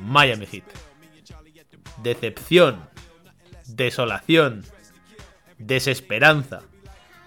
Miami 0.00 0.46
Heat. 0.46 0.64
Decepción, 2.02 2.88
desolación, 3.66 4.64
desesperanza, 5.58 6.62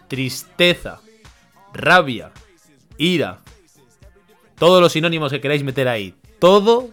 tristeza, 0.07 1.01
rabia, 1.73 2.31
ira, 2.97 3.39
todos 4.55 4.81
los 4.81 4.93
sinónimos 4.93 5.31
que 5.31 5.41
queráis 5.41 5.63
meter 5.63 5.87
ahí, 5.87 6.15
todo, 6.39 6.91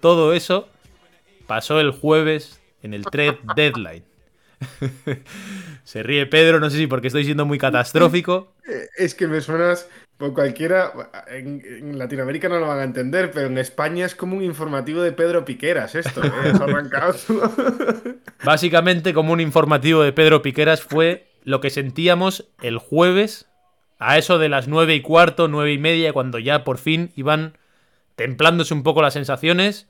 todo 0.00 0.32
eso 0.32 0.68
pasó 1.46 1.80
el 1.80 1.90
jueves 1.90 2.60
en 2.82 2.94
el 2.94 3.04
trade 3.04 3.38
deadline. 3.56 4.04
Se 5.84 6.02
ríe 6.02 6.26
Pedro, 6.26 6.60
no 6.60 6.70
sé 6.70 6.76
si 6.76 6.86
porque 6.86 7.08
estoy 7.08 7.24
siendo 7.24 7.46
muy 7.46 7.58
catastrófico. 7.58 8.52
Eh, 8.68 8.88
Es 8.98 9.14
que 9.14 9.26
me 9.26 9.40
suenas 9.40 9.88
por 10.20 10.34
cualquiera. 10.34 10.92
En, 11.28 11.62
en 11.64 11.98
Latinoamérica 11.98 12.48
no 12.48 12.60
lo 12.60 12.68
van 12.68 12.78
a 12.78 12.84
entender, 12.84 13.32
pero 13.32 13.46
en 13.46 13.58
España 13.58 14.04
es 14.04 14.14
como 14.14 14.36
un 14.36 14.44
informativo 14.44 15.00
de 15.00 15.12
Pedro 15.12 15.44
Piqueras 15.46 15.94
esto. 15.94 16.22
¿eh? 16.22 16.52
Arrancado. 16.60 17.14
Básicamente, 18.44 19.14
como 19.14 19.32
un 19.32 19.40
informativo 19.40 20.02
de 20.02 20.12
Pedro 20.12 20.42
Piqueras, 20.42 20.82
fue 20.82 21.26
lo 21.42 21.60
que 21.60 21.70
sentíamos 21.70 22.46
el 22.62 22.76
jueves 22.76 23.46
a 23.98 24.18
eso 24.18 24.38
de 24.38 24.50
las 24.50 24.68
nueve 24.68 24.94
y 24.94 25.00
cuarto, 25.00 25.48
nueve 25.48 25.72
y 25.72 25.78
media, 25.78 26.12
cuando 26.12 26.38
ya 26.38 26.64
por 26.64 26.76
fin 26.76 27.10
iban 27.16 27.56
templándose 28.14 28.74
un 28.74 28.82
poco 28.82 29.00
las 29.00 29.14
sensaciones. 29.14 29.88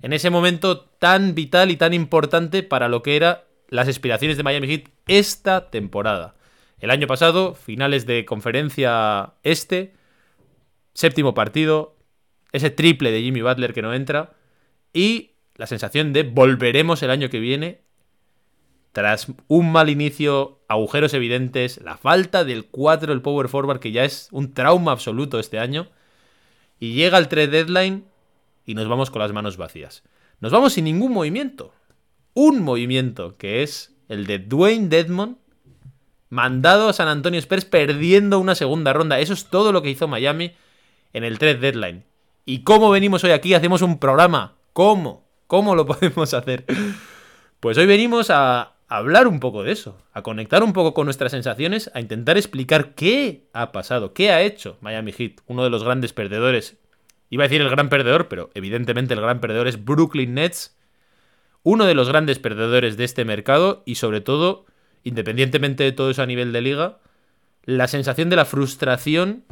En 0.00 0.12
ese 0.12 0.30
momento 0.30 0.80
tan 0.80 1.34
vital 1.34 1.72
y 1.72 1.76
tan 1.76 1.92
importante 1.92 2.62
para 2.62 2.88
lo 2.88 3.02
que 3.02 3.16
era 3.16 3.44
las 3.68 3.88
aspiraciones 3.88 4.36
de 4.36 4.44
Miami 4.44 4.68
Heat 4.68 4.88
esta 5.08 5.70
temporada. 5.70 6.34
El 6.82 6.90
año 6.90 7.06
pasado, 7.06 7.54
finales 7.54 8.06
de 8.06 8.24
conferencia 8.24 9.34
este, 9.44 9.94
séptimo 10.94 11.32
partido, 11.32 11.96
ese 12.50 12.70
triple 12.70 13.12
de 13.12 13.22
Jimmy 13.22 13.40
Butler 13.40 13.72
que 13.72 13.82
no 13.82 13.94
entra 13.94 14.32
y 14.92 15.30
la 15.54 15.68
sensación 15.68 16.12
de 16.12 16.24
volveremos 16.24 17.00
el 17.04 17.10
año 17.10 17.30
que 17.30 17.38
viene 17.38 17.82
tras 18.90 19.28
un 19.46 19.70
mal 19.70 19.90
inicio, 19.90 20.60
agujeros 20.66 21.14
evidentes, 21.14 21.80
la 21.80 21.96
falta 21.96 22.44
del 22.44 22.66
4 22.66 23.12
del 23.12 23.22
power 23.22 23.46
forward 23.46 23.78
que 23.78 23.92
ya 23.92 24.04
es 24.04 24.26
un 24.32 24.52
trauma 24.52 24.90
absoluto 24.90 25.38
este 25.38 25.60
año 25.60 25.86
y 26.80 26.94
llega 26.94 27.18
el 27.18 27.28
trade 27.28 27.46
deadline 27.46 28.06
y 28.66 28.74
nos 28.74 28.88
vamos 28.88 29.12
con 29.12 29.22
las 29.22 29.32
manos 29.32 29.56
vacías. 29.56 30.02
Nos 30.40 30.50
vamos 30.50 30.72
sin 30.72 30.86
ningún 30.86 31.12
movimiento. 31.12 31.72
Un 32.34 32.60
movimiento 32.60 33.36
que 33.36 33.62
es 33.62 33.94
el 34.08 34.26
de 34.26 34.40
Dwayne 34.40 34.88
Dedmon 34.88 35.38
mandado 36.32 36.88
a 36.88 36.94
San 36.94 37.08
Antonio 37.08 37.38
Spurs 37.38 37.66
perdiendo 37.66 38.38
una 38.38 38.54
segunda 38.54 38.94
ronda. 38.94 39.20
Eso 39.20 39.34
es 39.34 39.44
todo 39.44 39.70
lo 39.70 39.82
que 39.82 39.90
hizo 39.90 40.08
Miami 40.08 40.52
en 41.12 41.24
el 41.24 41.38
trade 41.38 41.56
deadline. 41.56 42.04
¿Y 42.46 42.60
cómo 42.60 42.88
venimos 42.88 43.22
hoy 43.22 43.32
aquí? 43.32 43.52
Hacemos 43.52 43.82
un 43.82 43.98
programa. 43.98 44.54
¿Cómo? 44.72 45.26
¿Cómo 45.46 45.74
lo 45.74 45.84
podemos 45.86 46.32
hacer? 46.32 46.64
Pues 47.60 47.76
hoy 47.76 47.84
venimos 47.84 48.30
a 48.30 48.72
hablar 48.88 49.28
un 49.28 49.40
poco 49.40 49.62
de 49.62 49.72
eso, 49.72 49.98
a 50.14 50.22
conectar 50.22 50.62
un 50.62 50.72
poco 50.72 50.94
con 50.94 51.04
nuestras 51.04 51.32
sensaciones, 51.32 51.90
a 51.92 52.00
intentar 52.00 52.38
explicar 52.38 52.94
qué 52.94 53.44
ha 53.52 53.70
pasado, 53.70 54.14
qué 54.14 54.30
ha 54.30 54.40
hecho 54.40 54.78
Miami 54.80 55.12
Heat, 55.12 55.42
uno 55.48 55.62
de 55.64 55.70
los 55.70 55.84
grandes 55.84 56.14
perdedores. 56.14 56.78
Iba 57.28 57.44
a 57.44 57.48
decir 57.48 57.60
el 57.60 57.68
gran 57.68 57.90
perdedor, 57.90 58.28
pero 58.28 58.48
evidentemente 58.54 59.12
el 59.12 59.20
gran 59.20 59.40
perdedor 59.40 59.68
es 59.68 59.84
Brooklyn 59.84 60.32
Nets, 60.32 60.78
uno 61.62 61.84
de 61.84 61.94
los 61.94 62.08
grandes 62.08 62.38
perdedores 62.38 62.96
de 62.96 63.04
este 63.04 63.26
mercado 63.26 63.82
y 63.84 63.96
sobre 63.96 64.22
todo, 64.22 64.64
independientemente 65.04 65.84
de 65.84 65.92
todo 65.92 66.10
eso 66.10 66.22
a 66.22 66.26
nivel 66.26 66.52
de 66.52 66.60
liga, 66.60 66.98
la 67.64 67.88
sensación 67.88 68.30
de 68.30 68.36
la 68.36 68.44
frustración 68.44 69.44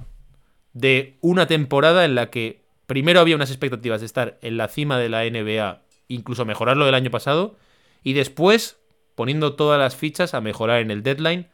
de 0.73 1.17
una 1.21 1.47
temporada 1.47 2.05
en 2.05 2.15
la 2.15 2.31
que 2.31 2.63
primero 2.87 3.21
había 3.21 3.37
unas 3.37 3.51
expectativas 3.51 4.01
de 4.01 4.07
estar 4.07 4.39
en 4.43 4.57
la 4.57 4.69
cima 4.69 4.99
de 4.99 5.09
la 5.09 5.25
NBA, 5.25 5.83
incluso 6.09 6.45
mejorarlo 6.45 6.87
del 6.87 6.95
año 6.95 7.11
pasado, 7.11 7.57
y 8.03 8.15
después 8.15 8.79
poniendo 9.15 9.55
todas 9.55 9.79
las 9.79 9.97
fichas 9.97 10.35
a 10.35 10.41
mejorar 10.41 10.81
en 10.81 10.91
el 10.91 11.03
deadline, 11.03 11.47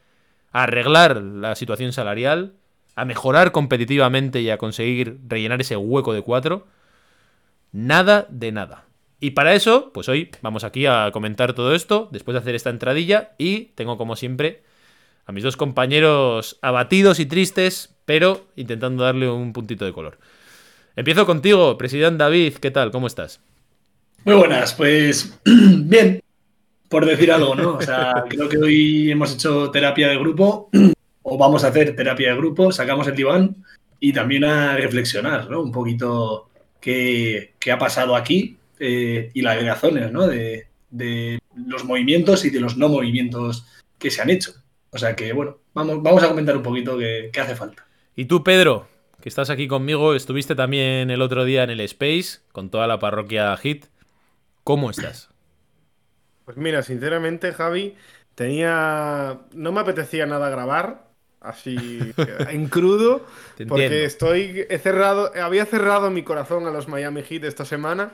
a 0.52 0.62
arreglar 0.62 1.16
la 1.20 1.54
situación 1.56 1.92
salarial, 1.92 2.54
a 2.94 3.04
mejorar 3.04 3.52
competitivamente 3.52 4.40
y 4.40 4.50
a 4.50 4.56
conseguir 4.56 5.18
rellenar 5.28 5.60
ese 5.60 5.76
hueco 5.76 6.14
de 6.14 6.22
cuatro. 6.22 6.66
Nada 7.72 8.26
de 8.30 8.52
nada. 8.52 8.85
Y 9.18 9.30
para 9.30 9.54
eso, 9.54 9.92
pues 9.94 10.08
hoy 10.08 10.30
vamos 10.42 10.62
aquí 10.64 10.84
a 10.86 11.10
comentar 11.12 11.54
todo 11.54 11.74
esto, 11.74 12.08
después 12.12 12.34
de 12.34 12.40
hacer 12.40 12.54
esta 12.54 12.70
entradilla, 12.70 13.32
y 13.38 13.66
tengo 13.74 13.96
como 13.96 14.14
siempre 14.14 14.62
a 15.24 15.32
mis 15.32 15.42
dos 15.42 15.56
compañeros 15.56 16.58
abatidos 16.60 17.18
y 17.18 17.26
tristes, 17.26 17.96
pero 18.04 18.46
intentando 18.56 19.04
darle 19.04 19.28
un 19.28 19.52
puntito 19.52 19.86
de 19.86 19.92
color. 19.92 20.18
Empiezo 20.96 21.24
contigo, 21.24 21.78
presidente 21.78 22.24
David, 22.24 22.54
¿qué 22.54 22.70
tal? 22.70 22.90
¿Cómo 22.90 23.06
estás? 23.06 23.40
Muy 24.24 24.34
buenas, 24.34 24.74
pues 24.74 25.38
bien, 25.44 26.22
por 26.90 27.06
decir 27.06 27.32
algo, 27.32 27.54
¿no? 27.54 27.76
O 27.76 27.80
sea, 27.80 28.24
creo 28.28 28.48
que 28.50 28.58
hoy 28.58 29.10
hemos 29.10 29.34
hecho 29.34 29.70
terapia 29.70 30.08
de 30.08 30.18
grupo, 30.18 30.68
o 31.22 31.38
vamos 31.38 31.64
a 31.64 31.68
hacer 31.68 31.96
terapia 31.96 32.32
de 32.32 32.36
grupo, 32.36 32.70
sacamos 32.70 33.08
el 33.08 33.16
diván 33.16 33.56
y 33.98 34.12
también 34.12 34.44
a 34.44 34.76
reflexionar, 34.76 35.48
¿no? 35.48 35.62
Un 35.62 35.72
poquito 35.72 36.50
qué, 36.80 37.54
qué 37.58 37.72
ha 37.72 37.78
pasado 37.78 38.14
aquí 38.14 38.58
eh, 38.78 39.30
y 39.32 39.42
las 39.42 39.62
razones, 39.64 40.12
¿no? 40.12 40.26
De, 40.26 40.66
de, 40.90 41.38
los 41.54 41.84
movimientos 41.84 42.44
y 42.44 42.50
de 42.50 42.60
los 42.60 42.76
no 42.76 42.88
movimientos 42.88 43.66
que 43.98 44.10
se 44.10 44.22
han 44.22 44.30
hecho. 44.30 44.52
O 44.90 44.98
sea 44.98 45.16
que, 45.16 45.32
bueno, 45.32 45.58
vamos, 45.74 46.02
vamos 46.02 46.22
a 46.22 46.28
comentar 46.28 46.56
un 46.56 46.62
poquito 46.62 46.98
qué, 46.98 47.30
qué 47.32 47.40
hace 47.40 47.56
falta. 47.56 47.86
Y 48.14 48.26
tú, 48.26 48.44
Pedro, 48.44 48.88
que 49.20 49.28
estás 49.28 49.50
aquí 49.50 49.68
conmigo, 49.68 50.14
estuviste 50.14 50.54
también 50.54 51.10
el 51.10 51.22
otro 51.22 51.44
día 51.44 51.64
en 51.64 51.70
el 51.70 51.80
Space 51.80 52.40
con 52.52 52.70
toda 52.70 52.86
la 52.86 52.98
parroquia 52.98 53.56
Hit. 53.56 53.86
¿Cómo 54.64 54.90
estás? 54.90 55.30
Pues 56.44 56.56
mira, 56.56 56.82
sinceramente, 56.82 57.52
Javi, 57.52 57.94
tenía. 58.34 59.40
No 59.52 59.72
me 59.72 59.80
apetecía 59.80 60.26
nada 60.26 60.48
grabar. 60.48 61.08
Así 61.40 61.98
en 62.50 62.68
crudo. 62.68 63.26
Porque 63.68 64.04
estoy. 64.04 64.64
He 64.68 64.78
cerrado. 64.78 65.32
Había 65.40 65.66
cerrado 65.66 66.10
mi 66.10 66.22
corazón 66.22 66.66
a 66.66 66.70
los 66.70 66.88
Miami 66.88 67.22
Heat 67.22 67.44
esta 67.44 67.64
semana. 67.64 68.12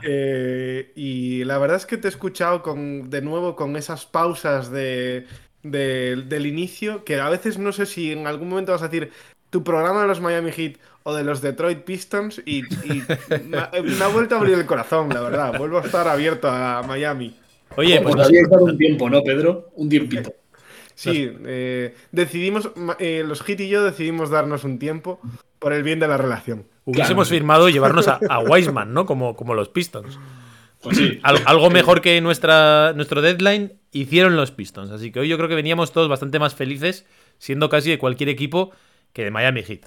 Eh, 0.00 0.92
y 0.94 1.44
la 1.44 1.58
verdad 1.58 1.76
es 1.78 1.86
que 1.86 1.96
te 1.96 2.08
he 2.08 2.10
escuchado 2.10 2.62
con, 2.62 3.10
de 3.10 3.22
nuevo 3.22 3.56
con 3.56 3.76
esas 3.76 4.06
pausas 4.06 4.70
de, 4.70 5.26
de- 5.62 6.16
del 6.26 6.46
inicio, 6.46 7.04
que 7.04 7.18
a 7.20 7.28
veces 7.30 7.58
no 7.58 7.72
sé 7.72 7.86
si 7.86 8.12
en 8.12 8.26
algún 8.26 8.48
momento 8.48 8.72
vas 8.72 8.82
a 8.82 8.88
decir 8.88 9.10
tu 9.50 9.64
programa 9.64 10.02
de 10.02 10.08
los 10.08 10.20
Miami 10.20 10.52
Heat 10.52 10.76
o 11.04 11.14
de 11.14 11.24
los 11.24 11.40
Detroit 11.40 11.84
Pistons 11.84 12.42
y, 12.44 12.68
y 12.82 13.02
me, 13.44 13.58
ha, 13.58 13.70
me 13.82 14.04
ha 14.04 14.08
vuelto 14.08 14.34
a 14.34 14.38
abrir 14.38 14.54
el 14.54 14.66
corazón, 14.66 15.08
la 15.14 15.20
verdad. 15.22 15.56
Vuelvo 15.56 15.78
a 15.78 15.82
estar 15.82 16.06
abierto 16.08 16.48
a 16.48 16.82
Miami. 16.82 17.36
Oye, 17.76 18.00
Pues 18.00 18.14
pues 18.14 18.26
había 18.26 18.42
dado 18.50 18.64
un 18.64 18.78
tiempo, 18.78 19.08
¿no, 19.10 19.22
Pedro? 19.22 19.70
Un 19.74 19.88
tiempito. 19.88 20.32
Sí, 20.94 21.30
eh, 21.44 21.94
decidimos, 22.10 22.70
eh, 22.98 23.22
los 23.26 23.42
Heat 23.42 23.60
y 23.60 23.68
yo 23.68 23.84
decidimos 23.84 24.30
darnos 24.30 24.64
un 24.64 24.78
tiempo 24.78 25.20
por 25.58 25.72
el 25.72 25.82
bien 25.82 26.00
de 26.00 26.08
la 26.08 26.16
relación. 26.16 26.66
Hubiésemos 26.86 27.28
firmado 27.28 27.68
llevarnos 27.68 28.08
a, 28.08 28.18
a 28.30 28.38
Wiseman, 28.38 28.94
¿no? 28.94 29.04
Como, 29.04 29.36
como 29.36 29.52
los 29.54 29.68
Pistons. 29.68 30.18
Pues 30.82 30.96
sí. 30.96 31.20
Al- 31.22 31.42
algo 31.46 31.68
mejor 31.70 32.00
que 32.00 32.18
nuestra, 32.22 32.92
nuestro 32.94 33.20
deadline 33.20 33.74
hicieron 33.92 34.34
los 34.36 34.50
Pistons. 34.52 34.90
Así 34.90 35.12
que 35.12 35.20
hoy 35.20 35.28
yo 35.28 35.36
creo 35.36 35.48
que 35.48 35.54
veníamos 35.54 35.92
todos 35.92 36.08
bastante 36.08 36.38
más 36.38 36.54
felices, 36.54 37.04
siendo 37.38 37.68
casi 37.68 37.90
de 37.90 37.98
cualquier 37.98 38.30
equipo 38.30 38.72
que 39.12 39.24
de 39.24 39.30
Miami 39.30 39.62
Heat. 39.62 39.86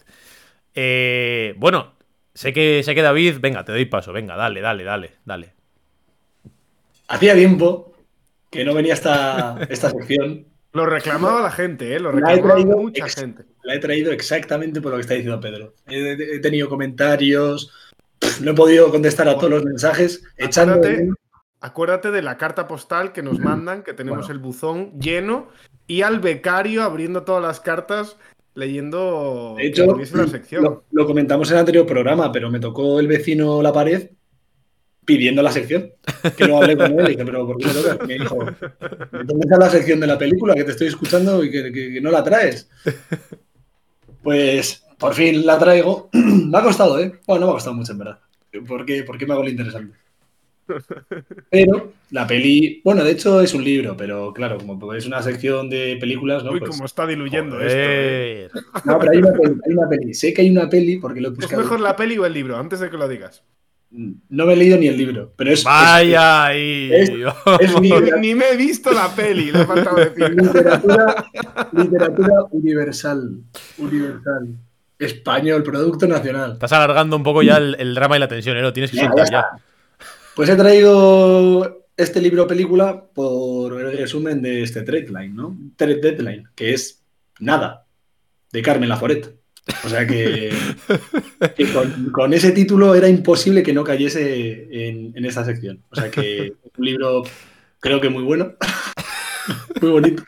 Eh, 0.75 1.56
bueno, 1.57 1.94
sé 2.33 2.53
que, 2.53 2.83
sé 2.83 2.94
que 2.95 3.01
David, 3.01 3.38
venga, 3.41 3.65
te 3.65 3.71
doy 3.71 3.85
paso, 3.85 4.13
venga, 4.13 4.35
dale, 4.35 4.62
dale, 4.62 4.83
dale, 4.83 5.12
dale. 5.25 5.53
Hacía 7.07 7.33
tiempo 7.33 7.94
que 8.51 8.63
no 8.63 8.74
venía 8.74 8.94
esta, 8.94 9.57
esta 9.69 9.89
sección. 9.89 10.45
Lo 10.74 10.85
reclamaba 10.85 11.41
la 11.41 11.51
gente, 11.51 11.95
¿eh? 11.95 12.00
Lo 12.00 12.12
reclamaba 12.12 12.63
mucha 12.75 13.07
gente. 13.07 13.44
La 13.69 13.75
he 13.75 13.80
traído 13.80 14.12
exactamente 14.12 14.81
por 14.81 14.89
lo 14.89 14.98
que 14.98 15.01
está 15.01 15.13
diciendo 15.13 15.39
Pedro. 15.39 15.75
He, 15.88 16.13
he 16.13 16.39
tenido 16.39 16.68
comentarios, 16.68 17.71
no 18.42 18.50
he 18.51 18.54
podido 18.56 18.89
contestar 18.89 19.27
a 19.30 19.36
todos 19.36 19.51
los 19.51 19.63
mensajes, 19.63 20.24
echando. 20.38 20.74
Acuérdate, 20.74 21.10
acuérdate 21.62 22.12
de 22.12 22.21
la 22.24 22.36
carta 22.38 22.68
postal 22.68 23.13
que 23.13 23.21
nos 23.21 23.38
mandan, 23.38 23.83
que 23.83 23.94
tenemos 23.94 24.21
Bueno. 24.21 24.33
el 24.33 24.39
buzón 24.39 25.00
lleno, 25.00 25.50
y 25.86 26.01
al 26.01 26.19
becario 26.19 26.81
abriendo 26.81 27.21
todas 27.21 27.44
las 27.44 27.60
cartas, 27.60 28.18
leyendo 28.56 29.54
De 29.56 29.68
hecho, 29.68 29.86
la 30.15 30.27
sección. 30.27 30.63
lo, 30.63 30.86
lo 30.92 31.06
comentamos 31.06 31.48
en 31.50 31.54
el 31.57 31.60
anterior 31.60 31.86
programa, 31.86 32.31
pero 32.31 32.50
me 32.50 32.60
tocó 32.60 33.00
el 33.00 33.06
vecino 33.07 33.62
la 33.62 33.72
pared 33.72 34.10
pidiendo 35.06 35.42
la 35.42 35.51
sección. 35.51 35.92
Que 36.38 36.45
lo 36.45 36.57
hablé 36.57 36.75
con 36.77 36.92
él 37.00 37.06
y 37.06 37.10
dije, 37.12 37.25
pero 37.25 37.48
¿por 37.48 37.57
qué 37.57 37.65
me? 37.68 38.07
Me 38.07 38.13
dijo, 38.19 38.36
¿dónde 39.12 39.39
está 39.45 39.57
la 39.57 39.69
sección 39.69 40.00
de 40.00 40.06
la 40.07 40.18
película 40.19 40.54
que 40.54 40.63
te 40.65 40.72
estoy 40.72 40.88
escuchando 40.88 41.44
y 41.44 41.50
que, 41.50 41.72
que- 41.72 41.94
que 41.94 42.01
no 42.01 42.12
la 42.12 42.24
traes? 42.24 42.69
Pues 44.24 44.86
por 44.98 45.13
fin 45.13 45.45
la 45.45 45.57
traigo. 45.57 46.10
me 46.13 46.57
ha 46.57 46.63
costado, 46.63 47.00
¿eh? 47.00 47.19
Bueno, 47.25 47.42
no 47.42 47.45
me 47.48 47.51
ha 47.51 47.56
costado 47.56 47.75
mucho, 47.75 47.92
en 47.94 47.98
verdad. 48.00 48.19
¿Por 48.68 48.86
qué, 48.86 49.04
por 49.04 49.18
qué 49.18 49.25
me 49.25 49.33
hago 49.33 49.44
lo 49.44 49.50
interesante? 49.50 49.98
Pero 51.50 51.94
la 52.12 52.27
peli, 52.27 52.80
bueno, 52.83 53.04
de 53.04 53.12
hecho 53.12 53.42
es 53.42 53.54
un 53.56 53.63
libro, 53.63 53.98
pero 53.98 54.31
claro, 54.33 54.57
como 54.60 54.94
es 54.94 55.07
una 55.07 55.19
sección 55.24 55.68
de 55.68 55.98
películas, 56.00 56.44
¿no? 56.44 56.51
Uy, 56.51 56.60
Pues- 56.60 56.71
cómo 56.71 56.86
está 56.86 57.07
diluyendo 57.07 57.60
esto. 57.60 57.75
eh. 57.75 58.50
No, 58.86 59.00
pero 59.00 59.12
hay 59.12 59.18
una, 59.18 59.31
peli, 59.31 59.56
hay 59.68 59.74
una 59.74 59.89
peli. 59.89 60.13
Sé 60.13 60.31
que 60.33 60.42
hay 60.44 60.50
una 60.51 60.69
peli 60.69 60.98
porque 60.98 61.22
lo 61.22 61.30
he 61.30 61.31
¿Es 61.31 61.38
buscado. 61.38 61.62
mejor 61.63 61.80
la 61.80 61.95
peli 61.95 62.18
o 62.19 62.25
el 62.27 62.33
libro? 62.33 62.56
Antes 62.57 62.80
de 62.81 62.89
que 62.92 62.98
lo 62.98 63.07
digas. 63.07 63.44
No 63.91 64.45
me 64.45 64.53
he 64.53 64.56
leído 64.56 64.77
ni 64.77 64.88
el 64.88 64.97
libro, 64.97 65.33
pero 65.36 65.51
es, 65.51 65.63
Vaya 65.63 66.45
ahí. 66.45 66.89
es- 66.94 67.09
es 67.59 67.81
Ni, 68.19 68.36
me 68.36 68.50
he 68.51 68.56
visto 68.57 68.91
la 68.91 69.07
peli, 69.15 69.51
le 69.51 69.59
ha 69.62 69.65
faltado 69.65 69.95
decir. 69.97 70.30
literatura, 70.30 71.25
literatura 71.71 72.33
universal. 72.51 73.39
Universal. 73.80 74.47
Español, 75.00 75.63
producto 75.63 76.07
nacional. 76.07 76.53
Estás 76.53 76.74
alargando 76.74 77.15
un 77.15 77.24
poco 77.24 77.41
ya 77.41 77.57
el, 77.57 77.75
el 77.80 77.95
drama 77.95 78.18
y 78.18 78.19
la 78.19 78.27
tensión, 78.27 78.57
¿eh? 78.57 78.62
Lo 78.62 78.74
tienes 78.74 78.91
que 78.91 78.97
Ya, 78.97 79.07
soltar 79.07 79.31
ya. 79.31 79.45
Pues 80.36 80.50
he 80.50 80.56
traído 80.56 81.86
este 81.97 82.21
libro 82.21 82.45
película 82.47 83.03
por 83.13 83.80
el 83.80 83.97
resumen 83.97 84.41
de 84.41 84.62
este 84.63 84.83
Deadline, 84.83 85.36
¿no? 85.36 85.57
Thread 85.77 86.01
Deadline, 86.01 86.44
que 86.56 86.74
es 86.74 87.01
nada, 87.39 87.86
de 88.51 88.62
Carmen 88.62 88.88
Laforet. 88.89 89.38
O 89.83 89.89
sea 89.89 90.06
que, 90.06 90.51
que 91.56 91.74
con, 91.74 92.12
con 92.12 92.33
ese 92.33 92.51
título 92.51 92.95
era 92.95 93.07
imposible 93.07 93.63
que 93.63 93.74
no 93.74 93.83
cayese 93.83 94.68
en, 94.71 95.13
en 95.16 95.25
esta 95.25 95.45
sección. 95.45 95.83
O 95.89 95.95
sea 95.95 96.10
que 96.12 96.48
es 96.48 96.71
un 96.77 96.86
libro 96.86 97.24
creo 97.80 98.01
que 98.01 98.10
muy 98.10 98.24
bueno, 98.24 98.54
muy 99.81 99.92
bonito. 99.92 100.24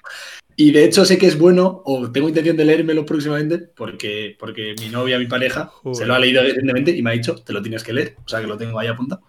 Y 0.55 0.71
de 0.71 0.83
hecho 0.83 1.05
sé 1.05 1.17
que 1.17 1.27
es 1.27 1.37
bueno, 1.37 1.81
o 1.85 2.11
tengo 2.11 2.27
intención 2.27 2.57
de 2.57 2.65
leérmelo 2.65 3.05
próximamente, 3.05 3.57
porque, 3.57 4.35
porque 4.37 4.75
mi 4.79 4.89
novia, 4.89 5.17
mi 5.17 5.25
pareja, 5.25 5.65
Joder. 5.65 5.97
se 5.97 6.05
lo 6.05 6.13
ha 6.13 6.19
leído 6.19 6.43
recientemente 6.43 6.91
y 6.91 7.01
me 7.01 7.11
ha 7.11 7.13
dicho, 7.13 7.35
te 7.35 7.53
lo 7.53 7.61
tienes 7.61 7.83
que 7.83 7.93
leer. 7.93 8.15
O 8.23 8.29
sea 8.29 8.41
que 8.41 8.47
lo 8.47 8.57
tengo 8.57 8.77
ahí 8.77 8.87
apuntado. 8.87 9.21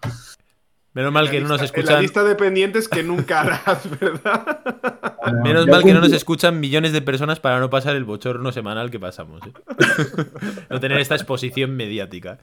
Menos 0.93 1.11
mal 1.11 1.29
que 1.31 1.39
no 1.41 1.47
nos 1.47 1.59
lista- 1.61 1.79
en 1.79 1.85
La 1.85 1.91
escuchan. 1.91 2.01
lista 2.03 2.23
de 2.23 2.35
pendientes 2.35 2.87
que 2.87 3.01
nunca 3.03 3.41
harás, 3.41 3.87
¿verdad? 3.99 4.59
Menos 5.43 5.65
mal 5.67 5.83
que 5.83 5.93
no 5.93 5.99
nos 6.01 6.11
escuchan 6.11 6.59
millones 6.59 6.93
de 6.93 7.01
personas 7.01 7.39
para 7.39 7.59
no 7.59 7.69
pasar 7.69 7.95
el 7.95 8.03
bochorno 8.03 8.51
semanal 8.51 8.91
que 8.91 8.99
pasamos. 8.99 9.41
¿eh? 9.45 9.51
no 10.69 10.79
tener 10.79 10.99
esta 10.99 11.15
exposición 11.15 11.75
mediática. 11.75 12.37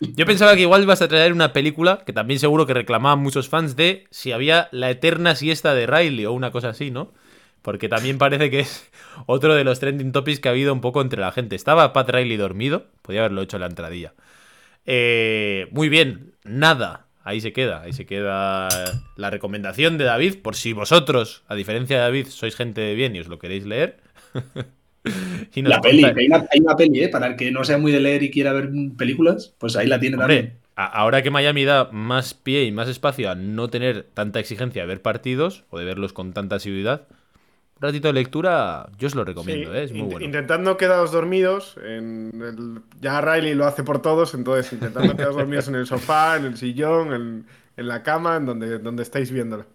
Yo 0.00 0.26
pensaba 0.26 0.54
que 0.54 0.60
igual 0.60 0.82
ibas 0.82 1.00
a 1.02 1.08
traer 1.08 1.32
una 1.32 1.52
película 1.54 2.02
que 2.04 2.12
también 2.12 2.38
seguro 2.38 2.66
que 2.66 2.74
reclamaban 2.74 3.18
muchos 3.18 3.48
fans 3.48 3.76
de 3.76 4.04
si 4.10 4.30
había 4.30 4.68
la 4.70 4.90
eterna 4.90 5.34
siesta 5.34 5.74
de 5.74 5.86
Riley 5.86 6.26
o 6.26 6.32
una 6.32 6.50
cosa 6.50 6.68
así, 6.68 6.90
¿no? 6.90 7.12
Porque 7.62 7.88
también 7.88 8.18
parece 8.18 8.50
que 8.50 8.60
es 8.60 8.90
otro 9.24 9.54
de 9.54 9.64
los 9.64 9.80
trending 9.80 10.12
topics 10.12 10.38
que 10.38 10.48
ha 10.48 10.52
habido 10.52 10.72
un 10.72 10.82
poco 10.82 11.00
entre 11.00 11.20
la 11.20 11.32
gente. 11.32 11.56
Estaba 11.56 11.92
Pat 11.94 12.10
Riley 12.10 12.36
dormido, 12.36 12.84
podía 13.02 13.20
haberlo 13.20 13.40
hecho 13.42 13.56
en 13.56 13.62
la 13.62 13.66
entradilla. 13.66 14.12
Eh, 14.84 15.66
muy 15.72 15.88
bien, 15.88 16.34
nada. 16.44 17.05
Ahí 17.26 17.40
se 17.40 17.52
queda, 17.52 17.82
ahí 17.82 17.92
se 17.92 18.06
queda 18.06 18.68
la 19.16 19.30
recomendación 19.30 19.98
de 19.98 20.04
David, 20.04 20.36
por 20.42 20.54
si 20.54 20.72
vosotros, 20.72 21.42
a 21.48 21.56
diferencia 21.56 21.96
de 21.96 22.02
David, 22.02 22.26
sois 22.28 22.54
gente 22.54 22.80
de 22.80 22.94
bien 22.94 23.16
y 23.16 23.18
os 23.18 23.26
lo 23.26 23.40
queréis 23.40 23.66
leer. 23.66 23.98
Y 25.54 25.62
La 25.62 25.80
peli, 25.80 26.04
hay 26.04 26.26
una, 26.26 26.46
hay 26.50 26.60
una 26.60 26.74
peli, 26.76 27.04
¿eh? 27.04 27.08
Para 27.08 27.28
el 27.28 27.36
que 27.36 27.52
no 27.52 27.62
sea 27.62 27.78
muy 27.78 27.92
de 27.92 28.00
leer 28.00 28.24
y 28.24 28.30
quiera 28.30 28.52
ver 28.52 28.70
películas, 28.98 29.54
pues 29.58 29.76
ahí 29.76 29.86
la 29.86 30.00
tiene 30.00 30.16
Hombre, 30.16 30.36
también. 30.36 30.58
ahora 30.74 31.22
que 31.22 31.30
Miami 31.30 31.64
da 31.64 31.88
más 31.92 32.34
pie 32.34 32.64
y 32.64 32.72
más 32.72 32.88
espacio 32.88 33.30
a 33.30 33.36
no 33.36 33.68
tener 33.68 34.02
tanta 34.14 34.40
exigencia 34.40 34.82
de 34.82 34.88
ver 34.88 35.02
partidos 35.02 35.64
o 35.70 35.78
de 35.78 35.84
verlos 35.84 36.12
con 36.12 36.32
tanta 36.32 36.56
asiduidad, 36.56 37.06
ratito 37.78 38.08
de 38.08 38.14
lectura 38.14 38.88
yo 38.98 39.06
os 39.06 39.14
lo 39.14 39.24
recomiendo, 39.24 39.70
Sí, 39.72 39.78
¿eh? 39.78 39.82
es 39.84 39.92
muy 39.92 40.00
int- 40.02 40.10
bueno. 40.10 40.24
Intentando 40.26 40.76
quedaros 40.76 41.12
dormidos. 41.12 41.76
En 41.84 42.30
el- 42.42 42.82
ya 43.00 43.20
Riley 43.20 43.54
lo 43.54 43.66
hace 43.66 43.82
por 43.84 44.00
todos, 44.02 44.34
entonces 44.34 44.72
intentando 44.72 45.14
quedaros 45.16 45.36
dormidos 45.36 45.68
en 45.68 45.74
el 45.76 45.86
sofá, 45.86 46.36
en 46.36 46.44
el 46.46 46.56
sillón, 46.56 47.12
en, 47.12 47.46
en 47.76 47.88
la 47.88 48.02
cama, 48.02 48.36
en 48.36 48.46
donde, 48.46 48.78
donde 48.78 49.02
estáis 49.02 49.30
viéndolo. 49.30 49.66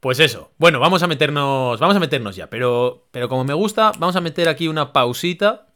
Pues 0.00 0.20
eso. 0.20 0.50
Bueno, 0.58 0.80
vamos 0.80 1.02
a 1.02 1.06
meternos. 1.06 1.80
Vamos 1.80 1.96
a 1.96 2.00
meternos 2.00 2.36
ya. 2.36 2.50
Pero, 2.50 3.06
pero 3.10 3.28
como 3.28 3.44
me 3.44 3.54
gusta, 3.54 3.92
vamos 3.98 4.16
a 4.16 4.20
meter 4.20 4.48
aquí 4.48 4.68
una 4.68 4.92
pausita. 4.92 5.68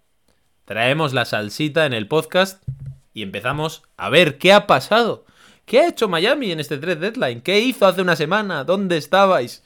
Traemos 0.67 1.15
la 1.15 1.25
salsita 1.25 1.87
en 1.87 1.94
el 1.94 2.06
podcast. 2.09 2.62
Y 3.15 3.23
empezamos 3.23 3.83
a 3.97 4.11
ver 4.11 4.37
qué 4.39 4.53
ha 4.53 4.67
pasado. 4.67 5.25
¿Qué 5.65 5.81
ha 5.81 5.89
hecho 5.89 6.09
Miami 6.09 6.53
en 6.53 6.61
este 6.61 6.77
3 6.79 7.01
deadline? 7.01 7.41
¿Qué 7.41 7.59
hizo 7.61 7.87
hace 7.87 8.03
una 8.03 8.17
semana? 8.17 8.65
¿Dónde 8.65 8.97
estabais? 8.99 9.62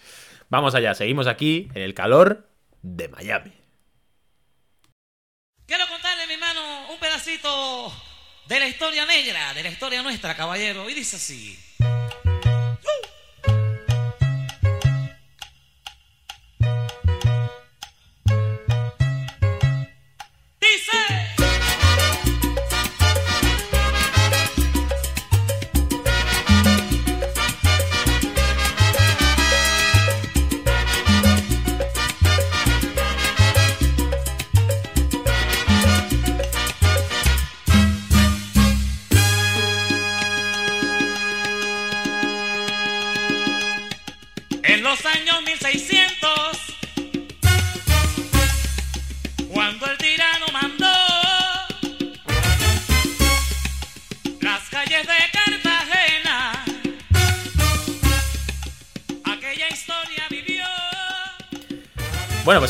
Vamos 0.53 0.75
allá, 0.75 0.95
seguimos 0.95 1.29
aquí 1.29 1.71
en 1.75 1.81
el 1.81 1.95
calor 1.95 2.47
de 2.83 3.09
Miami. 3.09 3.53
Quiero 5.65 5.89
contarle, 5.89 6.27
mi 6.27 6.35
hermano, 6.35 6.91
un 6.93 6.99
pedacito 6.99 7.91
de 8.49 8.61
la 8.61 8.69
historia 8.69 9.07
negra, 9.07 9.55
de 9.55 9.63
la 9.63 9.71
historia 9.71 10.03
nuestra, 10.03 10.37
caballero. 10.37 10.91
Y 10.91 10.95
dice 10.95 11.17
así. 11.17 11.59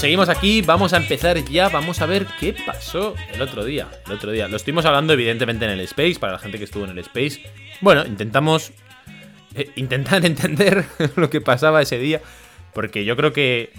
Seguimos 0.02 0.28
aquí, 0.28 0.62
vamos 0.62 0.92
a 0.94 0.96
empezar 0.96 1.38
ya, 1.44 1.68
vamos 1.68 2.00
a 2.00 2.06
ver 2.06 2.26
qué 2.40 2.56
pasó 2.66 3.14
el 3.32 3.40
otro 3.40 3.64
día. 3.64 3.88
El 4.06 4.14
otro 4.14 4.32
día. 4.32 4.48
Lo 4.48 4.56
estuvimos 4.56 4.84
hablando 4.84 5.12
evidentemente 5.12 5.64
en 5.64 5.70
el 5.70 5.80
Space, 5.82 6.16
para 6.18 6.32
la 6.32 6.38
gente 6.40 6.58
que 6.58 6.64
estuvo 6.64 6.82
en 6.82 6.90
el 6.90 6.98
Space. 6.98 7.40
Bueno, 7.80 8.04
intentamos 8.04 8.72
eh, 9.54 9.70
intentar 9.76 10.26
entender 10.26 10.84
lo 11.14 11.30
que 11.30 11.40
pasaba 11.40 11.80
ese 11.80 11.98
día, 11.98 12.20
porque 12.74 13.04
yo 13.04 13.14
creo 13.14 13.32
que 13.32 13.72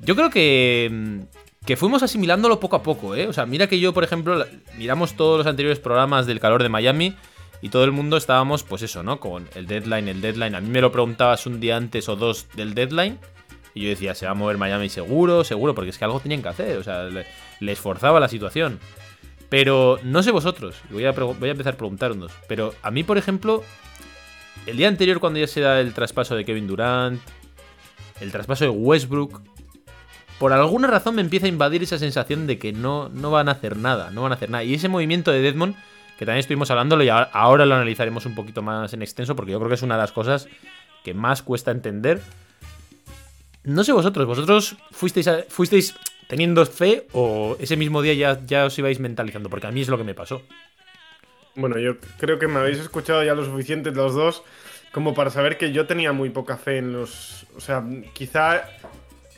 yo 0.00 0.14
creo 0.14 0.28
que 0.28 1.24
que 1.64 1.76
fuimos 1.78 2.02
asimilándolo 2.02 2.60
poco 2.60 2.76
a 2.76 2.82
poco, 2.82 3.16
¿eh? 3.16 3.26
O 3.26 3.32
sea, 3.32 3.46
mira 3.46 3.66
que 3.66 3.80
yo, 3.80 3.94
por 3.94 4.04
ejemplo, 4.04 4.44
miramos 4.76 5.16
todos 5.16 5.38
los 5.38 5.46
anteriores 5.46 5.80
programas 5.80 6.26
del 6.26 6.38
calor 6.38 6.62
de 6.62 6.68
Miami 6.68 7.16
y 7.62 7.70
todo 7.70 7.84
el 7.84 7.92
mundo 7.92 8.18
estábamos, 8.18 8.62
pues 8.62 8.82
eso, 8.82 9.02
¿no? 9.02 9.20
Con 9.20 9.48
el 9.54 9.66
deadline, 9.66 10.08
el 10.08 10.20
deadline. 10.20 10.54
A 10.54 10.60
mí 10.60 10.68
me 10.68 10.82
lo 10.82 10.92
preguntabas 10.92 11.46
un 11.46 11.60
día 11.60 11.78
antes 11.78 12.10
o 12.10 12.16
dos 12.16 12.46
del 12.56 12.74
deadline 12.74 13.18
y 13.76 13.82
yo 13.82 13.90
decía, 13.90 14.14
se 14.14 14.24
va 14.24 14.32
a 14.32 14.34
mover 14.34 14.56
Miami 14.56 14.88
seguro, 14.88 15.44
seguro, 15.44 15.74
porque 15.74 15.90
es 15.90 15.98
que 15.98 16.04
algo 16.06 16.18
tenían 16.18 16.40
que 16.40 16.48
hacer, 16.48 16.78
o 16.78 16.82
sea, 16.82 17.04
le, 17.04 17.26
le 17.60 17.72
esforzaba 17.72 18.18
la 18.18 18.28
situación. 18.28 18.80
Pero 19.50 20.00
no 20.02 20.22
sé 20.22 20.30
vosotros, 20.30 20.80
voy 20.90 21.04
a, 21.04 21.12
voy 21.12 21.48
a 21.48 21.52
empezar 21.52 21.76
pero 22.48 22.74
a 22.82 22.90
mí, 22.90 23.04
por 23.04 23.18
ejemplo, 23.18 23.62
el 24.64 24.78
día 24.78 24.88
anterior 24.88 25.20
cuando 25.20 25.38
ya 25.40 25.46
se 25.46 25.60
da 25.60 25.78
el 25.78 25.92
traspaso 25.92 26.34
de 26.34 26.46
Kevin 26.46 26.66
Durant, 26.66 27.20
el 28.20 28.32
traspaso 28.32 28.64
de 28.64 28.70
Westbrook, 28.70 29.42
por 30.38 30.54
alguna 30.54 30.88
razón 30.88 31.14
me 31.14 31.20
empieza 31.20 31.44
a 31.44 31.50
invadir 31.50 31.82
esa 31.82 31.98
sensación 31.98 32.46
de 32.46 32.58
que 32.58 32.72
no, 32.72 33.10
no 33.10 33.30
van 33.30 33.50
a 33.50 33.52
hacer 33.52 33.76
nada, 33.76 34.10
no 34.10 34.22
van 34.22 34.32
a 34.32 34.36
hacer 34.36 34.48
nada. 34.48 34.64
Y 34.64 34.72
ese 34.72 34.88
movimiento 34.88 35.32
de 35.32 35.42
Deadmond, 35.42 35.76
que 36.18 36.24
también 36.24 36.40
estuvimos 36.40 36.70
hablándolo 36.70 37.04
y 37.04 37.10
ahora 37.10 37.66
lo 37.66 37.74
analizaremos 37.74 38.24
un 38.24 38.34
poquito 38.34 38.62
más 38.62 38.94
en 38.94 39.02
extenso, 39.02 39.36
porque 39.36 39.52
yo 39.52 39.58
creo 39.58 39.68
que 39.68 39.74
es 39.74 39.82
una 39.82 39.96
de 39.96 40.00
las 40.00 40.12
cosas 40.12 40.48
que 41.04 41.12
más 41.12 41.42
cuesta 41.42 41.72
entender. 41.72 42.22
No 43.66 43.84
sé 43.84 43.92
vosotros, 43.92 44.26
¿vosotros 44.26 44.76
fuisteis, 44.92 45.28
a- 45.28 45.42
fuisteis 45.48 45.94
teniendo 46.28 46.64
fe 46.66 47.06
o 47.12 47.56
ese 47.60 47.76
mismo 47.76 48.00
día 48.00 48.14
ya, 48.14 48.40
ya 48.46 48.64
os 48.64 48.78
ibais 48.78 48.98
mentalizando? 49.00 49.50
Porque 49.50 49.66
a 49.66 49.70
mí 49.72 49.82
es 49.82 49.88
lo 49.88 49.98
que 49.98 50.04
me 50.04 50.14
pasó. 50.14 50.40
Bueno, 51.54 51.78
yo 51.78 51.96
creo 52.18 52.38
que 52.38 52.48
me 52.48 52.60
habéis 52.60 52.78
escuchado 52.78 53.22
ya 53.24 53.34
lo 53.34 53.44
suficiente 53.44 53.90
los 53.90 54.14
dos 54.14 54.42
como 54.92 55.14
para 55.14 55.30
saber 55.30 55.58
que 55.58 55.72
yo 55.72 55.86
tenía 55.86 56.12
muy 56.12 56.30
poca 56.30 56.56
fe 56.56 56.78
en 56.78 56.92
los... 56.92 57.44
O 57.56 57.60
sea, 57.60 57.84
quizá 58.14 58.62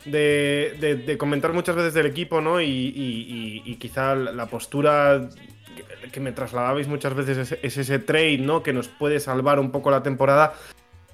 de, 0.04 0.76
de- 1.04 1.18
comentar 1.18 1.52
muchas 1.52 1.74
veces 1.74 1.94
del 1.94 2.06
equipo, 2.06 2.40
¿no? 2.40 2.60
Y, 2.60 2.66
y- 2.66 3.62
y- 3.66 3.72
y 3.72 3.76
quizá 3.76 4.14
la 4.14 4.32
la 4.32 4.46
postura... 4.46 5.28
que 6.12 6.20
me 6.20 6.32
trasladabais 6.32 6.86
muchas 6.86 7.14
veces 7.14 7.38
es, 7.38 7.58
es 7.62 7.76
ese 7.76 7.98
trade, 7.98 8.38
¿no? 8.38 8.62
Que 8.62 8.72
nos 8.72 8.88
puede 8.88 9.20
salvar 9.20 9.58
un 9.58 9.70
poco 9.72 9.90
la 9.90 10.02
temporada. 10.02 10.54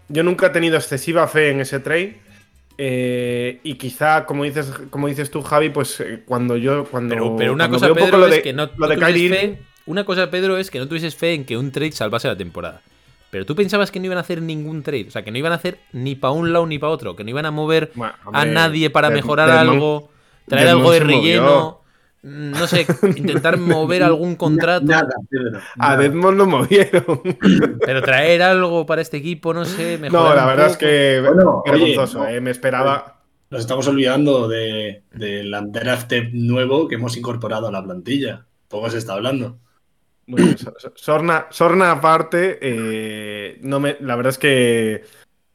Yo 0.08 0.22
nunca 0.22 0.46
he 0.46 0.50
tenido 0.50 0.76
excesiva 0.76 1.26
fe 1.28 1.50
en 1.50 1.60
ese 1.60 1.80
trade. 1.80 2.20
Eh, 2.78 3.60
y 3.62 3.74
quizá, 3.74 4.26
como 4.26 4.44
dices, 4.44 4.72
como 4.90 5.08
dices 5.08 5.30
tú, 5.30 5.42
Javi, 5.42 5.70
pues 5.70 6.00
eh, 6.00 6.22
cuando 6.24 6.56
yo. 6.56 6.84
Cuando, 6.84 7.14
Pero, 7.14 7.36
pero 7.36 7.52
una 7.52 7.68
cuando 7.68 7.88
cosa, 7.88 7.94
Pedro, 7.94 8.18
lo 8.18 8.26
es 8.26 8.42
que 8.42 8.52
no, 8.52 8.68
lo 8.76 8.88
de 8.88 8.96
fe- 8.96 9.58
Una 9.86 10.04
cosa, 10.04 10.30
Pedro, 10.30 10.56
es 10.58 10.70
que 10.70 10.78
no 10.78 10.88
tuvieses 10.88 11.14
fe 11.14 11.34
en 11.34 11.44
que 11.44 11.56
un 11.56 11.70
trade 11.70 11.92
salvase 11.92 12.28
la 12.28 12.36
temporada. 12.36 12.82
Pero 13.30 13.44
tú 13.46 13.56
pensabas 13.56 13.90
que 13.90 13.98
no 13.98 14.06
iban 14.06 14.18
a 14.18 14.20
hacer 14.22 14.40
ningún 14.40 14.82
trade. 14.82 15.06
O 15.08 15.10
sea, 15.10 15.22
que 15.24 15.30
no 15.30 15.38
iban 15.38 15.52
a 15.52 15.56
hacer 15.56 15.78
ni 15.92 16.14
para 16.14 16.32
un 16.32 16.52
lado 16.52 16.66
ni 16.66 16.78
para 16.78 16.92
otro. 16.92 17.16
Que 17.16 17.24
no 17.24 17.30
iban 17.30 17.46
a 17.46 17.50
mover 17.50 17.90
Bueno, 17.94 18.14
a 18.32 18.44
nadie 18.44 18.90
para 18.90 19.10
mejorar 19.10 19.50
algo. 19.50 20.10
Traer 20.46 20.68
algo 20.68 20.92
de 20.92 21.00
movió. 21.40 21.80
Mm, 22.24 22.50
No 22.52 22.66
sé, 22.66 22.86
intentar 23.16 23.58
mover 23.58 24.02
algún 24.10 24.34
contrato. 24.36 24.86
Nada. 24.86 25.14
A. 25.78 25.96
Deadmond 25.96 26.36
lo 26.38 26.46
movieron. 26.46 27.20
Pero 27.86 28.02
traer 28.02 28.42
algo 28.42 28.84
para 28.86 29.02
este 29.02 29.18
equipo, 29.18 29.54
no 29.54 29.64
sé. 29.64 29.98
no, 30.10 30.34
la 30.34 30.46
verdad 30.46 30.66
es 30.70 30.76
que 30.76 31.22
Bueno, 31.24 31.62
vergonzoso, 31.64 32.20
oye, 32.22 32.30
no. 32.32 32.36
eh, 32.36 32.40
me 32.40 32.50
esperaba. 32.50 33.20
Nos 33.50 33.60
estamos 33.60 33.86
olvidando 33.86 34.48
de- 34.48 35.04
del 35.12 35.54
Underafter 35.54 36.30
nuevo 36.32 36.88
que 36.88 36.96
hemos 36.96 37.16
incorporado 37.16 37.68
a 37.68 37.70
la 37.72 37.84
plantilla. 37.84 38.46
Poco 38.68 38.90
se 38.90 38.98
está 38.98 39.12
hablando. 39.12 39.58
Bueno, 40.26 40.54
Sorna, 40.94 41.46
Sorna 41.50 41.90
aparte, 41.92 42.58
eh, 42.62 43.58
no 43.60 43.78
me, 43.78 43.98
la 44.00 44.16
verdad 44.16 44.30
es 44.30 44.38
que, 44.38 45.04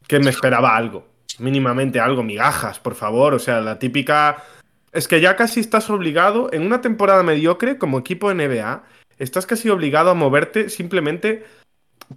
que 0.07 0.19
me 0.19 0.29
esperaba 0.29 0.77
algo, 0.77 1.07
mínimamente 1.39 1.99
algo, 1.99 2.21
migajas, 2.21 2.79
por 2.79 2.93
favor, 2.93 3.33
o 3.33 3.39
sea, 3.39 3.61
la 3.61 3.79
típica... 3.79 4.43
Es 4.91 5.07
que 5.07 5.21
ya 5.21 5.35
casi 5.35 5.59
estás 5.59 5.89
obligado, 5.89 6.49
en 6.51 6.63
una 6.63 6.81
temporada 6.81 7.23
mediocre 7.23 7.77
como 7.77 7.99
equipo 7.99 8.31
NBA, 8.31 8.83
estás 9.19 9.45
casi 9.45 9.69
obligado 9.69 10.09
a 10.09 10.13
moverte 10.15 10.69
simplemente 10.69 11.43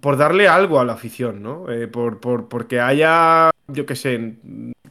por 0.01 0.17
darle 0.17 0.47
algo 0.47 0.79
a 0.79 0.85
la 0.85 0.93
afición, 0.93 1.43
¿no? 1.43 1.69
Eh, 1.71 1.87
por, 1.87 2.19
por- 2.19 2.49
porque 2.49 2.79
haya, 2.81 3.51
yo 3.67 3.85
qué 3.85 3.95
sé, 3.95 4.35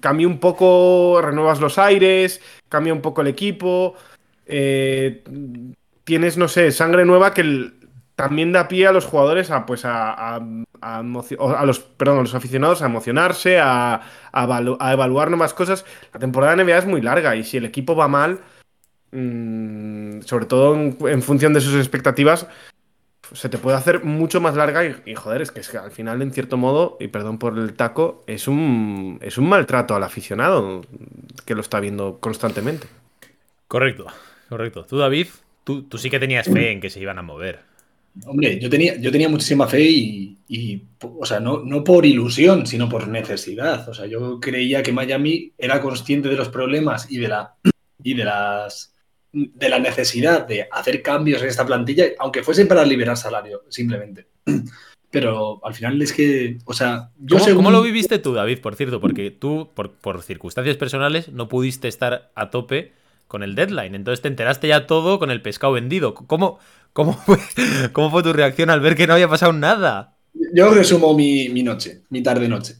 cambie 0.01 0.27
un 0.27 0.39
poco, 0.39 1.21
renuevas 1.23 1.61
los 1.61 1.79
aires, 1.79 2.41
cambia 2.69 2.93
un 2.93 3.01
poco 3.03 3.23
el 3.23 3.29
equipo, 3.29 3.95
eh, 4.47 5.25
tienes, 6.05 6.37
no 6.37 6.49
sé, 6.49 6.71
sangre 6.73 7.05
nueva 7.05 7.35
que 7.35 7.41
el- 7.43 7.75
también 8.23 8.53
da 8.53 8.69
pie 8.69 8.87
a 8.87 8.93
los 8.93 9.05
jugadores 9.05 9.51
a, 9.51 9.67
pues, 9.67 9.85
a, 9.85 10.37
a- 10.37 10.41
a 10.81 11.03
los, 11.03 11.79
perdón, 11.81 12.19
a 12.19 12.23
los 12.23 12.35
aficionados 12.35 12.83
a 12.83 12.87
emocionarse, 12.87 13.61
a, 13.61 14.01
evalu- 14.33 14.77
evaluar 14.93 15.31
nuevas 15.31 15.55
cosas. 15.55 15.85
La 16.13 16.19
temporada 16.21 16.57
de 16.57 16.63
NBA 16.65 16.79
es 16.79 16.87
muy 16.87 17.01
larga 17.01 17.37
y 17.37 17.45
si 17.45 17.57
el 17.57 17.65
equipo 17.65 17.95
va 17.95 18.09
mal, 18.09 18.41
mm, 19.13 20.21
sobre 20.23 20.47
todo 20.47 20.75
en, 20.75 21.23
función 21.23 21.53
de 21.53 21.61
sus 21.61 21.75
expectativas, 21.77 22.47
se 23.33 23.49
te 23.49 23.59
puede 23.59 23.77
hacer 23.77 24.05
mucho 24.05 24.41
más 24.41 24.57
larga 24.57 24.85
y, 24.85 24.95
y, 25.07 25.15
joder, 25.15 25.41
es 25.43 25.51
que, 25.53 25.61
es 25.61 25.69
que 25.69 25.79
al 25.79 25.91
final, 25.91 26.21
en 26.21 26.33
cierto 26.33 26.57
modo, 26.57 26.97
y 27.01 27.09
perdón 27.09 27.39
por 27.39 27.57
el 27.59 27.73
taco, 27.75 28.25
es 28.27 28.49
un, 28.49 29.19
es 29.23 29.39
un 29.39 29.49
maltrato 29.49 29.95
al 29.95 30.03
aficionado 30.03 30.83
que 31.47 31.55
lo 31.55 31.61
está 31.61 31.81
viendo 31.81 32.19
constantemente. 32.21 32.89
Correcto, 33.69 34.07
correcto. 34.49 34.85
Tú, 34.85 34.99
David, 34.99 35.29
tú, 35.65 35.83
tú 35.85 35.97
sí 35.97 36.11
que 36.11 36.19
tenías 36.19 36.47
fe 36.47 36.73
en 36.73 36.81
que 36.81 36.91
se 36.91 37.01
iban 37.01 37.19
a 37.19 37.23
mover. 37.23 37.61
Hombre, 38.27 38.59
yo 38.61 38.69
tenía, 38.69 38.97
yo 39.01 39.11
tenía 39.11 39.29
muchísima 39.29 39.67
fe 39.67 39.83
y, 39.83 40.39
y, 40.49 40.83
o 41.01 41.25
sea, 41.25 41.41
no, 41.41 41.63
no 41.65 41.83
por 41.83 42.05
ilusión, 42.05 42.67
sino 42.67 42.89
por 42.89 43.09
necesidad. 43.09 43.89
O 43.89 43.95
sea, 43.95 44.07
yo 44.07 44.39
creía 44.39 44.83
que 44.83 44.93
Miami 44.93 45.53
era 45.57 45.81
consciente 45.81 46.29
de 46.29 46.37
los 46.37 46.49
problemas 46.51 47.11
y 47.11 47.19
de 47.19 47.29
la 47.29 47.55
y 48.03 48.15
de 48.15 48.25
las 48.25 48.95
de 49.33 49.69
la 49.71 49.79
necesidad 49.79 50.47
de 50.47 50.69
hacer 50.71 51.01
cambios 51.01 51.41
en 51.41 51.49
esta 51.49 51.65
plantilla, 51.65 52.05
aunque 52.19 52.43
fuesen 52.43 52.69
para 52.69 52.85
liberar 52.85 53.17
salario, 53.17 53.63
simplemente. 53.71 54.27
Pero 55.11 55.61
al 55.65 55.75
final 55.75 56.01
es 56.01 56.13
que, 56.13 56.59
o 56.65 56.73
sea, 56.73 57.11
yo 57.19 57.37
¿Cómo, 57.37 57.45
según- 57.45 57.65
cómo 57.65 57.71
lo 57.71 57.83
viviste 57.83 58.19
tú, 58.19 58.33
David, 58.35 58.61
por 58.61 58.77
cierto? 58.77 59.01
Porque 59.01 59.31
tú, 59.31 59.71
por, 59.75 59.93
por 59.93 60.23
circunstancias 60.23 60.77
personales, 60.77 61.29
no 61.31 61.49
pudiste 61.49 61.89
estar 61.89 62.31
a 62.35 62.51
tope 62.51 62.93
con 63.33 63.43
el 63.43 63.55
deadline. 63.55 63.95
Entonces 63.95 64.21
te 64.21 64.29
enteraste 64.29 64.69
ya 64.69 64.87
todo 64.87 65.19
con 65.19 65.31
el 65.31 65.41
pescado 65.43 65.73
vendido. 65.73 66.15
¿Cómo, 66.15 66.59
cómo, 66.93 67.15
fue, 67.15 67.39
cómo 67.93 68.11
fue 68.11 68.23
tu 68.23 68.33
reacción 68.35 68.69
al 68.71 68.81
ver 68.81 68.95
que 68.95 69.07
no 69.07 69.15
había 69.15 69.27
pasado 69.29 69.53
nada? 69.55 70.17
Yo 70.55 70.71
resumo 70.73 71.15
mi, 71.15 71.49
noche, 71.63 72.03
mi 72.11 72.23
tarde-noche. 72.23 72.75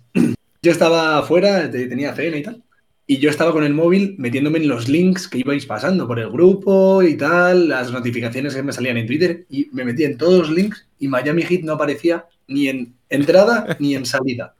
Yo 0.63 0.71
estaba 0.71 1.19
afuera, 1.19 1.71
te- 1.71 1.87
tenía 1.89 2.15
cena 2.15 2.37
y 2.37 2.43
tal, 2.43 2.63
y 3.07 3.19
yo 3.19 3.31
estaba 3.31 3.53
con 3.53 3.65
el 3.65 3.75
móvil 3.75 4.15
metiéndome 4.19 4.59
en 4.59 4.69
los 4.69 4.89
links 4.89 5.27
que 5.27 5.39
ibais 5.39 5.67
pasando 5.67 6.07
por 6.07 6.19
el 6.21 6.31
grupo 6.31 7.03
y 7.03 7.17
tal, 7.17 7.69
las 7.69 7.91
notificaciones 7.91 8.55
que 8.55 8.63
me 8.63 8.73
salían 8.73 8.97
en 8.99 9.07
Twitter, 9.07 9.45
y 9.51 9.69
me 9.73 9.85
metí 9.85 10.05
en 10.05 10.17
todos 10.17 10.39
los 10.49 10.51
links 10.51 10.87
y 11.01 11.09
Miami 11.09 11.43
Heat 11.43 11.63
no 11.63 11.73
aparecía 11.73 12.27
ni 12.47 12.69
en 12.69 12.95
entrada 13.09 13.77
ni 13.81 13.95
en 13.97 14.07
salida. 14.07 14.55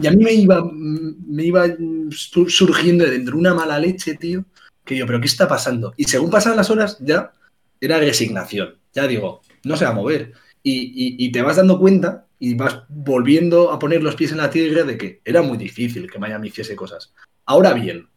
Y 0.00 0.06
a 0.06 0.10
mí 0.10 0.22
me 0.22 0.32
iba, 0.34 0.62
me 0.72 1.44
iba 1.44 1.64
su- 2.10 2.48
surgiendo 2.50 3.04
de 3.04 3.12
dentro 3.12 3.38
una 3.38 3.54
mala 3.54 3.78
leche, 3.78 4.14
tío, 4.14 4.44
que 4.86 4.96
yo, 4.96 5.04
pero 5.06 5.20
¿qué 5.20 5.26
está 5.26 5.46
pasando? 5.46 5.92
Y 5.98 6.04
según 6.04 6.30
pasaban 6.30 6.56
las 6.56 6.70
horas, 6.70 6.96
ya 7.00 7.32
era 7.80 7.98
resignación. 7.98 8.76
Ya 8.94 9.06
digo, 9.06 9.42
no 9.64 9.76
se 9.76 9.84
va 9.84 9.90
a 9.90 9.94
mover. 9.94 10.32
Y, 10.62 11.30
te 11.30 11.42
vas 11.42 11.56
dando 11.56 11.78
cuenta 11.78 12.26
y 12.40 12.54
vas 12.54 12.80
volviendo 12.88 13.70
a 13.70 13.78
poner 13.78 14.02
los 14.02 14.16
pies 14.16 14.32
en 14.32 14.38
la 14.38 14.50
tierra 14.50 14.82
de 14.82 14.96
que 14.98 15.20
era 15.24 15.42
muy 15.42 15.58
difícil 15.58 16.10
que 16.10 16.18
Miami 16.18 16.48
hiciese 16.48 16.74
cosas. 16.74 17.12
Ahora 17.44 17.72
bien, 17.72 18.08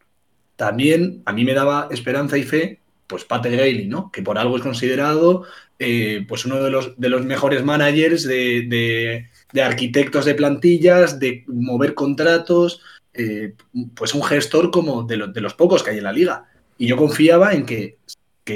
también 0.55 1.21
a 1.25 1.33
mí 1.33 1.45
me 1.45 1.53
daba 1.53 1.87
esperanza 1.91 2.37
y 2.37 2.43
fe, 2.43 2.79
pues 3.07 3.23
Pat 3.23 3.45
Riley, 3.45 3.87
¿no? 3.87 4.11
Que 4.11 4.21
por 4.23 4.37
algo 4.37 4.55
es 4.57 4.63
considerado 4.63 5.43
eh, 5.79 6.25
pues 6.27 6.45
uno 6.45 6.61
de 6.63 6.69
los, 6.71 6.99
de 6.99 7.09
los 7.09 7.23
mejores 7.25 7.63
managers 7.63 8.23
de, 8.23 8.65
de- 8.67 9.29
de 9.53 9.61
arquitectos 9.61 10.25
de 10.25 10.35
plantillas, 10.35 11.19
de 11.19 11.43
mover 11.47 11.93
contratos, 11.93 12.81
eh, 13.13 13.53
pues 13.95 14.13
un 14.13 14.23
gestor 14.23 14.69
como 14.71 15.03
de, 15.03 15.17
lo- 15.17 15.27
de 15.27 15.41
los 15.41 15.53
pocos 15.53 15.83
que 15.83 15.91
hay 15.91 15.97
en 15.99 16.03
la 16.03 16.11
liga. 16.13 16.48
Y 16.79 16.87
yo 16.87 16.95
confiaba 16.95 17.53
en 17.53 17.65
que, 17.65 17.97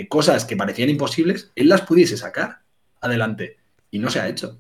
cosas 0.08 0.46
que 0.46 0.56
parecían 0.56 0.90
imposibles, 0.90 1.52
él 1.56 1.68
las 1.68 1.82
pudiese 1.82 2.16
sacar 2.18 2.62
adelante. 3.02 3.58
Y 3.92 4.00
no 4.00 4.10
se 4.10 4.22
ha 4.22 4.30
hecho. 4.30 4.60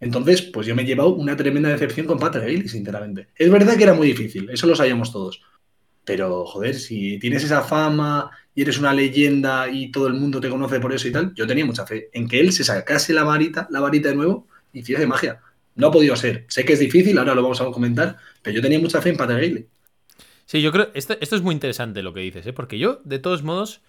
Entonces, 0.00 0.40
pues 0.40 0.68
yo 0.68 0.74
me 0.76 0.82
he 0.82 0.86
llevado 0.86 1.14
una 1.14 1.36
tremenda 1.36 1.68
decepción 1.68 2.06
con 2.06 2.18
Patrick 2.18 2.44
Riley, 2.44 2.68
sinceramente. 2.68 3.28
Es 3.36 3.50
verdad 3.50 3.76
que 3.76 3.82
era 3.82 3.94
muy 3.94 4.06
difícil, 4.06 4.48
eso 4.50 4.68
lo 4.68 4.76
sabíamos 4.76 5.12
todos. 5.12 5.42
Pero, 6.04 6.46
joder, 6.46 6.76
si 6.76 7.18
tienes 7.18 7.42
esa 7.42 7.62
fama 7.62 8.30
y 8.54 8.62
eres 8.62 8.78
una 8.78 8.94
leyenda 8.94 9.68
y 9.68 9.90
todo 9.90 10.06
el 10.06 10.14
mundo 10.14 10.40
te 10.40 10.48
conoce 10.48 10.78
por 10.78 10.92
eso 10.92 11.08
y 11.08 11.12
tal, 11.12 11.34
yo 11.34 11.46
tenía 11.46 11.66
mucha 11.66 11.84
fe 11.84 12.08
en 12.12 12.28
que 12.28 12.38
él 12.38 12.52
se 12.52 12.62
sacase 12.62 13.12
la 13.12 13.24
varita, 13.24 13.66
la 13.70 13.80
varita 13.80 14.10
de 14.10 14.14
nuevo 14.14 14.46
y 14.72 14.80
hiciese 14.80 15.06
magia. 15.06 15.40
No 15.74 15.88
ha 15.88 15.90
podido 15.90 16.14
ser. 16.14 16.44
Sé 16.48 16.64
que 16.64 16.74
es 16.74 16.78
difícil, 16.78 17.18
ahora 17.18 17.34
lo 17.34 17.42
vamos 17.42 17.60
a 17.60 17.64
comentar, 17.66 18.16
pero 18.42 18.54
yo 18.54 18.62
tenía 18.62 18.78
mucha 18.78 19.02
fe 19.02 19.10
en 19.10 19.16
Patrick 19.16 19.40
Riley. 19.40 19.66
Sí, 20.52 20.60
yo 20.60 20.70
creo. 20.70 20.90
Esto, 20.92 21.16
esto 21.18 21.34
es 21.34 21.40
muy 21.40 21.54
interesante 21.54 22.02
lo 22.02 22.12
que 22.12 22.20
dices, 22.20 22.46
¿eh? 22.46 22.52
Porque 22.52 22.78
yo, 22.78 23.00
de 23.04 23.18
todos 23.18 23.42
modos, 23.42 23.80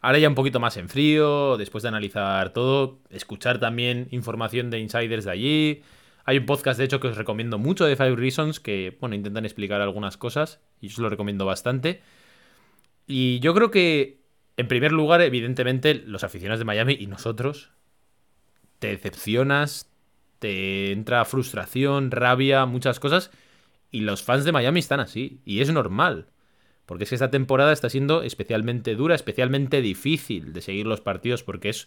ahora 0.00 0.20
ya 0.20 0.28
un 0.28 0.36
poquito 0.36 0.60
más 0.60 0.76
en 0.76 0.88
frío, 0.88 1.56
después 1.56 1.82
de 1.82 1.88
analizar 1.88 2.52
todo, 2.52 3.00
escuchar 3.10 3.58
también 3.58 4.06
información 4.12 4.70
de 4.70 4.78
insiders 4.78 5.24
de 5.24 5.30
allí. 5.32 5.82
Hay 6.24 6.38
un 6.38 6.46
podcast, 6.46 6.78
de 6.78 6.84
hecho, 6.84 7.00
que 7.00 7.08
os 7.08 7.16
recomiendo 7.16 7.58
mucho 7.58 7.86
de 7.86 7.96
Five 7.96 8.14
Reasons, 8.14 8.60
que, 8.60 8.96
bueno, 9.00 9.16
intentan 9.16 9.44
explicar 9.44 9.80
algunas 9.80 10.16
cosas, 10.16 10.60
y 10.80 10.86
yo 10.86 10.92
os 10.92 10.98
lo 11.00 11.08
recomiendo 11.08 11.44
bastante. 11.44 12.02
Y 13.08 13.40
yo 13.40 13.52
creo 13.52 13.72
que, 13.72 14.20
en 14.56 14.68
primer 14.68 14.92
lugar, 14.92 15.22
evidentemente, 15.22 15.94
los 16.06 16.22
aficionados 16.22 16.60
de 16.60 16.66
Miami 16.66 16.96
y 17.00 17.08
nosotros, 17.08 17.72
te 18.78 18.86
decepcionas, 18.86 19.90
te 20.38 20.92
entra 20.92 21.24
frustración, 21.24 22.12
rabia, 22.12 22.64
muchas 22.64 23.00
cosas. 23.00 23.32
Y 23.92 24.00
los 24.00 24.22
fans 24.24 24.44
de 24.44 24.50
Miami 24.52 24.80
están 24.80 24.98
así. 24.98 25.38
Y 25.44 25.60
es 25.60 25.70
normal. 25.72 26.26
Porque 26.86 27.04
es 27.04 27.10
que 27.10 27.14
esta 27.14 27.30
temporada 27.30 27.72
está 27.72 27.88
siendo 27.88 28.22
especialmente 28.24 28.96
dura, 28.96 29.14
especialmente 29.14 29.80
difícil 29.82 30.52
de 30.52 30.60
seguir 30.62 30.86
los 30.86 31.00
partidos. 31.00 31.44
Porque 31.44 31.68
es, 31.68 31.86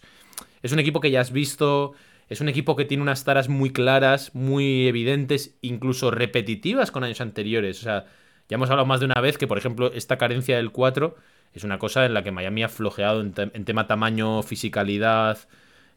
es 0.62 0.72
un 0.72 0.78
equipo 0.78 1.00
que 1.00 1.10
ya 1.10 1.20
has 1.20 1.32
visto. 1.32 1.92
Es 2.30 2.40
un 2.40 2.48
equipo 2.48 2.74
que 2.76 2.84
tiene 2.86 3.02
unas 3.02 3.24
taras 3.24 3.48
muy 3.48 3.70
claras, 3.70 4.34
muy 4.34 4.88
evidentes, 4.88 5.56
incluso 5.60 6.10
repetitivas 6.10 6.90
con 6.90 7.04
años 7.04 7.20
anteriores. 7.20 7.80
O 7.80 7.82
sea, 7.82 8.06
ya 8.48 8.54
hemos 8.54 8.70
hablado 8.70 8.86
más 8.86 9.00
de 9.00 9.06
una 9.06 9.20
vez 9.20 9.36
que, 9.38 9.46
por 9.46 9.58
ejemplo, 9.58 9.92
esta 9.92 10.16
carencia 10.18 10.56
del 10.56 10.70
4 10.72 11.14
es 11.52 11.62
una 11.64 11.78
cosa 11.78 12.04
en 12.06 12.14
la 12.14 12.22
que 12.24 12.32
Miami 12.32 12.62
ha 12.64 12.68
flojeado 12.68 13.20
en, 13.20 13.32
te- 13.32 13.50
en 13.52 13.64
tema 13.64 13.86
tamaño, 13.86 14.42
fisicalidad, 14.42 15.38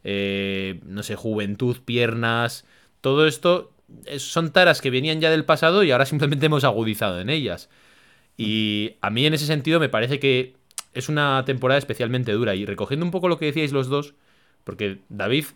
eh, 0.04 0.80
no 0.84 1.02
sé, 1.02 1.16
juventud, 1.16 1.78
piernas. 1.84 2.64
Todo 3.00 3.26
esto 3.26 3.72
es- 3.78 3.79
son 4.18 4.52
taras 4.52 4.80
que 4.80 4.90
venían 4.90 5.20
ya 5.20 5.30
del 5.30 5.44
pasado 5.44 5.82
y 5.82 5.90
ahora 5.90 6.06
simplemente 6.06 6.46
hemos 6.46 6.64
agudizado 6.64 7.20
en 7.20 7.30
ellas. 7.30 7.68
Y 8.36 8.96
a 9.00 9.10
mí 9.10 9.26
en 9.26 9.34
ese 9.34 9.46
sentido 9.46 9.80
me 9.80 9.88
parece 9.88 10.18
que 10.18 10.54
es 10.94 11.08
una 11.08 11.44
temporada 11.44 11.78
especialmente 11.78 12.32
dura. 12.32 12.54
Y 12.54 12.64
recogiendo 12.64 13.04
un 13.04 13.12
poco 13.12 13.28
lo 13.28 13.38
que 13.38 13.46
decíais 13.46 13.72
los 13.72 13.88
dos, 13.88 14.14
porque 14.64 14.98
David 15.08 15.46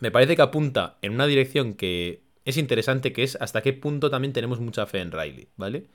me 0.00 0.10
parece 0.10 0.36
que 0.36 0.42
apunta 0.42 0.96
en 1.02 1.12
una 1.12 1.26
dirección 1.26 1.74
que 1.74 2.20
es 2.44 2.56
interesante, 2.56 3.12
que 3.12 3.22
es 3.22 3.36
hasta 3.40 3.62
qué 3.62 3.72
punto 3.72 4.10
también 4.10 4.32
tenemos 4.32 4.60
mucha 4.60 4.86
fe 4.86 5.00
en 5.00 5.12
Riley, 5.12 5.48
¿vale? 5.56 5.86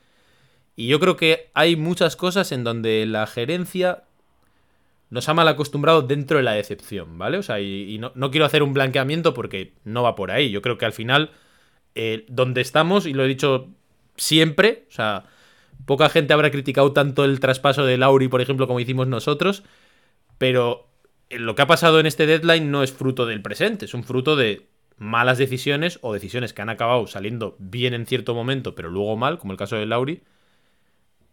Y 0.76 0.88
yo 0.88 1.00
creo 1.00 1.16
que 1.16 1.50
hay 1.54 1.76
muchas 1.76 2.16
cosas 2.16 2.52
en 2.52 2.64
donde 2.64 3.06
la 3.06 3.28
gerencia 3.28 4.04
nos 5.10 5.28
ha 5.28 5.34
mal 5.34 5.48
acostumbrado 5.48 6.02
dentro 6.02 6.38
de 6.38 6.44
la 6.44 6.54
decepción, 6.54 7.18
¿vale? 7.18 7.38
O 7.38 7.44
sea, 7.44 7.60
y, 7.60 7.94
y 7.94 7.98
no, 7.98 8.12
no 8.16 8.32
quiero 8.32 8.46
hacer 8.46 8.64
un 8.64 8.74
blanqueamiento 8.74 9.34
porque 9.34 9.74
no 9.84 10.04
va 10.04 10.16
por 10.16 10.32
ahí. 10.32 10.52
Yo 10.52 10.62
creo 10.62 10.78
que 10.78 10.86
al 10.86 10.94
final, 10.94 11.32
eh, 12.02 12.24
donde 12.30 12.62
estamos, 12.62 13.06
y 13.06 13.12
lo 13.12 13.26
he 13.26 13.28
dicho 13.28 13.68
siempre, 14.16 14.86
o 14.88 14.94
sea, 14.94 15.26
poca 15.86 16.08
gente 16.08 16.32
habrá 16.32 16.50
criticado 16.50 16.94
tanto 16.94 17.26
el 17.26 17.42
traspaso 17.42 17.84
de 17.84 17.98
Lauri, 17.98 18.30
por 18.30 18.40
ejemplo, 18.40 18.68
como 18.68 18.80
hicimos 18.80 19.08
nosotros, 19.08 19.64
pero 20.38 20.88
lo 21.30 21.56
que 21.56 21.62
ha 21.62 21.68
pasado 21.68 22.00
en 22.00 22.06
este 22.06 22.26
deadline 22.26 22.72
no 22.72 22.84
es 22.84 22.94
fruto 22.94 23.26
del 23.26 23.42
presente, 23.42 23.84
es 23.84 23.94
un 23.94 24.06
fruto 24.06 24.38
de 24.38 24.70
malas 24.98 25.38
decisiones 25.38 26.00
o 26.02 26.14
decisiones 26.14 26.54
que 26.54 26.62
han 26.62 26.70
acabado 26.70 27.06
saliendo 27.06 27.58
bien 27.60 27.94
en 27.94 28.06
cierto 28.06 28.34
momento, 28.34 28.76
pero 28.76 28.90
luego 28.90 29.18
mal, 29.18 29.38
como 29.38 29.52
el 29.52 29.60
caso 29.60 29.76
de 29.76 29.86
Lauri. 29.86 30.22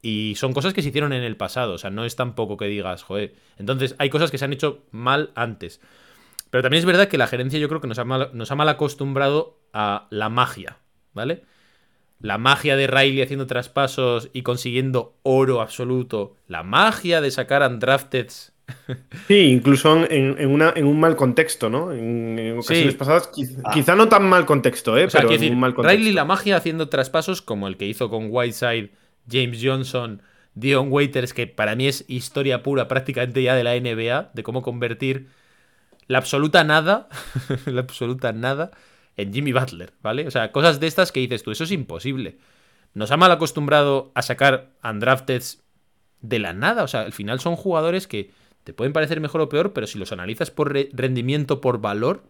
Y 0.02 0.35
son 0.35 0.52
cosas 0.52 0.75
que 0.75 0.82
se 0.82 0.88
hicieron 0.88 1.12
en 1.12 1.23
el 1.23 1.37
pasado, 1.37 1.75
o 1.75 1.78
sea, 1.78 1.90
no 1.90 2.04
es 2.04 2.16
tampoco 2.16 2.56
que 2.56 2.66
digas, 2.66 3.04
joder. 3.04 3.37
Entonces, 3.56 3.94
hay 3.99 4.11
cosas 4.11 4.32
que 4.32 4.38
se 4.38 4.44
han 4.44 4.52
hecho 4.52 4.82
mal 4.90 5.30
antes. 5.37 5.80
Pero 6.50 6.62
también 6.62 6.80
es 6.80 6.86
verdad 6.86 7.08
que 7.08 7.18
la 7.18 7.26
gerencia 7.26 7.58
yo 7.58 7.68
creo 7.68 7.80
que 7.80 7.88
nos 7.88 7.98
ha 7.98 8.04
mal, 8.04 8.30
nos 8.32 8.50
ha 8.50 8.54
mal 8.54 8.68
acostumbrado 8.68 9.58
a 9.72 10.06
la 10.10 10.28
magia, 10.28 10.78
¿vale? 11.12 11.42
La 12.20 12.38
magia 12.38 12.76
de 12.76 12.86
Riley 12.86 13.22
haciendo 13.22 13.46
traspasos 13.46 14.30
y 14.32 14.42
consiguiendo 14.42 15.16
oro 15.22 15.60
absoluto. 15.60 16.36
La 16.46 16.62
magia 16.62 17.20
de 17.20 17.30
sacar 17.30 17.62
undrafteds 17.62 18.52
Sí, 19.28 19.34
incluso 19.52 20.04
en, 20.06 20.36
en 20.40 20.50
una, 20.50 20.72
en 20.74 20.86
un 20.86 20.98
mal 20.98 21.14
contexto, 21.14 21.68
¿no? 21.70 21.92
En, 21.92 22.36
en 22.38 22.58
ocasiones 22.58 22.92
Sí. 22.92 22.98
pasadas, 22.98 23.30
quiz- 23.32 23.56
quizá 23.72 23.94
no 23.94 24.08
tan 24.08 24.28
mal 24.28 24.44
contexto, 24.46 24.96
¿eh? 24.98 25.04
O 25.06 25.10
sea, 25.10 25.20
pero 25.20 25.32
en 25.34 25.38
decir, 25.40 25.52
un 25.52 25.60
mal 25.60 25.74
contexto. 25.74 25.96
Riley 25.98 26.12
la 26.12 26.24
magia 26.24 26.56
haciendo 26.56 26.88
traspasos 26.88 27.42
como 27.42 27.68
el 27.68 27.76
que 27.76 27.86
hizo 27.86 28.08
con 28.10 28.26
Whiteside, 28.30 28.90
James 29.30 29.60
Johnson, 29.62 30.22
Dion 30.54 30.88
Waiters, 30.90 31.32
que 31.34 31.46
para 31.46 31.76
mí 31.76 31.86
es 31.86 32.04
historia 32.08 32.62
pura 32.62 32.88
prácticamente 32.88 33.42
ya 33.42 33.54
de 33.54 33.62
la 33.64 33.74
NBA, 33.76 34.30
de 34.34 34.42
cómo 34.42 34.62
convertir 34.62 35.28
la 36.08 36.18
absoluta 36.18 36.64
nada, 36.64 37.08
la 37.66 37.80
absoluta 37.80 38.32
nada, 38.32 38.70
en 39.16 39.32
Jimmy 39.32 39.52
Butler, 39.52 39.92
¿vale? 40.02 40.26
O 40.26 40.30
sea, 40.30 40.52
cosas 40.52 40.78
de 40.80 40.86
estas 40.86 41.12
que 41.12 41.20
dices 41.20 41.42
tú, 41.42 41.50
eso 41.50 41.64
es 41.64 41.72
imposible. 41.72 42.38
Nos 42.94 43.10
ha 43.10 43.16
mal 43.16 43.30
acostumbrado 43.32 44.12
a 44.14 44.22
sacar 44.22 44.70
undrafteds 44.84 45.62
de 46.20 46.38
la 46.38 46.52
nada, 46.52 46.82
o 46.82 46.88
sea, 46.88 47.02
al 47.02 47.12
final 47.12 47.40
son 47.40 47.56
jugadores 47.56 48.06
que 48.06 48.30
te 48.64 48.72
pueden 48.72 48.92
parecer 48.92 49.20
mejor 49.20 49.40
o 49.42 49.48
peor, 49.48 49.72
pero 49.72 49.86
si 49.86 49.98
los 49.98 50.12
analizas 50.12 50.50
por 50.50 50.72
re- 50.72 50.88
rendimiento, 50.92 51.60
por 51.60 51.80
valor, 51.80 52.25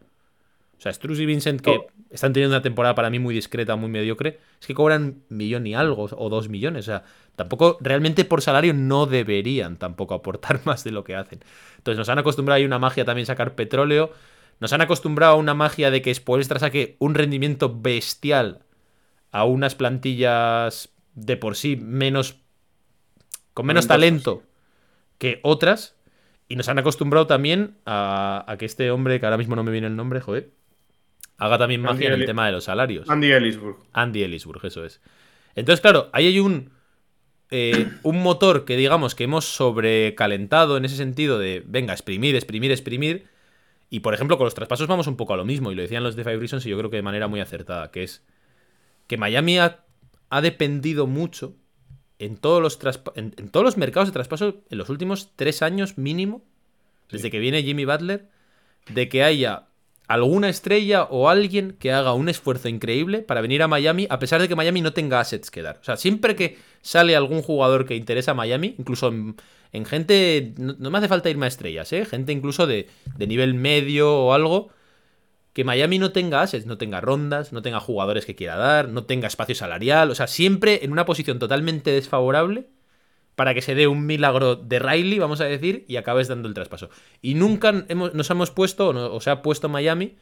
o 0.78 0.80
sea, 0.80 0.92
Struz 0.92 1.18
y 1.20 1.26
Vincent, 1.26 1.60
que 1.60 1.70
Oh. 1.70 1.86
están 2.10 2.32
teniendo 2.32 2.54
una 2.56 2.62
temporada 2.62 2.94
para 2.94 3.10
mí 3.10 3.18
muy 3.18 3.34
discreta, 3.34 3.76
muy 3.76 3.88
mediocre, 3.90 4.38
es 4.60 4.66
que 4.66 4.74
cobran 4.74 5.22
millón 5.28 5.66
y 5.66 5.74
algo, 5.74 6.04
o 6.10 6.28
dos 6.28 6.48
millones. 6.48 6.84
O 6.84 6.90
sea, 6.90 7.04
tampoco, 7.34 7.78
realmente 7.80 8.24
por 8.24 8.42
salario 8.42 8.74
no 8.74 9.06
deberían 9.06 9.76
tampoco 9.78 10.14
aportar 10.14 10.60
más 10.64 10.84
de 10.84 10.92
lo 10.92 11.04
que 11.04 11.16
hacen. 11.16 11.40
Entonces 11.78 11.98
nos 11.98 12.08
han 12.08 12.18
acostumbrado 12.18 12.62
a 12.62 12.66
una 12.66 12.78
magia 12.78 13.04
también 13.04 13.26
sacar 13.26 13.54
petróleo. 13.54 14.12
Nos 14.60 14.72
han 14.72 14.80
acostumbrado 14.80 15.34
a 15.34 15.36
una 15.36 15.54
magia 15.54 15.90
de 15.90 16.00
que 16.02 16.14
Spoelstra 16.14 16.58
saque 16.58 16.96
un 16.98 17.14
rendimiento 17.14 17.74
bestial 17.78 18.60
a 19.32 19.44
unas 19.44 19.74
plantillas 19.74 20.90
de 21.14 21.36
por 21.36 21.56
sí 21.56 21.76
menos. 21.76 22.36
con 23.54 23.66
menos 23.66 23.86
talento 23.86 24.42
que 25.18 25.40
otras. 25.42 25.94
Y 26.48 26.56
nos 26.56 26.68
han 26.68 26.78
acostumbrado 26.78 27.26
también 27.26 27.76
a, 27.86 28.44
a 28.46 28.56
que 28.56 28.66
este 28.66 28.90
hombre, 28.90 29.18
que 29.18 29.26
ahora 29.26 29.38
mismo 29.38 29.56
no 29.56 29.64
me 29.64 29.72
viene 29.72 29.88
el 29.88 29.96
nombre, 29.96 30.20
joder, 30.20 30.50
haga 31.38 31.58
también 31.58 31.80
Andy 31.80 31.92
magia 31.92 32.14
en 32.14 32.20
el 32.20 32.26
tema 32.26 32.46
de 32.46 32.52
los 32.52 32.64
salarios. 32.64 33.08
Andy 33.08 33.32
Ellisburg. 33.32 33.76
Andy 33.92 34.22
Ellisburg, 34.22 34.64
eso 34.64 34.84
es. 34.84 35.00
Entonces, 35.54 35.80
claro, 35.80 36.10
ahí 36.12 36.26
hay 36.26 36.38
un, 36.38 36.70
eh, 37.50 37.90
un 38.02 38.22
motor 38.22 38.64
que 38.64 38.76
digamos 38.76 39.14
que 39.14 39.24
hemos 39.24 39.44
sobrecalentado 39.44 40.76
en 40.76 40.84
ese 40.84 40.96
sentido 40.96 41.38
de, 41.38 41.62
venga, 41.66 41.92
exprimir, 41.92 42.36
exprimir, 42.36 42.70
exprimir. 42.70 43.26
Y 43.88 44.00
por 44.00 44.14
ejemplo, 44.14 44.36
con 44.36 44.46
los 44.46 44.54
traspasos 44.54 44.88
vamos 44.88 45.06
un 45.06 45.16
poco 45.16 45.34
a 45.34 45.36
lo 45.36 45.44
mismo, 45.44 45.70
y 45.70 45.74
lo 45.74 45.82
decían 45.82 46.02
los 46.02 46.16
de 46.16 46.24
Five 46.24 46.38
Reasons 46.38 46.66
y 46.66 46.70
yo 46.70 46.78
creo 46.78 46.90
que 46.90 46.96
de 46.96 47.02
manera 47.02 47.28
muy 47.28 47.40
acertada, 47.40 47.90
que 47.90 48.02
es 48.02 48.24
que 49.06 49.16
Miami 49.16 49.58
ha, 49.58 49.84
ha 50.28 50.40
dependido 50.40 51.06
mucho 51.06 51.54
en 52.18 52.36
todos, 52.36 52.60
los 52.60 52.78
en, 53.14 53.34
en 53.36 53.48
todos 53.48 53.64
los 53.64 53.76
mercados 53.76 54.08
de 54.08 54.12
traspaso 54.12 54.62
en 54.68 54.78
los 54.78 54.88
últimos 54.88 55.30
tres 55.36 55.62
años 55.62 55.98
mínimo, 55.98 56.42
desde 57.10 57.30
que 57.30 57.38
viene 57.38 57.62
Jimmy 57.62 57.84
Butler, 57.84 58.28
de 58.88 59.08
que 59.08 59.22
haya 59.22 59.68
alguna 60.08 60.48
estrella 60.48 61.04
o 61.04 61.28
alguien 61.28 61.76
que 61.78 61.92
haga 61.92 62.14
un 62.14 62.28
esfuerzo 62.28 62.68
increíble 62.68 63.22
para 63.22 63.40
venir 63.40 63.62
a 63.62 63.68
Miami, 63.68 64.06
a 64.10 64.18
pesar 64.18 64.40
de 64.40 64.48
que 64.48 64.56
Miami 64.56 64.80
no 64.80 64.92
tenga 64.92 65.20
assets 65.20 65.50
que 65.50 65.62
dar. 65.62 65.78
O 65.80 65.84
sea, 65.84 65.96
siempre 65.96 66.36
que 66.36 66.58
sale 66.82 67.16
algún 67.16 67.42
jugador 67.42 67.86
que 67.86 67.96
interesa 67.96 68.32
a 68.32 68.34
Miami, 68.34 68.74
incluso 68.78 69.08
en, 69.08 69.36
en 69.72 69.84
gente, 69.84 70.54
no, 70.58 70.76
no 70.78 70.90
me 70.90 70.98
hace 70.98 71.08
falta 71.08 71.30
irme 71.30 71.46
a 71.46 71.48
estrellas, 71.48 71.92
¿eh? 71.92 72.04
gente 72.04 72.32
incluso 72.32 72.66
de, 72.66 72.88
de 73.16 73.26
nivel 73.26 73.54
medio 73.54 74.12
o 74.14 74.32
algo, 74.32 74.70
que 75.52 75.64
Miami 75.64 75.98
no 75.98 76.12
tenga 76.12 76.42
assets, 76.42 76.66
no 76.66 76.76
tenga 76.78 77.00
rondas, 77.00 77.52
no 77.52 77.62
tenga 77.62 77.80
jugadores 77.80 78.26
que 78.26 78.34
quiera 78.34 78.56
dar, 78.56 78.88
no 78.90 79.04
tenga 79.04 79.26
espacio 79.26 79.54
salarial, 79.54 80.10
o 80.10 80.14
sea, 80.14 80.26
siempre 80.26 80.84
en 80.84 80.92
una 80.92 81.06
posición 81.06 81.38
totalmente 81.38 81.90
desfavorable 81.90 82.68
para 83.36 83.54
que 83.54 83.62
se 83.62 83.74
dé 83.74 83.86
un 83.86 84.06
milagro 84.06 84.56
de 84.56 84.78
Riley, 84.80 85.18
vamos 85.20 85.40
a 85.40 85.44
decir, 85.44 85.84
y 85.86 85.96
acabes 85.96 86.26
dando 86.26 86.48
el 86.48 86.54
traspaso. 86.54 86.90
Y 87.22 87.34
nunca 87.34 87.84
hemos- 87.88 88.14
nos 88.14 88.28
hemos 88.30 88.50
puesto, 88.50 88.88
o, 88.88 89.20
se 89.20 89.30
ha 89.30 89.42
puesto 89.42 89.68
Miami 89.68 90.16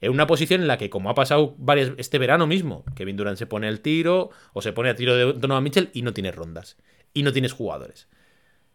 en 0.00 0.12
una 0.12 0.26
posición 0.28 0.60
en 0.60 0.68
la 0.68 0.78
que, 0.78 0.90
como 0.90 1.10
ha 1.10 1.14
pasado 1.14 1.54
varias, 1.58 1.92
este 1.96 2.18
verano 2.18 2.46
mismo, 2.46 2.84
Kevin 2.94 3.16
Durant 3.16 3.38
se 3.38 3.46
pone 3.46 3.66
al 3.66 3.80
tiro, 3.80 4.30
o 4.52 4.62
se 4.62 4.72
pone 4.72 4.90
a 4.90 4.94
tiro 4.94 5.16
de 5.16 5.32
Donovan 5.32 5.64
Mitchell 5.64 5.90
y 5.92 6.02
no 6.02 6.12
tienes 6.12 6.36
rondas. 6.36 6.76
Y 7.14 7.24
no 7.24 7.32
tienes 7.32 7.52
jugadores. 7.52 8.06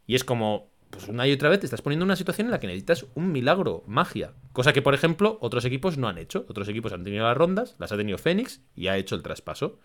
Y 0.05 0.15
es 0.15 0.23
como, 0.23 0.69
pues 0.89 1.07
una 1.07 1.27
y 1.27 1.31
otra 1.31 1.49
vez 1.49 1.59
te 1.59 1.65
estás 1.67 1.81
poniendo 1.81 2.03
en 2.03 2.07
una 2.07 2.15
situación 2.15 2.47
en 2.47 2.51
la 2.51 2.59
que 2.59 2.67
necesitas 2.67 3.05
un 3.13 3.31
milagro, 3.31 3.83
magia. 3.87 4.33
Cosa 4.51 4.73
que, 4.73 4.81
por 4.81 4.95
ejemplo, 4.95 5.37
otros 5.39 5.63
equipos 5.65 5.97
no 5.97 6.07
han 6.07 6.17
hecho. 6.17 6.45
Otros 6.49 6.67
equipos 6.67 6.91
han 6.93 7.03
tenido 7.03 7.25
las 7.25 7.37
rondas, 7.37 7.75
las 7.79 7.91
ha 7.91 7.97
tenido 7.97 8.17
Phoenix 8.17 8.61
y 8.75 8.87
ha 8.87 8.97
hecho 8.97 9.15
el 9.15 9.21
traspaso. 9.23 9.79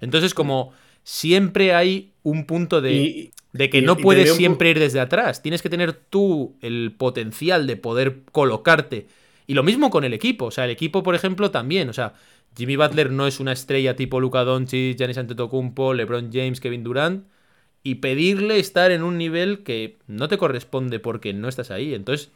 Entonces, 0.00 0.34
como 0.34 0.72
siempre 1.06 1.72
hay 1.72 2.10
un 2.24 2.46
punto 2.46 2.80
de, 2.80 2.92
Y- 2.92 3.30
de 3.52 3.70
que 3.70 3.78
y- 3.78 3.82
no 3.82 3.96
puedes 3.96 4.34
siempre 4.34 4.70
ir 4.70 4.80
desde 4.80 4.98
atrás. 4.98 5.40
Tienes 5.40 5.62
que 5.62 5.70
tener 5.70 5.92
tú 5.92 6.56
el 6.60 6.92
potencial 6.98 7.68
de 7.68 7.76
poder 7.76 8.22
colocarte. 8.32 9.06
Y 9.46 9.54
lo 9.54 9.62
mismo 9.62 9.88
con 9.88 10.02
el 10.02 10.12
equipo. 10.12 10.46
O 10.46 10.50
sea, 10.50 10.64
el 10.64 10.72
equipo, 10.72 11.04
por 11.04 11.14
ejemplo, 11.14 11.52
también. 11.52 11.88
O 11.88 11.92
sea, 11.92 12.14
Jimmy 12.56 12.74
Butler 12.74 13.12
no 13.12 13.28
es 13.28 13.38
una 13.38 13.52
estrella 13.52 13.94
tipo 13.94 14.18
Luka 14.18 14.42
Doncic, 14.42 14.98
Giannis 14.98 15.18
Antetokounmpo, 15.18 15.94
LeBron 15.94 16.30
James, 16.32 16.60
Kevin 16.60 16.82
Durant. 16.82 17.24
Y 17.84 17.96
pedirle 17.96 18.58
estar 18.58 18.90
en 18.90 19.04
un 19.04 19.16
nivel 19.16 19.60
que 19.62 19.98
no 20.08 20.26
te 20.26 20.38
corresponde 20.38 20.98
porque 20.98 21.32
no 21.32 21.46
estás 21.48 21.70
ahí. 21.70 21.94
Entonces, 21.94 22.32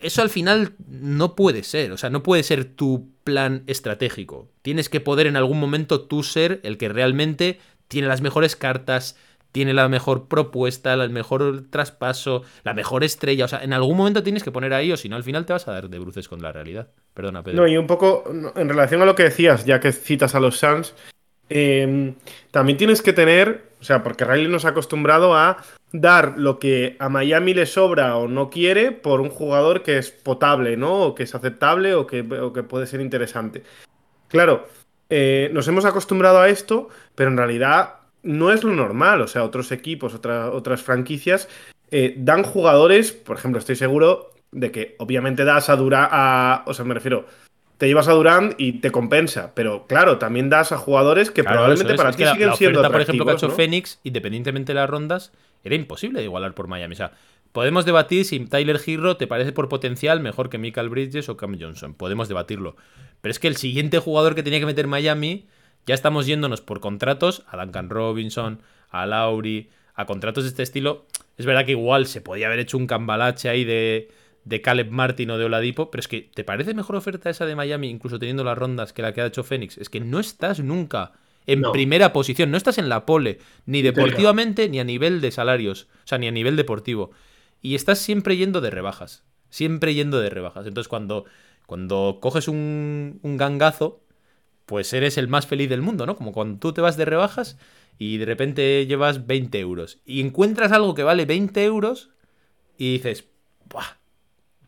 eso 0.00 0.22
al 0.22 0.30
final 0.30 0.72
no 0.88 1.34
puede 1.34 1.62
ser. 1.62 1.92
O 1.92 1.96
sea, 1.96 2.10
no 2.10 2.22
puede 2.22 2.42
ser 2.42 2.64
tu 2.64 3.08
plan 3.24 3.62
estratégico. 3.66 4.48
Tienes 4.62 4.88
que 4.88 5.00
poder 5.00 5.26
en 5.26 5.36
algún 5.36 5.60
momento 5.60 6.02
tú 6.02 6.22
ser 6.22 6.60
el 6.62 6.78
que 6.78 6.88
realmente 6.88 7.58
tiene 7.88 8.08
las 8.08 8.20
mejores 8.20 8.56
cartas, 8.56 9.16
tiene 9.52 9.74
la 9.74 9.88
mejor 9.88 10.28
propuesta, 10.28 10.94
el 10.94 11.10
mejor 11.10 11.64
traspaso, 11.70 12.42
la 12.62 12.74
mejor 12.74 13.04
estrella. 13.04 13.44
O 13.44 13.48
sea, 13.48 13.62
en 13.62 13.72
algún 13.72 13.96
momento 13.96 14.22
tienes 14.22 14.44
que 14.44 14.52
poner 14.52 14.72
ahí 14.72 14.92
o 14.92 14.96
si 14.96 15.08
no, 15.08 15.16
al 15.16 15.24
final 15.24 15.44
te 15.46 15.52
vas 15.52 15.66
a 15.68 15.72
dar 15.72 15.88
de 15.88 15.98
bruces 15.98 16.28
con 16.28 16.40
la 16.40 16.52
realidad. 16.52 16.88
Perdona, 17.14 17.42
Pedro. 17.42 17.62
No, 17.62 17.68
y 17.68 17.76
un 17.76 17.86
poco 17.86 18.24
en 18.54 18.68
relación 18.68 19.02
a 19.02 19.04
lo 19.04 19.14
que 19.14 19.24
decías, 19.24 19.64
ya 19.64 19.80
que 19.80 19.92
citas 19.92 20.34
a 20.34 20.40
los 20.40 20.58
Suns, 20.58 20.94
eh, 21.48 22.14
también 22.52 22.78
tienes 22.78 23.02
que 23.02 23.12
tener, 23.12 23.69
o 23.80 23.84
sea, 23.84 24.02
porque 24.02 24.24
Riley 24.24 24.48
nos 24.48 24.64
ha 24.64 24.68
acostumbrado 24.70 25.34
a 25.34 25.56
dar 25.92 26.34
lo 26.36 26.58
que 26.58 26.96
a 26.98 27.08
Miami 27.08 27.54
le 27.54 27.66
sobra 27.66 28.16
o 28.16 28.28
no 28.28 28.50
quiere 28.50 28.92
por 28.92 29.20
un 29.20 29.30
jugador 29.30 29.82
que 29.82 29.98
es 29.98 30.10
potable, 30.10 30.76
¿no? 30.76 31.02
O 31.02 31.14
que 31.14 31.22
es 31.24 31.34
aceptable 31.34 31.94
o 31.94 32.06
que, 32.06 32.20
o 32.20 32.52
que 32.52 32.62
puede 32.62 32.86
ser 32.86 33.00
interesante. 33.00 33.62
Claro, 34.28 34.68
eh, 35.08 35.50
nos 35.52 35.66
hemos 35.66 35.84
acostumbrado 35.84 36.38
a 36.40 36.48
esto, 36.48 36.88
pero 37.14 37.30
en 37.30 37.36
realidad 37.36 37.94
no 38.22 38.52
es 38.52 38.62
lo 38.62 38.72
normal. 38.74 39.22
O 39.22 39.26
sea, 39.26 39.44
otros 39.44 39.72
equipos, 39.72 40.14
otra- 40.14 40.50
otras 40.50 40.82
franquicias 40.82 41.48
eh, 41.90 42.14
dan 42.18 42.44
jugadores, 42.44 43.12
por 43.12 43.36
ejemplo, 43.36 43.58
estoy 43.58 43.76
seguro 43.76 44.30
de 44.52 44.70
que 44.70 44.94
obviamente 44.98 45.44
das 45.44 45.70
a 45.70 45.74
a, 45.76 46.62
o 46.66 46.74
sea, 46.74 46.84
me 46.84 46.94
refiero, 46.94 47.26
te 47.80 47.86
llevas 47.88 48.08
a 48.08 48.12
Durant 48.12 48.54
y 48.60 48.74
te 48.74 48.90
compensa, 48.92 49.52
pero 49.54 49.86
claro, 49.86 50.18
también 50.18 50.50
das 50.50 50.70
a 50.70 50.76
jugadores 50.76 51.30
que 51.30 51.40
Claro, 51.40 51.56
probablemente 51.60 51.94
es. 51.94 51.96
para 51.96 52.10
Es 52.10 52.16
ti 52.16 52.20
que 52.22 52.26
la- 52.26 52.32
siguen 52.34 52.48
la 52.50 52.54
siendo 52.56 52.78
oferta, 52.80 52.92
por 52.92 53.00
ejemplo, 53.00 53.24
que 53.24 53.30
ha 53.32 53.34
hecho. 53.34 53.50
Phoenix, 53.50 53.98
independientemente 54.04 54.72
de 54.74 54.78
las 54.80 54.90
rondas, 54.90 55.32
era 55.64 55.74
imposible 55.74 56.18
de 56.18 56.26
igualar 56.26 56.54
por 56.54 56.68
Miami. 56.68 56.92
O 56.92 56.96
sea, 56.96 57.12
podemos 57.52 57.86
debatir 57.86 58.26
si 58.26 58.38
Tyler 58.40 58.78
Hero 58.86 59.16
te 59.16 59.26
parece 59.26 59.52
por 59.52 59.70
potencial 59.70 60.20
mejor 60.20 60.50
que 60.50 60.58
Michael 60.58 60.90
Bridges 60.90 61.30
o 61.30 61.38
Cam 61.38 61.58
Johnson. 61.58 61.94
Podemos 61.94 62.28
debatirlo. 62.28 62.76
Pero 63.22 63.30
es 63.30 63.38
que 63.38 63.48
el 63.48 63.56
siguiente 63.56 63.98
jugador 63.98 64.34
que 64.34 64.42
tenía 64.42 64.60
que 64.60 64.66
meter 64.66 64.86
Miami, 64.86 65.46
ya 65.86 65.94
estamos 65.94 66.26
yéndonos 66.26 66.60
por 66.60 66.80
contratos 66.80 67.44
a 67.48 67.56
Duncan 67.56 67.88
Robinson, 67.88 68.60
a 68.90 69.06
Lauri, 69.06 69.70
a 69.94 70.04
contratos 70.04 70.44
de 70.44 70.50
este 70.50 70.62
estilo. 70.62 71.06
Es 71.38 71.46
verdad 71.46 71.64
que 71.64 71.72
igual 71.72 72.06
se 72.06 72.20
podía 72.20 72.46
haber 72.48 72.58
hecho 72.58 72.76
un 72.76 72.86
cambalache 72.86 73.48
ahí 73.48 73.64
de, 73.64 74.10
de 74.44 74.62
Caleb 74.62 74.90
Martin 74.90 75.30
o 75.30 75.38
de 75.38 75.44
Oladipo, 75.44 75.90
pero 75.90 76.00
es 76.00 76.08
que 76.08 76.22
¿te 76.34 76.44
parece 76.44 76.74
mejor 76.74 76.96
oferta 76.96 77.30
esa 77.30 77.46
de 77.46 77.56
Miami, 77.56 77.88
incluso 77.88 78.18
teniendo 78.18 78.44
las 78.44 78.58
rondas, 78.58 78.92
que 78.92 79.02
la 79.02 79.12
que 79.12 79.20
ha 79.20 79.26
hecho 79.26 79.44
Phoenix? 79.44 79.78
Es 79.78 79.88
que 79.90 80.00
no 80.00 80.20
estás 80.20 80.60
nunca 80.60 81.12
en 81.46 81.60
No. 81.62 81.72
primera 81.72 82.12
posición, 82.12 82.50
no 82.50 82.56
estás 82.56 82.78
en 82.78 82.88
la 82.88 83.06
pole, 83.06 83.38
ni 83.66 83.82
deportivamente 83.82 84.68
ni 84.68 84.80
a 84.80 84.84
nivel 84.84 85.20
de 85.20 85.30
salarios, 85.30 85.88
o 86.04 86.06
sea, 86.06 86.18
ni 86.18 86.28
a 86.28 86.32
nivel 86.32 86.56
deportivo. 86.56 87.10
y 87.62 87.74
estás 87.74 87.98
siempre 87.98 88.36
yendo 88.36 88.60
de 88.62 88.70
rebajas. 88.70 89.24
Siempre 89.50 89.92
yendo 89.94 90.20
de 90.20 90.30
rebajas. 90.30 90.66
Entonces 90.66 90.88
cuando, 90.88 91.26
cuando 91.66 92.18
coges 92.20 92.48
un, 92.48 93.18
un 93.22 93.36
gangazo, 93.36 94.00
pues 94.66 94.92
eres 94.92 95.18
el 95.18 95.28
más 95.28 95.46
feliz 95.46 95.68
del 95.68 95.82
mundo, 95.82 96.06
¿no? 96.06 96.16
Como 96.16 96.32
cuando 96.32 96.58
tú 96.58 96.72
te 96.72 96.80
vas 96.80 96.96
de 96.96 97.04
rebajas 97.04 97.58
y 97.98 98.18
de 98.18 98.26
repente 98.26 98.86
llevas 98.86 99.26
20 99.26 99.58
euros 99.60 99.98
y 100.06 100.20
encuentras 100.20 100.72
algo 100.72 100.94
que 100.94 101.02
vale 101.02 101.26
20 101.26 101.64
euros 101.64 102.10
y 102.78 102.94
dices, 102.94 103.26
¡buah! 103.70 103.99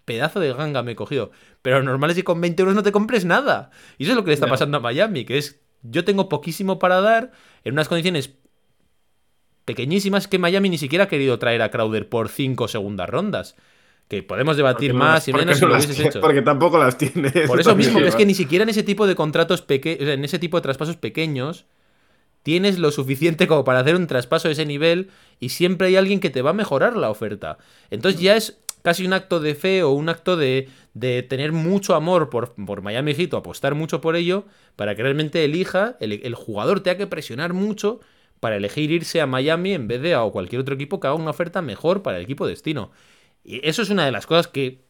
Pedazo 0.04 0.40
de 0.40 0.52
ganga 0.52 0.82
me 0.82 0.92
he 0.92 0.96
cogido. 0.96 1.30
Pero 1.62 1.78
lo 1.78 1.84
normal 1.84 2.10
es 2.10 2.16
que 2.16 2.24
con 2.24 2.40
20 2.40 2.60
euros 2.62 2.74
no 2.74 2.82
te 2.82 2.92
compres 2.92 3.24
nada. 3.24 3.70
Y 3.98 4.04
eso 4.04 4.12
es 4.12 4.16
lo 4.16 4.24
que 4.24 4.30
le 4.30 4.34
está 4.34 4.46
No. 4.46 4.52
pasando 4.52 4.76
a 4.78 4.80
Miami, 4.80 5.24
que 5.24 5.38
es, 5.38 5.60
yo 5.82 6.04
tengo 6.04 6.28
poquísimo 6.28 6.78
para 6.78 7.00
dar 7.00 7.30
en 7.64 7.74
unas 7.74 7.88
condiciones 7.88 8.34
pequeñísimas 9.64 10.26
que 10.28 10.38
Miami 10.38 10.68
ni 10.70 10.78
siquiera 10.78 11.04
ha 11.04 11.08
querido 11.08 11.38
traer 11.38 11.62
a 11.62 11.70
Crowder 11.70 12.08
por 12.08 12.28
5 12.28 12.68
segundas 12.68 13.08
rondas. 13.08 13.54
Que 14.08 14.22
podemos 14.22 14.56
debatir 14.56 14.92
no 14.92 14.98
más 14.98 15.14
las- 15.14 15.28
y 15.28 15.32
menos 15.32 15.56
si 15.56 15.62
no 15.62 15.68
lo 15.68 15.74
hubieses 15.76 15.98
hecho. 16.00 16.20
Porque 16.20 16.42
tampoco 16.42 16.76
las 16.78 16.98
tiene. 16.98 17.30
Por 17.46 17.60
eso 17.60 17.74
mismo, 17.76 17.98
que 18.00 18.08
es 18.08 18.16
que 18.16 18.26
ni 18.26 18.34
siquiera 18.34 18.64
en 18.64 18.68
ese 18.68 18.82
tipo 18.82 19.06
de 19.06 19.14
contratos 19.14 19.62
pequeños, 19.62 20.08
en 20.08 20.24
ese 20.24 20.38
tipo 20.38 20.58
de 20.58 20.62
traspasos 20.62 20.96
pequeños, 20.96 21.64
tienes 22.42 22.78
lo 22.80 22.90
suficiente 22.90 23.46
como 23.46 23.62
para 23.64 23.78
hacer 23.80 23.94
un 23.94 24.08
traspaso 24.08 24.48
de 24.48 24.52
ese 24.52 24.66
nivel 24.66 25.10
y 25.38 25.50
siempre 25.50 25.86
hay 25.86 25.96
alguien 25.96 26.18
que 26.18 26.28
te 26.28 26.42
va 26.42 26.50
a 26.50 26.54
mejorar 26.54 26.96
la 26.96 27.08
oferta. 27.08 27.56
Entonces 27.90 28.20
ya 28.20 28.36
es 28.36 28.58
casi 28.82 29.06
un 29.06 29.12
acto 29.12 29.40
de 29.40 29.54
fe 29.54 29.82
o 29.82 29.90
un 29.90 30.08
acto 30.08 30.36
de, 30.36 30.68
de 30.94 31.22
tener 31.22 31.52
mucho 31.52 31.94
amor 31.94 32.30
por, 32.30 32.54
por 32.54 32.82
Miami 32.82 33.14
Heat 33.14 33.34
apostar 33.34 33.74
mucho 33.74 34.00
por 34.00 34.16
ello 34.16 34.44
para 34.76 34.94
que 34.94 35.02
realmente 35.02 35.44
elija, 35.44 35.96
el, 36.00 36.12
el 36.12 36.34
jugador 36.34 36.80
tenga 36.80 36.98
que 36.98 37.06
presionar 37.06 37.52
mucho 37.52 38.00
para 38.42 38.56
elegir 38.56 38.90
irse 38.90 39.20
a 39.20 39.26
Miami 39.26 39.72
en 39.72 39.86
vez 39.86 40.02
de 40.02 40.14
a 40.14 40.22
cualquier 40.24 40.60
otro 40.62 40.74
equipo 40.74 40.98
que 40.98 41.06
haga 41.06 41.14
una 41.14 41.30
oferta 41.30 41.62
mejor 41.62 42.02
para 42.02 42.16
el 42.18 42.24
equipo 42.24 42.44
destino. 42.44 42.90
Y 43.44 43.66
eso 43.66 43.82
es 43.82 43.90
una 43.90 44.04
de 44.04 44.10
las 44.10 44.26
cosas 44.26 44.48
que, 44.48 44.84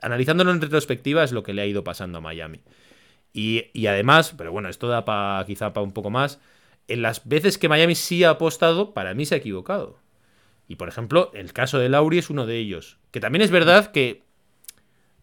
analizándolo 0.00 0.50
en 0.50 0.62
retrospectiva, 0.62 1.24
es 1.24 1.32
lo 1.32 1.42
que 1.42 1.52
le 1.52 1.60
ha 1.60 1.66
ido 1.66 1.84
pasando 1.84 2.18
a 2.18 2.20
Miami. 2.22 2.62
Y, 3.34 3.66
y 3.74 3.86
además, 3.86 4.34
pero 4.38 4.50
bueno, 4.50 4.70
esto 4.70 4.88
da 4.88 5.04
pa, 5.04 5.44
quizá 5.46 5.74
para 5.74 5.84
un 5.84 5.92
poco 5.92 6.08
más. 6.08 6.40
En 6.88 7.02
las 7.02 7.28
veces 7.28 7.58
que 7.58 7.68
Miami 7.68 7.94
sí 7.96 8.24
ha 8.24 8.30
apostado, 8.30 8.94
para 8.94 9.12
mí 9.12 9.26
se 9.26 9.34
ha 9.34 9.38
equivocado. 9.38 9.98
Y 10.68 10.76
por 10.76 10.88
ejemplo, 10.88 11.30
el 11.34 11.52
caso 11.52 11.78
de 11.78 11.88
Lauri 11.88 12.18
es 12.18 12.30
uno 12.30 12.46
de 12.46 12.58
ellos. 12.58 12.98
Que 13.10 13.20
también 13.20 13.42
es 13.42 13.50
verdad 13.50 13.92
que 13.92 14.22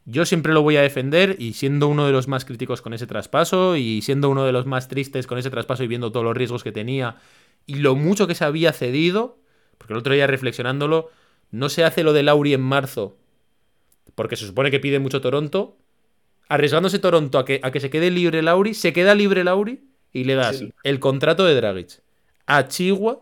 yo 0.06 0.26
siempre 0.26 0.54
lo 0.54 0.62
voy 0.62 0.78
a 0.78 0.82
defender 0.82 1.36
y 1.40 1.54
siendo 1.54 1.88
uno 1.88 2.06
de 2.06 2.12
los 2.12 2.28
más 2.28 2.46
críticos 2.46 2.82
con 2.82 2.94
ese 2.94 3.08
traspaso 3.08 3.76
y 3.76 4.02
siendo 4.02 4.30
uno 4.30 4.46
de 4.46 4.52
los 4.52 4.66
más 4.66 4.88
tristes 4.88 5.28
con 5.28 5.38
ese 5.38 5.50
traspaso 5.50 5.84
y 5.84 5.88
viendo 5.88 6.12
todos 6.12 6.24
los 6.24 6.36
riesgos 6.36 6.64
que 6.64 6.72
tenía 6.72 7.18
y 7.66 7.76
lo 7.76 7.96
mucho 7.96 8.28
que 8.28 8.36
se 8.36 8.44
había 8.44 8.74
cedido, 8.74 9.38
porque 9.78 9.94
el 9.94 10.00
otro 10.00 10.14
día 10.14 10.26
reflexionándolo, 10.28 11.10
no 11.52 11.70
se 11.70 11.84
hace 11.84 12.04
lo 12.04 12.14
de 12.14 12.24
Lauri 12.24 12.54
en 12.54 12.62
marzo, 12.62 13.18
porque 14.16 14.36
se 14.36 14.48
supone 14.48 14.72
que 14.72 14.80
pide 14.80 15.00
mucho 15.00 15.22
Toronto, 15.22 15.78
arriesgándose 16.50 16.98
Toronto 17.00 17.38
a 17.38 17.46
que, 17.46 17.60
a 17.64 17.72
que 17.72 17.80
se 17.80 17.90
quede 17.90 18.10
libre 18.10 18.42
Lauri, 18.42 18.74
se 18.74 18.94
queda 18.94 19.14
libre 19.16 19.44
Lauri 19.44 19.84
y 20.12 20.24
le 20.24 20.36
das 20.36 20.58
Sí. 20.58 20.74
el 20.84 21.00
contrato 21.00 21.46
de 21.46 21.56
Dragic 21.56 22.02
a 22.48 22.68
Chihuahua, 22.68 23.22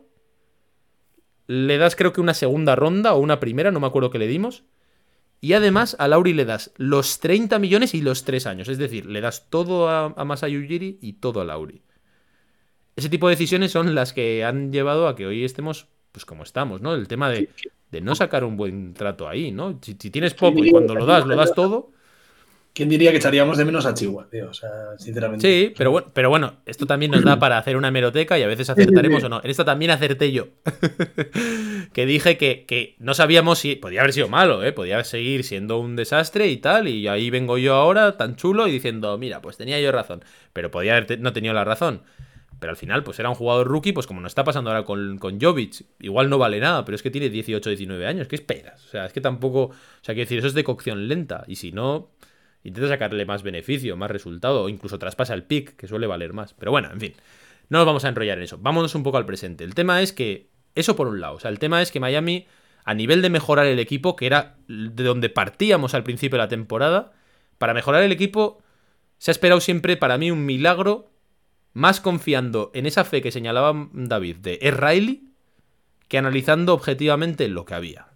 le 1.49 1.79
das 1.79 1.95
creo 1.95 2.13
que 2.13 2.21
una 2.21 2.35
segunda 2.35 2.75
ronda 2.75 3.15
o 3.15 3.19
una 3.19 3.39
primera, 3.39 3.71
no 3.71 3.79
me 3.79 3.87
acuerdo 3.87 4.11
que 4.11 4.19
le 4.19 4.27
dimos, 4.27 4.65
y 5.41 5.53
además 5.53 5.95
a 5.97 6.07
Lauri 6.07 6.33
le 6.33 6.45
das 6.45 6.71
los 6.77 7.19
30 7.21 7.57
millones 7.57 7.95
y 7.95 8.01
los 8.01 8.23
3 8.23 8.45
años, 8.45 8.69
es 8.69 8.77
decir, 8.77 9.07
le 9.07 9.19
das 9.19 9.49
todo 9.49 9.89
a, 9.89 10.13
a 10.15 10.25
Masai 10.25 10.55
Ujiri 10.55 10.99
y 11.01 11.13
todo 11.13 11.41
a 11.41 11.45
Lauri. 11.45 11.81
Ese 12.95 13.09
tipo 13.09 13.27
de 13.27 13.33
decisiones 13.33 13.71
son 13.71 13.95
las 13.95 14.13
que 14.13 14.45
han 14.45 14.71
llevado 14.71 15.07
a 15.07 15.15
que 15.15 15.25
hoy 15.25 15.43
estemos 15.43 15.87
pues 16.11 16.23
como 16.23 16.43
estamos, 16.43 16.81
¿no? 16.81 16.93
El 16.93 17.07
tema 17.07 17.31
de, 17.31 17.49
de 17.89 18.01
no 18.01 18.13
sacar 18.13 18.43
un 18.43 18.55
buen 18.55 18.93
trato 18.93 19.27
ahí, 19.27 19.51
¿no? 19.51 19.79
Si, 19.81 19.95
si 19.99 20.11
tienes 20.11 20.35
poco 20.35 20.63
y 20.63 20.69
cuando 20.69 20.93
lo 20.93 21.07
das, 21.07 21.25
lo 21.25 21.35
das 21.35 21.55
todo. 21.55 21.93
¿Quién 22.79 22.87
diría 22.87 23.11
que 23.11 23.17
echaríamos 23.17 23.57
de 23.57 23.65
menos 23.65 23.85
a 23.85 23.93
Chihuahua, 23.93 24.29
tío? 24.31 24.49
O 24.49 24.53
sea, 24.53 24.69
sinceramente. 24.97 25.45
Sí, 25.45 25.73
pero 25.77 25.91
bueno, 25.91 26.07
pero 26.13 26.29
bueno, 26.29 26.53
esto 26.65 26.85
también 26.85 27.11
nos 27.11 27.25
da 27.25 27.37
para 27.37 27.57
hacer 27.57 27.75
una 27.75 27.89
hemeroteca 27.89 28.39
y 28.39 28.43
a 28.43 28.47
veces 28.47 28.69
acertaremos 28.69 29.21
o 29.21 29.27
no. 29.27 29.41
En 29.43 29.49
esta 29.51 29.65
también 29.65 29.91
acerté 29.91 30.31
yo. 30.31 30.47
que 31.93 32.05
dije 32.05 32.37
que, 32.37 32.63
que 32.65 32.95
no 32.99 33.13
sabíamos 33.13 33.59
si. 33.59 33.75
Podía 33.75 33.99
haber 33.99 34.13
sido 34.13 34.29
malo, 34.29 34.63
¿eh? 34.63 34.71
Podía 34.71 35.03
seguir 35.03 35.43
siendo 35.43 35.77
un 35.77 35.97
desastre 35.97 36.47
y 36.47 36.55
tal. 36.55 36.87
Y 36.87 37.09
ahí 37.09 37.29
vengo 37.29 37.57
yo 37.57 37.73
ahora, 37.75 38.15
tan 38.15 38.37
chulo, 38.37 38.65
y 38.67 38.71
diciendo, 38.71 39.17
mira, 39.17 39.41
pues 39.41 39.57
tenía 39.57 39.77
yo 39.81 39.91
razón. 39.91 40.23
Pero 40.53 40.71
podía 40.71 40.93
haber 40.93 41.05
te- 41.05 41.17
no 41.17 41.33
tenido 41.33 41.53
la 41.53 41.65
razón. 41.65 42.03
Pero 42.61 42.71
al 42.71 42.77
final, 42.77 43.03
pues 43.03 43.19
era 43.19 43.27
un 43.27 43.35
jugador 43.35 43.67
rookie, 43.67 43.91
pues 43.91 44.07
como 44.07 44.21
nos 44.21 44.31
está 44.31 44.45
pasando 44.45 44.69
ahora 44.69 44.83
con, 44.83 45.17
con 45.17 45.39
Jovic. 45.39 45.85
Igual 45.99 46.29
no 46.29 46.37
vale 46.37 46.59
nada, 46.61 46.83
pero 46.85 46.95
es 46.95 47.01
que 47.03 47.11
tiene 47.11 47.29
18, 47.29 47.69
19 47.69 48.05
años. 48.07 48.27
¿Qué 48.29 48.35
esperas? 48.35 48.85
O 48.85 48.89
sea, 48.89 49.05
es 49.05 49.13
que 49.13 49.19
tampoco. 49.21 49.63
O 49.63 49.73
sea, 50.01 50.15
quiero 50.15 50.25
decir, 50.25 50.37
eso 50.39 50.47
es 50.47 50.53
de 50.53 50.63
cocción 50.63 51.07
lenta. 51.07 51.43
Y 51.47 51.55
si 51.57 51.71
no, 51.71 52.11
intenta 52.63 52.89
sacarle 52.89 53.25
más 53.25 53.43
beneficio, 53.43 53.97
más 53.97 54.11
resultado, 54.11 54.63
o 54.63 54.69
incluso 54.69 54.99
traspasa 54.99 55.33
el 55.33 55.43
pick, 55.43 55.75
que 55.75 55.87
suele 55.87 56.07
valer 56.07 56.33
más. 56.33 56.53
Pero 56.53 56.71
bueno, 56.71 56.89
en 56.91 56.99
fin, 56.99 57.13
no 57.69 57.79
nos 57.79 57.87
vamos 57.87 58.05
a 58.05 58.09
enrollar 58.09 58.37
en 58.37 58.43
eso. 58.43 58.57
Vámonos 58.57 58.95
un 58.95 59.03
poco 59.03 59.17
al 59.17 59.25
presente. 59.25 59.63
El 59.63 59.75
tema 59.75 60.01
es 60.01 60.13
que, 60.13 60.49
eso 60.75 60.95
por 60.95 61.07
un 61.07 61.19
lado, 61.19 61.35
o 61.35 61.39
sea, 61.39 61.51
el 61.51 61.59
tema 61.59 61.81
es 61.81 61.91
que 61.91 61.99
Miami, 61.99 62.47
a 62.83 62.93
nivel 62.93 63.21
de 63.21 63.29
mejorar 63.29 63.65
el 63.65 63.79
equipo, 63.79 64.15
que 64.15 64.25
era 64.25 64.57
de 64.67 65.03
donde 65.03 65.29
partíamos 65.29 65.93
al 65.93 66.03
principio 66.03 66.37
de 66.37 66.43
la 66.43 66.49
temporada, 66.49 67.13
para 67.57 67.73
mejorar 67.73 68.03
el 68.03 68.11
equipo, 68.11 68.61
se 69.17 69.31
ha 69.31 69.33
esperado 69.33 69.61
siempre 69.61 69.97
para 69.97 70.17
mí 70.17 70.31
un 70.31 70.45
milagro, 70.45 71.11
más 71.73 72.01
confiando 72.01 72.71
en 72.73 72.85
esa 72.85 73.05
fe 73.05 73.21
que 73.21 73.31
señalaba 73.31 73.89
David 73.93 74.37
de 74.37 74.59
es 74.61 74.75
Riley, 74.75 75.29
que 76.07 76.17
analizando 76.17 76.73
objetivamente 76.73 77.47
lo 77.47 77.65
que 77.65 77.75
había. 77.75 78.08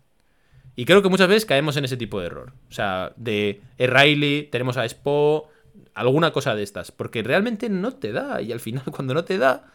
Y 0.76 0.86
creo 0.86 1.02
que 1.02 1.10
muchas 1.10 1.28
veces 1.28 1.46
caemos 1.46 1.78
en 1.78 1.86
ese 1.86 1.98
tipo 1.98 2.20
de 2.20 2.28
error. 2.28 2.54
O 2.70 2.74
sea, 2.74 3.14
de 3.16 3.62
Riley, 3.78 4.50
tenemos 4.52 4.78
a 4.78 4.86
Spo, 4.86 5.50
alguna 5.94 6.32
cosa 6.32 6.56
de 6.56 6.64
estas. 6.64 6.92
Porque 6.92 7.22
realmente 7.22 7.70
no 7.70 7.94
te 7.94 8.12
da. 8.12 8.42
Y 8.42 8.52
al 8.52 8.60
final, 8.60 8.84
cuando 8.92 9.14
no 9.14 9.24
te 9.24 9.38
da, 9.38 9.72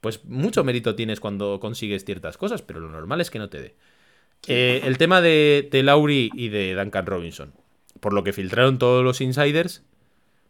pues 0.00 0.24
mucho 0.24 0.64
mérito 0.64 0.94
tienes 0.94 1.20
cuando 1.20 1.58
consigues 1.60 2.04
ciertas 2.04 2.36
cosas, 2.36 2.62
pero 2.62 2.80
lo 2.80 2.90
normal 2.90 3.20
es 3.20 3.30
que 3.30 3.38
no 3.38 3.48
te 3.48 3.60
dé. 3.60 3.74
Eh, 4.46 4.82
el 4.84 4.96
tema 4.96 5.20
de, 5.20 5.68
de 5.70 5.82
Lauri 5.82 6.30
y 6.34 6.48
de 6.48 6.74
Duncan 6.74 7.06
Robinson. 7.06 7.52
Por 7.98 8.14
lo 8.14 8.24
que 8.24 8.32
filtraron 8.32 8.78
todos 8.78 9.04
los 9.04 9.20
insiders, 9.20 9.82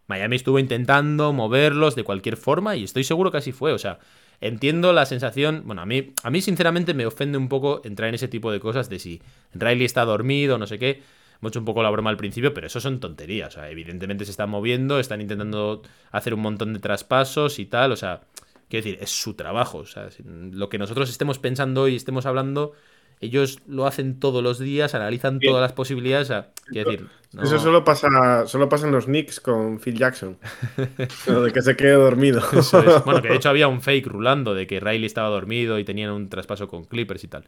Miami 0.06 0.36
estuvo 0.36 0.58
intentando 0.58 1.32
moverlos 1.32 1.96
de 1.96 2.04
cualquier 2.04 2.36
forma 2.36 2.76
y 2.76 2.84
estoy 2.84 3.02
seguro 3.02 3.32
que 3.32 3.38
así 3.38 3.50
fue. 3.50 3.72
O 3.72 3.78
sea, 3.78 3.98
entiendo 4.40 4.92
la 4.92 5.06
sensación. 5.06 5.62
Bueno, 5.66 5.82
a 5.82 5.86
mí, 5.86 6.12
a 6.22 6.30
mí 6.30 6.40
sinceramente 6.40 6.94
me 6.94 7.06
ofende 7.06 7.38
un 7.38 7.48
poco 7.48 7.82
entrar 7.84 8.08
en 8.08 8.14
ese 8.14 8.28
tipo 8.28 8.50
de 8.50 8.60
cosas 8.60 8.88
de 8.88 8.98
si 8.98 9.22
Riley 9.54 9.84
está 9.84 10.04
dormido, 10.04 10.58
no 10.58 10.66
sé 10.66 10.78
qué. 10.78 11.02
Hemos 11.40 11.52
hecho 11.52 11.60
un 11.60 11.64
poco 11.64 11.82
la 11.82 11.90
broma 11.90 12.10
al 12.10 12.16
principio, 12.16 12.52
pero 12.52 12.66
eso 12.66 12.80
son 12.80 13.00
tonterías. 13.00 13.48
O 13.48 13.60
sea, 13.60 13.70
evidentemente 13.70 14.24
se 14.24 14.30
están 14.30 14.50
moviendo, 14.50 14.98
están 14.98 15.20
intentando 15.20 15.82
hacer 16.10 16.34
un 16.34 16.40
montón 16.40 16.74
de 16.74 16.80
traspasos 16.80 17.58
y 17.58 17.66
tal. 17.66 17.92
O 17.92 17.96
sea, 17.96 18.20
quiero 18.68 18.84
decir, 18.84 18.98
es 19.02 19.10
su 19.10 19.34
trabajo. 19.34 19.78
O 19.78 19.86
sea, 19.86 20.08
lo 20.24 20.68
que 20.68 20.78
nosotros 20.78 21.08
estemos 21.08 21.38
pensando 21.38 21.88
y 21.88 21.96
estemos 21.96 22.26
hablando, 22.26 22.72
ellos 23.20 23.60
lo 23.66 23.86
hacen 23.86 24.18
todos 24.18 24.42
los 24.42 24.58
días, 24.58 24.94
analizan 24.94 25.38
Bien. 25.38 25.50
todas 25.52 25.62
las 25.62 25.72
posibilidades. 25.72 26.28
O 26.28 26.32
sea, 26.32 26.50
quiero 26.66 26.90
decir. 26.90 27.06
no- 27.32 27.42
Eso 27.42 27.58
solo 27.58 27.84
pasa, 27.84 28.46
solo 28.46 28.68
pasa 28.68 28.86
en 28.86 28.92
los 28.92 29.04
Knicks 29.04 29.40
con 29.40 29.78
Phil 29.78 29.96
Jackson. 29.98 30.38
Lo 31.26 31.42
de 31.42 31.52
que 31.52 31.62
se 31.62 31.76
quede 31.76 31.92
dormido. 31.92 32.42
Eso 32.52 32.80
es. 32.80 33.02
Bueno, 33.04 33.22
que 33.22 33.28
de 33.28 33.36
hecho 33.36 33.48
había 33.50 33.68
un 33.68 33.82
fake 33.82 34.06
rulando 34.06 34.54
de 34.54 34.66
que 34.66 34.80
Riley 34.80 35.04
estaba 35.06 35.28
dormido 35.28 35.78
y 35.78 35.84
tenían 35.84 36.10
un 36.10 36.28
traspaso 36.28 36.66
con 36.68 36.84
Clippers 36.84 37.24
y 37.24 37.28
tal. 37.28 37.44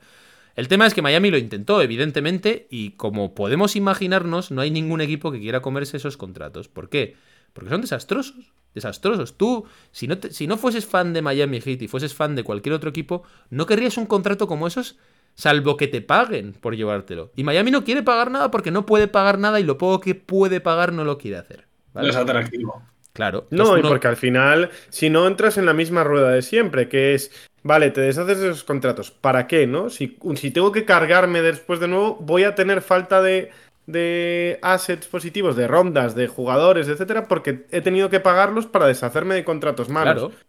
El 0.55 0.69
tema 0.69 0.87
es 0.87 0.93
que 0.93 1.01
Miami 1.01 1.31
lo 1.31 1.39
intentó, 1.39 1.81
evidentemente, 1.81 2.67
y 2.71 2.91
como 2.91 3.35
podemos 3.35 3.75
imaginarnos, 3.75 4.51
no 4.51 4.61
hay 4.61 4.71
ningún 4.71 5.01
equipo 5.01 5.33
que 5.33 5.41
quiera 5.41 5.63
comerse 5.63 5.97
esos 5.97 6.19
contratos. 6.19 6.69
¿Por 6.69 6.91
qué? 6.91 7.17
Porque 7.55 7.71
son 7.71 7.81
desastrosos. 7.81 8.53
Desastrosos. 8.75 9.37
Tú, 9.39 9.65
si 9.93 10.07
no, 10.07 10.19
te- 10.19 10.31
si 10.31 10.47
no 10.47 10.59
fueses 10.59 10.85
fan 10.87 11.15
de 11.15 11.23
Miami 11.23 11.61
Heat 11.63 11.81
y 11.83 11.89
fueses 11.89 12.15
fan 12.15 12.35
de 12.37 12.45
cualquier 12.45 12.75
otro 12.75 12.91
equipo, 12.91 13.23
no 13.49 13.65
querrías 13.67 13.97
un 13.97 14.05
contrato 14.07 14.47
como 14.47 14.67
esos, 14.67 14.99
salvo 15.35 15.77
que 15.77 15.89
te 15.89 16.01
paguen 16.03 16.53
por 16.53 16.77
llevártelo. 16.77 17.33
Y 17.37 17.45
Miami 17.45 17.71
no 17.71 17.85
quiere 17.85 18.03
pagar 18.03 18.31
nada 18.31 18.51
porque 18.51 18.71
no 18.71 18.87
puede 18.87 19.09
pagar 19.09 19.39
nada 19.39 19.61
y 19.61 19.65
lo 19.65 19.79
poco 19.79 20.01
que 20.01 20.15
puede 20.15 20.61
pagar 20.61 20.93
no 20.93 21.05
lo 21.05 21.19
quiere 21.19 21.39
hacer. 21.39 21.67
¿vale? 21.93 22.07
No 22.07 22.11
es 22.11 22.17
atractivo. 22.17 22.83
Claro. 23.13 23.47
No, 23.51 23.77
y 23.77 23.83
porque 23.83 24.09
al 24.09 24.17
final, 24.17 24.71
si 24.89 25.11
no 25.11 25.27
entras 25.27 25.59
en 25.59 25.67
la 25.67 25.75
misma 25.75 26.03
rueda 26.03 26.31
de 26.31 26.41
siempre, 26.41 26.89
que 26.89 27.15
es, 27.15 27.31
vale, 27.63 27.91
te 27.91 28.01
deshaces 28.01 28.41
de 28.41 28.49
esos 28.49 28.65
contratos, 28.65 29.11
¿para 29.11 29.47
qué, 29.47 29.67
no? 29.67 29.91
Si, 29.91 30.17
si 30.37 30.51
tengo 30.51 30.73
que 30.73 30.87
cargarme 30.87 31.43
después 31.43 31.79
de 31.79 31.89
nuevo, 31.89 32.17
voy 32.21 32.45
a 32.45 32.55
tener 32.55 32.81
falta 32.81 33.21
de, 33.21 33.51
de 33.87 34.59
assets 34.63 35.07
positivos, 35.09 35.57
de 35.57 35.69
rondas, 35.69 36.15
de 36.15 36.27
jugadores, 36.27 36.89
etcétera, 36.89 37.29
porque 37.29 37.67
he 37.71 37.83
tenido 37.83 38.09
que 38.09 38.21
pagarlos 38.21 38.67
para 38.67 38.87
deshacerme 38.87 39.35
de 39.35 39.45
contratos 39.45 39.91
malos. 39.91 40.31
Claro. 40.31 40.45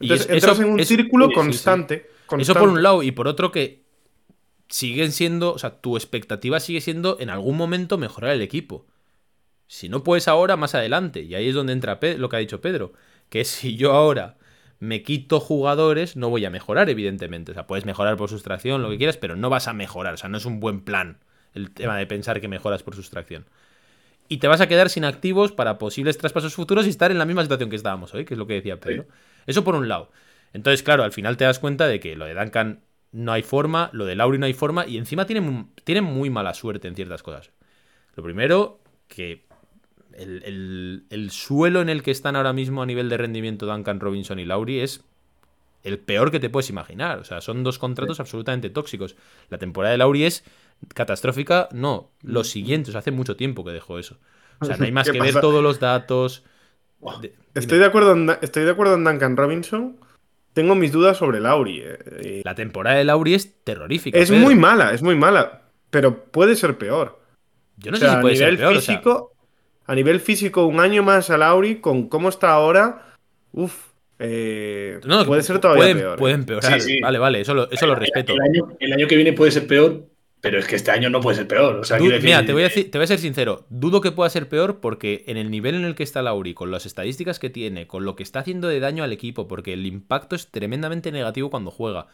Y 0.00 0.04
Entonces 0.06 0.26
es- 0.26 0.32
entras 0.34 0.52
eso- 0.58 0.62
en 0.66 0.72
un 0.74 0.80
es- 0.80 0.88
círculo 0.88 1.26
sí, 1.26 1.30
sí, 1.30 1.34
sí. 1.34 1.40
constante, 1.40 2.10
Eso 2.38 2.52
por 2.54 2.68
un 2.68 2.82
lado, 2.82 3.02
y 3.02 3.12
por 3.12 3.28
otro 3.28 3.50
que 3.50 3.83
siguen 4.68 5.12
siendo, 5.12 5.52
o 5.52 5.58
sea, 5.58 5.80
tu 5.80 5.96
expectativa 5.96 6.60
sigue 6.60 6.80
siendo 6.80 7.18
en 7.20 7.30
algún 7.30 7.56
momento 7.56 7.98
mejorar 7.98 8.32
el 8.32 8.42
equipo. 8.42 8.86
Si 9.66 9.88
no 9.88 10.02
puedes 10.02 10.28
ahora, 10.28 10.56
más 10.56 10.74
adelante. 10.74 11.22
Y 11.22 11.34
ahí 11.34 11.48
es 11.48 11.54
donde 11.54 11.72
entra 11.72 11.98
lo 12.18 12.28
que 12.28 12.36
ha 12.36 12.40
dicho 12.40 12.60
Pedro. 12.60 12.92
Que 13.28 13.44
si 13.44 13.76
yo 13.76 13.92
ahora 13.92 14.36
me 14.78 15.02
quito 15.02 15.40
jugadores, 15.40 16.16
no 16.16 16.30
voy 16.30 16.44
a 16.44 16.50
mejorar, 16.50 16.90
evidentemente. 16.90 17.52
O 17.52 17.54
sea, 17.54 17.66
puedes 17.66 17.84
mejorar 17.84 18.16
por 18.16 18.28
sustracción, 18.28 18.82
lo 18.82 18.90
que 18.90 18.98
quieras, 18.98 19.16
pero 19.16 19.36
no 19.36 19.50
vas 19.50 19.68
a 19.68 19.72
mejorar. 19.72 20.14
O 20.14 20.16
sea, 20.16 20.28
no 20.28 20.38
es 20.38 20.44
un 20.44 20.60
buen 20.60 20.82
plan 20.82 21.18
el 21.54 21.70
tema 21.70 21.96
de 21.96 22.06
pensar 22.06 22.40
que 22.40 22.48
mejoras 22.48 22.82
por 22.82 22.94
sustracción. 22.94 23.46
Y 24.28 24.38
te 24.38 24.48
vas 24.48 24.60
a 24.60 24.68
quedar 24.68 24.90
sin 24.90 25.04
activos 25.04 25.52
para 25.52 25.78
posibles 25.78 26.18
traspasos 26.18 26.54
futuros 26.54 26.86
y 26.86 26.90
estar 26.90 27.10
en 27.10 27.18
la 27.18 27.26
misma 27.26 27.42
situación 27.42 27.70
que 27.70 27.76
estábamos 27.76 28.12
hoy, 28.14 28.24
que 28.24 28.34
es 28.34 28.38
lo 28.38 28.46
que 28.46 28.54
decía 28.54 28.80
Pedro. 28.80 29.06
Eso 29.46 29.64
por 29.64 29.74
un 29.74 29.88
lado. 29.88 30.10
Entonces, 30.52 30.82
claro, 30.82 31.02
al 31.02 31.12
final 31.12 31.36
te 31.36 31.44
das 31.44 31.58
cuenta 31.58 31.86
de 31.86 32.00
que 32.00 32.16
lo 32.16 32.24
de 32.24 32.34
Duncan 32.34 32.80
no 33.14 33.32
hay 33.32 33.42
forma, 33.42 33.90
lo 33.92 34.04
de 34.04 34.16
Lauri 34.16 34.38
no 34.38 34.46
hay 34.46 34.54
forma, 34.54 34.86
y 34.86 34.98
encima 34.98 35.24
tienen, 35.24 35.68
tienen 35.84 36.02
muy 36.02 36.30
mala 36.30 36.52
suerte 36.52 36.88
en 36.88 36.96
ciertas 36.96 37.22
cosas. 37.22 37.52
Lo 38.16 38.24
primero, 38.24 38.80
que 39.06 39.44
el, 40.12 41.04
el, 41.08 41.30
suelo 41.30 41.80
en 41.80 41.88
el 41.88 42.02
que 42.02 42.10
están 42.10 42.34
ahora 42.34 42.52
mismo 42.52 42.82
a 42.82 42.86
nivel 42.86 43.08
de 43.08 43.16
rendimiento 43.16 43.66
Duncan 43.66 44.00
Robinson 44.00 44.40
y 44.40 44.44
Lauri 44.44 44.80
es 44.80 45.04
el 45.84 46.00
peor 46.00 46.32
que 46.32 46.40
te 46.40 46.50
puedes 46.50 46.70
imaginar. 46.70 47.20
O 47.20 47.24
sea, 47.24 47.40
son 47.40 47.62
dos 47.62 47.78
contratos 47.78 48.18
absolutamente 48.18 48.68
tóxicos. 48.68 49.14
La 49.48 49.58
temporada 49.58 49.92
de 49.92 49.98
Lauri 49.98 50.24
es 50.24 50.42
catastrófica, 50.92 51.68
no, 51.70 52.10
lo 52.22 52.42
siguiente, 52.42 52.96
hace 52.98 53.12
mucho 53.12 53.36
tiempo 53.36 53.64
que 53.64 53.70
dejó 53.70 54.00
eso. 54.00 54.18
O 54.58 54.64
sea, 54.64 54.76
no 54.78 54.86
hay 54.86 54.92
más 54.92 55.08
que 55.08 55.20
ver 55.20 55.40
todos 55.40 55.62
los 55.62 55.78
datos. 55.78 56.42
estoy, 57.54 57.78
de 57.78 57.84
acuerdo 57.84 58.12
en, 58.12 58.30
estoy 58.42 58.64
de 58.64 58.72
acuerdo 58.72 58.94
en 58.94 59.04
Duncan 59.04 59.36
Robinson. 59.36 60.00
Tengo 60.54 60.74
mis 60.76 60.92
dudas 60.92 61.16
sobre 61.16 61.40
Lauri. 61.40 61.82
Eh, 61.84 62.42
La 62.44 62.54
temporada 62.54 62.96
de 62.96 63.04
Lauri 63.04 63.34
es 63.34 63.62
terrorífica. 63.64 64.18
Es 64.18 64.30
muy 64.30 64.54
mala, 64.54 64.92
es 64.92 65.02
muy 65.02 65.16
mala. 65.16 65.62
Pero 65.90 66.24
puede 66.24 66.56
ser 66.56 66.78
peor. 66.78 67.20
Yo 67.76 67.90
no 67.90 67.96
sé 67.96 68.08
si 68.08 68.16
puede 68.16 68.36
ser 68.36 68.56
peor. 68.56 68.76
Físico, 68.76 69.32
A 69.86 69.94
nivel 69.94 70.20
físico, 70.20 70.66
un 70.66 70.80
año 70.80 71.02
más 71.02 71.28
a 71.30 71.36
Lauri, 71.36 71.80
con 71.80 72.08
cómo 72.08 72.28
está 72.28 72.52
ahora. 72.52 73.14
Uf. 73.52 73.92
Eh, 74.20 75.00
puede 75.26 75.42
ser 75.42 75.58
todavía 75.58 75.82
pueden, 75.82 75.98
peor. 75.98 76.18
Pueden 76.18 76.36
¿eh? 76.36 76.40
empeorar. 76.40 76.80
Vale, 77.02 77.18
vale, 77.18 77.40
eso 77.40 77.52
lo, 77.52 77.70
eso 77.70 77.86
lo 77.86 77.96
respeto. 77.96 78.34
el 78.78 78.92
año 78.92 79.06
que 79.08 79.16
viene 79.16 79.32
puede 79.32 79.50
ser 79.50 79.66
peor, 79.66 80.06
pero 80.44 80.58
es 80.58 80.66
que 80.66 80.76
este 80.76 80.90
año 80.90 81.08
no 81.08 81.22
puede 81.22 81.38
ser 81.38 81.48
peor. 81.48 81.80
Mira, 82.20 82.44
te 82.44 82.52
voy, 82.52 82.64
a 82.64 82.68
te 82.68 82.90
voy 82.92 83.04
a 83.04 83.06
ser 83.06 83.18
sincero. 83.18 83.64
Dudo 83.70 84.02
que 84.02 84.12
pueda 84.12 84.28
ser 84.28 84.46
peor 84.46 84.78
porque 84.78 85.24
en 85.26 85.38
el 85.38 85.50
nivel 85.50 85.74
en 85.74 85.86
el 85.86 85.94
que 85.94 86.02
está 86.02 86.20
Lauri, 86.20 86.52
con 86.52 86.70
las 86.70 86.84
estadísticas 86.84 87.38
que 87.38 87.48
tiene, 87.48 87.86
con 87.86 88.04
lo 88.04 88.14
que 88.14 88.22
está 88.22 88.40
haciendo 88.40 88.68
de 88.68 88.78
daño 88.78 89.02
al 89.02 89.14
equipo, 89.14 89.48
porque 89.48 89.72
el 89.72 89.86
impacto 89.86 90.36
es 90.36 90.48
tremendamente 90.48 91.12
negativo 91.12 91.48
cuando 91.48 91.70
juega. 91.70 92.08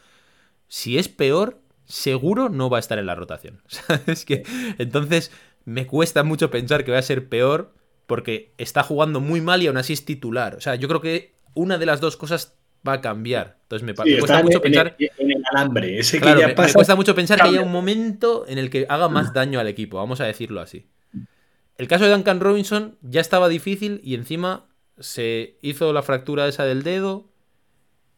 Si 0.69 0.97
es 0.97 1.09
peor, 1.09 1.59
seguro 1.87 2.51
no 2.51 2.71
va 2.71 2.77
a 2.77 2.79
estar 2.79 3.01
en 3.01 3.07
la 3.07 3.17
rotación. 3.17 3.63
es 4.07 4.25
que 4.25 4.45
entonces 4.79 5.33
me 5.65 5.89
cuesta 5.89 6.23
mucho 6.23 6.53
pensar 6.53 6.85
que 6.85 6.93
va 6.93 6.99
a 6.99 7.03
ser 7.03 7.29
peor 7.29 7.75
porque 8.07 8.55
está 8.59 8.85
jugando 8.85 9.19
muy 9.19 9.41
mal 9.41 9.61
y 9.61 9.67
aún 9.67 9.77
así 9.77 9.93
es 9.93 10.05
titular. 10.05 10.55
O 10.55 10.61
sea, 10.61 10.77
yo 10.77 10.87
creo 10.87 11.01
que 11.01 11.35
una 11.55 11.79
de 11.79 11.87
las 11.87 12.01
dos 12.01 12.17
cosas 12.17 12.60
va 12.87 12.95
a 12.95 13.01
cambiar. 13.01 13.59
Entonces 13.63 13.87
me, 13.87 13.95
cuesta 13.95 14.43
mucho 14.43 14.61
pensar. 14.61 14.97
En 14.99 15.31
el 15.31 15.43
alambre, 15.53 15.99
ese 15.99 16.21
que 16.21 16.35
me, 16.35 16.55
cuesta 16.55 16.97
mucho 16.97 17.15
pensar 17.15 17.41
que 17.41 17.49
haya 17.49 17.61
un 17.61 17.71
momento 17.71 18.45
en 18.49 18.59
el 18.59 18.71
que 18.71 18.87
haga 18.89 19.09
más 19.09 19.33
daño 19.33 19.61
al 19.61 19.69
equipo, 19.69 19.99
vamos 19.99 20.21
a 20.21 20.25
decirlo 20.25 20.61
así. 20.61 20.87
El 21.79 21.89
caso 21.89 22.05
de 22.05 22.11
Duncan 22.11 22.41
Robinson 22.41 22.99
ya 23.01 23.21
estaba 23.21 23.49
difícil 23.49 24.01
y 24.05 24.15
encima 24.15 24.67
se 24.99 25.57
hizo 25.63 25.93
la 25.93 26.03
fractura 26.03 26.47
esa 26.49 26.65
del 26.65 26.83
dedo. 26.83 27.29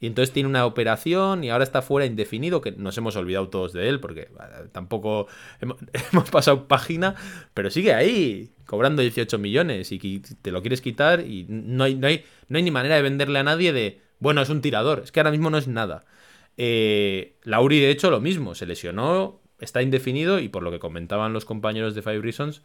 Y 0.01 0.07
entonces 0.07 0.33
tiene 0.33 0.49
una 0.49 0.67
operación 0.67 1.45
y 1.45 1.51
ahora 1.51 1.63
está 1.63 1.81
fuera 1.81 2.07
indefinido, 2.07 2.61
que 2.61 2.73
nos 2.73 2.99
hemos 2.99 3.15
olvidado 3.15 3.51
todos 3.51 3.73
de 3.73 3.89
él, 3.89 4.01
porque 4.01 4.29
tampoco 4.73 5.29
hemos, 5.61 5.77
hemos 6.13 6.29
pasado 6.29 6.67
página, 6.67 7.15
pero 7.55 7.71
sigue 7.71 7.95
ahí, 7.95 8.51
cobrando 8.67 9.01
18 9.01 9.39
millones 9.39 9.93
y 9.93 10.19
te 10.21 10.51
lo 10.51 10.61
quieres 10.61 10.81
quitar 10.81 11.21
y 11.21 11.47
no 11.49 11.85
hay, 11.85 11.95
no 11.95 12.09
hay, 12.09 12.25
no 12.49 12.57
hay 12.57 12.65
ni 12.65 12.73
manera 12.73 12.97
de 12.97 13.03
venderle 13.03 13.39
a 13.39 13.45
nadie 13.45 13.73
de, 13.73 14.01
bueno, 14.23 14.41
es 14.41 14.51
un 14.51 14.61
tirador. 14.61 15.01
Es 15.03 15.11
que 15.11 15.19
ahora 15.19 15.33
mismo 15.33 15.51
no 15.51 15.59
es 15.59 15.67
nada. 15.67 16.05
Eh, 16.57 17.35
Lauri, 17.43 17.81
de 17.81 17.91
hecho, 17.91 18.09
lo 18.09 18.21
mismo. 18.21 18.55
Se 18.55 18.67
lesionó, 18.67 19.41
está 19.59 19.83
indefinido 19.83 20.39
y 20.39 20.49
por 20.49 20.63
lo 20.63 20.71
que 20.71 20.79
comentaban 20.79 21.33
los 21.33 21.45
compañeros 21.45 21.97
de 21.97 22.03
Five 22.03 22.21
Reasons, 22.21 22.63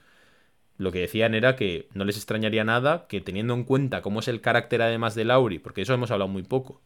lo 0.78 0.92
que 0.92 1.00
decían 1.00 1.34
era 1.34 1.56
que 1.56 1.88
no 1.96 2.06
les 2.06 2.16
extrañaría 2.16 2.64
nada 2.64 3.08
que 3.10 3.22
teniendo 3.22 3.56
en 3.56 3.64
cuenta 3.64 4.04
cómo 4.04 4.20
es 4.20 4.28
el 4.28 4.40
carácter 4.40 4.84
además 4.84 5.16
de 5.16 5.26
Lauri, 5.26 5.58
porque 5.58 5.82
eso 5.82 5.96
hemos 5.96 6.12
hablado 6.12 6.30
muy 6.30 6.44
poco. 6.44 6.80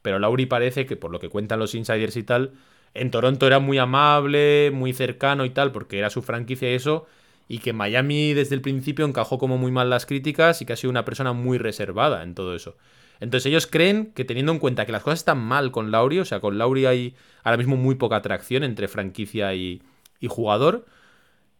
Pero 0.00 0.18
Lauri 0.18 0.46
parece 0.46 0.86
que, 0.86 0.96
por 0.96 1.10
lo 1.10 1.20
que 1.20 1.28
cuentan 1.28 1.58
los 1.58 1.74
insiders 1.74 2.16
y 2.16 2.22
tal, 2.22 2.52
en 2.94 3.10
Toronto 3.10 3.46
era 3.46 3.58
muy 3.58 3.76
amable, 3.76 4.70
muy 4.72 4.94
cercano 4.94 5.44
y 5.44 5.50
tal, 5.50 5.70
porque 5.70 5.98
era 5.98 6.08
su 6.08 6.22
franquicia 6.22 6.70
y 6.70 6.74
eso, 6.76 7.06
y 7.46 7.58
que 7.58 7.74
Miami 7.74 8.32
desde 8.32 8.54
el 8.54 8.62
principio 8.62 9.04
encajó 9.04 9.38
como 9.38 9.58
muy 9.58 9.70
mal 9.70 9.90
las 9.90 10.06
críticas 10.06 10.62
y 10.62 10.64
que 10.64 10.72
ha 10.72 10.76
sido 10.76 10.90
una 10.90 11.04
persona 11.04 11.34
muy 11.34 11.58
reservada 11.58 12.22
en 12.22 12.34
todo 12.34 12.54
eso. 12.54 12.76
Entonces 13.20 13.46
ellos 13.46 13.66
creen 13.66 14.12
que 14.12 14.24
teniendo 14.24 14.52
en 14.52 14.58
cuenta 14.58 14.86
que 14.86 14.92
las 14.92 15.02
cosas 15.02 15.20
están 15.20 15.38
mal 15.38 15.70
con 15.70 15.90
Lauri, 15.90 16.20
o 16.20 16.24
sea, 16.24 16.40
con 16.40 16.58
Lauri 16.58 16.86
hay 16.86 17.16
ahora 17.42 17.56
mismo 17.56 17.76
muy 17.76 17.96
poca 17.96 18.16
atracción 18.16 18.62
entre 18.62 18.88
franquicia 18.88 19.54
y, 19.54 19.82
jugador, 20.28 20.86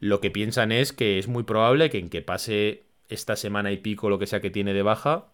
lo 0.01 0.21
que 0.21 0.31
piensan 0.31 0.73
es 0.73 0.93
que 0.93 1.19
es 1.19 1.29
muy 1.29 1.43
probable 1.43 1.91
que 1.91 1.99
en 1.99 2.11
que 2.11 2.23
pase 2.23 2.85
esta 3.09 3.37
semana 3.37 3.73
y 3.73 3.79
pico 3.79 4.11
lo 4.11 4.19
que 4.19 4.27
sea 4.27 4.41
que 4.41 4.51
tiene 4.51 4.73
de 4.73 4.83
baja, 4.83 5.27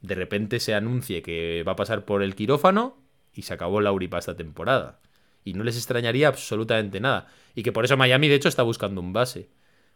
de 0.00 0.14
repente 0.14 0.60
se 0.60 0.74
anuncie 0.74 1.22
que 1.22 1.64
va 1.66 1.72
a 1.72 1.76
pasar 1.76 2.04
por 2.04 2.22
el 2.22 2.34
quirófano 2.34 2.98
y 3.32 3.42
se 3.42 3.54
acabó 3.54 3.80
Lauri 3.80 4.08
para 4.08 4.20
esta 4.20 4.36
temporada. 4.36 5.00
Y 5.44 5.54
no 5.54 5.64
les 5.64 5.76
extrañaría 5.76 6.28
absolutamente 6.28 7.00
nada. 7.00 7.28
Y 7.54 7.62
que 7.62 7.72
por 7.72 7.84
eso 7.84 7.96
Miami 7.96 8.28
de 8.28 8.34
hecho 8.34 8.48
está 8.48 8.62
buscando 8.62 9.00
un 9.00 9.12
base 9.12 9.48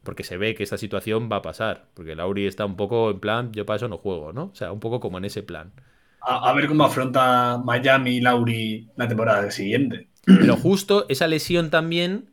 porque 0.06 0.22
se 0.22 0.38
ve 0.38 0.54
que 0.54 0.62
esta 0.62 0.78
situación 0.78 1.28
va 1.30 1.36
a 1.36 1.42
pasar. 1.42 1.88
Porque 1.92 2.14
Lauri 2.14 2.46
está 2.46 2.64
un 2.64 2.76
poco 2.76 3.10
en 3.10 3.20
plan, 3.20 3.52
yo 3.52 3.66
para 3.66 3.76
eso 3.76 3.88
no 3.88 3.98
juego, 3.98 4.32
¿no? 4.32 4.44
O 4.44 4.54
sea, 4.54 4.72
un 4.72 4.80
poco 4.80 5.00
como 5.00 5.18
en 5.18 5.26
ese 5.26 5.42
plan. 5.42 5.72
A, 6.22 6.52
ver 6.54 6.66
cómo 6.68 6.84
afronta 6.84 7.60
Miami 7.62 8.16
y 8.16 8.20
Lauri 8.20 8.88
la 8.96 9.06
temporada 9.06 9.50
siguiente. 9.50 10.08
Pero 10.24 10.56
justo 10.56 11.06
esa 11.08 11.26
lesión 11.28 11.70
también 11.70 12.30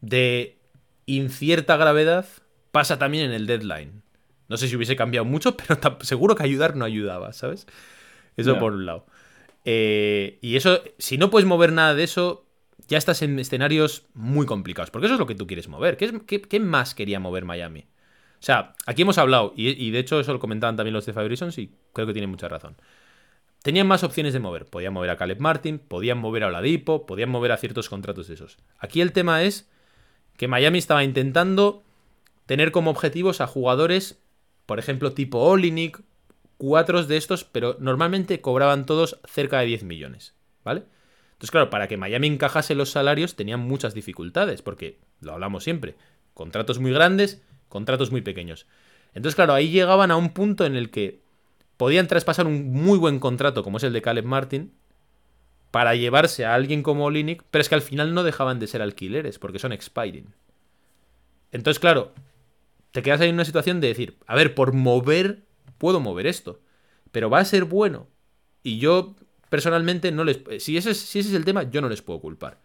de 0.00 0.58
incierta 1.06 1.76
gravedad 1.76 2.26
pasa 2.70 2.98
también 2.98 3.24
en 3.24 3.32
el 3.32 3.46
deadline. 3.46 4.02
No 4.48 4.56
sé 4.56 4.68
si 4.68 4.76
hubiese 4.76 4.96
cambiado 4.96 5.24
mucho, 5.24 5.56
pero 5.68 5.98
seguro 6.02 6.36
que 6.36 6.44
ayudar 6.44 6.76
no 6.76 6.84
ayudaba, 6.84 7.32
¿sabes? 7.32 7.66
Eso 8.36 8.58
por 8.58 8.74
un 8.74 8.86
lado. 8.86 9.06
Eh, 9.64 10.38
y 10.40 10.56
eso, 10.56 10.80
si 10.98 11.18
no 11.18 11.28
puedes 11.30 11.46
mover 11.46 11.72
nada 11.72 11.94
de 11.94 12.04
eso, 12.04 12.47
ya 12.86 12.98
estás 12.98 13.22
en 13.22 13.38
escenarios 13.38 14.06
muy 14.14 14.46
complicados, 14.46 14.90
porque 14.90 15.06
eso 15.06 15.14
es 15.14 15.20
lo 15.20 15.26
que 15.26 15.34
tú 15.34 15.46
quieres 15.46 15.68
mover. 15.68 15.96
¿Qué, 15.96 16.60
más 16.60 16.94
quería 16.94 17.18
mover 17.18 17.44
Miami? 17.44 17.80
O 17.80 18.42
sea, 18.42 18.74
aquí 18.86 19.02
hemos 19.02 19.18
hablado, 19.18 19.52
y, 19.56 19.90
de 19.90 19.98
hecho 19.98 20.20
eso 20.20 20.32
lo 20.32 20.38
comentaban 20.38 20.76
también 20.76 20.94
los 20.94 21.04
de 21.04 21.12
Fabrisons 21.12 21.58
y 21.58 21.72
creo 21.92 22.06
que 22.06 22.12
tienen 22.12 22.30
mucha 22.30 22.48
razón. 22.48 22.76
Tenían 23.62 23.88
más 23.88 24.04
opciones 24.04 24.32
de 24.32 24.38
mover. 24.38 24.66
Podían 24.66 24.92
mover 24.92 25.10
a 25.10 25.16
Caleb 25.16 25.40
Martin, 25.40 25.80
podían 25.80 26.18
mover 26.18 26.44
a 26.44 26.46
Oladipo, 26.46 27.06
podían 27.06 27.28
mover 27.28 27.50
a 27.50 27.56
ciertos 27.56 27.88
contratos 27.88 28.28
de 28.28 28.34
esos. 28.34 28.58
Aquí 28.78 29.00
el 29.00 29.12
tema 29.12 29.42
es 29.42 29.68
que 30.36 30.46
Miami 30.46 30.78
estaba 30.78 31.02
intentando 31.02 31.82
tener 32.46 32.70
como 32.70 32.92
objetivos 32.92 33.40
a 33.40 33.48
jugadores, 33.48 34.20
por 34.64 34.78
ejemplo, 34.78 35.12
tipo 35.12 35.40
Olinik, 35.40 36.00
cuatro 36.56 37.02
de 37.02 37.16
estos, 37.16 37.44
pero 37.44 37.76
normalmente 37.80 38.40
cobraban 38.40 38.86
todos 38.86 39.18
cerca 39.26 39.58
de 39.58 39.66
10 39.66 39.82
millones, 39.82 40.34
¿vale? 40.64 40.84
Entonces, 41.38 41.52
claro, 41.52 41.70
para 41.70 41.86
que 41.86 41.96
Miami 41.96 42.26
encajase 42.26 42.74
los 42.74 42.90
salarios 42.90 43.36
tenían 43.36 43.60
muchas 43.60 43.94
dificultades, 43.94 44.60
porque 44.60 44.98
lo 45.20 45.34
hablamos 45.34 45.62
siempre, 45.62 45.94
contratos 46.34 46.80
muy 46.80 46.90
grandes, 46.90 47.40
contratos 47.68 48.10
muy 48.10 48.22
pequeños. 48.22 48.66
Entonces, 49.14 49.36
claro, 49.36 49.54
ahí 49.54 49.70
llegaban 49.70 50.10
a 50.10 50.16
un 50.16 50.30
punto 50.30 50.66
en 50.66 50.74
el 50.74 50.90
que 50.90 51.22
podían 51.76 52.08
traspasar 52.08 52.48
un 52.48 52.72
muy 52.72 52.98
buen 52.98 53.20
contrato, 53.20 53.62
como 53.62 53.76
es 53.76 53.84
el 53.84 53.92
de 53.92 54.02
Caleb 54.02 54.24
Martin, 54.24 54.72
para 55.70 55.94
llevarse 55.94 56.44
a 56.44 56.54
alguien 56.54 56.82
como 56.82 57.08
Linick, 57.08 57.44
pero 57.52 57.62
es 57.62 57.68
que 57.68 57.76
al 57.76 57.82
final 57.82 58.14
no 58.14 58.24
dejaban 58.24 58.58
de 58.58 58.66
ser 58.66 58.82
alquileres, 58.82 59.38
porque 59.38 59.60
son 59.60 59.70
expiring. 59.70 60.34
Entonces, 61.52 61.78
claro, 61.78 62.14
te 62.90 63.00
quedas 63.02 63.20
ahí 63.20 63.28
en 63.28 63.36
una 63.36 63.44
situación 63.44 63.80
de 63.80 63.86
decir, 63.86 64.18
a 64.26 64.34
ver, 64.34 64.56
por 64.56 64.72
mover, 64.72 65.44
puedo 65.78 66.00
mover 66.00 66.26
esto, 66.26 66.60
pero 67.12 67.30
va 67.30 67.38
a 67.38 67.44
ser 67.44 67.64
bueno. 67.64 68.08
Y 68.64 68.78
yo 68.80 69.14
personalmente 69.48 70.12
no 70.12 70.24
les... 70.24 70.40
Si 70.58 70.76
ese, 70.76 70.90
es, 70.90 70.98
si 70.98 71.18
ese 71.20 71.30
es 71.30 71.34
el 71.34 71.44
tema, 71.44 71.64
yo 71.64 71.80
no 71.80 71.88
les 71.88 72.02
puedo 72.02 72.20
culpar. 72.20 72.58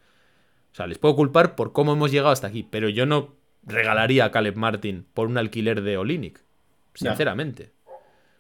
O 0.72 0.76
sea, 0.76 0.88
les 0.88 0.98
puedo 0.98 1.15
culpar 1.15 1.56
por 1.56 1.72
cómo 1.72 1.93
hemos 1.93 2.12
llegado 2.12 2.32
hasta 2.32 2.48
aquí, 2.48 2.67
pero 2.69 2.89
yo 2.89 3.06
no 3.06 3.36
regalaría 3.65 4.26
a 4.26 4.32
Caleb 4.32 4.56
Martin 4.56 5.06
por 5.13 5.28
un 5.28 5.38
alquiler 5.38 5.82
de 5.82 5.98
Olinic. 5.98 6.41
Sinceramente. 6.93 7.72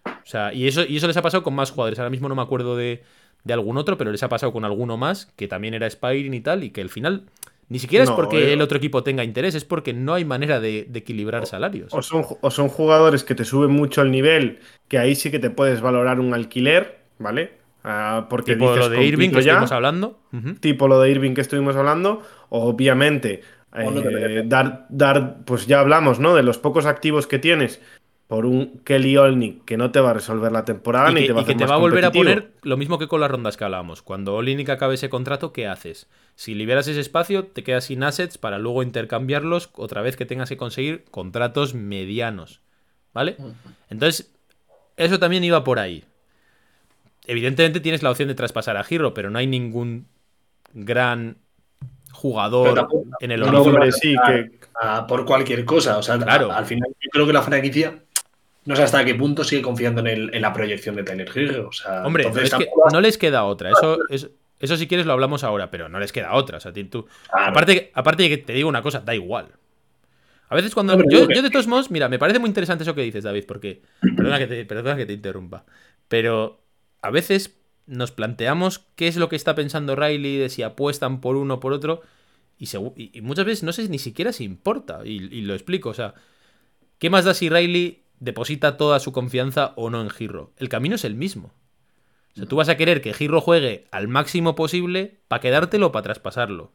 O 0.05 0.25
sea, 0.25 0.53
y 0.53 0.67
eso, 0.67 0.83
y 0.87 0.97
eso 0.97 1.07
les 1.07 1.17
ha 1.17 1.21
pasado 1.21 1.43
con 1.43 1.53
más 1.53 1.71
jugadores. 1.71 1.99
Ahora 1.99 2.09
mismo 2.09 2.29
no 2.29 2.35
me 2.35 2.41
acuerdo 2.41 2.75
de, 2.75 3.03
de 3.43 3.53
algún 3.53 3.77
otro, 3.77 3.97
pero 3.97 4.11
les 4.11 4.23
ha 4.23 4.29
pasado 4.29 4.51
con 4.51 4.65
alguno 4.65 4.97
más 4.97 5.27
que 5.35 5.47
también 5.47 5.73
era 5.73 5.87
Spiring 5.87 6.33
y 6.33 6.41
tal, 6.41 6.63
y 6.63 6.69
que 6.71 6.81
al 6.81 6.89
final 6.89 7.25
ni 7.69 7.79
siquiera 7.79 8.03
es 8.03 8.11
porque 8.11 8.49
eh, 8.49 8.53
el 8.53 8.61
otro 8.61 8.77
equipo 8.77 9.03
tenga 9.03 9.23
interés, 9.23 9.55
es 9.55 9.65
porque 9.65 9.93
no 9.93 10.13
hay 10.13 10.25
manera 10.25 10.59
de, 10.59 10.89
equilibrar 10.93 11.45
salarios. 11.45 11.93
O 11.93 12.01
son, 12.01 12.25
o 12.41 12.51
son, 12.51 12.69
jugadores 12.69 13.23
que 13.23 13.35
te 13.35 13.45
suben 13.45 13.71
mucho 13.71 14.01
el 14.01 14.11
nivel, 14.11 14.59
que 14.87 14.97
ahí 14.97 15.15
sí 15.15 15.31
que 15.31 15.39
te 15.39 15.49
puedes 15.49 15.81
valorar 15.81 16.19
un 16.19 16.33
alquiler, 16.33 16.99
¿vale? 17.19 17.62
Ah, 17.83 18.27
porque 18.29 18.53
tipo 18.53 18.75
lo 18.75 18.89
de 18.89 19.03
Irving 19.03 19.31
que 19.31 19.39
estuvimos 19.39 19.71
hablando. 19.71 20.19
Tipo 20.59 20.87
lo 20.87 20.99
de 21.01 21.11
Irving 21.11 21.33
que 21.33 21.41
estuvimos 21.41 21.75
hablando. 21.75 22.21
Obviamente, 22.49 23.41
eh, 23.75 24.43
dar, 24.45 24.85
dar, 24.89 25.43
pues 25.45 25.67
ya 25.67 25.79
hablamos, 25.79 26.19
¿no? 26.19 26.35
De 26.35 26.43
los 26.43 26.57
pocos 26.57 26.85
activos 26.85 27.27
que 27.27 27.39
tienes. 27.39 27.81
por 28.27 28.45
un 28.45 28.79
Kelly 28.83 29.17
Olnick 29.17 29.65
que 29.65 29.77
no 29.77 29.91
te 29.91 29.99
va 29.99 30.11
a 30.11 30.13
resolver 30.13 30.51
la 30.51 30.65
temporada 30.65 31.11
y 31.11 31.13
ni 31.13 31.21
que, 31.21 31.27
te 31.27 31.33
va 31.33 31.41
a 31.41 31.43
y 31.43 31.45
que 31.45 31.55
te 31.55 31.63
más 31.65 31.71
va 31.71 31.75
a 31.75 31.77
volver 31.77 32.05
a 32.05 32.11
poner 32.11 32.53
lo 32.63 32.77
mismo 32.77 32.97
que 32.97 33.07
con 33.07 33.19
las 33.19 33.29
rondas 33.29 33.57
que 33.57 33.65
hablábamos. 33.65 34.01
Cuando 34.01 34.33
Olinik 34.33 34.69
acabe 34.69 34.95
ese 34.95 35.09
contrato, 35.09 35.51
¿qué 35.51 35.67
haces? 35.67 36.07
Si 36.35 36.55
liberas 36.55 36.87
ese 36.87 37.01
espacio, 37.01 37.45
te 37.45 37.63
quedas 37.63 37.85
sin 37.85 38.01
assets 38.01 38.37
para 38.37 38.57
luego 38.57 38.81
intercambiarlos 38.81 39.69
otra 39.73 40.01
vez 40.01 40.15
que 40.15 40.25
tengas 40.25 40.49
que 40.49 40.57
conseguir 40.57 41.03
contratos 41.11 41.75
medianos. 41.75 42.61
¿Vale? 43.13 43.37
Entonces, 43.89 44.33
eso 44.97 45.19
también 45.19 45.43
iba 45.43 45.63
por 45.63 45.77
ahí. 45.77 46.03
Evidentemente 47.25 47.79
tienes 47.79 48.03
la 48.03 48.11
opción 48.11 48.27
de 48.27 48.35
traspasar 48.35 48.75
a 48.77 48.83
Giro, 48.83 49.13
pero 49.13 49.29
no 49.29 49.39
hay 49.39 49.47
ningún 49.47 50.07
gran 50.73 51.37
jugador 52.11 52.75
tampoco- 52.75 53.05
en 53.19 53.31
el 53.31 53.39
no. 53.41 53.61
Hombre, 53.61 53.91
sí, 53.91 54.13
no, 54.13 54.21
que 54.25 54.51
a- 54.81 55.07
por 55.07 55.25
cualquier 55.25 55.65
cosa. 55.65 55.97
O 55.97 56.03
sea, 56.03 56.17
Claro. 56.17 56.51
a- 56.51 56.57
al 56.57 56.65
final 56.65 56.89
yo 56.99 57.09
creo 57.11 57.25
que 57.27 57.33
la 57.33 57.41
franquicia 57.41 57.99
no 58.65 58.75
sé 58.75 58.83
hasta 58.83 59.03
qué 59.03 59.15
punto 59.15 59.43
sigue 59.43 59.61
confiando 59.61 60.01
en, 60.01 60.07
el- 60.07 60.33
en 60.35 60.41
la 60.41 60.53
proyección 60.53 60.95
de 60.95 61.03
Tyler 61.03 61.29
Hill. 61.33 61.57
O 61.59 61.71
sea, 61.71 62.03
Hombre, 62.05 62.23
entonces 62.23 62.45
es 62.51 62.57
que 62.57 62.65
tampoco- 62.65 62.89
no 62.91 63.01
les 63.01 63.17
queda 63.17 63.43
otra. 63.45 63.71
Eso, 63.71 63.97
es- 64.09 64.29
eso 64.59 64.77
si 64.77 64.87
quieres 64.87 65.05
lo 65.05 65.13
hablamos 65.13 65.43
ahora, 65.43 65.69
pero 65.71 65.89
no 65.89 65.99
les 65.99 66.11
queda 66.11 66.33
otra. 66.33 66.57
O 66.57 66.59
sea, 66.61 66.71
ti- 66.71 66.85
tú, 66.85 67.05
Claro. 67.29 67.51
aparte, 67.51 67.91
aparte 67.93 68.23
de 68.23 68.29
que 68.29 68.37
te 68.37 68.53
digo 68.53 68.69
una 68.69 68.81
cosa, 68.81 68.99
da 69.01 69.13
igual. 69.15 69.47
A 70.49 70.55
veces 70.55 70.73
cuando... 70.73 70.93
Hombre, 70.93 71.07
yo, 71.09 71.27
yo 71.29 71.41
de 71.41 71.49
todos 71.49 71.67
modos, 71.67 71.89
mira, 71.89 72.07
me 72.09 72.19
parece 72.19 72.37
muy 72.39 72.47
interesante 72.47 72.83
eso 72.83 72.93
que 72.93 73.01
dices, 73.01 73.23
David, 73.23 73.45
porque... 73.47 73.81
Perdona 74.15 74.37
que 74.37 74.45
te, 74.47 74.65
perdona 74.65 74.95
que 74.95 75.05
te 75.07 75.13
interrumpa. 75.13 75.65
Pero 76.07 76.59
a 77.03 77.11
veces 77.11 77.55
nos 77.85 78.11
planteamos 78.11 78.85
qué 78.95 79.07
es 79.07 79.17
lo 79.17 79.29
que 79.29 79.35
está 79.35 79.53
pensando 79.53 79.95
Riley, 79.95 80.37
de 80.37 80.49
si 80.49 80.63
apuestan 80.63 81.21
por 81.21 81.35
uno 81.35 81.55
o 81.55 81.59
por 81.59 81.73
otro, 81.73 82.01
y, 82.57 83.21
muchas 83.21 83.45
veces 83.45 83.63
no 83.63 83.73
sé 83.73 83.87
ni 83.89 83.99
siquiera 83.99 84.31
si 84.31 84.45
importa, 84.45 85.01
y, 85.03 85.17
y 85.31 85.41
lo 85.41 85.53
explico, 85.53 85.89
o 85.89 85.93
sea, 85.93 86.15
¿qué 86.97 87.09
más 87.09 87.25
da 87.25 87.33
si 87.33 87.49
Riley 87.49 88.03
deposita 88.19 88.77
toda 88.77 88.99
su 88.99 89.11
confianza 89.11 89.73
o 89.75 89.89
no 89.89 90.01
en 90.01 90.09
Giro? 90.09 90.53
El 90.57 90.69
camino 90.69 90.95
es 90.95 91.03
el 91.03 91.15
mismo. 91.15 91.53
O 92.33 92.35
sea, 92.37 92.45
tú 92.47 92.55
vas 92.55 92.69
a 92.69 92.77
querer 92.77 93.01
que 93.01 93.13
Giro 93.13 93.41
juegue 93.41 93.85
al 93.91 94.07
máximo 94.07 94.55
posible 94.55 95.19
para 95.27 95.41
quedártelo 95.41 95.87
o 95.87 95.91
para 95.91 96.03
traspasarlo. 96.03 96.71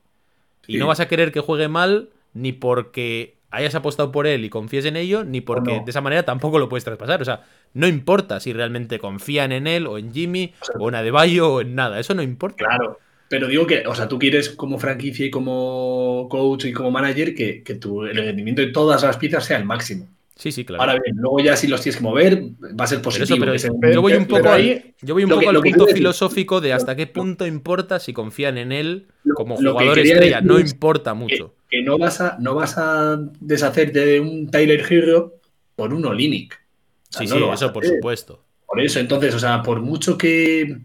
Y 0.67 0.77
no 0.77 0.87
vas 0.87 1.01
a 1.01 1.09
querer 1.09 1.33
que 1.33 1.41
juegue 1.41 1.69
mal 1.69 2.11
ni 2.35 2.53
porque 2.53 3.38
hayas 3.51 3.75
apostado 3.75 4.13
por 4.13 4.27
él 4.27 4.45
y 4.45 4.51
confíes 4.51 4.85
en 4.85 4.97
ello, 4.97 5.25
ni 5.25 5.41
porque 5.41 5.79
no. 5.79 5.85
de 5.85 5.91
esa 5.91 6.01
manera 6.01 6.23
tampoco 6.25 6.59
lo 6.59 6.69
puedes 6.69 6.85
traspasar. 6.85 7.23
O 7.23 7.25
sea, 7.25 7.43
no 7.75 7.87
importa 7.87 8.41
si 8.41 8.53
realmente 8.53 8.99
confían 8.99 9.53
en 9.53 9.67
él 9.67 9.87
o 9.87 9.99
en 9.99 10.13
Jimmy 10.13 10.53
O 10.61 10.65
sea, 10.65 10.75
o 10.79 10.89
en 10.89 10.95
Adebayo 10.97 11.53
o 11.55 11.61
en 11.61 11.75
nada. 11.75 11.99
Eso 11.99 12.15
no 12.15 12.23
importa. 12.23 12.65
Claro. 12.67 12.99
Pero 13.31 13.47
digo 13.47 13.67
que, 13.67 13.87
o 13.87 13.95
sea, 13.95 14.09
tú 14.09 14.19
quieres 14.19 14.49
como 14.51 14.79
franquicia 14.79 15.27
y 15.27 15.31
como 15.31 16.29
coach 16.31 16.65
y 16.65 16.73
como 16.73 16.91
manager 16.91 17.35
que, 17.35 17.63
que 17.63 17.75
tu, 17.75 18.05
el 18.05 18.17
rendimiento 18.17 18.63
de 18.63 18.69
todas 18.69 19.03
las 19.03 19.19
piezas 19.19 19.45
sea 19.45 19.59
el 19.59 19.65
máximo. 19.67 20.09
Sí, 20.35 20.53
sí, 20.53 20.65
claro. 20.65 20.83
Ahora 20.83 20.93
bien, 21.05 21.17
luego 21.17 21.41
ya 21.41 21.57
si 21.57 21.67
los 21.67 21.83
tienes 21.83 21.97
que 21.97 22.03
mover, 22.05 22.43
va 22.79 22.85
a 22.85 22.87
ser 22.87 23.03
positivo. 23.03 23.45
eso, 23.53 23.67
pero 23.69 23.75
un- 23.75 23.81
pero- 23.81 23.95
yo 23.95 24.03
voy 24.03 24.13
un 24.15 24.25
poco, 24.27 24.49
ahí- 24.49 24.95
yo 25.03 25.13
voy 25.15 25.25
un 25.25 25.31
lo 25.31 25.37
poco 25.37 25.51
que- 25.51 25.57
al 25.57 25.63
punto 25.63 25.87
filosófico 25.89 26.61
de 26.61 26.73
hasta 26.73 26.95
qué 26.97 27.07
punto 27.09 27.45
importa 27.45 27.99
si 27.99 28.13
confían 28.13 28.57
en 28.57 28.71
él 28.73 29.09
como 29.35 29.57
lo 29.61 29.73
jugador 29.73 29.99
estrella. 29.99 30.37
decir 30.37 30.47
No 30.49 30.59
importa 30.61 31.13
mucho. 31.15 31.55
Que 31.69 31.83
no 31.83 31.99
vas 31.99 32.21
a 32.21 32.37
no 32.39 32.55
vas 32.55 32.79
a 32.79 33.19
deshacerte 33.41 34.05
de 34.05 34.21
un 34.21 34.51
Tyler 34.51 34.85
Hero 34.89 35.35
por 35.77 35.93
un 35.93 36.05
Olinic. 36.07 36.55
O 36.55 37.13
sea, 37.13 37.27
Sí, 37.27 37.35
no 37.35 37.37
sí, 37.37 37.53
eso 37.53 37.73
por 37.73 37.87
supuesto. 37.87 38.45
Por 38.67 38.81
eso, 38.81 39.01
entonces, 39.01 39.35
o 39.35 39.39
sea, 39.39 39.63
por 39.63 39.81
mucho 39.81 40.19
que. 40.19 40.79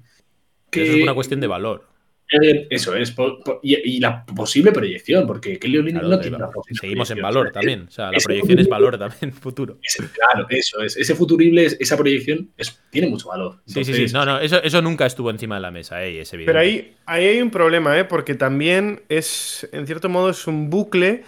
que 0.69 0.84
Eso 0.84 0.93
es 0.98 1.04
una 1.04 1.13
cuestión 1.13 1.41
de 1.41 1.48
valor. 1.48 1.88
Eh, 2.42 2.68
Eso 2.70 2.96
es. 2.96 3.12
por- 3.12 3.44
por- 3.44 3.60
y, 3.62 3.76
y 3.98 4.00
la 4.00 4.26
posible 4.26 4.72
proyección, 4.72 5.28
porque 5.28 5.60
Kelly 5.60 5.78
Olinic 5.78 6.02
Claro, 6.02 6.08
no 6.16 6.20
tiene 6.20 6.38
una 6.38 6.50
posible 6.50 6.80
seguimos 6.82 7.12
en 7.12 7.22
valor 7.22 7.52
también. 7.52 7.86
O 7.88 7.92
sea, 7.92 8.12
la 8.12 8.18
ese 8.18 8.26
proyección 8.26 8.60
es 8.60 8.68
valor 8.68 8.98
también 8.98 9.32
futuro. 9.34 9.78
ese- 9.84 10.04
claro, 10.12 10.48
eso 10.50 10.82
es. 10.82 10.98
Ese 10.98 11.16
futurible, 11.16 11.66
es- 11.66 11.78
esa 11.80 11.96
proyección 11.98 12.50
es- 12.58 12.80
tiene 12.90 13.08
mucho 13.08 13.28
valor. 13.30 13.62
Sí, 13.66 13.84
sí, 13.84 13.94
sí. 13.94 14.14
No, 14.14 14.26
no, 14.26 14.40
eso, 14.40 14.62
eso 14.64 14.82
nunca 14.82 15.06
estuvo 15.06 15.30
encima 15.30 15.56
de 15.56 15.62
la 15.62 15.72
mesa, 15.72 16.04
eh, 16.04 16.14
y 16.14 16.18
es 16.20 16.34
evidente. 16.34 16.52
Pero 16.52 16.60
ahí, 16.60 16.96
ahí 17.06 17.26
hay 17.28 17.42
un 17.42 17.52
problema, 17.52 17.98
¿eh? 18.00 18.06
Porque 18.06 18.36
también 18.36 19.02
es, 19.10 19.68
en 19.72 19.86
cierto 19.86 20.10
modo, 20.10 20.30
es 20.30 20.48
un 20.48 20.70
bucle 20.70 21.24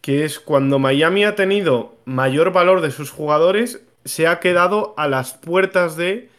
que 0.00 0.24
es 0.24 0.40
cuando 0.40 0.78
Miami 0.78 1.24
ha 1.24 1.34
tenido 1.34 1.98
mayor 2.06 2.52
valor 2.52 2.80
de 2.80 2.90
sus 2.90 3.10
jugadores, 3.10 3.82
se 4.04 4.26
ha 4.26 4.40
quedado 4.40 4.94
a 4.96 5.06
las 5.08 5.34
puertas 5.34 5.96
de, 5.96 6.30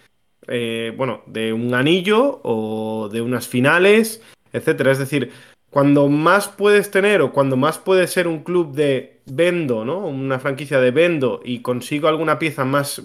eh, 0.47 0.93
bueno, 0.97 1.21
de 1.27 1.54
un 1.54 1.73
anillo 1.73 2.41
o 2.43 3.10
de 3.12 3.21
unas 3.21 3.47
finales, 3.47 4.21
etcétera. 4.54 4.91
Es 4.91 4.99
decir, 4.99 5.32
cuando 5.69 6.10
más 6.10 6.49
puedes 6.49 6.91
tener 6.91 7.21
o 7.21 7.32
cuando 7.32 7.56
más 7.56 7.77
puede 7.77 8.08
ser 8.08 8.27
un 8.27 8.43
club 8.43 8.73
de 8.73 9.21
vendo, 9.25 9.86
¿no? 9.86 9.99
Una 9.99 10.39
franquicia 10.39 10.80
de 10.80 10.91
vendo 10.91 11.41
y 11.45 11.62
consigo 11.62 12.08
alguna 12.08 12.39
pieza 12.39 12.65
más, 12.65 13.01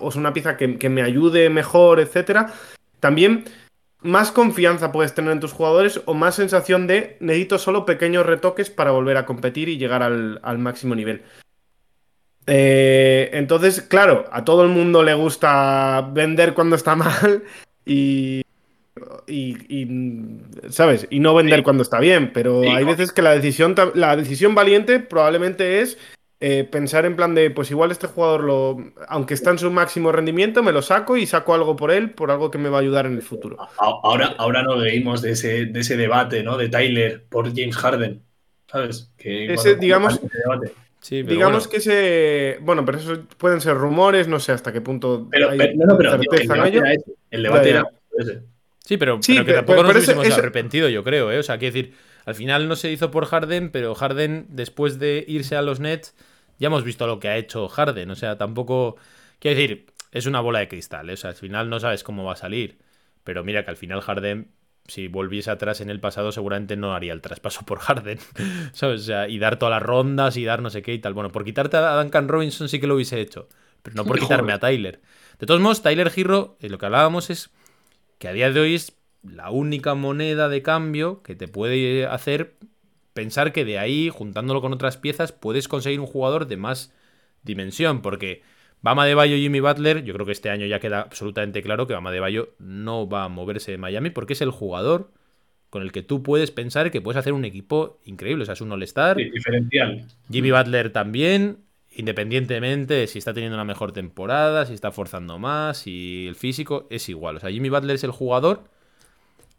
o 0.00 0.10
sea, 0.10 0.20
una 0.20 0.34
pieza 0.34 0.56
que, 0.56 0.88
me 0.88 1.02
ayude 1.02 1.48
mejor, 1.48 2.00
etcétera, 2.00 2.52
también 3.00 3.44
más 4.02 4.32
confianza 4.32 4.92
puedes 4.92 5.14
tener 5.14 5.32
en 5.32 5.40
tus 5.40 5.52
jugadores 5.52 6.02
o 6.04 6.12
más 6.12 6.34
sensación 6.34 6.86
de 6.86 7.16
necesito 7.20 7.58
solo 7.58 7.86
pequeños 7.86 8.26
retoques 8.26 8.68
para 8.68 8.90
volver 8.90 9.16
a 9.16 9.24
competir 9.24 9.70
y 9.70 9.78
llegar 9.78 10.02
al 10.02 10.58
máximo 10.58 10.94
nivel. 10.94 11.22
Eh, 12.46 13.30
entonces, 13.32 13.80
claro, 13.82 14.26
a 14.30 14.44
todo 14.44 14.62
el 14.64 14.68
mundo 14.70 15.02
le 15.02 15.14
gusta 15.14 16.10
vender 16.12 16.54
cuando 16.54 16.76
está 16.76 16.94
mal 16.96 17.42
y, 17.86 18.42
y- 19.26 19.56
y, 19.68 20.40
¿sabes? 20.70 21.06
Y 21.10 21.20
no 21.20 21.34
vender 21.34 21.60
Sí. 21.60 21.64
cuando 21.64 21.82
está 21.82 22.00
bien, 22.00 22.32
pero 22.32 22.62
Sí, 22.62 22.68
hay 22.68 22.84
veces 22.84 23.12
que 23.12 23.22
la 23.22 23.32
decisión, 23.34 23.74
la 23.94 24.16
decisión 24.16 24.54
valiente 24.54 25.00
probablemente 25.00 25.80
es 25.80 25.98
eh, 26.40 26.64
pensar 26.64 27.06
en 27.06 27.16
plan 27.16 27.34
de, 27.34 27.50
pues 27.50 27.70
igual 27.70 27.90
este 27.90 28.06
jugador, 28.06 28.42
lo, 28.44 28.76
aunque 29.08 29.32
está 29.32 29.50
en 29.50 29.58
su 29.58 29.70
máximo 29.70 30.12
rendimiento, 30.12 30.62
me 30.62 30.72
lo 30.72 30.82
saco 30.82 31.16
y 31.16 31.24
saco 31.26 31.54
algo 31.54 31.74
por 31.76 31.90
él, 31.90 32.10
por 32.10 32.30
algo 32.30 32.50
que 32.50 32.58
me 32.58 32.68
va 32.68 32.78
a 32.78 32.80
ayudar 32.82 33.06
en 33.06 33.14
el 33.14 33.22
futuro. 33.22 33.56
Ahora, 33.78 34.34
ahora 34.36 34.62
nos 34.62 34.78
reímos 34.82 35.22
de 35.22 35.30
ese, 35.30 35.64
de 35.66 35.80
ese 35.80 35.96
debate, 35.96 36.42
¿no? 36.42 36.58
De 36.58 36.68
Tyler 36.68 37.24
por 37.30 37.48
James 37.56 37.76
Harden. 37.76 38.22
¿Sabes? 38.70 39.10
Que, 39.16 39.54
Ese, 39.54 39.76
digamos- 39.76 40.14
ese 40.22 40.28
debate. 40.44 40.72
Sí, 41.04 41.22
pero 41.22 41.34
Digamos 41.34 41.64
bueno, 41.64 41.70
que 41.70 41.76
ese. 41.76 42.58
Bueno, 42.62 42.84
pero 42.86 42.96
eso 42.96 43.24
pueden 43.36 43.60
ser 43.60 43.74
rumores, 43.76 44.26
no 44.26 44.40
sé 44.40 44.52
hasta 44.52 44.72
qué 44.72 44.80
punto 44.80 45.28
Pero, 45.30 45.50
hay 45.50 45.58
pero- 45.58 45.72
no, 45.76 45.84
no, 45.84 45.96
pero 45.98 46.14
el 46.14 46.20
debate 46.22 46.76
era 46.78 46.92
ese. 46.94 47.04
El 47.30 47.42
debate 47.42 47.68
Ya, 47.68 47.74
ya. 47.74 47.80
era 47.80 47.90
ese. 48.18 48.42
Sí, 48.86 48.96
pero, 48.96 49.18
Sí, 49.20 49.34
pero 49.34 49.44
que 49.44 49.52
tampoco 49.52 49.76
pero 49.76 49.82
nos 49.88 49.96
hubiésemos 49.96 50.26
ese- 50.26 50.40
arrepentido, 50.40 50.88
yo 50.88 51.04
creo, 51.04 51.30
¿eh? 51.30 51.38
O 51.38 51.42
sea, 51.42 51.58
quiero 51.58 51.74
decir, 51.74 51.94
al 52.24 52.34
final 52.34 52.68
no 52.68 52.74
se 52.76 52.90
hizo 52.90 53.10
por 53.10 53.26
Harden, 53.26 53.68
pero 53.70 53.94
Harden, 53.94 54.46
después 54.48 54.98
de 54.98 55.24
irse 55.28 55.56
a 55.56 55.62
los 55.62 55.78
Nets, 55.78 56.14
ya 56.58 56.68
hemos 56.68 56.84
visto 56.84 57.06
lo 57.06 57.20
que 57.20 57.28
ha 57.28 57.36
hecho 57.36 57.68
Harden. 57.68 58.10
O 58.10 58.14
sea, 58.14 58.38
tampoco. 58.38 58.96
Quiero 59.40 59.58
decir, 59.60 59.86
es 60.10 60.24
una 60.24 60.40
bola 60.40 60.60
de 60.60 60.68
cristal, 60.68 61.10
¿eh? 61.10 61.12
O 61.12 61.16
sea, 61.18 61.30
al 61.30 61.36
final 61.36 61.68
no 61.68 61.80
sabes 61.80 62.02
cómo 62.02 62.24
va 62.24 62.32
a 62.32 62.36
salir. 62.36 62.78
Pero 63.24 63.44
mira 63.44 63.62
que 63.62 63.70
al 63.70 63.76
final 63.76 64.00
Harden, 64.00 64.48
si 64.86 65.08
volviese 65.08 65.50
atrás 65.50 65.80
en 65.80 65.88
el 65.88 66.00
pasado, 66.00 66.30
seguramente 66.30 66.76
no 66.76 66.94
haría 66.94 67.12
el 67.12 67.20
traspaso 67.20 67.64
por 67.64 67.78
Harden. 67.78 68.18
¿Sabes? 68.72 69.02
O 69.02 69.04
sea, 69.04 69.28
y 69.28 69.38
dar 69.38 69.58
todas 69.58 69.72
las 69.72 69.82
rondas 69.82 70.36
y 70.36 70.44
dar 70.44 70.60
no 70.62 70.70
sé 70.70 70.82
qué 70.82 70.92
y 70.94 70.98
tal. 70.98 71.14
Bueno, 71.14 71.32
por 71.32 71.44
quitarte 71.44 71.76
a 71.76 72.02
Duncan 72.02 72.28
Robinson 72.28 72.68
sí 72.68 72.80
que 72.80 72.86
lo 72.86 72.94
hubiese 72.94 73.20
hecho. 73.20 73.48
Pero 73.82 73.96
no 73.96 74.04
por 74.04 74.18
quitarme 74.20 74.52
a 74.52 74.58
Tyler. 74.58 75.00
De 75.38 75.46
todos 75.46 75.60
modos, 75.60 75.82
Tyler 75.82 76.12
Hero, 76.14 76.56
eh, 76.60 76.68
lo 76.68 76.78
que 76.78 76.86
hablábamos 76.86 77.30
es 77.30 77.50
que 78.18 78.28
a 78.28 78.32
día 78.32 78.50
de 78.50 78.60
hoy 78.60 78.74
es 78.74 78.96
la 79.22 79.50
única 79.50 79.94
moneda 79.94 80.48
de 80.48 80.62
cambio 80.62 81.22
que 81.22 81.34
te 81.34 81.48
puede 81.48 82.06
hacer 82.06 82.56
pensar 83.14 83.52
que 83.52 83.64
de 83.64 83.78
ahí, 83.78 84.10
juntándolo 84.10 84.60
con 84.60 84.72
otras 84.72 84.98
piezas, 84.98 85.32
puedes 85.32 85.66
conseguir 85.66 86.00
un 86.00 86.06
jugador 86.06 86.46
de 86.46 86.58
más 86.58 86.92
dimensión. 87.42 88.02
Porque 88.02 88.42
Bama 88.84 89.06
de 89.06 89.14
Bayo 89.14 89.34
y 89.36 89.40
Jimmy 89.40 89.60
Butler, 89.60 90.04
yo 90.04 90.12
creo 90.12 90.26
que 90.26 90.32
este 90.32 90.50
año 90.50 90.66
ya 90.66 90.78
queda 90.78 91.00
absolutamente 91.00 91.62
claro 91.62 91.86
que 91.86 91.94
Bama 91.94 92.12
de 92.12 92.20
Bayo 92.20 92.50
no 92.58 93.08
va 93.08 93.24
a 93.24 93.30
moverse 93.30 93.70
de 93.70 93.78
Miami 93.78 94.10
porque 94.10 94.34
es 94.34 94.42
el 94.42 94.50
jugador 94.50 95.10
con 95.70 95.80
el 95.80 95.90
que 95.90 96.02
tú 96.02 96.22
puedes 96.22 96.50
pensar 96.50 96.90
que 96.90 97.00
puedes 97.00 97.18
hacer 97.18 97.32
un 97.32 97.46
equipo 97.46 97.98
increíble. 98.04 98.42
O 98.42 98.44
sea, 98.44 98.52
es 98.52 98.60
un 98.60 98.70
All-Star. 98.70 99.16
Sí, 99.16 99.30
diferencial. 99.30 100.06
Jimmy 100.30 100.50
Butler 100.50 100.92
también, 100.92 101.60
independientemente 101.92 102.92
de 102.92 103.06
si 103.06 103.18
está 103.18 103.32
teniendo 103.32 103.56
una 103.56 103.64
mejor 103.64 103.92
temporada, 103.92 104.66
si 104.66 104.74
está 104.74 104.92
forzando 104.92 105.38
más, 105.38 105.78
si 105.78 106.26
el 106.28 106.34
físico, 106.34 106.86
es 106.90 107.08
igual. 107.08 107.36
O 107.36 107.40
sea, 107.40 107.50
Jimmy 107.50 107.70
Butler 107.70 107.94
es 107.94 108.04
el 108.04 108.10
jugador. 108.10 108.64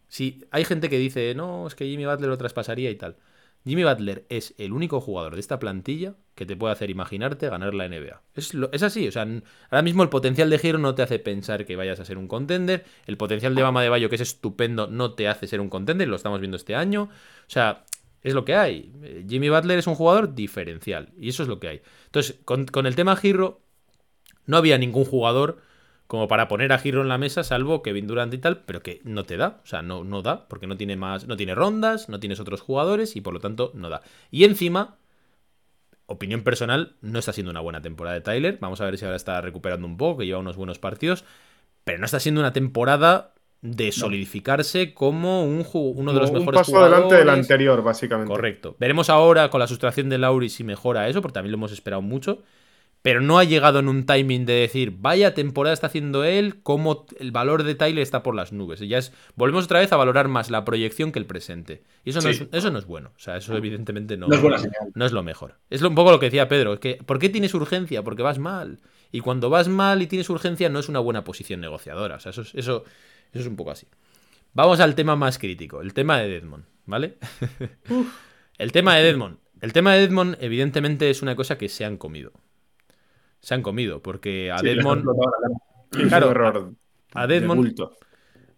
Si 0.08 0.46
hay 0.52 0.66
gente 0.66 0.88
que 0.88 1.00
dice, 1.00 1.34
no, 1.34 1.66
es 1.66 1.74
que 1.74 1.88
Jimmy 1.88 2.06
Butler 2.06 2.30
lo 2.30 2.38
traspasaría 2.38 2.92
y 2.92 2.96
tal. 2.96 3.16
Jimmy 3.66 3.84
Butler 3.84 4.26
es 4.30 4.54
el 4.58 4.74
único 4.74 5.02
jugador 5.02 5.34
de 5.34 5.40
esta 5.40 5.58
plantilla 5.58 6.14
que 6.36 6.46
te 6.46 6.56
puede 6.56 6.74
hacer 6.74 6.90
imaginarte 6.90 7.50
ganar 7.50 7.74
la 7.74 7.88
NBA. 7.88 8.22
Es, 8.36 8.54
es 8.72 8.84
así, 8.84 9.08
o 9.08 9.12
sea, 9.12 9.28
ahora 9.70 9.82
mismo 9.82 10.04
el 10.04 10.10
potencial 10.10 10.50
de 10.50 10.60
Giro 10.60 10.78
no 10.78 10.94
te 10.94 11.02
hace 11.02 11.18
pensar 11.18 11.66
que 11.66 11.76
vayas 11.76 12.00
a 12.00 12.06
ser 12.06 12.18
un 12.18 12.28
contender, 12.28 12.86
el 13.08 13.18
potencial 13.18 13.56
de 13.56 13.64
Bama 13.64 13.82
de 13.82 13.90
Bayo, 13.90 14.10
que 14.10 14.16
es 14.16 14.22
estupendo, 14.22 14.88
no 14.88 15.14
te 15.14 15.28
hace 15.28 15.48
ser 15.48 15.62
un 15.62 15.70
contender, 15.70 16.08
lo 16.08 16.16
estamos 16.16 16.40
viendo 16.40 16.58
este 16.58 16.76
año. 16.76 17.04
O 17.04 17.50
sea, 17.50 17.86
es 18.22 18.34
lo 18.34 18.46
que 18.46 18.56
hay. 18.56 18.92
Jimmy 19.28 19.50
Butler 19.50 19.80
es 19.80 19.88
un 19.88 19.96
jugador 19.96 20.36
diferencial 20.36 21.10
y 21.20 21.30
eso 21.30 21.42
es 21.42 21.50
lo 21.50 21.60
que 21.60 21.68
hay. 21.68 21.82
Entonces, 22.06 22.38
con, 22.46 22.66
con 22.66 22.86
el 22.86 22.96
tema 22.96 23.16
Giro, 23.16 23.62
no 24.46 24.58
había 24.58 24.78
ningún 24.78 25.06
jugador 25.06 25.62
como 26.08 26.28
para 26.28 26.48
poner 26.48 26.72
a 26.72 26.78
Giro 26.78 27.02
en 27.02 27.08
la 27.08 27.18
mesa, 27.18 27.44
salvo 27.44 27.82
Kevin 27.82 28.08
Durant 28.08 28.34
y 28.34 28.38
tal, 28.38 28.60
pero 28.60 28.82
que 28.82 29.02
no 29.04 29.24
te 29.24 29.38
da, 29.38 29.60
o 29.64 29.68
sea, 29.68 29.82
no, 29.82 30.04
no 30.04 30.22
da, 30.22 30.48
porque 30.48 30.68
no 30.68 30.78
tiene 30.78 30.96
más, 30.96 31.28
no 31.28 31.36
tiene 31.36 31.56
rondas, 31.56 32.10
no 32.10 32.20
tienes 32.20 32.40
otros 32.40 32.62
jugadores 32.62 33.16
y 33.16 33.22
por 33.22 33.34
lo 33.34 33.40
tanto 33.40 33.72
no 33.74 33.90
da. 33.90 34.02
Y 34.30 34.44
encima, 34.44 34.98
opinión 36.06 36.44
personal, 36.44 36.96
no 37.02 37.20
está 37.20 37.34
siendo 37.34 37.52
una 37.52 37.62
buena 37.62 37.82
temporada 37.82 38.16
de 38.16 38.22
Tyler. 38.22 38.58
Vamos 38.62 38.82
a 38.82 38.86
ver 38.86 38.98
si 38.98 39.06
ahora 39.06 39.18
está 39.18 39.42
recuperando 39.42 39.88
un 39.88 39.98
poco, 39.98 40.20
que 40.20 40.26
lleva 40.26 40.40
unos 40.40 40.58
buenos 40.58 40.80
partidos. 40.80 41.26
Pero 41.84 42.00
no 42.00 42.06
está 42.06 42.20
siendo 42.20 42.42
una 42.42 42.54
temporada 42.54 43.34
de 43.62 43.92
solidificarse 43.92 44.94
como 44.94 45.44
un 45.44 45.66
uno 45.74 46.14
de 46.14 46.20
los 46.20 46.30
un 46.30 46.40
mejores 46.40 46.60
paso 46.60 46.72
jugadores. 46.72 46.94
adelante 46.94 47.16
del 47.16 47.30
anterior, 47.30 47.84
básicamente. 47.84 48.32
Correcto. 48.32 48.76
Veremos 48.80 49.10
ahora 49.10 49.50
con 49.50 49.60
la 49.60 49.68
sustracción 49.68 50.10
de 50.10 50.18
Lauri 50.20 50.50
si 50.50 50.64
mejora 50.64 51.08
eso, 51.08 51.22
porque 51.22 51.34
también 51.34 51.52
lo 51.52 51.58
hemos 51.58 51.72
esperado 51.72 52.02
mucho. 52.02 52.44
Pero 53.06 53.22
no 53.22 53.38
ha 53.38 53.44
llegado 53.44 53.78
en 53.78 53.88
un 53.88 54.08
timing 54.08 54.48
de 54.48 54.54
decir, 54.54 54.96
vaya 54.98 55.36
temporada 55.36 55.76
está 55.76 55.86
haciendo 55.86 56.24
él, 56.24 56.64
como 56.64 57.06
el 57.20 57.32
valor 57.32 57.62
de 57.62 57.76
Tyler 57.76 58.02
está 58.02 58.24
por 58.24 58.34
las 58.34 58.52
nubes. 58.52 58.82
Y 58.82 58.88
ya 58.88 58.98
es, 58.98 59.14
volvemos 59.36 59.66
otra 59.66 59.78
vez 59.80 59.94
a 59.94 59.96
valorar 59.96 60.28
más 60.28 60.50
la 60.50 60.66
proyección 60.66 61.12
que 61.12 61.20
el 61.20 61.28
presente. 61.28 61.84
Y 62.04 62.10
eso, 62.10 62.22
no, 62.22 62.30
es, 62.30 62.44
eso 62.52 62.72
no 62.72 62.80
es 62.80 62.86
bueno. 62.88 63.12
O 63.16 63.20
sea, 63.20 63.38
eso 63.38 63.56
evidentemente 63.56 64.18
no, 64.18 64.28
No 64.28 64.34
es 64.34 64.42
buena 64.42 64.58
señal. 64.58 64.90
no 64.96 65.06
es 65.06 65.12
lo 65.12 65.22
mejor. 65.22 65.60
Es 65.70 65.82
lo- 65.82 65.90
un 65.90 65.94
poco 65.94 66.10
lo 66.12 66.20
que 66.20 66.26
decía 66.26 66.48
Pedro. 66.50 66.80
Que, 66.80 66.96
¿por 66.96 67.20
qué 67.20 67.30
tienes 67.30 67.54
urgencia? 67.54 68.02
Porque 68.04 68.24
vas 68.24 68.40
mal. 68.40 68.80
Y 69.12 69.20
cuando 69.20 69.52
vas 69.52 69.68
mal 69.68 70.02
y 70.02 70.08
tienes 70.08 70.28
urgencia, 70.32 70.68
no 70.70 70.80
es 70.80 70.90
una 70.90 70.98
buena 71.00 71.24
posición 71.24 71.62
negociadora. 71.62 72.16
O 72.16 72.20
sea, 72.20 72.32
eso 72.32 72.42
es, 72.42 72.56
eso, 72.56 72.86
eso 73.34 73.40
es 73.42 73.46
un 73.48 73.56
poco 73.56 73.70
así. 73.70 73.86
Vamos 74.56 74.80
al 74.80 74.96
tema 74.96 75.16
más 75.16 75.38
crítico, 75.38 75.82
el 75.82 75.94
tema 75.94 76.18
de 76.20 76.28
Deadmond, 76.28 76.64
¿vale? 76.88 77.18
el 78.58 78.72
tema 78.72 78.96
de 78.96 79.04
Deadmond. 79.04 79.38
El 79.62 79.74
tema 79.74 79.94
de 79.94 80.02
Deadmond, 80.02 80.38
evidentemente, 80.42 81.10
es 81.12 81.22
una 81.22 81.36
cosa 81.36 81.58
que 81.60 81.70
se 81.70 81.86
han 81.86 81.98
comido. 81.98 82.34
Se 83.42 83.54
han 83.54 83.62
comido, 83.62 84.02
porque 84.02 84.52
a 84.52 84.58
Sí. 84.60 84.70
Es 84.70 86.08
Claro, 86.10 86.32
error. 86.32 86.74
a 87.14 87.28
de 87.28 87.42
Deadmond- 87.42 87.56
bulto. 87.58 87.98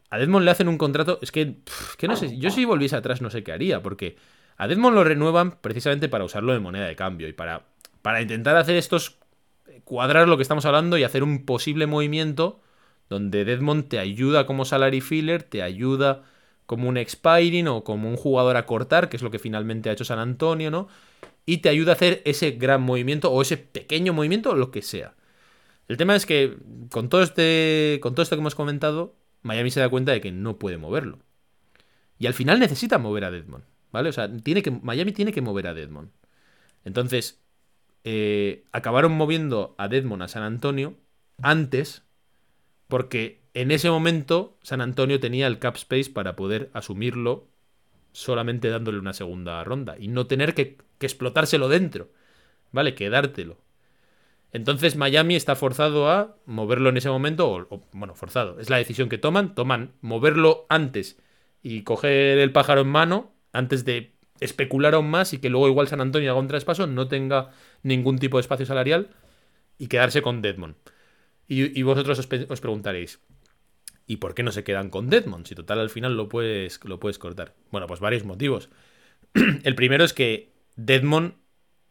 A 0.09 0.17
Deadmond 0.17 0.45
le 0.45 0.51
hacen 0.51 0.67
un 0.69 0.77
contrato. 0.77 1.19
Es 1.21 1.31
que, 1.31 1.45
pff, 1.45 1.95
que 1.95 2.07
no 2.07 2.15
sé. 2.15 2.37
Yo 2.37 2.49
si 2.49 2.65
volviese 2.65 2.95
atrás 2.95 3.21
no 3.21 3.29
sé 3.29 3.43
qué 3.43 3.51
haría. 3.51 3.83
Porque 3.83 4.15
a 4.57 4.67
Deadmond 4.67 4.95
lo 4.95 5.03
renuevan 5.03 5.57
precisamente 5.61 6.07
para 6.09 6.23
usarlo 6.23 6.53
de 6.53 6.59
moneda 6.59 6.85
de 6.87 6.95
cambio. 6.95 7.27
Y 7.27 7.33
para, 7.33 7.63
para 8.01 8.21
intentar 8.21 8.55
hacer 8.55 8.75
estos. 8.77 9.17
Cuadrar 9.83 10.27
lo 10.27 10.37
que 10.37 10.41
estamos 10.43 10.65
hablando 10.65 10.97
y 10.97 11.03
hacer 11.03 11.23
un 11.23 11.45
posible 11.45 11.85
movimiento 11.87 12.59
donde 13.09 13.45
Deadmond 13.45 13.87
te 13.87 13.99
ayuda 13.99 14.45
como 14.45 14.65
salary 14.65 14.99
filler, 15.01 15.43
te 15.43 15.61
ayuda 15.61 16.23
como 16.65 16.89
un 16.89 16.97
expiring 16.97 17.67
o 17.69 17.83
como 17.85 18.09
un 18.09 18.17
jugador 18.17 18.57
a 18.57 18.65
cortar, 18.65 19.07
que 19.07 19.15
es 19.15 19.23
lo 19.23 19.31
que 19.31 19.39
finalmente 19.39 19.89
ha 19.89 19.93
hecho 19.93 20.03
San 20.03 20.19
Antonio, 20.19 20.71
¿no? 20.71 20.87
Y 21.47 21.59
te 21.59 21.69
ayuda 21.69 21.93
a 21.93 21.95
hacer 21.95 22.21
ese 22.25 22.51
gran 22.51 22.83
movimiento 22.83 23.31
o 23.31 23.41
ese 23.41 23.57
pequeño 23.57 24.13
movimiento 24.13 24.53
lo 24.53 24.69
que 24.69 24.83
sea. 24.83 25.15
El 25.87 25.97
tema 25.97 26.15
es 26.15 26.27
que 26.27 26.57
con 26.91 27.09
todo 27.09 27.23
este 27.23 27.99
con 28.03 28.13
todo 28.13 28.21
esto 28.21 28.35
que 28.35 28.41
hemos 28.41 28.53
comentado, 28.53 29.15
Miami 29.41 29.71
se 29.71 29.79
da 29.79 29.89
cuenta 29.89 30.11
de 30.11 30.21
que 30.21 30.31
no 30.31 30.59
puede 30.59 30.77
moverlo. 30.77 31.19
Y 32.19 32.27
al 32.27 32.33
final 32.33 32.59
necesita 32.59 32.97
mover 32.97 33.25
a 33.25 33.31
Deadmond, 33.31 33.63
¿vale? 33.91 34.09
O 34.09 34.13
sea, 34.13 34.31
tiene 34.37 34.61
que, 34.63 34.71
Miami 34.71 35.11
tiene 35.11 35.31
que 35.31 35.41
mover 35.41 35.67
a 35.67 35.73
Deadmond. 35.73 36.11
Entonces, 36.83 37.41
eh, 38.03 38.65
acabaron 38.71 39.11
moviendo 39.13 39.75
a 39.77 39.87
Deadmond 39.87 40.23
a 40.23 40.27
San 40.27 40.43
Antonio 40.43 40.95
antes, 41.41 42.03
porque 42.87 43.41
en 43.53 43.71
ese 43.71 43.89
momento 43.89 44.57
San 44.63 44.81
Antonio 44.81 45.19
tenía 45.19 45.47
el 45.47 45.59
cap 45.59 45.75
space 45.75 46.09
para 46.09 46.35
poder 46.35 46.69
asumirlo 46.73 47.47
solamente 48.17 48.69
dándole 48.69 48.97
una 48.97 49.13
segunda 49.13 49.63
ronda 49.63 49.95
y 49.99 50.07
no 50.07 50.25
tener 50.25 50.55
que, 50.55 50.77
que 50.97 51.05
explotárselo 51.05 51.69
dentro, 51.69 52.09
¿vale? 52.71 52.95
Quedártelo. 52.95 53.57
Entonces 54.51 54.95
Miami 54.95 55.35
está 55.35 55.55
forzado 55.55 56.09
a 56.09 56.35
moverlo 56.47 56.89
en 56.89 56.97
ese 56.97 57.09
momento, 57.09 57.51
o, 57.51 57.83
bueno, 57.91 58.15
forzado, 58.15 58.59
es 58.59 58.71
la 58.71 58.77
decisión 58.77 59.07
que 59.07 59.19
toman, 59.19 59.53
toman 59.53 59.91
moverlo 60.01 60.65
antes 60.67 61.19
y 61.61 61.83
coger 61.83 62.39
el 62.39 62.51
pájaro 62.51 62.81
en 62.81 62.87
mano 62.87 63.33
antes 63.53 63.85
de 63.85 64.13
especular 64.39 64.95
aún 64.95 65.11
más 65.11 65.33
y 65.33 65.37
que 65.37 65.49
luego 65.49 65.67
igual 65.67 65.87
San 65.87 66.01
Antonio 66.01 66.31
haga 66.31 66.39
un 66.39 66.47
traspaso, 66.47 66.87
no 66.87 67.07
tenga 67.07 67.51
ningún 67.83 68.17
tipo 68.17 68.37
de 68.37 68.41
espacio 68.41 68.65
salarial 68.65 69.09
y 69.77 69.87
quedarse 69.87 70.23
con 70.23 70.41
Deadmond. 70.41 70.75
Y, 71.47 71.81
vosotros 71.83 72.19
os 72.19 72.61
preguntaréis, 72.61 73.21
¿y 74.07 74.17
por 74.17 74.33
qué 74.33 74.41
no 74.41 74.51
se 74.51 74.63
quedan 74.63 74.89
con 74.89 75.09
Deadmond? 75.09 75.45
Si 75.45 75.53
total 75.53 75.79
al 75.79 75.89
final 75.89 76.15
lo 76.15 76.29
puedes, 76.29 76.79
lo 76.85 76.99
puedes 76.99 77.19
cortar. 77.19 77.53
Bueno, 77.71 77.85
pues 77.85 77.99
varios 77.99 78.23
motivos. 78.23 78.69
el 79.63 79.75
primero 79.75 80.03
es 80.03 80.13
que 80.13 80.53
Deadmond 80.77 81.33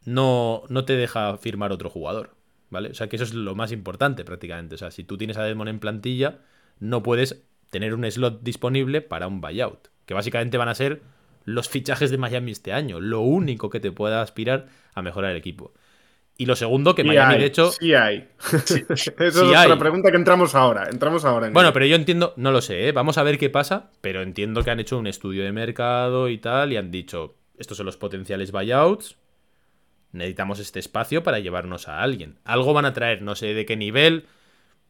no, 0.04 0.62
no 0.68 0.84
te 0.84 0.94
deja 0.94 1.36
firmar 1.36 1.72
otro 1.72 1.90
jugador. 1.90 2.34
¿Vale? 2.68 2.88
O 2.88 2.94
sea 2.94 3.08
que 3.08 3.14
eso 3.14 3.24
es 3.24 3.32
lo 3.32 3.54
más 3.54 3.70
importante 3.70 4.24
prácticamente. 4.24 4.74
O 4.74 4.78
sea, 4.78 4.90
si 4.90 5.04
tú 5.04 5.16
tienes 5.16 5.36
a 5.36 5.44
Deadmond 5.44 5.68
en 5.68 5.78
plantilla, 5.78 6.40
no 6.80 7.02
puedes 7.02 7.44
tener 7.70 7.94
un 7.94 8.10
slot 8.10 8.42
disponible 8.42 9.02
para 9.02 9.28
un 9.28 9.40
buyout. 9.40 9.88
Que 10.04 10.14
básicamente 10.14 10.56
van 10.56 10.68
a 10.68 10.74
ser 10.74 11.02
los 11.44 11.68
fichajes 11.68 12.10
de 12.10 12.18
Miami 12.18 12.52
este 12.52 12.72
año. 12.72 13.00
Lo 13.00 13.20
único 13.20 13.70
que 13.70 13.78
te 13.78 13.92
pueda 13.92 14.22
aspirar 14.22 14.68
a 14.94 15.02
mejorar 15.02 15.32
el 15.32 15.36
equipo. 15.36 15.74
Y 16.38 16.46
lo 16.46 16.54
segundo, 16.54 16.94
que 16.94 17.02
Sí 17.02 17.08
Miami, 17.08 17.34
hay, 17.34 17.40
de 17.40 17.46
hecho. 17.46 17.72
Sí 17.72 17.94
hay. 17.94 18.28
Esa 18.52 19.24
es 19.24 19.36
otra 19.36 19.60
hay. 19.60 19.78
pregunta 19.78 20.10
que 20.10 20.16
entramos 20.16 20.54
ahora. 20.54 20.88
Entramos 20.90 21.24
ahora. 21.24 21.46
en 21.46 21.54
Bueno, 21.54 21.72
pero 21.72 21.86
yo 21.86 21.96
entiendo, 21.96 22.34
no 22.36 22.52
lo 22.52 22.60
sé, 22.60 22.88
¿eh? 22.88 22.92
vamos 22.92 23.16
a 23.16 23.22
ver 23.22 23.38
qué 23.38 23.48
pasa, 23.48 23.90
pero 24.02 24.22
entiendo 24.22 24.62
que 24.62 24.70
han 24.70 24.80
hecho 24.80 24.98
un 24.98 25.06
estudio 25.06 25.44
de 25.44 25.52
mercado 25.52 26.28
y 26.28 26.38
tal, 26.38 26.72
y 26.72 26.76
han 26.76 26.90
dicho, 26.90 27.36
estos 27.56 27.78
son 27.78 27.86
los 27.86 27.96
potenciales 27.96 28.52
buyouts, 28.52 29.16
necesitamos 30.12 30.58
este 30.58 30.78
espacio 30.78 31.22
para 31.22 31.38
llevarnos 31.38 31.88
a 31.88 32.02
alguien. 32.02 32.38
Algo 32.44 32.74
van 32.74 32.84
a 32.84 32.92
traer, 32.92 33.22
no 33.22 33.34
sé 33.34 33.54
de 33.54 33.64
qué 33.64 33.76
nivel, 33.76 34.26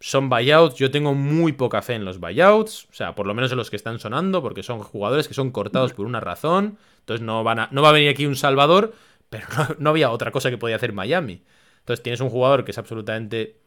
son 0.01 0.29
buyouts, 0.29 0.77
yo 0.77 0.91
tengo 0.91 1.15
muy 1.15 1.53
poca 1.53 1.81
fe 1.81 1.95
en 1.95 2.05
los 2.05 2.19
buyouts, 2.19 2.89
o 2.91 2.95
sea, 2.95 3.15
por 3.15 3.27
lo 3.27 3.35
menos 3.35 3.51
en 3.53 3.59
los 3.59 3.71
que 3.71 3.77
están 3.77 3.99
sonando, 3.99 4.43
porque 4.43 4.63
son 4.63 4.81
jugadores 4.81 5.29
que 5.29 5.35
son 5.35 5.51
cortados 5.51 5.93
por 5.93 6.07
una 6.07 6.21
razón, 6.21 6.79
entonces 7.01 7.25
no, 7.25 7.45
van 7.45 7.59
a, 7.61 7.69
no 7.73 7.83
va 7.83 7.91
a 7.91 7.93
venir 7.93 8.11
aquí 8.11 8.27
un 8.27 8.37
salvador, 8.37 8.95
pero 9.31 9.47
no, 9.79 9.91
había 9.91 10.11
otra 10.11 10.31
cosa 10.31 10.51
que 10.51 10.59
podía 10.59 10.77
hacer 10.77 10.93
Miami. 10.93 11.43
Entonces 11.81 12.03
tienes 12.03 12.20
un 12.20 12.31
jugador 12.31 12.64
que 12.64 12.72
es 12.72 12.79
absolutamente 12.79 13.61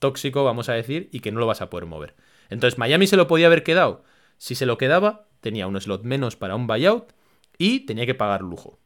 tóxico, 0.00 0.44
vamos 0.44 0.68
a 0.68 0.74
decir, 0.74 1.08
y 1.12 1.20
que 1.20 1.32
no 1.32 1.40
lo 1.40 1.46
vas 1.46 1.62
a 1.62 1.70
poder 1.70 1.86
mover. 1.86 2.14
Entonces 2.50 2.78
Miami 2.78 3.06
se 3.06 3.16
lo 3.16 3.26
podía 3.26 3.46
haber 3.46 3.62
quedado. 3.62 4.04
Si 4.38 4.54
se 4.54 4.66
lo 4.66 4.78
quedaba, 4.78 5.26
tenía 5.40 5.66
un 5.66 5.80
slot 5.80 6.02
menos 6.04 6.36
para 6.36 6.56
un 6.56 6.66
buyout 6.66 7.12
y 7.58 7.80
tenía 7.80 8.06
que 8.06 8.14
pagar 8.14 8.42
lujo. 8.42 8.78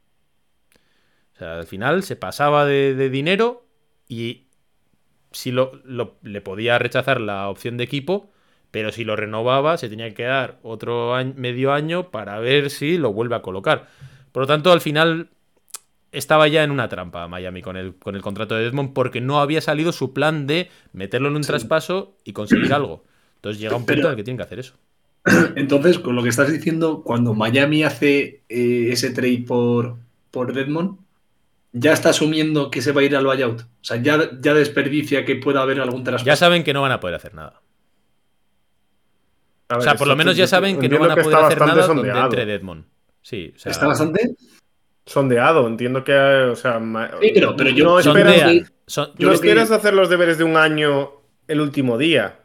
O 1.34 1.38
sea, 1.38 1.58
al 1.58 1.66
final 1.66 2.02
se 2.02 2.16
pasaba 2.16 2.64
de, 2.66 3.10
dinero 3.10 3.66
y 4.08 4.48
si 5.32 5.50
lo, 5.50 5.82
le 6.22 6.40
podía 6.40 6.78
rechazar 6.78 7.20
la 7.20 7.48
opción 7.48 7.76
de 7.76 7.84
equipo, 7.84 8.30
pero 8.70 8.92
si 8.92 9.04
lo 9.04 9.16
renovaba 9.16 9.76
se 9.76 9.88
tenía 9.88 10.12
que 10.14 10.24
dar 10.24 10.58
otro 10.62 11.14
medio 11.36 11.72
año 11.72 12.10
para 12.10 12.38
ver 12.38 12.70
si 12.70 12.98
lo 12.98 13.12
vuelve 13.12 13.36
a 13.36 13.42
colocar. 13.42 13.88
Por 14.32 14.42
lo 14.42 14.46
tanto, 14.46 14.72
al 14.72 14.80
final 14.80 15.30
estaba 16.12 16.46
ya 16.46 16.62
en 16.62 16.70
una 16.70 16.88
trampa 16.88 17.26
Miami 17.26 17.62
con 17.62 17.76
el, 17.76 17.94
con 17.96 18.14
el 18.14 18.22
contrato 18.22 18.54
de 18.54 18.64
Desmond 18.64 18.92
porque 18.92 19.20
no 19.20 19.40
había 19.40 19.60
salido 19.60 19.92
su 19.92 20.12
plan 20.12 20.46
de 20.46 20.70
meterlo 20.92 21.28
en 21.28 21.36
un 21.36 21.42
traspaso 21.42 22.16
y 22.24 22.32
conseguir 22.32 22.72
algo. 22.74 23.04
Entonces 23.36 23.60
llega 23.60 23.74
un 23.74 23.82
punto 23.82 23.94
Pero- 23.94 24.06
en 24.08 24.10
el 24.12 24.16
que 24.16 24.24
tienen 24.24 24.36
que 24.36 24.44
hacer 24.44 24.58
eso. 24.60 24.74
Entonces, 25.56 25.98
con 25.98 26.14
lo 26.16 26.22
que 26.22 26.28
estás 26.28 26.52
diciendo, 26.52 27.02
cuando 27.04 27.34
Miami 27.34 27.84
hace 27.84 28.42
eh, 28.48 28.88
ese 28.90 29.10
trade 29.10 29.44
por, 29.46 29.96
por 30.30 30.52
Deadmond, 30.52 30.98
ya 31.72 31.92
está 31.92 32.10
asumiendo 32.10 32.70
que 32.70 32.82
se 32.82 32.92
va 32.92 33.00
a 33.00 33.04
ir 33.04 33.16
al 33.16 33.24
buyout. 33.24 33.62
O 33.62 33.66
sea, 33.80 33.96
ya, 33.96 34.30
ya 34.40 34.52
desperdicia 34.52 35.24
que 35.24 35.36
pueda 35.36 35.62
haber 35.62 35.80
algún 35.80 36.04
traspaso. 36.04 36.26
Ya 36.26 36.36
saben 36.36 36.64
que 36.64 36.72
no 36.74 36.82
van 36.82 36.92
a 36.92 37.00
poder 37.00 37.16
hacer 37.16 37.34
nada. 37.34 37.62
O 39.74 39.80
sea, 39.80 39.94
por 39.94 40.06
lo 40.06 40.16
menos 40.16 40.36
ya 40.36 40.46
saben 40.46 40.78
que 40.78 40.88
no 40.88 40.98
van 40.98 41.12
a 41.12 41.16
poder 41.16 41.38
hacer 41.38 41.60
nada 41.60 41.86
donde 41.86 42.10
entre 42.10 42.44
Deadmond. 42.44 42.84
Sí, 43.22 43.52
o 43.54 43.58
sea, 43.58 43.72
Está 43.72 43.86
bastante. 43.86 44.34
Sondeado, 45.06 45.66
entiendo 45.66 46.04
que. 46.04 46.12
O 46.14 46.56
sea, 46.56 46.78
Sí, 47.20 47.30
pero- 47.34 47.56
pero 47.56 47.70
yo- 47.70 47.84
no 47.84 47.98
esperas, 47.98 48.34
sondean. 48.40 48.72
Son- 48.86 49.08
yo 49.18 49.26
no 49.26 49.30
que 49.30 49.34
esperas 49.34 49.70
hacer 49.70 49.94
los 49.94 50.08
deberes 50.08 50.38
de 50.38 50.44
un 50.44 50.56
año 50.56 51.10
el 51.48 51.60
último 51.60 51.98
día. 51.98 52.38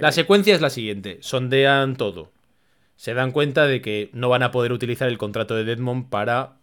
la 0.00 0.10
secuencia 0.12 0.54
es 0.54 0.60
la 0.60 0.70
siguiente. 0.70 1.18
Sondean 1.20 1.96
todo. 1.96 2.32
Se 2.96 3.12
dan 3.14 3.32
cuenta 3.32 3.66
de 3.66 3.80
que 3.82 4.08
no 4.12 4.28
van 4.28 4.42
a 4.42 4.50
poder 4.50 4.72
utilizar 4.72 5.08
el 5.08 5.18
contrato 5.18 5.54
de 5.54 5.64
Deadmond 5.64 6.08
para 6.08 6.54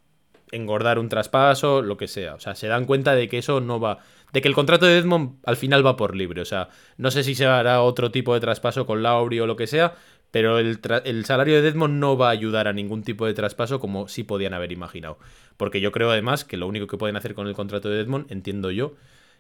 engordar 0.51 0.97
un 0.99 1.07
traspaso, 1.07 1.82
lo 1.82 1.97
que 1.97 2.07
sea. 2.07 2.34
O 2.36 2.39
sea, 2.39 2.55
se 2.55 2.67
dan 2.67 2.86
cuenta 2.86 3.13
de 3.15 3.30
que 3.30 3.38
eso 3.38 3.61
no 3.61 3.80
va. 3.80 3.99
De 4.34 4.41
que 4.41 4.47
el 4.47 4.53
contrato 4.55 4.86
de 4.86 4.97
Edmond 4.97 5.38
al 5.45 5.55
final 5.57 5.86
va 5.86 5.97
por 5.97 6.15
libre. 6.15 6.41
O 6.41 6.45
sea, 6.45 6.69
no 6.97 7.11
sé 7.11 7.24
si 7.24 7.36
se 7.36 7.45
hará 7.45 7.82
otro 7.82 8.11
tipo 8.11 8.34
de 8.34 8.39
traspaso 8.39 8.86
con 8.86 9.03
Lauri 9.03 9.39
o 9.39 9.45
lo 9.47 9.55
que 9.55 9.67
sea, 9.67 9.93
pero 10.32 10.58
el, 10.58 10.80
el 11.06 11.26
salario 11.26 11.62
de 11.62 11.68
Edmond 11.68 12.00
no 12.00 12.18
va 12.18 12.28
a 12.28 12.32
ayudar 12.32 12.68
a 12.68 12.74
ningún 12.74 13.04
tipo 13.04 13.26
de 13.26 13.34
traspaso 13.34 13.80
como 13.80 14.08
sí 14.08 14.24
podían 14.24 14.54
haber 14.54 14.72
imaginado. 14.72 15.18
Porque 15.58 15.82
yo 15.82 15.92
creo 15.92 16.10
además 16.10 16.46
que 16.46 16.58
lo 16.58 16.68
único 16.68 16.88
que 16.88 16.98
pueden 16.98 17.16
hacer 17.16 17.36
con 17.36 17.48
el 17.48 17.54
contrato 17.54 17.90
de 17.90 18.00
Edmond, 18.02 18.32
entiendo 18.32 18.72
yo, 18.72 18.96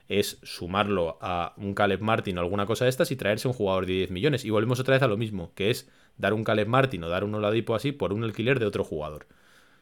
es 0.09 0.39
sumarlo 0.43 1.17
a 1.21 1.53
un 1.57 1.73
Caleb 1.73 2.01
Martin 2.01 2.37
o 2.37 2.41
alguna 2.41 2.65
cosa 2.65 2.85
de 2.85 2.89
estas 2.89 3.11
y 3.11 3.15
traerse 3.15 3.47
un 3.47 3.53
jugador 3.53 3.85
de 3.85 3.93
10 3.93 4.11
millones. 4.11 4.45
Y 4.45 4.49
volvemos 4.49 4.79
otra 4.79 4.95
vez 4.95 5.03
a 5.03 5.07
lo 5.07 5.17
mismo, 5.17 5.53
que 5.55 5.69
es 5.69 5.89
dar 6.17 6.33
un 6.33 6.43
Caleb 6.43 6.67
Martin 6.67 7.03
o 7.05 7.09
dar 7.09 7.23
un 7.23 7.33
Oladipo 7.33 7.75
así 7.75 7.93
por 7.93 8.11
un 8.11 8.23
alquiler 8.23 8.59
de 8.59 8.65
otro 8.65 8.83
jugador. 8.83 9.27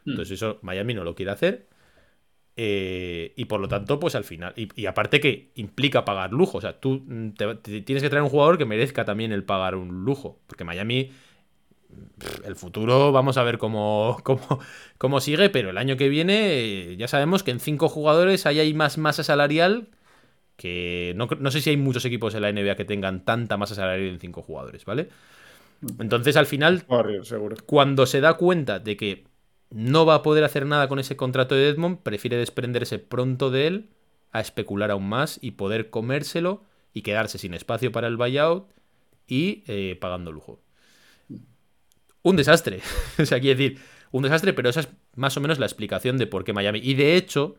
Entonces 0.06 0.36
eso 0.36 0.58
Miami 0.62 0.94
no 0.94 1.04
lo 1.04 1.14
quiere 1.14 1.32
hacer. 1.32 1.66
Eh, 2.56 3.32
y 3.36 3.46
por 3.46 3.60
lo 3.60 3.68
tanto, 3.68 4.00
pues 4.00 4.14
al 4.14 4.24
final. 4.24 4.52
Y, 4.56 4.68
y 4.80 4.86
aparte 4.86 5.20
que 5.20 5.52
implica 5.56 6.04
pagar 6.04 6.32
lujo. 6.32 6.58
O 6.58 6.60
sea, 6.60 6.78
tú 6.80 7.02
mm, 7.06 7.30
te- 7.32 7.54
te 7.56 7.80
tienes 7.82 8.02
que 8.02 8.10
traer 8.10 8.22
un 8.24 8.30
jugador 8.30 8.58
que 8.58 8.66
merezca 8.66 9.04
también 9.04 9.32
el 9.32 9.44
pagar 9.44 9.74
un 9.76 10.04
lujo. 10.04 10.38
Porque 10.46 10.64
Miami 10.64 11.10
el 12.44 12.56
futuro 12.56 13.12
vamos 13.12 13.36
a 13.36 13.42
ver 13.42 13.58
cómo, 13.58 14.18
cómo, 14.24 14.60
cómo 14.98 15.20
sigue, 15.20 15.50
pero 15.50 15.70
el 15.70 15.78
año 15.78 15.96
que 15.96 16.08
viene 16.08 16.92
eh, 16.92 16.96
ya 16.96 17.08
sabemos 17.08 17.42
que 17.42 17.50
en 17.50 17.60
cinco 17.60 17.88
jugadores 17.88 18.46
ahí 18.46 18.60
hay 18.60 18.74
más 18.74 18.98
masa 18.98 19.22
salarial 19.24 19.88
que 20.56 21.14
no, 21.16 21.28
no 21.40 21.50
sé 21.50 21.60
si 21.62 21.70
hay 21.70 21.78
muchos 21.78 22.04
equipos 22.06 22.34
en 22.34 22.42
la 22.42 22.50
NBA 22.50 22.76
que 22.76 22.84
tengan 22.86 23.24
tanta 23.24 23.56
masa 23.58 23.74
salarial 23.76 24.10
en 24.10 24.20
cinco 24.20 24.42
jugadores, 24.42 24.84
¿vale? 24.86 25.08
Entonces 26.00 26.36
al 26.36 26.46
final, 26.46 26.86
seguro. 27.22 27.56
cuando 27.66 28.06
se 28.06 28.20
da 28.20 28.34
cuenta 28.36 28.78
de 28.78 28.96
que 28.96 29.24
no 29.70 30.04
va 30.04 30.16
a 30.16 30.22
poder 30.22 30.44
hacer 30.44 30.66
nada 30.66 30.88
con 30.88 30.98
ese 30.98 31.16
contrato 31.16 31.54
de 31.54 31.68
Edmond, 31.68 32.02
prefiere 32.02 32.36
desprenderse 32.36 32.98
pronto 32.98 33.50
de 33.50 33.66
él 33.66 33.90
a 34.32 34.40
especular 34.40 34.90
aún 34.90 35.08
más 35.08 35.38
y 35.40 35.52
poder 35.52 35.90
comérselo 35.90 36.64
y 36.92 37.02
quedarse 37.02 37.38
sin 37.38 37.54
espacio 37.54 37.92
para 37.92 38.08
el 38.08 38.16
buyout 38.16 38.68
y 39.26 39.64
eh, 39.66 39.96
pagando 40.00 40.32
lujo. 40.32 40.60
Un 42.22 42.36
desastre. 42.36 42.80
o 43.18 43.24
sea, 43.24 43.40
quiere 43.40 43.60
decir, 43.60 43.82
un 44.10 44.24
desastre, 44.24 44.52
pero 44.52 44.68
esa 44.68 44.80
es 44.80 44.88
más 45.14 45.36
o 45.36 45.40
menos 45.40 45.58
la 45.58 45.66
explicación 45.66 46.18
de 46.18 46.26
por 46.26 46.44
qué 46.44 46.52
Miami. 46.52 46.80
Y 46.82 46.94
de 46.94 47.16
hecho, 47.16 47.56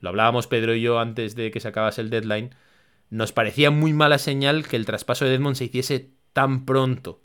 lo 0.00 0.10
hablábamos 0.10 0.46
Pedro 0.46 0.74
y 0.74 0.82
yo 0.82 0.98
antes 0.98 1.34
de 1.34 1.50
que 1.50 1.60
se 1.60 1.68
acabase 1.68 2.00
el 2.00 2.10
deadline, 2.10 2.54
nos 3.10 3.32
parecía 3.32 3.70
muy 3.70 3.92
mala 3.92 4.18
señal 4.18 4.66
que 4.66 4.76
el 4.76 4.86
traspaso 4.86 5.24
de 5.24 5.34
Edmond 5.34 5.56
se 5.56 5.64
hiciese 5.64 6.10
tan 6.32 6.66
pronto. 6.66 7.22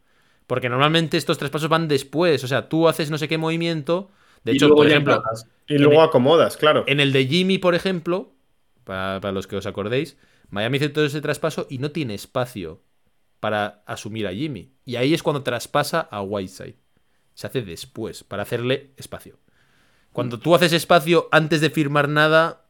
Porque 0.48 0.70
normalmente 0.70 1.18
estos 1.18 1.38
traspasos 1.38 1.70
van 1.70 1.88
después. 1.88 2.44
O 2.44 2.48
sea, 2.48 2.70
tú 2.70 2.88
haces 2.88 3.12
no 3.12 3.18
sé 3.18 3.28
qué 3.28 3.38
movimiento. 3.38 4.10
De 4.44 4.54
Y 4.54 4.56
hecho, 4.56 4.68
luego 4.68 4.82
por 4.82 4.88
ejemplo. 4.88 5.24
Y 5.68 5.78
luego 5.78 6.02
acomodas, 6.02 6.58
claro. 6.58 6.84
en 6.88 7.00
el 7.00 7.12
de 7.12 7.26
Jimmy, 7.28 7.58
por 7.58 7.76
ejemplo, 7.76 8.32
para, 8.84 9.20
para 9.22 9.32
los 9.32 9.48
que 9.48 9.56
os 9.56 9.66
acordéis, 9.66 10.18
Miami 10.50 10.78
hizo 10.78 10.92
todo 10.92 11.06
ese 11.06 11.22
traspaso 11.22 11.68
y 11.70 11.78
no 11.78 11.92
tiene 11.92 12.16
espacio 12.16 12.82
para 13.40 13.84
asumir 13.86 14.26
a 14.28 14.34
Jimmy. 14.34 14.72
Y 14.86 14.96
ahí 14.96 15.14
es 15.14 15.22
cuando 15.24 15.44
traspasa 15.44 16.02
a 16.02 16.22
Whiteside. 16.22 16.76
Se 17.36 17.48
hace 17.48 17.62
después, 17.62 18.24
para 18.24 18.44
hacerle 18.44 18.92
espacio. 18.98 19.38
Cuando 20.12 20.40
tú 20.40 20.56
haces 20.56 20.74
espacio 20.74 21.30
antes 21.32 21.62
de 21.62 21.70
firmar 21.70 22.10
nada, 22.10 22.66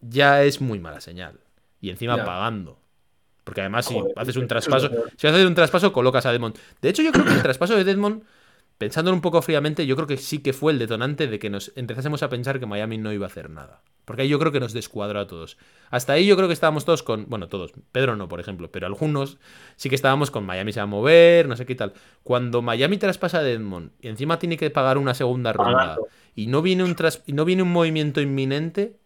ya 0.00 0.44
es 0.44 0.60
muy 0.60 0.78
mala 0.78 1.00
señal. 1.00 1.40
Y 1.80 1.90
encima 1.90 2.16
Ya. 2.16 2.24
pagando. 2.24 2.78
Porque 3.44 3.60
además, 3.60 3.86
si 3.86 3.94
Joder, 3.94 4.12
haces 4.16 4.36
un 4.36 4.48
traspaso, 4.48 4.90
si 5.16 5.26
haces 5.26 5.44
un 5.46 5.54
traspaso, 5.54 5.92
colocas 5.92 6.26
a 6.26 6.32
Edmond. 6.34 6.56
De 6.80 6.88
hecho, 6.88 7.02
yo 7.02 7.12
creo 7.12 7.24
que 7.24 7.32
el 7.32 7.42
traspaso 7.42 7.76
de 7.76 7.88
Edmond, 7.90 8.22
pensándolo 8.78 9.14
un 9.14 9.20
poco 9.20 9.40
fríamente, 9.42 9.86
yo 9.86 9.96
creo 9.96 10.06
que 10.06 10.16
sí 10.16 10.38
que 10.40 10.52
fue 10.52 10.72
el 10.72 10.78
detonante 10.78 11.26
de 11.26 11.38
que 11.38 11.50
nos 11.50 11.72
empezásemos 11.76 12.22
a 12.22 12.28
pensar 12.28 12.60
que 12.60 12.66
Miami 12.66 12.98
no 12.98 13.12
iba 13.12 13.26
a 13.26 13.28
hacer 13.28 13.50
nada. 13.50 13.82
Porque 14.04 14.22
ahí 14.22 14.28
yo 14.28 14.38
creo 14.38 14.52
que 14.52 14.60
nos 14.60 14.72
descuadró 14.72 15.18
a 15.18 15.26
todos. 15.26 15.56
Hasta 15.90 16.12
ahí 16.12 16.26
yo 16.26 16.36
creo 16.36 16.46
que 16.46 16.54
estábamos 16.54 16.84
todos 16.84 17.02
con. 17.02 17.26
Bueno, 17.28 17.48
todos. 17.48 17.72
Pedro 17.90 18.14
no, 18.14 18.28
por 18.28 18.38
ejemplo, 18.38 18.70
pero 18.70 18.86
algunos 18.86 19.38
sí 19.74 19.88
que 19.88 19.96
estábamos 19.96 20.30
con 20.30 20.46
Miami 20.46 20.72
se 20.72 20.78
va 20.80 20.84
a 20.84 20.86
mover, 20.86 21.48
no 21.48 21.56
sé 21.56 21.66
qué 21.66 21.74
tal. 21.74 21.92
Cuando 22.22 22.62
Miami 22.62 22.98
traspasa 22.98 23.38
a 23.38 23.48
Edmond 23.50 23.90
y 24.00 24.06
encima 24.08 24.38
tiene 24.38 24.56
que 24.56 24.70
pagar 24.70 24.98
una 24.98 25.14
segunda 25.14 25.52
ronda 25.52 25.96
y 26.36 26.46
no 26.46 26.62
viene 26.62 26.84
un 26.84 26.94
tras- 26.94 27.22
y 27.26 27.32
no 27.32 27.44
viene 27.44 27.62
un 27.64 27.72
movimiento 27.72 28.20
inminente, 28.20 28.96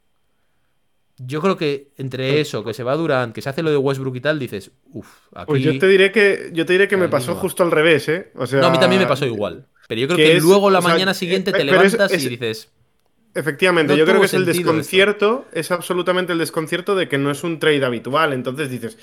yo 1.23 1.41
creo 1.43 1.57
que 1.57 1.89
entre 1.99 2.41
eso, 2.41 2.64
que 2.64 2.73
se 2.73 2.83
va 2.83 2.97
Durant, 2.97 3.35
que 3.35 3.43
se 3.43 3.49
hace 3.51 3.62
lo 3.62 3.71
de 3.71 3.77
Westbrook 3.77 4.16
y 4.16 4.21
tal, 4.21 4.39
dices, 4.39 4.71
uff, 4.93 5.09
aquí. 5.35 5.47
Pues 5.49 5.62
yo 5.62 5.79
te 5.79 5.87
diré 5.87 6.11
que, 6.12 6.51
yo 6.53 6.64
te 6.64 6.73
diré 6.73 6.89
que 6.89 6.97
me 6.97 7.09
pasó 7.09 7.35
va. 7.35 7.41
justo 7.41 7.62
al 7.62 7.71
revés, 7.71 8.09
¿eh? 8.09 8.31
O 8.37 8.47
sea, 8.47 8.61
No, 8.61 8.68
a 8.68 8.71
mí 8.71 8.79
también 8.79 9.03
me 9.03 9.09
pasó 9.09 9.27
igual. 9.27 9.66
Pero 9.87 10.01
yo 10.01 10.07
creo 10.07 10.16
que 10.16 10.25
que, 10.25 10.37
es- 10.37 10.43
luego 10.43 10.71
la 10.71 10.81
sea, 10.81 10.91
mañana 10.93 11.11
eh, 11.11 11.14
siguiente 11.14 11.53
te 11.53 11.59
pero 11.64 11.83
es- 11.83 11.93
levantas 11.93 12.12
es- 12.12 12.25
y 12.25 12.29
dices. 12.31 12.73
Efectivamente, 13.35 13.93
No 13.93 13.99
yo 13.99 14.05
creo 14.07 14.18
que 14.21 14.27
es 14.27 14.35
el 14.35 14.45
desconcierto, 14.45 15.47
es 15.53 15.71
absolutamente 15.71 16.33
el 16.33 16.39
desconcierto 16.39 16.97
de 16.97 17.09
que 17.09 17.16
no 17.18 17.31
es 17.31 17.45
un 17.45 17.61
trade 17.61 17.85
habitual. 17.85 18.33
Entonces 18.33 18.71
dices, 18.71 18.99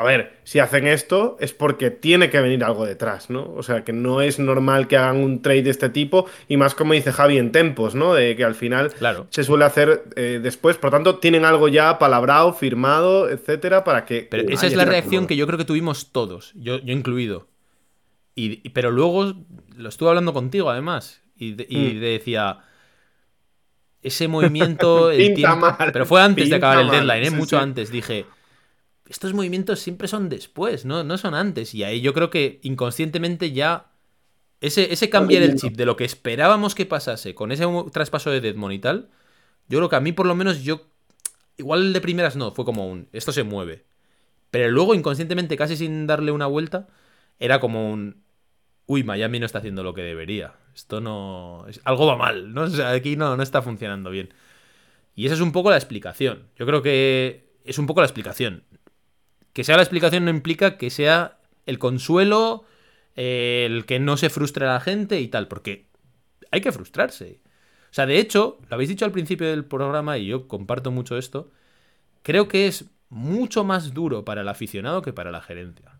a 0.00 0.04
ver, 0.04 0.38
si 0.44 0.58
hacen 0.60 0.86
esto 0.86 1.36
es 1.40 1.52
porque 1.52 1.90
tiene 1.90 2.30
que 2.30 2.40
venir 2.40 2.64
algo 2.64 2.86
detrás, 2.86 3.28
¿no? 3.28 3.52
O 3.54 3.62
sea, 3.62 3.84
que 3.84 3.92
no 3.92 4.22
es 4.22 4.38
normal 4.38 4.88
que 4.88 4.96
hagan 4.96 5.18
un 5.18 5.42
trade 5.42 5.62
de 5.64 5.70
este 5.70 5.90
tipo 5.90 6.26
y 6.48 6.56
más 6.56 6.74
como 6.74 6.94
dice 6.94 7.12
Javi 7.12 7.36
en 7.36 7.52
tempos, 7.52 7.94
¿no? 7.94 8.14
De 8.14 8.34
que 8.34 8.44
al 8.44 8.54
final 8.54 8.92
Claro. 8.94 9.26
se 9.30 9.44
suele 9.44 9.66
hacer 9.66 10.04
eh, 10.16 10.40
después. 10.42 10.78
Por 10.78 10.90
tanto, 10.90 11.18
tienen 11.18 11.44
algo 11.44 11.68
ya 11.68 11.98
palabrado, 11.98 12.52
firmado, 12.54 13.28
etcétera, 13.28 13.84
para 13.84 14.04
que. 14.06 14.26
Pero 14.30 14.48
esa 14.48 14.66
es 14.66 14.74
la 14.74 14.84
reacción 14.86 15.26
que 15.26 15.36
yo 15.36 15.46
creo 15.46 15.58
que 15.58 15.64
tuvimos 15.66 16.10
todos, 16.12 16.52
yo, 16.54 16.78
yo 16.78 16.92
incluido. 16.94 17.46
Y, 18.34 18.66
y- 18.66 18.70
pero 18.70 18.90
luego 18.90 19.34
lo 19.76 19.88
estuve 19.88 20.08
hablando 20.08 20.32
contigo, 20.32 20.70
además. 20.70 21.20
Y, 21.36 21.52
de- 21.52 21.66
y 21.68 21.76
Mm. 21.94 22.00
decía. 22.00 22.58
Ese 24.02 24.28
movimiento. 24.28 25.10
el 25.10 25.18
Pinta 25.18 25.34
tiempo- 25.50 25.76
mal, 25.78 25.90
pero 25.92 26.06
fue 26.06 26.22
antes 26.22 26.48
de 26.48 26.56
acabar 26.56 26.78
el 26.80 26.90
deadline, 26.90 27.22
¿eh? 27.24 27.30
sí, 27.30 27.34
mucho 27.36 27.56
sí. 27.58 27.62
antes. 27.62 27.90
Dije. 27.92 28.24
Estos 29.10 29.34
movimientos 29.34 29.80
siempre 29.80 30.06
son 30.06 30.28
después, 30.28 30.84
¿no? 30.84 31.02
No 31.02 31.18
son 31.18 31.34
antes. 31.34 31.74
Y 31.74 31.82
ahí 31.82 32.00
yo 32.00 32.14
creo 32.14 32.30
que 32.30 32.60
inconscientemente 32.62 33.50
ya. 33.50 33.90
Ese, 34.60 34.92
ese 34.92 35.10
cambiar 35.10 35.42
el 35.42 35.56
chip 35.56 35.76
de 35.76 35.84
lo 35.84 35.96
que 35.96 36.04
esperábamos 36.04 36.76
que 36.76 36.86
pasase 36.86 37.34
con 37.34 37.50
ese 37.50 37.66
traspaso 37.92 38.30
de 38.30 38.40
Deadmon 38.40 38.70
y 38.70 38.78
tal. 38.78 39.08
Yo 39.68 39.78
creo 39.78 39.88
que 39.88 39.96
a 39.96 40.00
mí, 40.00 40.12
por 40.12 40.26
lo 40.26 40.36
menos, 40.36 40.62
yo. 40.62 40.86
Igual 41.56 41.86
el 41.86 41.92
de 41.92 42.00
primeras 42.00 42.36
no, 42.36 42.52
fue 42.52 42.64
como 42.64 42.88
un. 42.88 43.08
Esto 43.12 43.32
se 43.32 43.42
mueve. 43.42 43.84
Pero 44.52 44.70
luego, 44.70 44.94
inconscientemente, 44.94 45.56
casi 45.56 45.76
sin 45.76 46.06
darle 46.06 46.30
una 46.30 46.46
vuelta, 46.46 46.86
era 47.40 47.58
como 47.58 47.90
un. 47.90 48.22
Uy, 48.86 49.02
Miami 49.02 49.40
no 49.40 49.46
está 49.46 49.58
haciendo 49.58 49.82
lo 49.82 49.92
que 49.92 50.02
debería. 50.02 50.54
Esto 50.72 51.00
no. 51.00 51.66
algo 51.82 52.06
va 52.06 52.16
mal, 52.16 52.54
¿no? 52.54 52.62
O 52.62 52.68
sea, 52.70 52.90
aquí 52.90 53.16
no, 53.16 53.36
no 53.36 53.42
está 53.42 53.60
funcionando 53.60 54.10
bien. 54.10 54.32
Y 55.16 55.26
esa 55.26 55.34
es 55.34 55.40
un 55.40 55.50
poco 55.50 55.70
la 55.70 55.76
explicación. 55.76 56.44
Yo 56.54 56.64
creo 56.64 56.80
que 56.80 57.50
es 57.64 57.76
un 57.78 57.88
poco 57.88 58.02
la 58.02 58.06
explicación. 58.06 58.62
Que 59.52 59.64
sea 59.64 59.76
la 59.76 59.82
explicación 59.82 60.24
no 60.24 60.30
implica 60.30 60.76
que 60.78 60.90
sea 60.90 61.38
el 61.66 61.78
consuelo, 61.78 62.64
eh, 63.16 63.66
el 63.66 63.86
que 63.86 63.98
no 63.98 64.16
se 64.16 64.30
frustre 64.30 64.66
a 64.66 64.72
la 64.72 64.80
gente 64.80 65.20
y 65.20 65.28
tal, 65.28 65.48
porque 65.48 65.86
hay 66.50 66.60
que 66.60 66.72
frustrarse. 66.72 67.40
O 67.90 67.94
sea, 67.94 68.06
de 68.06 68.18
hecho, 68.18 68.58
lo 68.68 68.74
habéis 68.74 68.90
dicho 68.90 69.04
al 69.04 69.12
principio 69.12 69.48
del 69.48 69.64
programa 69.64 70.18
y 70.18 70.26
yo 70.26 70.46
comparto 70.46 70.90
mucho 70.90 71.18
esto, 71.18 71.50
creo 72.22 72.48
que 72.48 72.66
es 72.66 72.86
mucho 73.08 73.64
más 73.64 73.92
duro 73.92 74.24
para 74.24 74.42
el 74.42 74.48
aficionado 74.48 75.02
que 75.02 75.12
para 75.12 75.32
la 75.32 75.42
gerencia. 75.42 75.98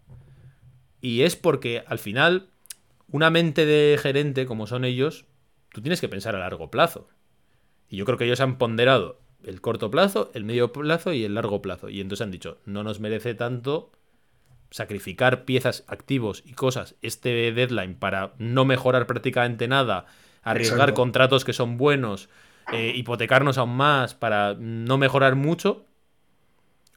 Y 1.01 1.22
es 1.22 1.34
porque 1.34 1.82
al 1.86 1.98
final, 1.98 2.48
una 3.11 3.30
mente 3.30 3.66
de 3.66 3.98
gerente 3.98 4.46
como 4.46 4.66
son 4.66 4.84
ellos, 4.84 5.24
tú 5.72 5.80
tienes 5.82 6.01
que 6.01 6.09
pensar 6.09 6.36
a 6.36 6.40
largo 6.40 6.70
plazo. 6.70 7.09
Y 7.88 7.96
yo 7.96 8.05
creo 8.05 8.18
que 8.18 8.24
ellos 8.24 8.40
han 8.40 8.59
ponderado 8.59 9.20
el 9.45 9.61
corto 9.61 9.91
plazo, 9.91 10.30
el 10.34 10.45
medio 10.45 10.72
plazo 10.72 11.12
y 11.12 11.24
el 11.24 11.34
largo 11.34 11.62
plazo. 11.62 11.88
Y 11.88 12.01
entonces 12.01 12.24
han 12.24 12.30
dicho, 12.30 12.59
no 12.66 12.82
nos 12.82 13.01
merece 13.01 13.34
tanto 13.34 13.91
sacrificar 14.70 15.45
piezas, 15.45 15.84
activos 15.88 16.43
y 16.47 16.53
cosas 16.53 16.95
este 17.03 17.53
deadline 17.53 17.97
para 17.97 18.34
no 18.38 18.64
mejorar 18.64 19.07
prácticamente 19.07 19.68
nada, 19.68 20.07
arriesgar 20.43 20.91
Exacto. 20.91 20.95
contratos 20.95 21.45
que 21.45 21.53
son 21.53 21.76
buenos, 21.76 22.28
eh, 22.72 22.93
hipotecarnos 22.95 23.59
aún 23.59 23.76
más 23.76 24.14
para 24.14 24.55
no 24.59 24.99
mejorar 24.99 25.34
mucho, 25.36 25.86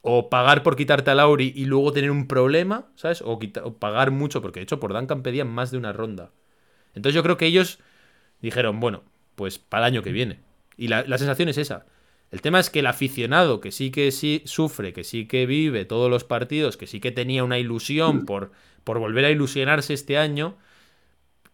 o 0.02 0.30
pagar 0.30 0.64
por 0.64 0.76
quitarte 0.76 1.12
a 1.12 1.16
Lauri 1.16 1.54
y 1.56 1.66
luego 1.66 1.94
tener 1.94 2.12
un 2.12 2.28
problema, 2.28 2.88
¿sabes? 2.96 3.22
O, 3.22 3.40
quita- 3.40 3.64
o 3.64 3.76
pagar 3.78 4.12
mucho, 4.12 4.42
porque 4.42 4.60
de 4.60 4.66
hecho 4.66 4.80
por 4.80 4.94
Duncan 4.94 5.24
pedían 5.24 5.48
más 5.48 5.72
de 5.72 5.78
una 5.78 5.94
ronda. 5.94 6.32
Entonces 6.96 7.16
yo 7.16 7.24
creo 7.24 7.38
que 7.38 7.48
ellos 7.48 7.80
dijeron, 8.42 8.80
bueno, 8.80 9.04
pues 9.36 9.60
para 9.60 9.88
el 9.88 9.94
año 9.94 10.04
que 10.04 10.12
viene. 10.12 10.42
Y 10.78 10.90
la, 10.90 11.04
la 11.04 11.18
sensación 11.18 11.50
es 11.50 11.58
esa. 11.58 11.86
El 12.34 12.42
tema 12.42 12.60
es 12.60 12.72
que 12.72 12.80
el 12.80 12.88
aficionado, 12.88 13.60
que 13.60 13.72
sí 13.72 13.92
que 13.92 14.12
sí 14.12 14.42
sufre, 14.46 14.92
que 14.92 15.04
sí 15.04 15.28
que 15.28 15.46
vive 15.46 15.86
todos 15.86 16.10
los 16.10 16.24
partidos, 16.24 16.78
que 16.78 16.88
sí 16.88 17.00
que 17.00 17.12
tenía 17.12 17.44
una 17.44 17.60
ilusión 17.60 18.26
por, 18.26 18.52
por 18.84 18.98
volver 18.98 19.26
a 19.26 19.30
ilusionarse 19.30 19.94
este 19.94 20.18
año, 20.18 20.58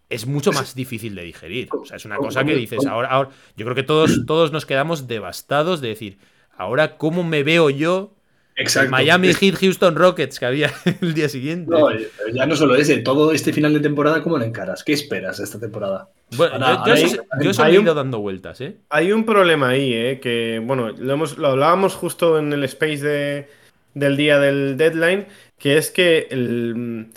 es 0.07 0.25
mucho 0.25 0.53
más 0.53 0.75
difícil 0.75 1.15
de 1.15 1.23
digerir. 1.23 1.67
O 1.73 1.85
sea, 1.85 1.97
es 1.97 2.05
una 2.05 2.15
cosa 2.15 2.45
que 2.45 2.55
dices, 2.55 2.85
ahora, 2.85 3.09
ahora 3.09 3.29
yo 3.57 3.65
creo 3.65 3.75
que 3.75 3.83
todos, 3.83 4.25
todos 4.25 4.53
nos 4.53 4.65
quedamos 4.65 5.05
devastados 5.09 5.81
de 5.81 5.89
decir, 5.89 6.17
ahora, 6.55 6.95
¿cómo 6.95 7.25
me 7.25 7.43
veo 7.43 7.69
yo? 7.69 8.15
El 8.59 8.63
Exacto. 8.63 8.91
Miami 8.91 9.29
Es- 9.29 9.37
Heat 9.39 9.55
Houston 9.55 9.95
Rockets 9.95 10.37
que 10.39 10.45
había 10.45 10.71
el 11.01 11.13
día 11.13 11.29
siguiente. 11.29 11.71
No, 11.71 11.89
eh, 11.91 12.09
ya 12.33 12.45
no 12.45 12.55
solo 12.55 12.75
ese, 12.75 12.97
todo 12.97 13.31
este 13.31 13.53
final 13.53 13.73
de 13.73 13.79
temporada, 13.79 14.21
¿cómo 14.21 14.37
lo 14.37 14.43
encaras? 14.43 14.83
¿Qué 14.83 14.93
esperas 14.93 15.39
esta 15.39 15.59
temporada? 15.59 16.09
Bueno, 16.35 16.53
Ahora- 16.65 16.83
yo, 16.85 17.07
yo 17.07 17.21
hay- 17.31 17.43
yo 17.45 17.49
eso 17.51 17.65
he 17.65 17.73
ido 17.73 17.93
dando 17.93 18.19
vueltas, 18.19 18.59
¿eh? 18.61 18.75
Hay 18.89 19.11
un 19.13 19.25
problema 19.25 19.69
ahí, 19.69 19.93
¿eh? 19.93 20.19
que 20.21 20.61
bueno, 20.63 20.89
lo, 20.89 21.13
hemos, 21.13 21.37
lo 21.37 21.47
hablábamos 21.47 21.95
justo 21.95 22.37
en 22.37 22.51
el 22.53 22.63
space 22.65 22.97
de, 22.99 23.47
del 23.93 24.17
día 24.17 24.39
del 24.39 24.75
deadline, 24.77 25.27
que 25.57 25.77
es 25.77 25.89
que 25.91 26.27
el, 26.29 27.07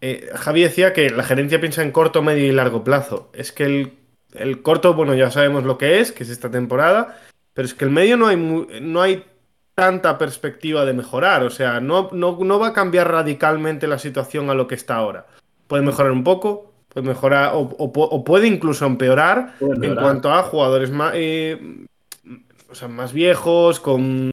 eh, 0.00 0.28
Javi 0.34 0.62
decía 0.62 0.92
que 0.92 1.10
la 1.10 1.22
gerencia 1.22 1.60
piensa 1.60 1.82
en 1.82 1.92
corto, 1.92 2.22
medio 2.22 2.44
y 2.46 2.52
largo 2.52 2.82
plazo. 2.84 3.30
Es 3.34 3.52
que 3.52 3.64
el, 3.64 3.92
el 4.34 4.62
corto, 4.62 4.94
bueno, 4.94 5.14
ya 5.14 5.30
sabemos 5.30 5.62
lo 5.64 5.78
que 5.78 6.00
es, 6.00 6.10
que 6.12 6.24
es 6.24 6.30
esta 6.30 6.50
temporada, 6.50 7.20
pero 7.54 7.66
es 7.66 7.74
que 7.74 7.84
el 7.84 7.90
medio 7.92 8.16
no 8.16 8.26
hay, 8.26 8.36
mu- 8.36 8.66
no 8.80 9.00
hay 9.00 9.24
tanta 9.78 10.18
perspectiva 10.18 10.84
de 10.84 10.92
mejorar, 10.92 11.44
o 11.44 11.50
sea, 11.50 11.78
no, 11.78 12.08
no, 12.10 12.36
no 12.42 12.58
va 12.58 12.68
a 12.68 12.72
cambiar 12.72 13.08
radicalmente 13.12 13.86
la 13.86 14.00
situación 14.00 14.50
a 14.50 14.54
lo 14.54 14.66
que 14.66 14.74
está 14.74 14.96
ahora. 14.96 15.26
Puede 15.68 15.84
mejorar 15.84 16.10
un 16.10 16.24
poco, 16.24 16.72
puede 16.88 17.06
mejorar 17.06 17.52
o, 17.54 17.60
o 17.60 17.92
pu- 17.92 18.08
o 18.10 18.24
puede 18.24 18.48
incluso 18.48 18.86
empeorar, 18.86 19.54
Puede 19.60 19.86
en 19.86 19.94
cuanto 19.94 20.32
a 20.32 20.42
jugadores 20.42 20.90
más, 20.90 21.12
eh, 21.14 21.86
o 22.68 22.74
sea, 22.74 22.88
más 22.88 23.12
viejos, 23.12 23.78
con, 23.78 24.32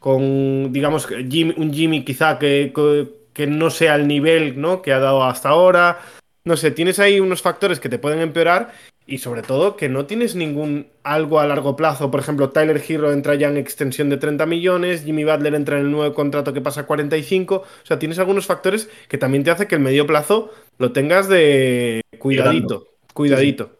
con 0.00 0.72
digamos, 0.72 1.06
que 1.06 1.24
Jimmy- 1.30 1.54
un 1.56 1.72
Jimmy 1.72 2.04
quizá 2.04 2.36
que, 2.40 2.72
que- 2.74 3.08
que 3.32 3.46
no 3.46 3.70
sea 3.70 3.94
el 3.94 4.08
nivel 4.08 4.60
¿no? 4.60 4.82
que 4.82 4.92
ha 4.92 4.98
dado 4.98 5.22
hasta 5.22 5.50
ahora. 5.50 6.00
no 6.44 6.56
sé, 6.56 6.72
tienes 6.72 6.98
ahí 6.98 7.20
unos 7.20 7.40
factores 7.40 7.78
que 7.78 7.88
te 7.88 8.00
pueden 8.00 8.18
empeorar 8.18 8.72
y 9.06 9.18
sobre 9.18 9.42
todo 9.42 9.76
que 9.76 9.88
no 9.88 10.06
tienes 10.06 10.34
ningún 10.36 10.86
algo 11.02 11.40
a 11.40 11.46
largo 11.46 11.74
plazo. 11.76 12.10
Por 12.10 12.20
ejemplo, 12.20 12.50
Tyler 12.50 12.82
Hero 12.86 13.12
entra 13.12 13.34
ya 13.34 13.48
en 13.48 13.56
extensión 13.56 14.08
de 14.10 14.16
30 14.16 14.46
millones, 14.46 15.04
Jimmy 15.04 15.24
Butler 15.24 15.54
entra 15.54 15.78
en 15.78 15.86
el 15.86 15.90
nuevo 15.90 16.14
contrato 16.14 16.52
que 16.52 16.60
pasa 16.60 16.82
a 16.82 16.86
45. 16.86 17.56
O 17.56 17.64
sea, 17.86 17.98
tienes 17.98 18.18
algunos 18.18 18.46
factores 18.46 18.88
que 19.08 19.18
también 19.18 19.42
te 19.44 19.50
hace 19.50 19.66
que 19.66 19.74
el 19.74 19.80
medio 19.80 20.06
plazo 20.06 20.52
lo 20.78 20.92
tengas 20.92 21.28
de 21.28 22.02
cuidadito, 22.18 22.86
cuidadito. 23.12 23.78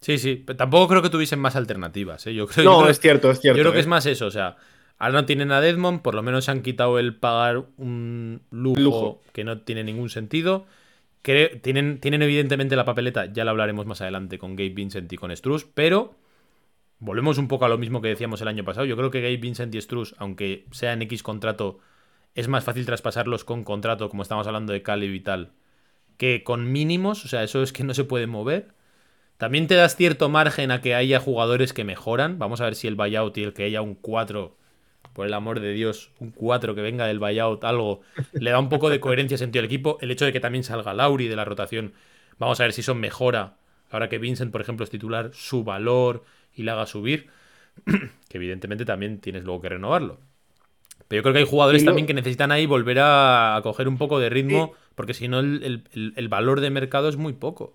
Sí, 0.00 0.18
sí, 0.18 0.42
pero 0.44 0.56
tampoco 0.56 0.88
creo 0.88 1.02
que 1.02 1.08
tuviesen 1.10 1.38
más 1.38 1.56
alternativas. 1.56 2.26
¿eh? 2.26 2.34
Yo 2.34 2.46
creo, 2.46 2.64
No, 2.64 2.72
yo 2.72 2.78
creo- 2.80 2.90
es 2.90 3.00
cierto, 3.00 3.30
es 3.30 3.40
cierto. 3.40 3.56
Yo 3.58 3.62
creo 3.62 3.72
que 3.72 3.78
¿eh? 3.78 3.82
es 3.82 3.86
más 3.86 4.04
eso, 4.06 4.26
o 4.26 4.30
sea, 4.30 4.56
ahora 4.98 5.14
no 5.20 5.24
tienen 5.26 5.50
a 5.52 5.60
Deadmond, 5.62 6.02
por 6.02 6.14
lo 6.14 6.22
menos 6.22 6.44
se 6.46 6.50
han 6.50 6.60
quitado 6.62 6.98
el 6.98 7.14
pagar 7.16 7.64
un 7.78 8.42
lujo, 8.50 8.80
Lujo. 8.80 9.22
que 9.32 9.44
no 9.44 9.60
tiene 9.62 9.82
ningún 9.84 10.10
sentido. 10.10 10.66
Tienen, 11.24 12.00
tienen 12.00 12.20
evidentemente 12.20 12.76
la 12.76 12.84
papeleta, 12.84 13.32
ya 13.32 13.44
lo 13.44 13.50
hablaremos 13.50 13.86
más 13.86 14.02
adelante 14.02 14.36
con 14.36 14.56
Gabe 14.56 14.74
Vincent 14.74 15.10
y 15.10 15.16
con 15.16 15.34
Struz, 15.34 15.64
pero 15.64 16.16
volvemos 16.98 17.38
un 17.38 17.48
poco 17.48 17.64
a 17.64 17.70
lo 17.70 17.78
mismo 17.78 18.02
que 18.02 18.08
decíamos 18.08 18.42
el 18.42 18.48
año 18.48 18.62
pasado. 18.62 18.84
Yo 18.84 18.94
creo 18.94 19.10
que 19.10 19.22
Gabe 19.22 19.38
Vincent 19.38 19.74
y 19.74 19.80
Struz, 19.80 20.14
aunque 20.18 20.66
sea 20.70 20.92
en 20.92 21.00
X 21.00 21.22
contrato, 21.22 21.78
es 22.34 22.48
más 22.48 22.62
fácil 22.62 22.84
traspasarlos 22.84 23.42
con 23.44 23.64
contrato, 23.64 24.10
como 24.10 24.22
estamos 24.22 24.46
hablando 24.46 24.74
de 24.74 24.82
Cali 24.82 25.06
y 25.06 25.20
tal, 25.20 25.52
que 26.18 26.44
con 26.44 26.70
mínimos, 26.70 27.24
o 27.24 27.28
sea, 27.28 27.42
eso 27.42 27.62
es 27.62 27.72
que 27.72 27.84
no 27.84 27.94
se 27.94 28.04
puede 28.04 28.26
mover. 28.26 28.74
También 29.38 29.66
te 29.66 29.76
das 29.76 29.96
cierto 29.96 30.28
margen 30.28 30.70
a 30.72 30.82
que 30.82 30.94
haya 30.94 31.20
jugadores 31.20 31.72
que 31.72 31.84
mejoran. 31.84 32.38
Vamos 32.38 32.60
a 32.60 32.64
ver 32.64 32.74
si 32.74 32.86
el 32.86 32.96
buyout 32.96 33.38
y 33.38 33.44
el 33.44 33.54
que 33.54 33.64
haya 33.64 33.80
un 33.80 33.94
4, 33.94 34.58
por 35.14 35.26
el 35.26 35.34
amor 35.34 35.60
de 35.60 35.72
Dios, 35.72 36.10
un 36.20 36.30
4 36.32 36.74
que 36.74 36.82
venga 36.82 37.06
del 37.06 37.18
buyout, 37.20 37.64
algo, 37.64 38.02
le 38.34 38.50
da 38.50 38.58
un 38.58 38.68
poco 38.68 38.90
de 38.90 39.00
coherencia 39.00 39.36
y 39.36 39.38
sentido 39.38 39.60
al 39.60 39.66
equipo. 39.66 39.98
El 40.02 40.10
hecho 40.10 40.26
de 40.26 40.32
que 40.32 40.40
también 40.40 40.64
salga 40.64 40.92
Lauri 40.92 41.28
de 41.28 41.36
la 41.36 41.44
rotación, 41.46 41.94
vamos 42.38 42.60
a 42.60 42.64
ver 42.64 42.72
si 42.72 42.82
eso 42.82 42.94
mejora. 42.94 43.56
Ahora 43.90 44.08
que 44.08 44.18
Vincent, 44.18 44.52
por 44.52 44.60
ejemplo, 44.60 44.84
es 44.84 44.90
titular, 44.90 45.30
su 45.32 45.64
valor 45.64 46.24
y 46.54 46.64
le 46.64 46.72
haga 46.72 46.86
subir. 46.86 47.28
que 48.28 48.38
evidentemente 48.38 48.84
también 48.84 49.20
tienes 49.20 49.44
luego 49.44 49.60
que 49.62 49.68
renovarlo. 49.70 50.18
Pero 51.08 51.20
yo 51.20 51.22
creo 51.22 51.32
que 51.34 51.38
hay 51.40 51.46
jugadores 51.46 51.84
también 51.84 52.06
que 52.06 52.14
necesitan 52.14 52.50
ahí 52.52 52.66
volver 52.66 52.98
a, 53.00 53.60
coger 53.62 53.88
un 53.88 53.98
poco 53.98 54.18
de 54.18 54.30
ritmo, 54.30 54.74
porque 54.94 55.14
si 55.14 55.28
no 55.28 55.40
el- 55.40 55.84
el 56.16 56.28
valor 56.28 56.60
de 56.60 56.70
mercado 56.70 57.08
es 57.08 57.16
muy 57.16 57.34
poco. 57.34 57.74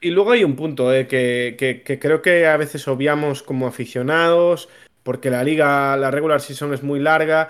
Y 0.00 0.10
luego 0.10 0.30
hay 0.30 0.44
un 0.44 0.54
punto 0.54 0.92
eh, 0.94 1.08
que, 1.08 1.56
que- 1.58 1.82
que 1.82 1.98
creo 1.98 2.22
que 2.22 2.46
a 2.46 2.56
veces 2.56 2.86
obviamos 2.86 3.42
como 3.42 3.66
aficionados, 3.66 4.68
porque 5.08 5.30
la 5.30 5.42
liga, 5.42 5.96
la 5.96 6.10
regular 6.10 6.38
season 6.42 6.74
es 6.74 6.82
muy 6.82 7.00
larga 7.00 7.48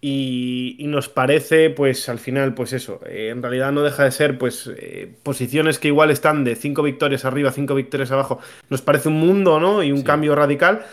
y, 0.00 0.76
y 0.78 0.86
nos 0.86 1.08
parece, 1.08 1.68
pues 1.68 2.08
al 2.08 2.20
final, 2.20 2.54
pues 2.54 2.72
eso, 2.72 3.00
eh, 3.04 3.30
en 3.32 3.42
realidad 3.42 3.72
no 3.72 3.82
deja 3.82 4.04
de 4.04 4.12
ser, 4.12 4.38
pues, 4.38 4.70
eh, 4.76 5.12
posiciones 5.24 5.80
que 5.80 5.88
igual 5.88 6.12
están 6.12 6.44
de 6.44 6.54
cinco 6.54 6.84
victorias 6.84 7.24
arriba, 7.24 7.50
cinco 7.50 7.74
victorias 7.74 8.12
abajo, 8.12 8.38
nos 8.70 8.82
parece 8.82 9.08
un 9.08 9.16
mundo, 9.18 9.58
¿no? 9.58 9.82
Y 9.82 9.90
un 9.90 9.98
Sí. 9.98 10.04
cambio 10.04 10.36
radical. 10.36 10.86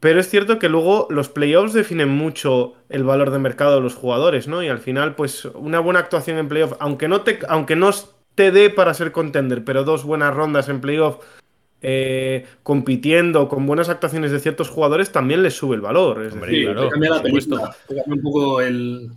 Pero 0.00 0.18
es 0.18 0.28
cierto 0.28 0.58
que 0.58 0.68
luego 0.68 1.06
los 1.08 1.28
playoffs 1.28 1.72
definen 1.72 2.08
mucho 2.08 2.74
el 2.88 3.04
valor 3.04 3.30
de 3.30 3.38
mercado 3.38 3.76
de 3.76 3.80
los 3.80 3.94
jugadores, 3.94 4.48
¿no? 4.48 4.60
Y 4.60 4.66
al 4.66 4.80
final, 4.80 5.14
pues, 5.14 5.44
una 5.44 5.78
buena 5.78 6.00
actuación 6.00 6.36
en 6.38 6.48
playoff, 6.48 6.72
aunque 6.80 7.06
no 7.06 7.20
te, 7.20 7.38
aunque 7.48 7.76
no 7.76 7.90
te 8.34 8.50
dé 8.50 8.70
para 8.70 8.92
ser 8.92 9.12
contender, 9.12 9.62
pero 9.64 9.84
dos 9.84 10.02
buenas 10.02 10.34
rondas 10.34 10.68
en 10.68 10.80
playoff 10.80 11.18
eh, 11.86 12.46
compitiendo 12.62 13.46
con 13.48 13.66
buenas 13.66 13.90
actuaciones 13.90 14.30
de 14.30 14.40
ciertos 14.40 14.70
jugadores, 14.70 15.12
también 15.12 15.42
les 15.42 15.54
sube 15.54 15.76
el 15.76 15.82
valor. 15.82 16.24
Es 16.24 16.32
Hombre, 16.32 16.50
decir, 16.50 16.68
Sí, 16.68 16.72
claro, 16.72 16.88
cambia 16.88 17.10
la 17.10 17.22
película. 17.22 17.76
Cambia 17.86 18.04
un 18.06 18.22
poco 18.22 18.60
el. 18.62 19.10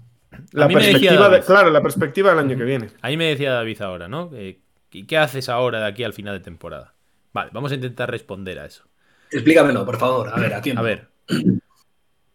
la 0.51 0.67
perspectiva, 0.67 1.29
de, 1.29 1.39
claro, 1.41 1.69
la 1.69 1.81
perspectiva 1.81 2.31
del 2.31 2.39
año 2.39 2.57
que 2.57 2.63
viene. 2.65 2.89
Ahí 3.01 3.15
me 3.15 3.25
decía 3.25 3.53
David 3.53 3.81
ahora, 3.81 4.09
¿no? 4.09 4.31
Eh, 4.33 4.59
¿Y 4.91 5.05
qué 5.05 5.17
haces 5.17 5.47
ahora 5.47 5.79
de 5.79 5.85
aquí 5.85 6.03
al 6.03 6.11
final 6.13 6.37
de 6.37 6.43
temporada? 6.43 6.93
Vale, 7.31 7.51
vamos 7.53 7.71
a 7.71 7.75
intentar 7.75 8.11
responder 8.11 8.59
a 8.59 8.65
eso. 8.65 8.83
Explícamelo, 9.31 9.85
por 9.85 9.97
favor. 9.97 10.29
A 10.33 10.39
ver, 10.39 10.53
a 10.53 10.61
quién. 10.61 10.77
A 10.77 10.81
ver, 10.81 11.07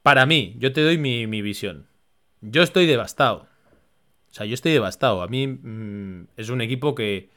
para 0.02 0.24
mí, 0.24 0.56
yo 0.58 0.72
te 0.72 0.82
doy 0.82 0.96
mi, 0.96 1.26
mi 1.26 1.42
visión. 1.42 1.88
Yo 2.40 2.62
estoy 2.62 2.86
devastado. 2.86 3.46
O 4.30 4.34
sea, 4.34 4.46
yo 4.46 4.54
estoy 4.54 4.72
devastado. 4.72 5.20
A 5.20 5.28
mí 5.28 5.46
mm, 5.46 6.28
es 6.38 6.48
un 6.48 6.62
equipo 6.62 6.94
que 6.94 7.30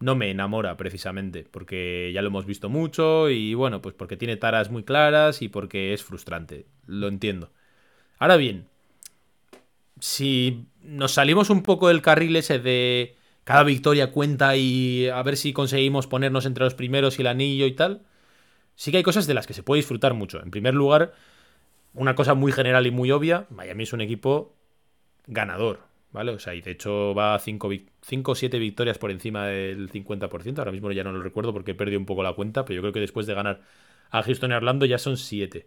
no 0.00 0.14
me 0.14 0.30
enamora 0.30 0.76
precisamente, 0.76 1.46
porque 1.50 2.10
ya 2.14 2.22
lo 2.22 2.28
hemos 2.28 2.46
visto 2.46 2.68
mucho 2.68 3.30
y 3.30 3.54
bueno, 3.54 3.82
pues 3.82 3.94
porque 3.94 4.16
tiene 4.16 4.36
taras 4.36 4.70
muy 4.70 4.84
claras 4.84 5.42
y 5.42 5.48
porque 5.48 5.92
es 5.92 6.04
frustrante. 6.04 6.66
Lo 6.86 7.08
entiendo. 7.08 7.50
Ahora 8.18 8.36
bien, 8.36 8.66
si 10.00 10.66
nos 10.82 11.12
salimos 11.12 11.50
un 11.50 11.62
poco 11.62 11.88
del 11.88 12.02
carril 12.02 12.36
ese 12.36 12.58
de 12.58 13.16
cada 13.44 13.64
victoria 13.64 14.12
cuenta 14.12 14.56
y 14.56 15.08
a 15.08 15.22
ver 15.22 15.36
si 15.36 15.52
conseguimos 15.52 16.06
ponernos 16.06 16.46
entre 16.46 16.64
los 16.64 16.74
primeros 16.74 17.18
y 17.18 17.22
el 17.22 17.28
anillo 17.28 17.66
y 17.66 17.72
tal, 17.72 18.02
sí 18.76 18.90
que 18.90 18.98
hay 18.98 19.02
cosas 19.02 19.26
de 19.26 19.34
las 19.34 19.46
que 19.46 19.54
se 19.54 19.62
puede 19.62 19.78
disfrutar 19.78 20.14
mucho. 20.14 20.42
En 20.42 20.50
primer 20.50 20.74
lugar, 20.74 21.14
una 21.94 22.14
cosa 22.14 22.34
muy 22.34 22.52
general 22.52 22.86
y 22.86 22.90
muy 22.90 23.10
obvia, 23.10 23.46
Miami 23.50 23.84
es 23.84 23.92
un 23.92 24.00
equipo 24.00 24.54
ganador, 25.26 25.80
¿vale? 26.12 26.32
O 26.32 26.38
sea, 26.38 26.54
y 26.54 26.60
de 26.60 26.72
hecho 26.72 27.14
va 27.14 27.34
a 27.34 27.38
5 27.38 27.68
o 28.24 28.34
7 28.34 28.58
victorias 28.58 28.98
por 28.98 29.10
encima 29.10 29.46
del 29.46 29.90
50%. 29.90 30.58
Ahora 30.58 30.72
mismo 30.72 30.90
ya 30.92 31.04
no 31.04 31.12
lo 31.12 31.22
recuerdo 31.22 31.52
porque 31.52 31.72
he 31.72 31.74
perdido 31.74 31.98
un 31.98 32.06
poco 32.06 32.22
la 32.22 32.32
cuenta, 32.32 32.64
pero 32.64 32.76
yo 32.76 32.82
creo 32.82 32.92
que 32.92 33.00
después 33.00 33.26
de 33.26 33.34
ganar 33.34 33.60
a 34.10 34.22
Houston 34.22 34.50
y 34.50 34.54
Orlando 34.54 34.86
ya 34.86 34.98
son 34.98 35.16
7. 35.16 35.66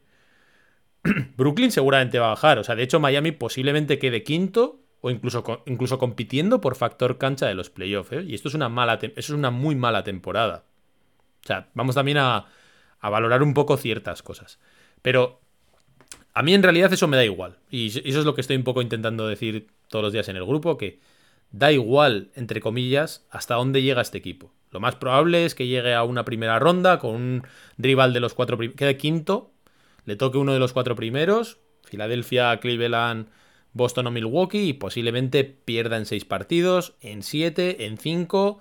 Brooklyn 1.38 1.72
seguramente 1.72 2.20
va 2.20 2.28
a 2.28 2.30
bajar. 2.30 2.60
O 2.60 2.64
sea, 2.64 2.76
de 2.76 2.84
hecho, 2.84 3.00
Miami 3.00 3.32
posiblemente 3.32 4.00
quede 4.00 4.24
quinto 4.24 4.82
o 5.02 5.10
incluso, 5.10 5.64
incluso 5.66 5.98
compitiendo 5.98 6.62
por 6.62 6.76
factor 6.76 7.18
cancha 7.18 7.48
de 7.48 7.56
los 7.56 7.70
playoffs. 7.70 8.12
¿eh? 8.14 8.24
Y 8.24 8.36
esto 8.36 8.50
es 8.50 8.54
una 8.54 8.70
mala 8.70 9.00
eso 9.02 9.12
es 9.16 9.30
una 9.30 9.52
muy 9.52 9.76
mala 9.76 10.04
temporada. 10.04 10.66
O 11.44 11.48
sea, 11.48 11.70
vamos 11.74 11.96
también 11.96 12.18
a, 12.18 12.46
a 13.00 13.10
valorar 13.10 13.42
un 13.42 13.54
poco 13.54 13.78
ciertas 13.78 14.22
cosas. 14.22 14.60
Pero 15.02 15.42
a 16.34 16.44
mí 16.44 16.54
en 16.54 16.64
realidad 16.64 16.94
eso 16.94 17.08
me 17.08 17.18
da 17.18 17.26
igual. 17.26 17.58
Y 17.70 17.88
eso 17.88 18.20
es 18.20 18.26
lo 18.26 18.36
que 18.36 18.42
estoy 18.42 18.58
un 18.58 18.64
poco 18.64 18.82
intentando 18.82 19.28
decir 19.28 19.68
todos 19.92 20.02
los 20.02 20.14
días 20.14 20.28
en 20.30 20.38
el 20.38 20.46
grupo, 20.46 20.78
que 20.78 21.00
da 21.52 21.72
igual, 21.72 22.32
entre 22.34 22.62
comillas, 22.62 23.28
hasta 23.30 23.56
dónde 23.56 23.84
llega 23.84 24.02
este 24.02 24.18
equipo. 24.18 24.52
Lo 24.72 24.80
más 24.80 24.96
probable 24.96 25.46
es 25.46 25.54
que 25.54 25.68
llegue 25.68 25.94
a 25.94 26.04
una 26.04 26.26
primera 26.26 26.58
ronda 26.58 26.98
con 26.98 27.14
un 27.14 27.44
rival 27.78 28.14
de 28.14 28.22
los 28.22 28.34
cuatro 28.34 28.58
primeros. 28.58 28.78
Quede 28.78 28.98
quinto, 28.98 29.52
le 30.06 30.16
toque 30.16 30.38
uno 30.38 30.54
de 30.54 30.60
los 30.60 30.72
cuatro 30.74 30.96
primeros, 30.96 31.60
Filadelfia, 31.84 32.58
Cleveland, 32.62 33.28
Boston 33.74 34.08
o 34.08 34.12
Milwaukee, 34.12 34.70
y 34.70 34.74
posiblemente 34.74 35.44
pierda 35.44 35.98
en 35.98 36.06
seis 36.06 36.24
partidos, 36.24 36.96
en 37.02 37.22
siete, 37.22 37.86
en 37.86 37.98
cinco, 37.98 38.60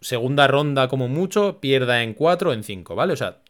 segunda 0.00 0.46
ronda 0.46 0.88
como 0.88 1.08
mucho, 1.08 1.58
pierda 1.60 2.02
en 2.02 2.12
cuatro, 2.12 2.52
en 2.52 2.62
cinco, 2.62 2.94
¿vale? 2.94 3.14
O 3.14 3.16
sea, 3.16 3.40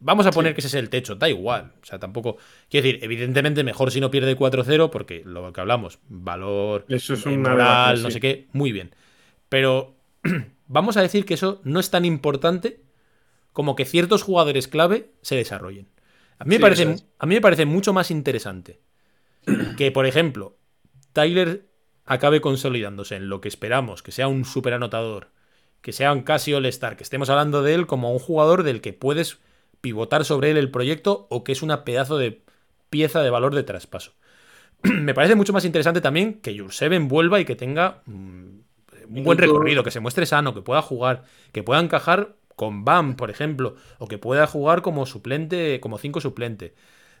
vamos 0.00 0.26
a 0.26 0.30
poner 0.30 0.54
que 0.54 0.60
ese 0.60 0.68
es 0.68 0.74
el 0.74 0.90
techo, 0.90 1.14
da 1.16 1.28
igual. 1.28 1.72
O 1.82 1.86
sea, 1.86 1.98
tampoco. 1.98 2.36
Quiero 2.70 2.86
decir, 2.86 3.04
evidentemente 3.04 3.64
mejor 3.64 3.90
si 3.90 4.00
no 4.00 4.10
pierde 4.10 4.36
4-0, 4.36 4.90
porque 4.90 5.22
lo 5.24 5.52
que 5.52 5.60
hablamos, 5.60 5.98
valor, 6.08 6.84
Eso 6.88 7.14
es 7.14 7.26
eh, 7.26 7.36
moral, 7.36 8.02
no 8.02 8.10
sé 8.10 8.20
qué, 8.20 8.48
muy 8.52 8.72
bien. 8.72 8.94
Pero 9.48 9.96
vamos 10.66 10.96
a 10.96 11.02
decir 11.02 11.24
que 11.24 11.34
eso 11.34 11.60
no 11.64 11.80
es 11.80 11.90
tan 11.90 12.04
importante 12.04 12.80
como 13.52 13.74
que 13.74 13.84
ciertos 13.84 14.22
jugadores 14.22 14.68
clave 14.68 15.10
se 15.22 15.36
desarrollen. 15.36 15.88
A 16.38 16.44
mí 16.44 16.50
me, 16.50 16.56
Sí, 16.56 16.62
parece, 16.62 16.82
es. 16.84 17.06
a 17.18 17.26
mí 17.26 17.34
me 17.34 17.40
parece 17.40 17.66
mucho 17.66 17.92
más 17.92 18.10
interesante 18.10 18.80
que, 19.76 19.90
por 19.90 20.06
ejemplo, 20.06 20.56
Tyler 21.12 21.66
acabe 22.04 22.40
consolidándose 22.40 23.16
en 23.16 23.28
lo 23.28 23.40
que 23.40 23.48
esperamos, 23.48 24.02
que 24.02 24.12
sea 24.12 24.28
un 24.28 24.44
super 24.44 24.74
anotador, 24.74 25.30
que 25.80 25.92
sea 25.92 26.12
un 26.12 26.22
casi 26.22 26.54
all-star, 26.54 26.96
que 26.96 27.02
estemos 27.02 27.30
hablando 27.30 27.62
de 27.62 27.74
él 27.74 27.86
como 27.86 28.12
un 28.12 28.18
jugador 28.18 28.62
del 28.62 28.80
que 28.80 28.92
puedes 28.92 29.38
pivotar 29.80 30.24
sobre 30.24 30.50
él 30.50 30.56
el 30.56 30.70
proyecto 30.70 31.26
o 31.30 31.44
que 31.44 31.52
es 31.52 31.62
una 31.62 31.84
pedazo 31.84 32.18
de 32.18 32.42
pieza 32.90 33.22
de 33.22 33.30
valor 33.30 33.54
de 33.54 33.62
traspaso. 33.62 34.12
Me 34.82 35.14
parece 35.14 35.34
mucho 35.34 35.52
más 35.52 35.64
interesante 35.64 36.00
también 36.00 36.34
que 36.40 36.58
Jurseven 36.58 37.08
vuelva 37.08 37.40
y 37.40 37.44
que 37.44 37.56
tenga 37.56 38.02
mm, 38.06 38.12
un 39.10 39.24
buen 39.24 39.38
recorrido, 39.38 39.82
que 39.84 39.90
se 39.90 40.00
muestre 40.00 40.26
sano, 40.26 40.54
que 40.54 40.62
pueda 40.62 40.82
jugar, 40.82 41.24
que 41.52 41.62
pueda 41.62 41.80
encajar 41.80 42.36
con 42.56 42.84
Bam, 42.84 43.16
por 43.16 43.30
ejemplo, 43.30 43.76
o 43.98 44.08
que 44.08 44.18
pueda 44.18 44.46
jugar 44.46 44.82
como 44.82 45.06
suplente, 45.06 45.80
como 45.80 45.98
5 45.98 46.20
suplente. 46.20 46.74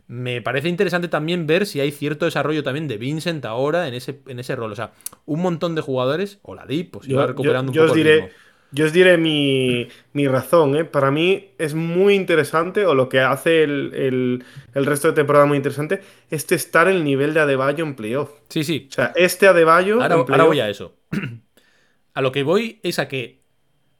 Me 0.06 0.40
parece 0.40 0.68
interesante 0.68 1.08
también 1.08 1.46
ver 1.46 1.66
si 1.66 1.80
hay 1.80 1.92
cierto 1.92 2.24
desarrollo 2.24 2.62
también 2.62 2.88
de 2.88 2.96
Vincent 2.96 3.44
ahora 3.44 3.88
en 3.88 3.94
ese, 3.94 4.20
en 4.26 4.38
ese 4.40 4.56
rol. 4.56 4.72
O 4.72 4.76
sea, 4.76 4.92
un 5.26 5.40
montón 5.42 5.74
de 5.74 5.82
jugadores, 5.82 6.38
o 6.42 6.54
la 6.54 6.64
Dip, 6.66 6.92
pues 6.92 7.08
iba 7.08 7.22
Yo, 7.22 7.26
recuperando 7.26 7.70
yo- 7.72 7.74
yo 7.74 7.82
un 7.82 7.86
os 7.86 7.90
poco 7.90 7.94
el 7.94 8.04
diré, 8.04 8.14
ritmo. 8.22 8.28
Yo 8.70 8.84
os 8.86 8.92
diré 8.92 9.16
mi, 9.18 9.88
mi 10.12 10.26
razón. 10.28 10.76
¿eh? 10.76 10.84
Para 10.84 11.10
mí 11.10 11.50
es 11.58 11.74
muy 11.74 12.14
interesante, 12.14 12.84
o 12.86 12.94
lo 12.94 13.08
que 13.08 13.20
hace 13.20 13.62
el, 13.62 13.92
el- 13.94 14.44
el 14.74 14.86
resto 14.86 15.08
de 15.08 15.14
temporada 15.14 15.46
muy 15.46 15.56
interesante, 15.56 16.00
es 16.30 16.46
testar 16.46 16.88
el 16.88 17.02
nivel 17.04 17.34
de 17.34 17.40
Adebayo 17.40 17.84
en 17.84 17.94
playoff. 17.96 18.30
Sí, 18.48 18.64
sí, 18.64 18.86
O 18.90 18.92
sea, 18.92 19.12
este 19.16 19.46
Adebayo 19.46 20.02
Ahora, 20.02 20.14
en 20.16 20.20
ahora 20.20 20.44
voy 20.44 20.60
a 20.60 20.68
eso. 20.68 20.94
A 22.14 22.20
lo 22.20 22.32
que 22.32 22.42
voy 22.42 22.80
es 22.82 22.98
a 22.98 23.06
que 23.06 23.38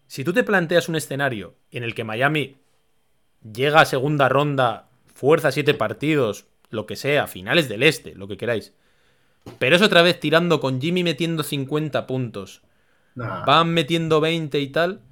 si 0.08 0.24
tú 0.24 0.32
te 0.32 0.42
planteas 0.42 0.88
un 0.88 0.96
escenario 0.96 1.54
en 1.70 1.84
el 1.84 1.94
que 1.94 2.02
Miami 2.02 2.56
llega 3.52 3.80
a 3.80 3.84
segunda 3.84 4.28
ronda, 4.28 4.88
fuerza 5.06 5.52
siete 5.52 5.72
partidos, 5.74 6.46
lo 6.70 6.84
que 6.86 6.96
sea, 6.96 7.28
finales 7.28 7.68
del 7.68 7.84
este, 7.84 8.14
lo 8.16 8.26
que 8.26 8.36
queráis, 8.36 8.72
pero 9.60 9.76
es 9.76 9.82
otra 9.82 10.02
vez 10.02 10.18
tirando 10.18 10.58
con 10.58 10.80
Jimmy 10.80 11.04
metiendo 11.04 11.44
50 11.44 12.06
puntos, 12.08 12.62
Nah. 13.14 13.44
van 13.44 13.74
metiendo 13.74 14.20
20 14.20 14.60
y 14.60 14.68
tal. 14.68 15.02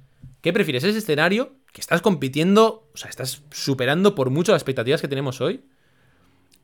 ¿Qué 0.41 0.53
prefieres? 0.53 0.83
¿Ese 0.83 0.99
escenario 0.99 1.53
que 1.73 1.81
estás 1.81 2.01
compitiendo, 2.01 2.89
o 2.93 2.97
sea, 2.97 3.09
estás 3.09 3.43
superando 3.51 4.15
por 4.15 4.29
mucho 4.29 4.51
las 4.51 4.61
expectativas 4.61 5.01
que 5.01 5.07
tenemos 5.07 5.41
hoy? 5.41 5.61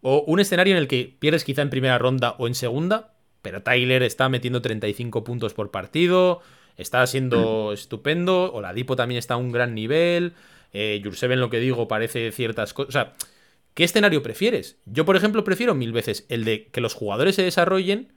¿O 0.01 0.23
un 0.27 0.39
escenario 0.39 0.73
en 0.73 0.79
el 0.79 0.87
que 0.87 1.15
pierdes 1.19 1.43
quizá 1.43 1.61
en 1.61 1.69
primera 1.69 1.97
ronda 1.97 2.35
o 2.37 2.47
en 2.47 2.55
segunda, 2.55 3.13
pero 3.41 3.61
Tyler 3.61 4.03
está 4.03 4.29
metiendo 4.29 4.61
35 4.61 5.23
puntos 5.23 5.53
por 5.53 5.71
partido, 5.71 6.41
está 6.77 7.05
siendo 7.07 7.73
estupendo, 7.73 8.51
o 8.53 8.61
la 8.61 8.73
Dipo 8.73 8.95
también 8.95 9.19
está 9.19 9.35
a 9.35 9.37
un 9.37 9.51
gran 9.51 9.75
nivel, 9.75 10.33
eh, 10.71 11.01
Jurseven, 11.03 11.39
lo 11.39 11.49
que 11.49 11.59
digo, 11.59 11.87
parece 11.87 12.31
ciertas 12.31 12.73
cosas... 12.73 12.89
O 12.89 12.91
sea, 12.91 13.13
¿qué 13.73 13.83
escenario 13.83 14.23
prefieres? 14.23 14.77
Yo, 14.85 15.05
por 15.05 15.15
ejemplo, 15.15 15.43
prefiero 15.43 15.75
mil 15.75 15.91
veces 15.91 16.25
el 16.29 16.45
de 16.45 16.67
que 16.67 16.81
los 16.81 16.93
jugadores 16.93 17.35
se 17.35 17.43
desarrollen 17.43 18.11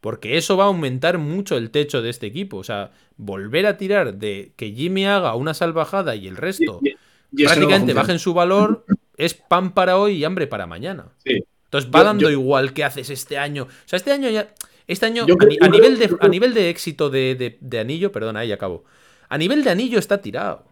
porque 0.00 0.36
eso 0.38 0.56
va 0.56 0.64
a 0.64 0.66
aumentar 0.68 1.18
mucho 1.18 1.56
el 1.56 1.70
techo 1.70 2.02
de 2.02 2.10
este 2.10 2.26
equipo. 2.26 2.58
O 2.58 2.64
sea, 2.64 2.92
volver 3.16 3.66
a 3.66 3.76
tirar 3.76 4.14
de 4.14 4.52
que 4.56 4.72
Jimmy 4.72 5.06
haga 5.06 5.34
una 5.34 5.54
salvajada 5.54 6.14
y 6.16 6.28
el 6.28 6.36
resto 6.36 6.80
Y- 6.82 6.90
y- 6.90 6.92
y 6.92 6.94
eso 6.94 6.96
no 6.96 7.42
va 7.44 7.50
a 7.50 7.54
prácticamente 7.54 7.94
bajen 7.94 8.18
su 8.18 8.32
valor, 8.34 8.84
es 9.16 9.34
pan 9.34 9.72
para 9.74 9.98
hoy 9.98 10.12
y 10.16 10.24
hambre 10.24 10.46
para 10.46 10.66
mañana. 10.66 11.06
Sí. 11.24 11.42
Entonces 11.64 11.90
va 11.90 11.98
Yo- 12.00 12.04
dando 12.04 12.22
yo- 12.22 12.30
igual 12.30 12.72
qué 12.72 12.84
haces 12.84 13.10
este 13.10 13.36
año. 13.38 13.64
O 13.64 13.68
sea, 13.88 13.96
este 13.98 14.12
año 14.12 14.30
ya. 14.30 14.54
Este 14.86 15.04
año, 15.04 15.26
Yo 15.26 15.34
a, 15.60 15.68
nivel 15.68 15.98
de, 15.98 16.16
a 16.18 16.28
nivel 16.28 16.54
de 16.54 16.70
éxito 16.70 17.10
de, 17.10 17.34
de- 17.34 17.58
de 17.60 17.78
anillo, 17.78 18.10
perdona, 18.10 18.40
ahí 18.40 18.52
acabo. 18.52 18.84
A 19.28 19.36
nivel 19.36 19.62
de 19.62 19.68
anillo 19.70 19.98
está 19.98 20.22
tirado. 20.22 20.64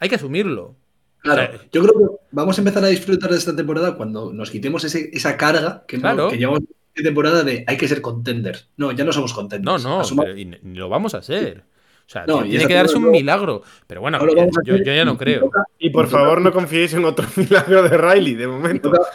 Hay 0.00 0.10
que 0.10 0.16
asumirlo. 0.16 0.76
Claro, 1.22 1.58
yo 1.72 1.82
creo 1.82 1.94
que 1.94 2.04
vamos 2.32 2.58
a 2.58 2.60
empezar 2.60 2.84
a 2.84 2.88
disfrutar 2.88 3.30
de 3.30 3.38
esta 3.38 3.54
temporada 3.56 3.96
cuando 3.96 4.32
nos 4.34 4.50
quitemos 4.50 4.82
ese- 4.84 5.08
esa 5.14 5.36
carga 5.38 5.84
que, 5.88 5.98
Claro. 6.00 6.28
que 6.28 6.36
llevamos 6.36 6.60
temporada 7.02 7.42
de 7.44 7.64
hay 7.66 7.76
que 7.76 7.88
ser 7.88 8.00
contenders. 8.02 8.68
No, 8.76 8.92
ya 8.92 9.04
no 9.04 9.12
somos 9.12 9.32
contenders. 9.32 9.84
No, 9.84 10.00
no, 10.02 10.16
pero 10.16 10.36
y 10.36 10.44
lo 10.74 10.88
vamos 10.88 11.14
a 11.14 11.18
hacer. 11.18 11.64
O 12.06 12.10
sea, 12.12 12.26
No, 12.26 12.42
tiene 12.42 12.66
que 12.66 12.74
darse 12.74 12.96
un 12.96 13.10
milagro. 13.10 13.62
Pero 13.86 14.00
bueno, 14.02 14.18
no 14.18 14.62
yo, 14.64 14.76
ya 14.76 15.04
no 15.04 15.16
creo. 15.16 15.50
Y 15.78 15.90
por 15.90 16.08
favor, 16.08 16.40
no 16.40 16.52
confiéis 16.52 16.92
en 16.94 17.04
otro 17.04 17.26
milagro 17.36 17.82
de 17.88 17.96
Riley, 17.96 18.34
de 18.34 18.46
momento. 18.48 18.90
toca, 18.90 19.06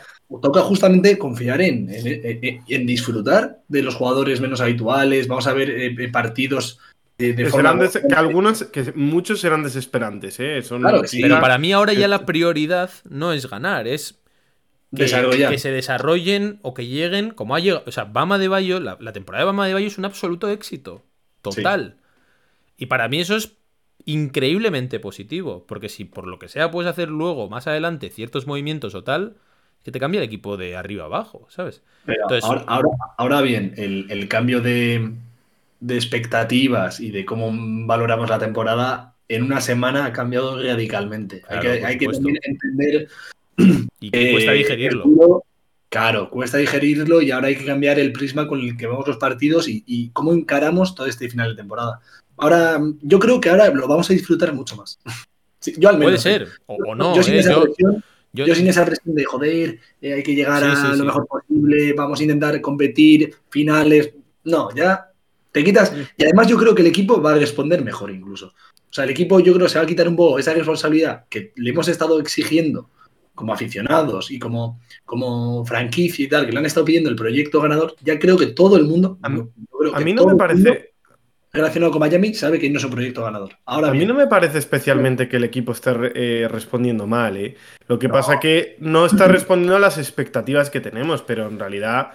toca 0.42 0.62
justamente 0.62 1.18
confiar 1.18 1.62
en, 1.62 1.90
en- 1.90 2.40
en- 2.44 2.64
en 2.68 2.86
disfrutar 2.88 3.60
de 3.68 3.84
los 3.84 3.94
jugadores 3.96 4.42
menos 4.42 4.62
habituales. 4.62 5.28
Vamos 5.28 5.46
a 5.48 5.54
ver 5.54 5.70
eh, 5.70 5.96
eh, 6.00 6.08
partidos 6.10 6.80
de, 7.20 7.34
de 7.34 7.44
Que, 7.44 7.50
forma. 7.50 7.70
serán 7.72 7.80
des- 7.80 8.02
que 8.08 8.16
algunos, 8.16 8.64
que 8.64 8.92
muchos 8.96 9.42
serán 9.42 9.64
desesperantes, 9.64 10.40
¿eh? 10.40 10.62
Son 10.64 10.82
Claro 10.82 11.02
que 11.02 11.08
sí. 11.10 11.22
Pero 11.22 11.40
para 11.42 11.58
mí 11.58 11.74
ahora 11.74 11.94
ya 11.94 12.08
la 12.08 12.26
prioridad 12.26 12.90
no 13.10 13.34
es 13.34 13.48
ganar, 13.50 13.88
es 13.88 14.18
que, 14.96 15.58
se 15.58 15.72
desarrollen 15.72 16.60
o 16.62 16.74
que 16.74 16.88
lleguen 16.88 17.32
como 17.32 17.56
ha 17.56 17.60
llegado. 17.60 17.84
O 17.88 17.92
sea, 17.92 18.06
Bama 18.06 18.38
de 18.38 18.48
Bayo, 18.48 18.80
la, 18.80 18.98
la 19.00 19.14
temporada 19.14 19.44
de 19.44 19.48
Bama 19.48 19.68
de 19.68 19.74
Bayo 19.74 19.88
es 19.88 19.98
un 19.98 20.06
absoluto 20.06 20.50
éxito. 20.50 21.04
Total. 21.42 21.98
Y 22.78 22.86
para 22.88 23.08
mí 23.08 23.20
eso 23.20 23.36
es 23.36 23.54
increíblemente 24.06 25.00
positivo. 25.00 25.66
Porque 25.68 25.90
si 25.90 26.06
por 26.06 26.28
lo 26.28 26.40
que 26.40 26.48
sea 26.48 26.72
puedes 26.72 26.90
hacer 26.90 27.10
luego, 27.10 27.50
más 27.50 27.68
adelante, 27.68 28.10
ciertos 28.10 28.48
movimientos 28.48 28.96
o 28.96 29.04
tal, 29.04 29.36
que 29.84 29.92
te 29.92 30.00
cambia 30.00 30.20
el 30.20 30.26
equipo 30.26 30.58
de 30.58 30.76
arriba 30.76 31.06
abajo, 31.06 31.48
¿sabes? 31.50 31.82
Pero 32.06 32.24
Entonces- 32.24 32.44
ahora, 32.46 32.64
ahora, 32.68 32.90
ahora 33.18 33.42
bien, 33.42 33.74
el, 33.78 34.06
el 34.10 34.28
cambio 34.28 34.62
de, 34.62 35.12
de 35.80 35.96
expectativas 35.96 37.00
y 37.00 37.12
de 37.12 37.26
cómo 37.26 37.52
valoramos 37.86 38.30
la 38.30 38.40
temporada 38.40 39.16
en 39.30 39.44
una 39.44 39.60
semana 39.62 40.06
ha 40.06 40.14
cambiado 40.14 40.62
radicalmente. 40.62 41.42
Claro, 41.42 41.62
hay 41.62 41.76
que, 41.76 41.80
por 41.80 41.88
hay 41.88 41.98
que 41.98 42.06
supuesto. 42.06 42.24
también 42.24 42.42
entender 42.46 43.08
Y 44.00 44.12
que 44.12 44.32
cuesta 44.32 44.52
el 44.52 44.58
digerirlo. 44.60 45.44
Claro, 45.90 46.30
cuesta 46.30 46.58
digerirlo 46.58 47.22
y 47.22 47.32
ahora 47.32 47.48
hay 47.48 47.56
que 47.56 47.66
cambiar 47.66 47.98
el 47.98 48.12
prisma 48.12 48.48
con 48.48 48.60
el 48.60 48.76
que 48.78 48.88
vemos 48.88 49.08
los 49.08 49.18
partidos 49.18 49.68
y, 49.70 49.84
y 49.88 50.10
cómo 50.10 50.34
encaramos 50.34 50.94
todo 50.96 51.08
este 51.08 51.30
final 51.30 51.50
de 51.52 51.56
temporada. 51.56 52.00
Ahora, 52.36 52.80
yo 53.02 53.20
creo 53.20 53.40
que 53.40 53.50
ahora 53.50 53.70
lo 53.70 53.88
vamos 53.88 54.10
a 54.10 54.14
disfrutar 54.14 54.54
mucho 54.54 54.76
más. 54.76 55.00
Sí, 55.60 55.74
yo 55.76 55.90
al 55.90 55.98
menos. 55.98 56.22
Puede 56.22 56.36
¿eh? 56.36 56.40
ser. 56.40 56.50
O, 56.68 56.76
o 56.90 56.94
no. 56.96 57.16
yo 57.16 57.24
sin 57.24 57.34
¿eh? 57.34 57.40
esa 57.40 57.54
Yo- 57.54 57.64
presión, 57.64 58.04
yo- 58.32 58.46
yo 58.46 58.54
sin 58.54 58.68
esa 58.68 58.86
presión 58.86 59.16
de 59.16 59.26
joder, 59.26 59.80
eh, 60.00 60.14
hay 60.14 60.22
que 60.22 60.36
llegar 60.36 60.62
Sí, 60.62 60.70
a 60.72 60.92
sí, 60.94 60.98
lo 61.00 61.06
mejor 61.06 61.26
posible, 61.28 61.94
vamos 61.94 62.20
a 62.20 62.24
intentar 62.24 62.62
competir, 62.62 63.34
finales. 63.50 64.14
No, 64.44 64.70
ya 64.76 65.08
te 65.52 65.64
quitas. 65.64 65.92
Y 66.16 66.24
además 66.26 66.48
yo 66.48 66.58
creo 66.58 66.76
que 66.76 66.84
el 66.84 66.88
equipo 66.90 67.20
va 67.24 67.32
a 67.34 67.38
responder 67.38 67.84
mejor 67.84 68.12
incluso. 68.12 68.50
O 68.50 68.94
sea, 68.94 69.06
el 69.06 69.10
equipo 69.10 69.40
yo 69.40 69.52
creo 69.56 69.66
que 69.66 69.72
se 69.74 69.80
va 69.80 69.84
a 69.86 69.88
quitar 69.88 70.08
un 70.08 70.16
poco 70.16 70.38
esa 70.38 70.54
responsabilidad 70.54 71.26
que 71.28 71.54
le 71.56 71.72
hemos 71.72 71.88
estado 71.88 72.20
exigiendo 72.20 72.92
como 73.38 73.54
aficionados 73.54 74.32
y 74.32 74.40
como, 74.40 74.82
como 75.06 75.64
franquicia 75.64 76.26
y 76.26 76.28
tal, 76.28 76.46
que 76.48 76.52
le 76.52 76.58
han 76.60 76.66
estado 76.66 76.86
pidiendo 76.88 77.10
el 77.10 77.16
proyecto 77.16 77.62
ganador. 77.62 77.96
Ya 78.04 78.18
creo 78.20 78.36
que 78.36 78.48
todo 78.48 78.76
el 78.76 78.84
mundo, 78.86 79.18
A 79.22 79.30
mí- 79.30 79.40
A 79.94 80.00
no 80.02 80.16
todo 80.16 80.28
me 80.30 80.36
parece. 80.36 80.94
relacionado 81.54 81.92
con 81.92 82.00
Miami 82.02 82.34
sabe 82.34 82.60
que 82.60 82.70
no 82.70 82.78
es 82.80 82.84
un 82.84 82.92
proyecto 82.92 83.24
ganador. 83.24 83.52
Ahora 83.66 83.90
A 83.90 83.94
mí 83.94 84.06
no 84.06 84.14
me 84.16 84.28
parece 84.28 84.58
especialmente 84.58 85.30
que 85.30 85.38
el 85.38 85.44
equipo 85.44 85.72
esté 85.72 85.92
eh, 86.16 86.48
respondiendo 86.48 87.06
mal, 87.08 87.38
¿eh? 87.38 87.56
Lo 87.88 87.98
que 88.00 88.10
pasa 88.10 88.40
que 88.40 88.76
no 88.80 89.06
está 89.06 89.28
respondiendo 89.28 89.76
a 89.76 89.80
las 89.80 89.98
expectativas 89.98 90.70
que 90.70 90.82
tenemos, 90.82 91.22
pero 91.22 91.48
en 91.48 91.58
realidad 91.60 92.10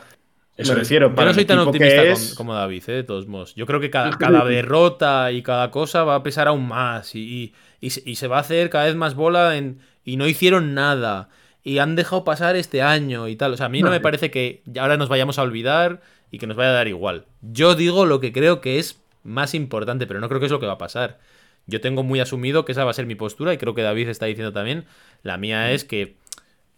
eso 0.56 0.72
me 0.74 0.80
es. 0.82 0.88
refiero 0.88 1.08
Yo 1.10 1.14
para 1.14 1.28
no 1.30 1.34
soy 1.34 1.44
tan 1.44 1.58
optimista 1.60 2.02
con- 2.12 2.34
como 2.36 2.54
David, 2.54 2.82
¿eh? 2.88 2.92
de 2.92 3.04
todos 3.04 3.26
modos. 3.28 3.54
Yo 3.54 3.64
creo 3.66 3.80
que 3.80 3.90
cada, 3.90 4.10
cada 4.18 4.44
derrota 4.44 5.32
y 5.32 5.42
cada 5.42 5.70
cosa 5.70 6.04
va 6.04 6.16
a 6.16 6.22
pesar 6.22 6.46
aún 6.48 6.66
más. 6.68 7.14
Y, 7.14 7.20
y- 7.20 7.54
y 7.80 7.90
se- 7.90 8.02
y 8.04 8.16
se 8.16 8.26
va 8.28 8.36
a 8.36 8.40
hacer 8.40 8.68
cada 8.70 8.84
vez 8.84 8.94
más 8.96 9.14
bola 9.14 9.56
en, 9.56 9.78
y 10.04 10.16
no 10.16 10.26
hicieron 10.26 10.74
nada. 10.74 11.28
Y 11.64 11.78
han 11.78 11.94
dejado 11.94 12.24
pasar 12.24 12.56
este 12.56 12.82
año 12.82 13.28
y 13.28 13.36
tal. 13.36 13.52
O 13.52 13.56
sea, 13.56 13.66
a 13.66 13.68
mí 13.68 13.80
no, 13.80 13.86
No, 13.86 13.92
me 13.92 14.00
parece 14.00 14.30
que 14.30 14.62
ahora 14.80 14.96
nos 14.96 15.08
vayamos 15.08 15.38
a 15.38 15.42
olvidar 15.42 16.00
y 16.30 16.38
que 16.38 16.46
nos 16.46 16.56
vaya 16.56 16.70
a 16.70 16.74
dar 16.74 16.88
igual. 16.88 17.26
Yo 17.40 17.74
digo 17.74 18.06
lo 18.06 18.20
que 18.20 18.32
creo 18.32 18.60
que 18.60 18.78
es 18.78 19.00
más 19.22 19.54
importante, 19.54 20.06
pero 20.06 20.20
no 20.20 20.28
creo 20.28 20.40
que 20.40 20.46
es 20.46 20.52
lo 20.52 20.60
que 20.60 20.66
va 20.66 20.72
a 20.72 20.78
pasar. 20.78 21.20
Yo 21.66 21.80
tengo 21.80 22.02
muy 22.02 22.18
asumido 22.20 22.64
que 22.64 22.72
esa 22.72 22.84
va 22.84 22.90
a 22.90 22.94
ser 22.94 23.06
mi 23.06 23.14
postura 23.14 23.54
y 23.54 23.58
creo 23.58 23.74
que 23.74 23.82
David 23.82 24.08
está 24.08 24.26
diciendo 24.26 24.52
también. 24.52 24.86
La 25.22 25.36
mía 25.36 25.70
es 25.70 25.84
que 25.84 26.16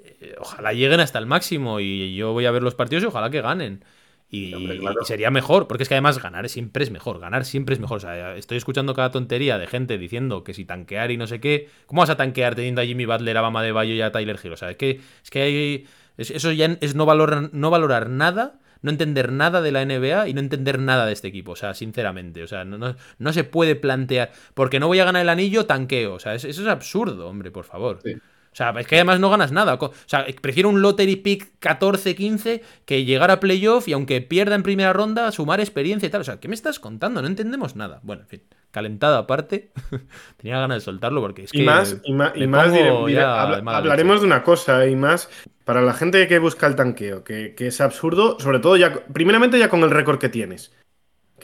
eh, 0.05 0.35
ojalá 0.39 0.73
lleguen 0.73 1.01
hasta 1.01 1.19
el 1.19 1.27
máximo 1.27 1.81
y 1.81 2.15
yo 2.15 2.33
voy 2.33 2.45
a 2.47 2.51
ver 2.51 2.63
los 2.63 2.75
partidos 2.75 3.05
y 3.05 3.07
ojalá 3.07 3.31
que 3.31 3.41
ganen. 3.41 3.85
Y, 4.35 4.55
Hombre, 4.55 4.79
claro. 4.79 4.97
y 5.03 5.05
sería 5.05 5.31
mejor, 5.31 5.69
porque 5.69 5.83
es 5.85 5.89
que 5.89 5.95
además 5.95 6.21
ganar 6.23 6.49
siempre 6.49 6.83
es 6.85 6.91
mejor, 6.91 7.19
ganar 7.21 7.45
siempre 7.45 7.75
es 7.75 7.81
mejor. 7.81 7.99
O 7.99 8.01
sea, 8.01 8.37
estoy 8.37 8.57
escuchando 8.57 8.95
cada 8.95 9.11
tontería 9.11 9.59
de 9.59 9.67
gente 9.67 9.97
diciendo 9.99 10.43
que 10.45 10.55
si 10.55 10.65
tanquear 10.65 11.11
y 11.11 11.17
no 11.17 11.27
sé 11.27 11.41
qué. 11.41 11.69
¿Cómo 11.87 12.01
vas 12.01 12.11
a 12.11 12.17
tanquear 12.17 12.55
teniendo 12.55 12.81
a 12.81 12.85
Jimmy 12.85 13.05
Butler, 13.07 13.37
a 13.37 13.41
Bama 13.43 13.63
de 13.63 13.73
Bayo 13.73 13.95
y 13.95 14.01
a 14.01 14.11
Tyler 14.13 14.39
Hill? 14.43 14.53
O 14.53 14.57
sea, 14.57 14.71
es 14.71 14.77
que, 14.77 15.01
es 15.23 15.31
que 15.31 15.43
hay, 15.43 15.87
es- 16.17 16.31
eso 16.31 16.51
ya 16.53 16.77
es 16.81 16.95
no 16.95 17.07
valorar, 17.07 17.51
no 17.53 17.71
valorar 17.71 18.11
nada, 18.11 18.59
no 18.83 18.91
entender 18.91 19.33
nada 19.33 19.63
de 19.63 19.73
la 19.73 19.83
NBA 19.83 20.29
y 20.29 20.35
no 20.35 20.41
entender 20.41 20.79
nada 20.79 21.07
de 21.07 21.13
este 21.13 21.29
equipo. 21.29 21.53
O 21.53 21.57
sea, 21.57 21.73
sinceramente. 21.75 22.43
O 22.43 22.47
sea, 22.47 22.65
no, 22.65 22.77
no, 22.77 22.97
no 23.19 23.33
se 23.33 23.45
puede 23.45 23.77
plantear, 23.77 24.33
porque 24.55 24.81
no 24.81 24.89
voy 24.89 24.99
a 25.01 25.05
ganar 25.05 25.23
el 25.23 25.29
anillo, 25.29 25.67
tanqueo. 25.67 26.15
O 26.15 26.19
sea, 26.19 26.35
es- 26.35 26.45
eso 26.45 26.63
es 26.63 26.69
absurdo, 26.69 27.29
hombre, 27.29 27.51
por 27.51 27.65
favor. 27.65 28.01
Sí. 28.05 28.15
O 28.55 28.57
sea, 28.57 28.71
es 28.79 28.87
que 28.87 28.95
además 28.95 29.19
no 29.19 29.31
ganas 29.31 29.51
nada. 29.51 29.75
O 29.75 29.93
sea, 30.07 30.25
prefiero 30.41 30.69
un 30.69 30.81
lottery 30.81 31.17
pick 31.17 31.59
14-15 31.61 32.63
que 32.87 33.05
llegar 33.05 33.33
a 33.33 33.41
playoff 33.41 33.89
y 33.89 33.93
aunque 33.93 34.21
pierda 34.21 34.55
en 34.55 34.63
primera 34.63 34.93
ronda, 34.93 35.31
sumar 35.33 35.59
experiencia 35.59 36.07
y 36.07 36.11
tal. 36.11 36.21
O 36.21 36.25
sea, 36.25 36.39
¿qué 36.39 36.47
me 36.47 36.55
estás 36.55 36.79
contando? 36.79 37.21
No 37.21 37.27
entendemos 37.27 37.75
nada. 37.75 37.99
Bueno, 38.05 38.23
en 38.23 38.29
fin, 38.29 38.43
calentada 38.71 39.19
aparte. 39.19 39.73
Tenía 40.37 40.61
ganas 40.61 40.77
de 40.77 40.81
soltarlo 40.83 41.21
porque 41.21 41.43
es 41.45 41.51
que. 41.51 41.63
y 41.63 41.67
más, 41.67 41.97
y 42.05 42.13
más, 42.13 42.33
y 42.37 42.47
más 42.47 42.69
habla- 42.69 43.57
de 43.61 43.71
hablaremos 43.77 44.15
leche. 44.17 44.21
de 44.21 44.27
una 44.27 44.45
cosa, 44.45 44.87
y 44.87 44.95
más 44.95 45.29
para 45.65 45.83
la 45.83 45.93
gente 45.93 46.27
que 46.29 46.39
busca 46.39 46.69
el 46.69 46.77
tanqueo, 46.77 47.25
que, 47.25 47.55
que 47.57 47.67
es 47.67 47.81
absurdo, 47.81 48.39
sobre 48.39 48.61
todo 48.61 48.77
ya, 48.77 48.93
primeramente 49.13 49.59
ya 49.59 49.69
con 49.69 49.83
el 49.83 49.91
récord 49.91 50.19
que 50.19 50.29
tienes. 50.29 50.73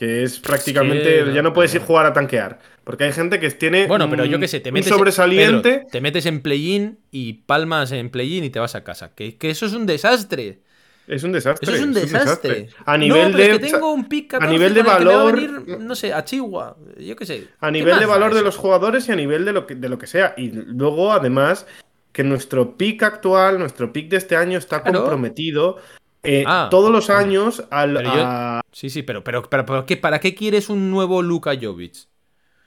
Que 0.01 0.23
es 0.23 0.39
prácticamente, 0.39 1.31
ya 1.31 1.43
no 1.43 1.53
puedes 1.53 1.75
ir 1.75 1.81
jugar 1.81 2.07
a 2.07 2.13
tanquear. 2.13 2.57
Porque 2.83 3.03
hay 3.03 3.11
gente 3.11 3.39
que 3.39 3.51
tiene 3.51 3.85
Bueno, 3.85 4.09
pero 4.09 4.25
yo 4.25 4.39
qué 4.39 4.47
sé, 4.47 4.59
te 4.59 4.71
metes. 4.71 4.89
sobresaliente. 4.89 5.69
Pedro, 5.73 5.87
te 5.91 6.01
metes 6.01 6.25
en 6.25 6.41
play-in 6.41 6.97
y 7.11 7.33
palmas 7.33 7.91
en 7.91 8.09
play-in 8.09 8.43
y 8.43 8.49
te 8.49 8.57
vas 8.59 8.73
a 8.73 8.83
casa. 8.83 9.13
Que, 9.13 9.37
que 9.37 9.51
eso 9.51 9.67
es 9.67 9.73
un 9.73 9.85
desastre. 9.85 10.61
Es 11.07 11.23
un 11.23 11.31
desastre. 11.33 11.67
Eso 11.67 11.75
es 11.75 11.83
un 11.87 11.93
desastre. 11.93 12.69
A 12.83 12.97
nivel 12.97 13.31
no, 13.31 13.37
pero 13.37 13.43
de. 13.43 13.51
es 13.53 13.59
que 13.59 13.71
tengo 13.77 13.93
un 13.93 14.09
pick 14.09 14.31
14 14.31 14.51
nivel 14.51 14.73
de 14.73 14.83
con 14.83 14.91
el 14.93 14.97
que 14.97 15.05
me 15.05 15.11
va 15.13 15.21
a 15.21 15.23
valor- 15.25 15.35
venir, 15.35 15.79
no 15.79 15.93
sé, 15.93 16.13
a 16.13 16.25
Chihuahua. 16.25 16.77
Yo 16.97 17.15
qué 17.15 17.25
sé. 17.27 17.47
A 17.59 17.67
¿Qué 17.67 17.73
nivel 17.73 17.99
de 17.99 18.05
valor 18.07 18.33
de 18.33 18.41
los 18.41 18.57
jugadores 18.57 19.07
y 19.07 19.11
a 19.11 19.15
nivel 19.15 19.45
de 19.45 19.53
lo 19.53 19.67
que, 19.67 19.75
de 19.75 19.87
lo 19.87 19.99
que 19.99 20.07
sea. 20.07 20.33
Y 20.35 20.49
luego, 20.51 21.11
además, 21.11 21.67
que 22.11 22.23
nuestro 22.23 22.75
pick 22.75 23.03
actual, 23.03 23.59
nuestro 23.59 23.93
pick 23.93 24.09
de 24.09 24.17
este 24.17 24.35
año 24.35 24.57
está 24.57 24.81
Claro. 24.81 25.01
comprometido 25.01 25.77
eh, 26.23 26.43
Ah. 26.45 26.67
todos 26.69 26.91
los 26.91 27.09
años 27.09 27.63
al, 27.71 27.93
Pero 27.95 28.13
yo- 28.15 28.23
a- 28.25 28.61
Sí, 28.71 28.89
sí, 28.89 29.03
pero, 29.03 29.23
pero, 29.23 29.43
pero, 29.49 29.65
pero 29.65 29.85
¿qué, 29.85 29.97
¿para 29.97 30.19
qué 30.19 30.33
quieres 30.35 30.69
un 30.69 30.89
nuevo 30.91 31.21
Luka 31.21 31.51
Jovic? 31.59 31.95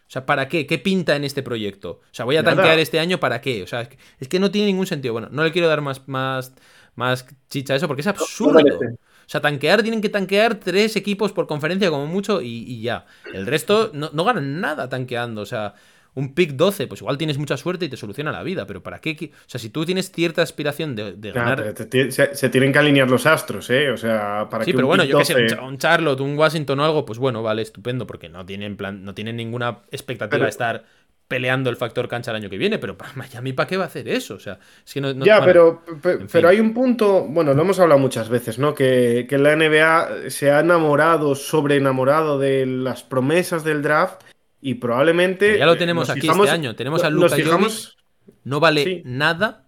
O 0.07 0.11
sea, 0.15 0.27
¿para 0.27 0.49
qué? 0.49 0.67
¿Qué 0.67 0.79
pinta 0.79 1.17
en 1.17 1.25
este 1.25 1.43
proyecto? 1.43 1.91
O 2.03 2.15
sea, 2.15 2.25
voy 2.27 2.37
a 2.37 2.43
Nada. 2.43 2.57
tanquear 2.57 2.79
este 2.79 3.01
año, 3.01 3.19
¿para 3.19 3.41
qué? 3.41 3.63
O 3.63 3.67
sea, 3.67 3.81
es 3.81 3.89
que, 3.89 3.99
es 4.21 4.29
que 4.29 4.39
no 4.39 4.51
tiene 4.51 4.67
ningún 4.67 4.87
sentido. 4.87 5.13
Bueno, 5.15 5.29
no 5.31 5.43
le 5.45 5.51
quiero 5.51 5.67
dar 5.69 5.81
más, 5.81 6.07
más, 6.07 6.53
más 6.95 7.27
chicha 7.49 7.73
a 7.73 7.77
eso 7.77 7.87
porque 7.89 8.03
es 8.03 8.07
absurdo. 8.07 8.61
O 8.61 9.27
sea, 9.29 9.41
tanquear, 9.41 9.83
tienen 9.83 10.03
que 10.03 10.11
tanquear 10.11 10.57
tres 10.57 10.95
equipos 10.97 11.33
por 11.33 11.47
conferencia 11.47 11.89
como 11.91 12.07
mucho 12.07 12.43
y, 12.43 12.65
y 12.69 12.83
ya. 12.83 13.07
El 13.33 13.47
resto 13.47 13.91
no, 13.95 14.11
no 14.13 14.25
ganan 14.25 14.61
nada 14.61 14.91
tanqueando. 14.91 15.41
O 15.41 15.47
sea, 15.47 15.75
un 16.15 16.35
pick 16.35 16.53
12, 16.53 16.87
pues 16.87 17.01
igual 17.01 17.19
tienes 17.19 17.39
mucha 17.39 17.57
suerte 17.57 17.87
y 17.87 17.89
te 17.89 17.97
soluciona 17.97 18.31
la 18.33 18.43
vida, 18.43 18.67
pero 18.67 18.83
¿para 18.83 19.01
qué? 19.01 19.31
O 19.33 19.49
sea, 19.49 19.61
si 19.61 19.69
tú 19.71 19.85
tienes 19.85 20.13
cierta 20.13 20.43
aspiración 20.43 20.95
de, 20.95 21.13
de 21.15 21.33
ganar... 21.33 21.73
te- 21.75 21.87
te- 21.87 22.11
se, 22.13 22.35
se 22.35 22.49
tienen 22.51 22.73
que 22.73 22.79
alinear 22.79 23.11
los 23.11 23.27
astros, 23.27 23.69
¿eh? 23.71 23.91
O 23.91 23.97
sea, 23.97 24.47
para 24.51 24.65
Sí, 24.65 24.71
que 24.71 24.77
pero 24.77 24.87
un 24.87 24.91
bueno, 24.91 25.03
pick 25.03 25.13
yo 25.13 25.19
qué 25.19 25.25
sé, 25.25 25.35
un 25.35 25.43
12 25.43 25.55
Cha- 25.57 25.63
un 25.63 25.79
Charlotte, 25.79 26.21
un 26.21 26.39
Washington 26.39 26.81
o 26.81 26.85
algo, 26.85 27.05
pues 27.05 27.19
bueno, 27.19 27.43
vale, 27.43 27.63
estupendo, 27.63 28.07
porque 28.07 28.29
no 28.29 28.47
tienen 28.47 28.77
plan, 28.77 29.05
no 29.05 29.15
tienen 29.15 29.37
ninguna 29.37 29.79
expectativa 29.91 30.31
Pero- 30.39 30.45
de 30.45 30.51
estar 30.51 30.85
peleando 31.27 31.71
el 31.71 31.77
factor 31.77 32.07
cancha 32.07 32.31
el 32.33 32.37
año 32.37 32.51
que 32.51 32.59
viene, 32.59 32.79
pero 32.79 32.99
para 32.99 33.13
Miami, 33.15 33.55
¿para 33.55 33.67
qué 33.67 33.79
va 33.79 33.85
a 33.85 33.87
hacer 33.87 34.07
eso? 34.09 34.35
O 34.35 34.39
sea, 34.39 34.59
es 34.87 34.93
que 34.93 35.01
no, 35.01 35.13
no- 35.15 35.25
Ya, 35.25 35.39
bueno, 35.41 35.83
pero, 35.85 36.01
pe- 36.03 36.13
en 36.13 36.19
fin. 36.19 36.29
pero 36.31 36.49
hay 36.51 36.61
un 36.61 36.75
punto, 36.75 37.25
bueno, 37.25 37.55
lo 37.55 37.63
hemos 37.63 37.81
hablado 37.81 37.99
muchas 37.99 38.29
veces, 38.29 38.59
¿no? 38.59 38.75
Que, 38.75 39.27
que 39.29 39.39
la 39.39 39.57
NBA 39.57 40.29
se 40.31 40.51
ha 40.53 40.61
enamorado, 40.61 41.35
sobre 41.35 41.77
enamorado 41.77 42.39
de 42.39 42.67
las 42.67 43.03
promesas 43.03 43.65
del 43.65 43.81
draft 43.83 44.21
y 44.65 44.75
probablemente. 44.75 45.47
Pero 45.47 45.59
ya 45.59 45.67
lo 45.67 45.75
eh, 45.75 45.77
tenemos 45.77 46.09
aquí 46.11 46.23
fijamos- 46.23 46.47
este 46.47 46.55
año. 46.55 46.75
Tenemos 46.75 47.05
a 47.05 47.11
Luka 47.11 47.29
fijamos 47.37 47.97
no 48.45 48.59
vale 48.61 48.83
Sí. 48.85 49.03
nada. 49.05 49.67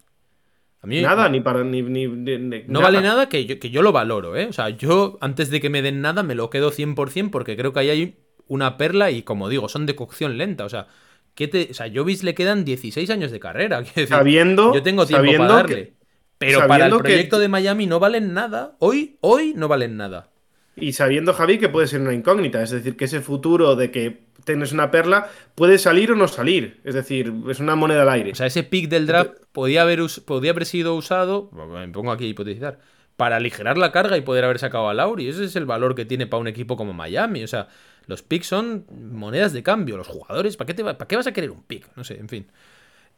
A 0.80 0.86
mí 0.86 1.02
nada, 1.02 1.28
ni 1.28 1.40
para. 1.40 1.62
Ni, 1.64 1.82
ni- 1.82 2.06
ni- 2.06 2.38
ni- 2.38 2.62
no 2.66 2.80
vale 2.80 3.00
nada 3.02 3.28
que 3.28 3.44
yo, 3.44 3.58
que 3.58 3.70
yo 3.70 3.82
lo 3.82 3.92
valoro, 3.92 4.36
¿eh? 4.36 4.46
O 4.48 4.52
sea, 4.52 4.70
yo 4.70 5.18
antes 5.20 5.50
de 5.50 5.60
que 5.60 5.68
me 5.70 5.82
den 5.82 6.00
nada 6.00 6.22
me 6.22 6.34
lo 6.34 6.48
quedo 6.48 6.70
100% 6.70 7.30
porque 7.30 7.56
creo 7.56 7.72
que 7.72 7.80
ahí 7.80 7.90
hay 7.90 8.16
una 8.48 8.76
perla 8.78 9.10
y 9.10 9.22
como 9.22 9.48
digo, 9.48 9.68
son 9.68 9.84
de 9.86 9.94
cocción 9.96 10.38
lenta. 10.38 10.64
O 10.64 10.68
sea, 10.68 10.86
¿qué 11.34 11.48
te, 11.48 11.68
o 11.70 11.74
sea 11.74 11.90
Jovis 11.94 12.22
le 12.22 12.34
quedan 12.34 12.64
16 12.64 13.10
años 13.10 13.30
de 13.32 13.40
carrera. 13.40 13.80
decir, 13.94 14.06
Sabiendo. 14.08 14.72
yo 14.74 14.82
tengo 14.82 15.04
tiempo 15.06 15.24
sabiendo 15.24 15.46
para 15.48 15.54
darle. 15.62 15.74
que- 15.88 15.96
pero 16.38 16.66
para 16.66 16.86
el 16.86 16.92
que- 16.92 16.98
proyecto 16.98 17.38
de 17.38 17.48
Miami 17.48 17.86
no 17.86 17.98
valen 17.98 18.32
nada. 18.32 18.76
Hoy, 18.78 19.16
hoy 19.20 19.52
no 19.56 19.68
valen 19.68 19.96
nada. 19.96 20.30
Y 20.76 20.92
sabiendo, 20.92 21.32
Javi, 21.32 21.58
que 21.58 21.68
puede 21.70 21.86
ser 21.86 22.00
una 22.02 22.12
incógnita. 22.12 22.62
Es 22.62 22.70
decir, 22.70 22.96
que 22.96 23.06
ese 23.06 23.20
futuro 23.22 23.74
de 23.76 23.90
que 23.90 24.25
tienes 24.46 24.72
una 24.72 24.90
perla 24.90 25.28
puede 25.54 25.76
salir 25.76 26.12
o 26.12 26.16
no 26.16 26.26
salir. 26.28 26.80
Es 26.84 26.94
decir, 26.94 27.32
es 27.50 27.60
una 27.60 27.76
moneda 27.76 28.02
al 28.02 28.08
aire. 28.08 28.32
O 28.32 28.34
sea, 28.34 28.46
ese 28.46 28.62
pick 28.62 28.88
del 28.88 29.06
draft 29.06 29.32
podía 29.52 29.82
haber, 29.82 30.00
podía 30.24 30.52
haber 30.52 30.64
sido 30.64 30.94
usado, 30.94 31.50
me 31.52 31.88
pongo 31.88 32.12
aquí 32.12 32.24
a 32.24 32.28
hipotetizar, 32.28 32.78
para 33.16 33.36
aligerar 33.36 33.76
la 33.76 33.92
carga 33.92 34.16
y 34.16 34.22
poder 34.22 34.44
haber 34.44 34.58
sacado 34.58 34.88
a 34.88 34.94
Lauri. 34.94 35.28
Ese 35.28 35.44
es 35.44 35.56
el 35.56 35.66
valor 35.66 35.94
que 35.94 36.04
tiene 36.04 36.26
para 36.26 36.40
un 36.40 36.46
equipo 36.48 36.76
como 36.76 36.92
Miami. 36.92 37.42
O 37.42 37.48
sea, 37.48 37.68
los 38.06 38.22
picks 38.22 38.46
son 38.46 38.86
monedas 38.90 39.52
de 39.52 39.62
cambio. 39.62 39.96
Los 39.96 40.06
jugadores, 40.06 40.56
¿para 40.56 40.66
qué, 40.66 40.74
te 40.74 40.82
va- 40.82 40.96
¿para 40.96 41.08
qué 41.08 41.16
vas 41.16 41.26
a 41.26 41.32
querer 41.32 41.50
un 41.50 41.62
pick? 41.62 41.88
No 41.96 42.04
sé, 42.04 42.18
en 42.18 42.28
fin. 42.28 42.46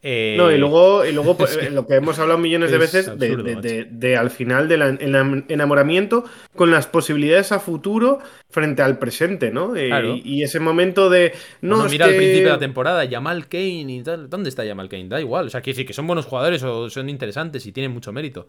Eh, 0.03 0.36
No, 0.38 0.53
y 0.53 0.59
luego, 0.59 1.05
y 1.05 1.12
luego 1.12 1.36
pues, 1.38 1.53
es 1.53 1.59
que 1.59 1.70
lo 1.70 1.86
que 1.86 1.94
hemos 1.96 2.18
hablado 2.20 2.38
millones 2.38 2.70
de 2.70 2.76
es 2.76 2.80
veces, 2.80 3.07
de, 3.18 3.26
absurdo, 3.26 3.42
de- 3.42 3.55
macho. 3.57 3.68
de- 3.68 3.84
de 3.90 4.16
al 4.16 4.30
final 4.30 4.68
del 4.68 4.82
en- 4.82 4.99
enam- 4.99 5.44
enamoramiento 5.49 6.24
con 6.55 6.70
las 6.70 6.86
posibilidades 6.86 7.51
a 7.51 7.59
futuro 7.59 8.20
frente 8.49 8.82
al 8.82 8.99
presente, 8.99 9.51
¿no? 9.51 9.74
Eh, 9.74 9.88
Claro. 9.88 10.14
y, 10.14 10.22
y 10.24 10.42
ese 10.44 10.61
momento 10.61 11.11
de. 11.11 11.32
No, 11.62 11.84
mira 11.88 12.05
al 12.07 12.12
que- 12.12 12.16
principio 12.18 12.46
de 12.46 12.53
la 12.53 12.59
temporada, 12.61 13.09
Jamal 13.11 13.49
Kane 13.49 13.86
y 13.92 14.03
tal. 14.05 14.30
¿Dónde 14.30 14.49
está 14.51 14.64
Jamal 14.64 14.88
Kane? 14.88 15.09
Da 15.09 15.20
igual. 15.20 15.46
O 15.46 15.51
sea, 15.51 15.61
quiere 15.62 15.74
decir 15.74 15.86
que 15.86 15.92
son 15.94 16.07
buenos 16.07 16.26
jugadores 16.26 16.62
o 16.62 16.88
son 16.90 17.09
interesantes 17.09 17.66
y 17.66 17.72
tienen 17.72 17.90
mucho 17.92 18.12
mérito. 18.12 18.46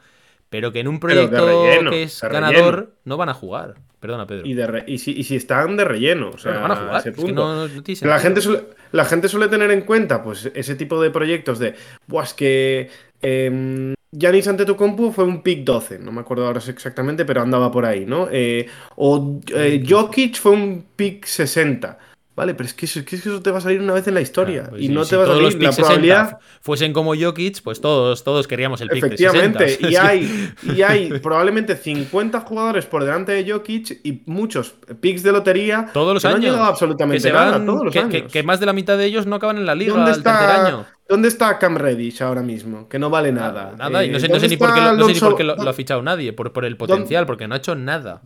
Pero 0.50 0.72
que 0.72 0.80
en 0.80 0.88
un 0.88 1.00
proyecto 1.00 1.46
relleno, 1.46 1.92
que 1.92 2.04
es 2.04 2.22
ganador 2.22 2.76
relleno. 2.76 2.94
no 3.06 3.18
van 3.18 3.30
a 3.30 3.34
jugar. 3.34 3.76
Perdona, 4.00 4.26
Pedro. 4.26 4.48
Y, 4.48 4.54
de 4.54 4.66
re- 4.66 4.84
y 4.88 4.98
si, 4.98 5.12
y 5.12 5.24
si 5.24 5.36
están 5.36 5.76
de 5.76 5.84
relleno, 5.84 6.30
o 6.30 6.38
sea, 6.38 6.54
no 6.54 6.62
van 6.62 6.72
a 6.72 6.76
jugar. 6.78 7.00
ese 7.02 7.10
Es 7.10 7.16
que 7.16 7.22
punto. 7.22 7.42
no- 7.46 7.68
no 7.68 7.84
tiene 7.84 8.02
la, 8.08 8.20
gente 8.20 8.42
suele, 8.42 8.64
la 8.94 9.06
gente 9.06 9.28
suele 9.28 9.48
tener 9.50 9.70
en 9.72 9.82
cuenta 9.82 10.24
pues 10.24 10.50
ese 10.56 10.76
tipo 10.76 11.02
de 11.02 11.12
proyectos 11.12 11.60
de, 11.60 11.76
Buah, 12.08 12.24
es 12.24 12.34
que 12.34 12.90
eh, 13.22 13.94
Giannis 14.12 14.48
Antetokounmpo 14.48 15.12
fue 15.12 15.26
un 15.26 15.44
pick 15.44 15.64
12, 15.66 16.00
no 16.00 16.12
me 16.14 16.22
acuerdo 16.22 16.48
ahora 16.48 16.62
exactamente, 16.66 17.26
pero 17.26 17.42
andaba 17.42 17.72
por 17.72 17.86
ahí, 17.86 18.06
¿no? 18.06 18.28
Eh, 18.32 18.66
o 18.96 19.40
eh, 19.54 19.84
Jokic 19.88 20.38
fue 20.38 20.54
un 20.54 20.86
pick 20.96 21.26
60. 21.26 22.00
Vale, 22.40 22.54
pero 22.54 22.68
es 22.68 22.74
que, 22.74 22.86
eso, 22.86 23.04
que 23.04 23.18
eso 23.18 23.42
te 23.42 23.52
va 23.52 23.58
a 23.58 23.62
salir 23.62 23.82
una 23.82 23.92
vez 23.94 24.08
en 24.08 24.14
la 24.14 24.22
historia. 24.22 24.68
Pues 24.70 24.82
y 24.82 24.88
sí, 24.88 24.94
no 24.94 25.04
si 25.04 25.10
te 25.10 25.18
va 25.18 25.24
a 25.24 25.26
todos 25.26 25.42
los 25.42 25.52
salir 25.52 25.64
la 25.64 25.70
picks 25.72 25.76
60 25.76 25.88
probabilidad. 25.94 26.40
fuesen 26.62 26.94
como 26.94 27.14
Jokic, 27.14 27.62
pues 27.62 27.82
todos, 27.82 28.24
todos 28.24 28.48
queríamos 28.48 28.80
el 28.80 28.88
pick 28.88 29.04
Efectivamente, 29.04 29.64
de 29.66 29.70
60. 29.72 29.90
y 29.92 29.96
hay, 29.98 30.54
y 30.78 30.82
hay 30.84 31.20
probablemente 31.20 31.76
50 31.76 32.40
jugadores 32.40 32.86
por 32.86 33.04
delante 33.04 33.34
de 33.34 33.52
Jokic 33.52 34.00
y 34.06 34.24
muchos 34.26 34.74
picks 35.02 35.22
de 35.24 35.34
lotería 35.34 35.90
Todos 35.94 36.14
los 36.14 36.24
que 36.24 36.30
no 36.30 36.36
han 36.36 36.42
años. 36.42 36.52
llegado 36.52 36.66
que 36.68 36.72
absolutamente 36.72 37.32
nada, 37.32 37.52
van, 37.52 37.66
todos 37.66 37.84
los 37.84 37.92
que, 37.94 38.00
años. 38.00 38.12
que- 38.14 38.24
que 38.28 38.44
más 38.44 38.60
de 38.62 38.66
la 38.68 38.74
mitad 38.74 38.98
de 38.98 39.04
ellos 39.06 39.26
no 39.26 39.36
acaban 39.36 39.58
en 39.58 39.66
la 39.66 39.76
liga 39.76 39.94
¿Dónde 39.94 40.12
al 40.12 40.24
tercer 40.24 40.42
está, 40.50 40.66
año. 40.68 40.86
¿Dónde 41.10 41.28
está 41.28 41.58
Cam 41.60 41.76
Reddish 41.76 42.22
ahora 42.24 42.42
mismo? 42.42 42.88
Que 42.88 43.00
no 43.00 43.10
vale 43.10 43.34
nada. 43.34 43.74
Nada, 43.78 44.06
y 44.06 44.10
Eh, 44.10 44.12
no 44.14 44.20
sé, 44.20 44.30
no 44.30 44.36
sé 44.36 44.42
¿dónde 44.42 44.48
ni 44.50 44.58
por 44.58 44.74
qué, 44.74 44.80
está 44.80 44.92
lo, 44.94 44.98
no 45.00 45.06
sé 45.08 45.14
ni 45.14 45.20
por 45.20 45.28
Alonso- 45.30 45.36
qué 45.38 45.44
lo, 45.44 45.56
lo 45.58 45.70
ha 45.70 45.74
fichado 45.74 46.02
nadie, 46.04 46.32
por, 46.32 46.54
por 46.54 46.64
el 46.64 46.78
potencial, 46.78 47.26
porque 47.26 47.48
no 47.50 47.56
ha 47.56 47.58
hecho 47.58 47.76
nada. 47.76 48.22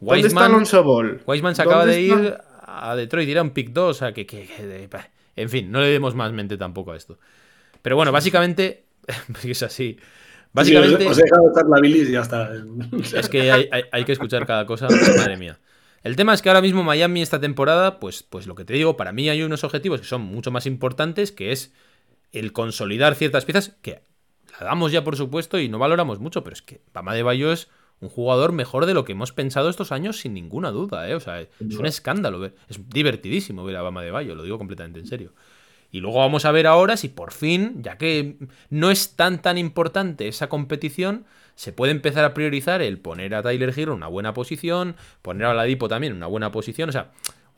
¿Dónde 0.00 0.18
está 0.20 0.26
Wiseman, 0.28 0.44
Alonso 0.44 0.84
Ball? 0.84 1.20
Wiseman 1.26 1.56
se 1.56 1.62
acaba 1.62 1.78
¿Dónde 1.86 1.96
de 1.96 2.06
está- 2.08 2.20
ir 2.22 2.38
a 2.78 2.96
Detroit, 2.96 3.28
era 3.28 3.42
un 3.42 3.50
pick 3.50 3.70
2, 3.70 3.96
o 3.96 3.98
sea, 3.98 4.12
que... 4.12 4.26
que- 4.26 4.46
que 4.46 4.88
en 5.36 5.48
fin, 5.50 5.70
no 5.70 5.80
le 5.80 5.88
demos 5.88 6.14
más 6.16 6.32
mente 6.32 6.56
tampoco 6.56 6.92
a 6.92 6.96
esto. 6.96 7.18
Pero 7.82 7.94
bueno, 7.96 8.10
básicamente, 8.10 8.84
es 9.44 9.62
así. 9.62 9.98
Básicamente... 10.52 11.06
Os 11.06 11.18
he 11.18 11.22
dejado 11.22 11.50
echar 11.50 11.66
la 11.68 11.80
bilis 11.80 12.08
y 12.08 12.12
ya 12.12 12.22
está. 12.22 12.50
Es 13.14 13.28
que 13.28 13.52
hay, 13.52 13.68
hay- 13.70 13.84
hay 13.92 14.04
que 14.04 14.12
escuchar 14.12 14.46
cada 14.46 14.66
cosa, 14.66 14.88
madre 15.16 15.36
mía. 15.36 15.58
El 16.02 16.16
tema 16.16 16.32
es 16.34 16.42
que 16.42 16.48
ahora 16.48 16.60
mismo 16.62 16.82
Miami 16.84 17.22
esta 17.22 17.40
temporada, 17.40 18.00
pues, 18.00 18.22
pues 18.22 18.46
lo 18.46 18.54
que 18.54 18.64
te 18.64 18.72
digo, 18.72 18.96
para 18.96 19.12
mí 19.12 19.28
hay 19.28 19.42
unos 19.42 19.62
objetivos 19.64 20.00
que 20.00 20.06
son 20.06 20.22
mucho 20.22 20.50
más 20.50 20.66
importantes, 20.66 21.32
que 21.32 21.52
es 21.52 21.72
el 22.32 22.52
consolidar 22.52 23.14
ciertas 23.14 23.44
piezas, 23.44 23.76
que 23.82 24.02
la 24.58 24.66
damos 24.66 24.90
ya 24.92 25.04
por 25.04 25.16
supuesto 25.16 25.58
y 25.58 25.68
no 25.68 25.78
valoramos 25.78 26.18
mucho, 26.18 26.42
pero 26.44 26.54
es 26.54 26.62
que 26.62 26.80
Bama 26.92 27.14
de 27.14 27.22
Bayo 27.22 27.52
es 27.52 27.68
un 28.00 28.08
jugador 28.08 28.52
mejor 28.52 28.86
de 28.86 28.94
lo 28.94 29.04
que 29.04 29.12
hemos 29.12 29.32
pensado 29.32 29.68
estos 29.68 29.90
años 29.92 30.20
sin 30.20 30.34
ninguna 30.34 30.70
duda, 30.70 31.08
¿eh? 31.08 31.14
O 31.14 31.20
sea, 31.20 31.40
es 31.40 31.48
un 31.60 31.86
escándalo, 31.86 32.38
ver- 32.38 32.54
es 32.68 32.78
divertidísimo 32.88 33.64
ver 33.64 33.76
a 33.76 33.82
Bama 33.82 34.02
de 34.02 34.10
Bayo, 34.10 34.34
lo 34.34 34.42
digo 34.44 34.58
completamente 34.58 35.00
en 35.00 35.06
serio. 35.06 35.32
Y 35.90 36.00
luego 36.00 36.18
vamos 36.18 36.44
a 36.44 36.52
ver 36.52 36.66
ahora 36.66 36.96
si 36.96 37.08
por 37.08 37.32
fin, 37.32 37.82
ya 37.82 37.96
que 37.96 38.36
no 38.68 38.90
es 38.90 39.16
tan 39.16 39.40
tan 39.40 39.56
importante 39.58 40.28
esa 40.28 40.48
competición, 40.48 41.24
se 41.54 41.72
puede 41.72 41.92
empezar 41.92 42.24
a 42.24 42.34
priorizar 42.34 42.82
el 42.82 42.98
poner 42.98 43.34
a 43.34 43.42
Tyler 43.42 43.72
Hero 43.76 43.92
en 43.92 43.96
una 43.96 44.06
buena 44.06 44.34
posición, 44.34 44.96
poner 45.22 45.46
a 45.46 45.54
Ladipo 45.54 45.88
también 45.88 46.12
en 46.12 46.18
una 46.18 46.26
buena 46.26 46.52
posición, 46.52 46.90
o 46.90 46.92
sea, 46.92 47.10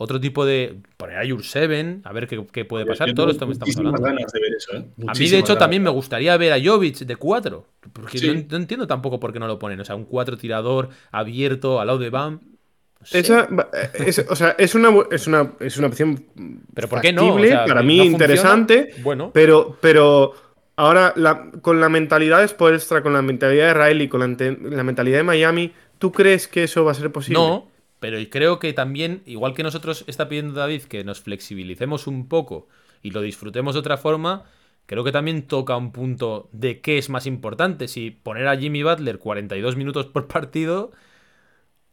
otro 0.03 0.19
tipo 0.19 0.47
de... 0.47 0.77
poner 0.97 1.19
a 1.19 1.29
Jurseven, 1.29 2.01
a 2.05 2.13
ver 2.13 2.27
qué, 2.27 2.43
qué 2.51 2.65
puede 2.65 2.87
pasar, 2.87 3.09
Yo 3.09 3.15
todo 3.15 3.27
tengo 3.27 3.33
esto 3.33 3.47
me 3.47 3.53
estamos 3.53 3.77
hablando. 3.77 4.01
ganas 4.03 4.33
de 4.33 4.41
ver 4.41 4.53
eso, 4.57 4.77
¿eh? 4.77 4.85
A 5.07 5.13
mí, 5.13 5.29
de 5.29 5.37
hecho, 5.39 5.49
ganas. 5.49 5.59
también 5.59 5.83
me 5.83 5.91
gustaría 5.91 6.35
ver 6.39 6.53
a 6.55 6.59
Jovic 6.63 6.97
de 7.01 7.17
4. 7.17 7.67
Porque 7.93 8.19
Sí. 8.19 8.27
no, 8.27 8.33
no 8.51 8.57
entiendo 8.57 8.87
tampoco 8.87 9.21
por 9.21 9.33
qué 9.33 9.39
no 9.39 9.47
lo 9.47 9.59
ponen. 9.59 9.79
O 9.79 9.85
sea, 9.85 9.95
un 9.97 10.05
4 10.07 10.39
tirador 10.39 10.89
abierto 11.13 11.81
al 11.81 11.87
lado 11.89 11.99
de 11.99 12.09
Bam. 12.11 12.41
No 13.01 13.07
sé. 13.07 13.19
Esa, 13.21 13.49
eh, 13.73 13.91
es, 14.07 14.25
o 14.29 14.37
sea, 14.37 14.55
es 14.59 14.75
una, 14.75 14.91
bu- 14.91 15.09
es 15.11 15.27
una, 15.27 15.53
es 15.61 15.77
una 15.79 15.87
opción 15.89 16.25
Pero 16.75 16.89
¿por 16.89 17.01
qué 17.01 17.13
no? 17.13 17.23
O 17.23 17.27
factible, 17.29 17.49
sea, 17.49 17.65
para 17.67 17.81
no 17.81 17.87
mí 17.87 17.97
funciona. 17.99 18.13
interesante, 18.13 18.95
Bueno, 19.03 19.31
pero, 19.35 19.77
pero 19.81 20.33
ahora 20.77 21.13
la- 21.17 21.51
con 21.63 21.81
la 21.81 21.89
mentalidad 21.89 22.41
de 22.41 22.49
Spoelstra, 22.49 23.03
con 23.03 23.13
la 23.13 23.23
mentalidad 23.23 23.75
de 23.75 23.85
Riley, 23.89 24.09
con 24.09 24.21
la, 24.21 24.27
la 24.77 24.83
mentalidad 24.83 25.19
de 25.19 25.25
Miami, 25.25 25.73
¿tú 25.99 26.13
crees 26.13 26.47
que 26.49 26.65
eso 26.65 26.85
va 26.85 26.93
a 26.93 26.95
ser 26.95 27.11
posible? 27.13 27.39
no. 27.41 27.70
Pero 28.01 28.19
creo 28.31 28.59
que 28.59 28.73
también, 28.73 29.23
igual 29.27 29.55
que 29.55 29.63
nosotros 29.63 30.05
está 30.07 30.29
pidiendo 30.29 30.55
David 30.55 30.85
que 30.85 31.05
nos 31.05 31.21
flexibilicemos 31.21 32.07
un 32.07 32.29
poco 32.29 32.69
y 33.03 33.11
lo 33.11 33.21
disfrutemos 33.21 33.75
de 33.75 33.81
otra 33.81 33.99
forma, 33.99 34.45
creo 34.87 35.05
que 35.05 35.13
también 35.13 35.47
toca 35.47 35.77
un 35.77 35.93
punto 35.93 36.49
de 36.53 36.81
qué 36.81 36.99
es 36.99 37.11
más 37.11 37.27
importante. 37.27 37.89
Si 37.89 38.11
poner 38.11 38.49
a 38.49 38.57
Jimmy 38.57 38.83
Butler 38.83 39.19
42 39.19 39.77
minutos 39.77 40.07
por 40.07 40.27
partido 40.29 40.93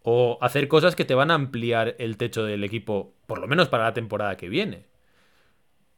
o 0.01 0.38
hacer 0.41 0.70
cosas 0.70 0.95
que 0.95 1.05
te 1.05 1.14
van 1.14 1.30
a 1.30 1.36
ampliar 1.36 1.95
el 1.99 2.18
techo 2.18 2.45
del 2.45 2.64
equipo, 2.64 3.14
por 3.28 3.39
lo 3.39 3.47
menos 3.47 3.68
para 3.68 3.84
la 3.84 3.93
temporada 3.93 4.38
que 4.38 4.49
viene. 4.49 4.86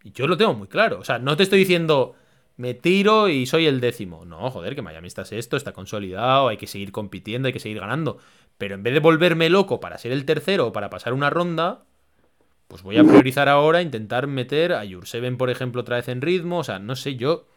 Y 0.04 0.12
yo 0.12 0.28
lo 0.28 0.38
tengo 0.38 0.56
muy 0.56 0.68
claro. 0.68 1.00
O 1.00 1.04
sea, 1.04 1.20
no 1.20 1.38
te 1.38 1.44
estoy 1.44 1.60
diciendo 1.60 2.16
me 2.60 2.74
tiro 2.74 3.30
y 3.30 3.46
soy 3.46 3.68
el 3.68 3.80
décimo. 3.80 4.26
No, 4.26 4.52
joder, 4.52 4.76
que 4.76 4.82
Miami 4.82 5.08
está 5.08 5.24
sexto, 5.24 5.56
está 5.56 5.72
consolidado, 5.72 6.50
hay 6.50 6.58
que 6.58 6.68
seguir 6.68 6.92
compitiendo, 6.92 7.48
hay 7.48 7.54
que 7.54 7.60
seguir 7.62 7.80
ganando. 7.80 8.18
Pero 8.60 8.76
en 8.76 8.84
vez 8.84 8.94
de 8.94 9.00
volverme 9.00 9.50
loco 9.50 9.80
para 9.80 9.98
ser 9.98 10.12
el 10.12 10.26
tercero 10.26 10.68
o 10.68 10.72
para 10.72 10.92
pasar 10.92 11.14
una 11.14 11.32
ronda, 11.32 11.86
pues 12.68 12.84
voy 12.84 12.98
a 12.98 13.04
priorizar 13.04 13.50
ahora 13.50 13.82
intentar 13.82 14.28
meter 14.28 14.74
a 14.74 14.84
Jurseven, 14.88 15.38
por 15.38 15.50
ejemplo, 15.50 15.82
otra 15.82 15.96
vez 15.96 16.08
en 16.10 16.22
ritmo. 16.22 16.60
O 16.60 16.64
sea, 16.64 16.78
no 16.78 16.96
sé, 16.96 17.16
yo. 17.16 17.48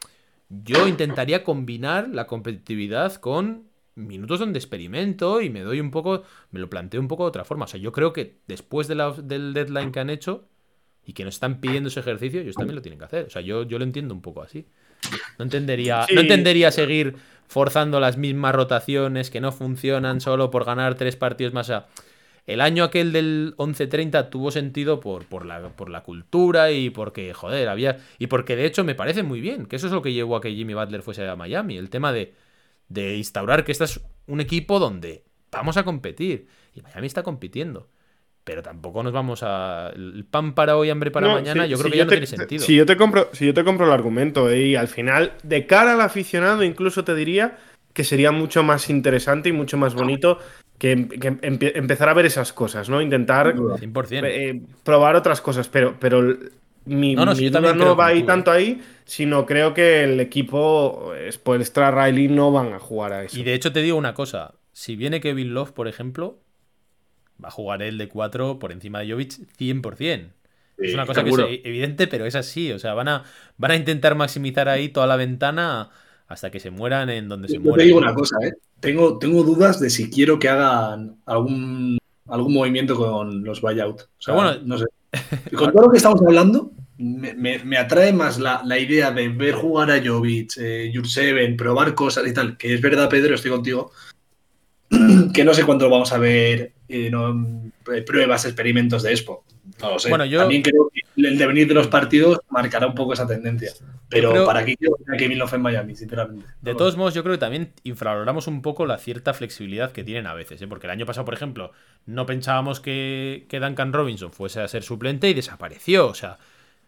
Yo 0.49 0.87
intentaría 0.87 1.45
combinar 1.45 2.09
la 2.09 2.27
competitividad 2.27 3.15
con 3.17 3.65
minutos 3.95 4.39
donde 4.39 4.59
experimento 4.59 5.41
y 5.43 5.51
me 5.51 5.61
doy 5.61 5.81
un 5.81 5.91
poco. 5.91 6.23
Me 6.51 6.61
lo 6.61 6.71
planteo 6.71 7.01
un 7.01 7.09
poco 7.09 7.25
de 7.25 7.29
otra 7.29 7.45
forma. 7.45 7.65
O 7.65 7.69
sea, 7.69 7.81
yo 7.81 7.91
creo 7.93 8.13
que 8.13 8.39
después 8.47 8.87
de 8.87 8.95
la- 8.95 9.13
del 9.13 9.55
deadline 9.55 9.93
que 9.93 10.01
han 10.01 10.09
hecho 10.11 10.45
y 11.05 11.15
que 11.15 11.25
nos 11.25 11.35
están 11.35 11.61
pidiendo 11.61 11.89
ese 11.89 12.01
ejercicio, 12.01 12.41
ellos 12.41 12.55
también 12.55 12.77
lo 12.77 12.83
tienen 12.83 12.99
que 12.99 13.07
hacer. 13.07 13.27
O 13.27 13.31
sea, 13.31 13.43
yo, 13.43 13.65
yo 13.65 13.79
lo 13.79 13.85
entiendo 13.85 14.15
un 14.15 14.23
poco 14.23 14.41
así. 14.43 14.67
No 15.39 15.45
entendería, 15.45 16.05
Sí. 16.09 16.15
no 16.15 16.21
entendería 16.21 16.71
seguir 16.71 17.17
forzando 17.49 18.01
las 18.01 18.17
mismas 18.17 18.55
rotaciones 18.55 19.31
que 19.31 19.41
no 19.41 19.53
funcionan 19.53 20.21
solo 20.21 20.51
por 20.51 20.65
ganar 20.65 20.95
tres 20.95 21.17
partidos 21.17 21.53
más. 21.53 21.67
Sea, 21.67 21.87
el 22.47 22.61
año 22.61 22.83
aquel 22.85 23.13
del 23.13 23.55
11-30 23.59 24.31
tuvo 24.31 24.51
sentido 24.51 25.01
por, 25.01 25.27
por, 25.27 25.45
la, 25.47 25.69
por 25.71 25.91
la 25.91 26.03
cultura 26.03 26.71
y 26.73 26.91
porque, 26.91 27.35
joder, 27.35 27.69
había. 27.69 27.99
Y 28.19 28.27
porque 28.29 28.57
de 28.57 28.67
hecho 28.67 28.85
me 28.85 28.95
parece 28.95 29.23
muy 29.23 29.41
bien, 29.41 29.67
que 29.67 29.77
eso 29.77 29.87
es 29.87 29.93
lo 29.93 30.03
que 30.03 30.13
llevó 30.13 30.37
a 30.37 30.41
que 30.41 30.53
Jimmy 30.55 30.75
Butler 30.75 31.03
fuese 31.03 31.27
a 31.29 31.37
Miami. 31.37 31.77
El 31.77 31.91
tema 31.91 32.13
de, 32.13 32.35
de 32.89 33.17
instaurar 33.17 33.65
que 33.65 33.73
este 33.73 33.85
es 33.85 34.01
un 34.27 34.41
equipo 34.41 34.79
donde 34.79 35.25
vamos 35.51 35.77
a 35.77 35.85
competir. 35.85 36.47
Y 36.75 36.81
Miami 36.83 37.07
está 37.07 37.23
compitiendo. 37.23 37.89
Pero 38.45 38.63
tampoco 38.63 39.03
nos 39.03 39.13
vamos 39.13 39.43
a. 39.43 39.91
El 39.95 40.25
pan 40.29 40.55
para 40.55 40.77
hoy, 40.77 40.91
hambre 40.91 41.11
para 41.11 41.29
No, 41.29 41.35
mañana, 41.35 41.65
si- 41.65 41.71
yo 41.71 41.79
creo 41.79 41.87
si 41.87 41.93
que 41.93 41.99
ya 41.99 42.05
no 42.05 42.11
tiene 42.11 42.27
sentido. 42.27 42.65
Si 42.65 42.75
yo, 42.75 42.87
te 42.87 42.97
compro, 42.97 43.29
si 43.33 43.47
yo 43.47 43.55
te 43.55 43.63
compro 43.65 43.87
el 43.87 43.93
argumento 43.93 44.51
eh, 44.51 44.67
y 44.69 44.75
al 44.77 44.89
final, 44.89 45.33
de 45.43 45.67
cara 45.67 45.93
al 45.93 46.01
aficionado, 46.01 46.65
incluso 46.65 47.05
te 47.05 47.15
diría 47.15 47.59
que 47.93 48.05
sería 48.05 48.33
mucho 48.33 48.63
más 48.63 48.91
interesante 48.91 49.49
y 49.51 49.53
mucho 49.53 49.77
más 49.77 49.95
bonito 49.95 50.39
que, 50.79 51.07
que 51.09 51.31
empe- 51.33 51.73
empezar 51.75 52.09
a 52.09 52.15
ver 52.15 52.27
esas 52.27 52.53
cosas, 52.53 52.89
¿no? 52.89 53.01
Intentar 53.01 53.55
100%. 53.79 54.27
eh, 54.27 54.61
probar 54.83 55.15
otras 55.15 55.41
cosas, 55.41 55.69
pero, 55.69 55.97
pero 56.01 56.23
mi, 56.85 57.15
No, 57.15 57.27
no, 57.27 57.35
mi 57.35 57.43
yo 57.45 57.51
duda 57.51 57.61
también 57.61 57.79
no 57.79 57.95
va 57.95 58.07
ahí 58.07 58.23
tanto 58.25 58.51
ahí, 58.51 58.83
sino 59.05 59.47
creo 59.47 59.73
que 59.75 60.03
el 60.05 60.19
equipo, 60.19 61.13
Spoelstra, 61.31 61.91
Riley, 61.91 62.29
no 62.29 62.51
van 62.51 62.73
a 62.73 62.81
jugar 62.81 63.13
a 63.13 63.23
eso. 63.25 63.39
Y 63.39 63.45
de 63.45 63.55
hecho 63.55 63.73
te 63.73 63.83
digo 63.83 63.97
una 63.97 64.15
cosa, 64.15 64.55
si 64.73 64.97
viene 64.97 65.21
Kevin 65.21 65.55
Love, 65.55 65.73
por 65.73 65.87
ejemplo, 65.87 66.39
va 67.43 67.49
a 67.49 67.51
jugar 67.53 67.83
él 67.83 67.99
de 67.99 68.09
4 68.09 68.59
por 68.59 68.73
encima 68.73 69.01
de 69.01 69.13
Jovic 69.13 69.33
100%. 69.59 70.33
es 70.79 70.89
Sí, 70.89 70.95
una 70.95 71.07
cosa 71.07 71.23
seguro. 71.23 71.47
que 71.47 71.55
es 71.55 71.61
evidente, 71.65 72.07
pero 72.07 72.25
es 72.27 72.35
así. 72.35 72.73
O 72.73 72.79
sea, 72.79 72.95
van 72.95 73.09
a, 73.09 73.25
van 73.59 73.71
a 73.73 73.77
intentar 73.77 74.15
maximizar 74.15 74.69
ahí 74.69 74.89
toda 74.89 75.07
la 75.07 75.17
ventana 75.17 75.91
hasta 76.29 76.51
que 76.51 76.61
se 76.61 76.71
mueran 76.71 77.11
en 77.11 77.29
donde 77.29 77.49
se 77.49 77.55
Yo 77.55 77.61
te 77.63 77.69
mueran. 77.69 77.87
digo 77.87 77.99
una 77.99 78.15
cosa, 78.15 78.37
¿eh? 78.43 78.53
Tengo, 78.81 79.19
tengo 79.19 79.43
dudas 79.45 79.79
de 79.81 79.91
si 79.91 80.11
quiero 80.11 80.39
que 80.39 80.49
hagan 80.49 81.17
algún, 81.27 81.99
algún 82.29 82.53
movimiento 82.55 82.97
con 82.97 83.45
los 83.45 83.61
buyout. 83.61 84.01
O 84.03 84.07
sea, 84.19 84.35
bueno- 84.35 84.55
no 84.65 84.79
sé. 84.79 84.87
Con 85.57 85.71
todo 85.73 85.83
lo 85.83 85.91
que 85.91 85.99
estamos 85.99 86.21
hablando, 86.27 86.73
me, 86.97 87.35
me- 87.35 87.63
me 87.65 87.77
atrae 87.77 88.13
más 88.15 88.39
la, 88.41 88.63
la 88.65 88.79
idea 88.79 89.11
de 89.11 89.29
ver 89.29 89.55
jugar 89.55 89.91
a 89.91 90.01
Jovic, 90.03 90.53
eh, 90.59 90.91
Jurseven, 90.95 91.55
probar 91.57 91.95
cosas 91.95 92.27
y 92.27 92.33
tal. 92.33 92.57
Que 92.57 92.73
es 92.75 92.81
verdad, 92.81 93.11
Pedro, 93.11 93.35
estoy 93.35 93.51
contigo. 93.51 93.93
Que 95.33 95.45
no 95.45 95.55
sé 95.55 95.65
cuánto 95.65 95.89
vamos 95.89 96.13
a 96.13 96.19
ver 96.19 96.73
eh, 96.89 97.11
no, 97.11 97.63
eh, 97.93 98.03
pruebas, 98.03 98.45
experimentos 98.45 99.03
de 99.03 99.11
Expo. 99.13 99.45
No 99.81 99.93
lo 99.93 99.99
sé. 99.99 100.09
Bueno, 100.11 100.25
yo- 100.25 100.41
También 100.41 100.63
creo 100.63 100.91
que 100.93 101.01
el 101.29 101.39
devenir 101.39 101.67
de 101.69 101.75
los 101.75 101.89
partidos 101.89 102.41
marcará 102.51 102.87
un 102.87 102.95
poco 102.95 103.13
esa 103.15 103.27
tendencia. 103.27 103.73
Pero 104.09 104.31
creo- 104.33 104.45
para 104.47 104.65
qué 104.65 104.77
quiero 104.77 104.97
que 104.97 105.17
Kevin 105.17 105.41
en 105.51 105.63
Miami, 105.63 105.97
sinceramente. 105.97 106.47
De 106.61 106.73
No 106.73 106.77
todos 106.77 106.97
modos, 106.97 107.15
yo 107.15 107.23
creo 107.23 107.35
que 107.35 107.41
también 107.41 107.73
infravaloramos 107.85 108.47
un 108.47 108.61
poco 108.61 108.85
la 108.85 108.99
cierta 108.99 109.33
flexibilidad 109.33 109.93
que 109.93 110.05
tienen 110.05 110.27
a 110.27 110.35
veces, 110.35 110.61
¿eh? 110.61 110.67
porque 110.69 110.87
el 110.87 110.91
año 110.91 111.07
pasado, 111.07 111.25
por 111.25 111.35
ejemplo, 111.35 111.73
no 112.05 112.27
pensábamos 112.27 112.81
que, 112.81 113.47
que 113.49 113.59
Duncan 113.61 113.93
Robinson 113.95 114.33
fuese 114.33 114.61
a 114.61 114.69
ser 114.69 114.83
suplente 114.83 115.31
y 115.31 115.35
desapareció. 115.35 116.09
O 116.09 116.15
sea, 116.15 116.39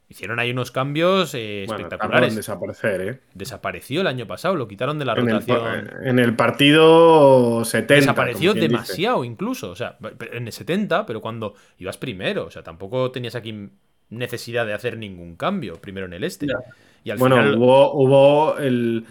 hicieron 0.09 0.39
ahí 0.39 0.51
unos 0.51 0.71
cambios 0.71 1.35
eh, 1.35 1.65
Bueno, 1.67 1.83
espectaculares. 1.87 2.31
en 2.31 2.37
desaparecer, 2.37 3.01
¿eh? 3.01 3.21
Desapareció 3.35 4.01
el 4.03 4.07
año 4.07 4.27
pasado, 4.27 4.55
lo 4.57 4.69
quitaron 4.69 4.99
de 4.99 5.05
la 5.05 5.13
En 5.15 5.29
el, 5.29 5.41
rotación. 5.41 5.91
en 6.05 6.19
el 6.19 6.37
partido 6.37 7.65
70. 7.65 7.95
Desapareció 7.95 8.55
dice. 8.55 8.69
demasiado 8.69 9.25
incluso, 9.25 9.71
o 9.71 9.77
sea, 9.77 9.97
en 10.33 10.47
el 10.47 10.53
70, 10.53 11.07
pero 11.07 11.21
cuando 11.21 11.55
ibas 11.79 11.97
primero, 11.99 12.47
o 12.47 12.51
sea, 12.51 12.63
tampoco 12.63 13.11
tenías 13.11 13.35
aquí 13.35 13.71
necesidad 14.11 14.67
de 14.67 14.75
hacer 14.75 14.99
ningún 14.99 15.37
cambio, 15.37 15.81
primero 15.81 16.07
en 16.07 16.13
el 16.13 16.25
este. 16.25 16.47
Ya. 16.47 16.55
Y 17.03 17.11
al 17.11 17.19
Bueno, 17.19 17.37
final, 17.37 17.59
hubo, 17.59 17.93
hubo 17.95 18.59
el, 18.59 19.05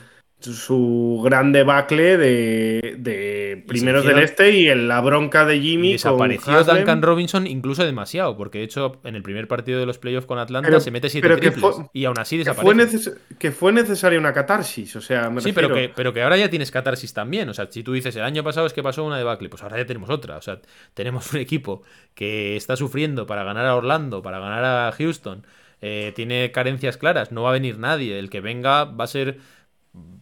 su 0.44 1.22
gran 1.24 1.52
debacle 1.52 2.18
de, 2.18 2.96
de 2.98 3.64
primeros 3.68 4.06
del 4.06 4.20
este 4.20 4.52
y 4.52 4.68
en 4.70 4.88
la 4.88 5.00
bronca 5.02 5.46
de 5.46 5.56
y 5.58 5.62
Jimmy. 5.62 5.92
desapareció 5.94 6.54
con. 6.66 6.76
Duncan 6.76 7.02
Robinson 7.02 7.48
incluso 7.48 7.86
demasiado, 7.86 8.36
porque 8.36 8.58
de 8.60 8.64
hecho 8.66 9.00
en 9.04 9.16
el 9.16 9.24
primer 9.24 9.48
partido 9.48 9.80
de 9.80 9.86
los 9.86 9.98
playoffs 9.98 10.26
con 10.28 10.38
Atlanta 10.40 10.68
Pero- 10.68 10.80
se 10.80 10.92
mete 10.92 11.10
siete 11.10 11.28
pero 11.28 11.40
que 11.40 11.52
triples 11.52 11.76
fue- 11.76 11.86
y 11.94 12.06
aún 12.06 12.20
así 12.20 12.36
Que 12.38 12.44
desaparece. 12.46 12.98
fue, 13.00 13.14
que 13.40 13.52
fue 13.52 13.72
necesaria 13.72 14.20
una 14.20 14.34
catarsis, 14.34 14.96
o 14.96 15.02
sea, 15.02 15.30
me 15.30 15.42
Sí, 15.42 15.54
pero 15.54 15.74
que, 15.74 15.92
pero 15.96 16.14
que 16.14 16.22
ahora 16.22 16.38
ya 16.38 16.50
tienes 16.50 16.72
catarsis 16.72 17.14
también. 17.14 17.48
O 17.50 17.54
sea, 17.54 17.68
si 17.72 17.84
tú 17.84 17.94
dices 17.94 18.16
el 18.16 18.24
año 18.24 18.44
pasado 18.44 18.68
es 18.68 18.74
que 18.74 18.84
pasó 18.84 19.04
una 19.04 19.18
debacle, 19.18 19.50
pues 19.50 19.64
ahora 19.64 19.78
ya 19.78 19.86
tenemos 19.86 20.10
otra. 20.10 20.38
O 20.38 20.42
sea, 20.42 20.60
tenemos 20.94 21.32
un 21.34 21.40
equipo 21.40 21.84
que 22.14 22.56
está 22.56 22.76
sufriendo 22.76 23.26
para 23.28 23.44
ganar 23.44 23.66
a 23.66 23.76
Orlando, 23.76 24.22
para 24.22 24.40
ganar 24.40 24.64
a 24.66 24.92
Houston. 24.92 25.46
eh, 25.86 26.14
tiene 26.16 26.50
carencias 26.54 26.96
claras, 26.96 27.34
no 27.34 27.44
va 27.44 27.50
a 27.50 27.54
venir 27.54 27.78
nadie. 27.78 28.18
El 28.18 28.30
que 28.30 28.40
venga 28.40 28.86
va 28.86 29.04
a 29.04 29.08
ser. 29.08 29.40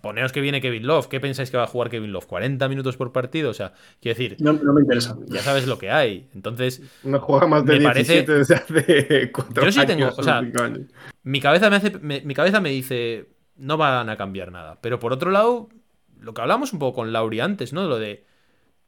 Poneos 0.01 0.31
que 0.33 0.41
viene 0.41 0.59
Kevin 0.61 0.85
Love. 0.85 1.07
¿Qué 1.07 1.19
pensáis 1.19 1.49
que 1.49 1.57
va 1.57 1.63
a 1.63 1.67
jugar 1.67 1.89
Kevin 1.89 2.11
Love? 2.11 2.27
¿40 2.27 2.67
minutos 2.67 2.97
por 2.97 3.11
partido? 3.13 3.51
O 3.51 3.53
sea, 3.53 3.73
quiero 4.01 4.17
decir, 4.17 4.37
No, 4.41 4.51
no 4.53 4.73
me 4.73 4.81
interesa. 4.81 5.15
ya 5.27 5.39
sabes 5.41 5.65
lo 5.67 5.77
que 5.77 5.89
hay. 5.91 6.27
Entonces, 6.33 6.81
no 7.03 7.19
juega 7.19 7.47
más 7.47 7.65
de 7.65 7.79
me 7.79 7.85
parece- 7.85 8.23
17 8.25 8.33
desde 8.33 8.55
hace 8.55 9.31
4 9.31 9.63
Yo 9.63 9.71
sí 9.71 9.79
años. 9.79 9.87
tengo, 9.95 10.09
o 10.17 10.23
sea, 10.23 10.41
5 10.41 10.61
años. 10.63 10.79
mi 11.23 11.39
cabeza 11.39 11.69
me 11.69 11.75
hace 11.77 11.91
me- 11.99 12.21
mi 12.21 12.33
cabeza 12.33 12.59
me 12.59 12.69
dice 12.69 13.29
no 13.55 13.77
van 13.77 14.09
a 14.09 14.17
cambiar 14.17 14.51
nada 14.51 14.79
pero 14.81 14.97
por 14.99 15.13
otro 15.13 15.29
lado 15.29 15.69
lo 16.19 16.33
que 16.33 16.41
hablamos 16.41 16.73
un 16.73 16.79
poco 16.79 16.95
con 16.95 17.13
Lauri 17.13 17.39
antes 17.41 17.73
no 17.73 17.87
lo 17.87 17.99
de 17.99 18.25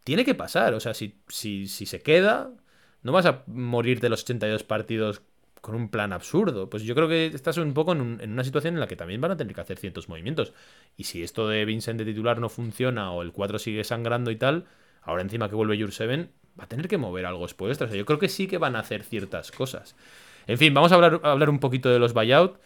tiene 0.04 0.26
que 0.26 0.34
pasar 0.34 0.74
o 0.74 0.80
sea 0.80 0.94
si, 0.96 1.20
si, 1.28 1.68
si 1.68 1.86
se 1.86 2.02
queda 2.02 2.50
no 3.04 3.12
vas 3.12 3.26
a 3.28 3.44
morir 3.46 4.00
de 4.00 4.10
los 4.10 4.24
82 4.24 4.64
partidos 4.64 5.22
con 5.64 5.76
un 5.76 5.90
plan 5.90 6.14
absurdo 6.14 6.70
pues 6.70 6.84
yo 6.84 6.96
creo 6.96 7.08
que 7.10 7.28
estás 7.28 7.58
un 7.58 7.74
poco 7.74 7.94
en, 7.94 8.02
un- 8.02 8.22
en 8.22 8.32
una 8.34 8.44
situación 8.44 8.76
en 8.76 8.82
la 8.82 8.88
que 8.88 8.98
también 8.98 9.22
van 9.22 9.32
a 9.32 9.38
tener 9.38 9.56
que 9.56 9.62
hacer 9.62 9.78
ciertos 9.80 10.10
movimientos 10.10 10.54
y 10.98 11.06
si 11.06 11.24
esto 11.24 11.48
de 11.48 11.66
Vincent 11.66 11.98
de 12.00 12.06
titular 12.06 12.40
no 12.40 12.50
funciona 12.50 13.12
o 13.12 13.22
el 13.24 13.32
4 13.32 13.60
sigue 13.60 13.84
sangrando 13.84 14.32
y 14.32 14.36
tal 14.36 14.66
ahora 15.04 15.24
encima 15.24 15.50
que 15.50 15.56
vuelve 15.56 15.80
Jurseven 15.82 16.32
va 16.60 16.66
a 16.66 16.68
tener 16.68 16.88
que 16.88 16.98
mover 16.98 17.26
algo 17.26 17.44
después 17.44 17.82
o 17.82 17.88
sea 17.88 17.96
yo 17.98 18.06
creo 18.06 18.20
que 18.20 18.30
sí 18.30 18.48
que 18.48 18.58
van 18.60 18.76
a 18.76 18.80
hacer 18.80 19.04
ciertas 19.04 19.52
cosas 19.52 19.96
en 20.48 20.58
fin, 20.58 20.74
vamos 20.74 20.92
a 20.92 20.96
hablar, 20.96 21.22
a 21.24 21.32
hablar 21.32 21.50
un 21.50 21.60
poquito 21.60 21.90
de 21.90 22.00
los 22.00 22.14
buyout. 22.14 22.60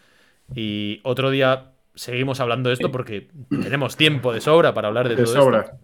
Y 0.54 1.00
otro 1.04 1.30
día 1.30 1.72
seguimos 1.94 2.40
hablando 2.40 2.70
de 2.70 2.74
esto 2.74 2.90
porque 2.90 3.28
tenemos 3.60 3.96
tiempo 3.96 4.32
de 4.32 4.40
sobra 4.40 4.74
para 4.74 4.88
hablar 4.88 5.08
de, 5.08 5.16
De 5.16 5.24
todo 5.24 5.34
sobra. 5.34 5.60
esto. 5.60 5.76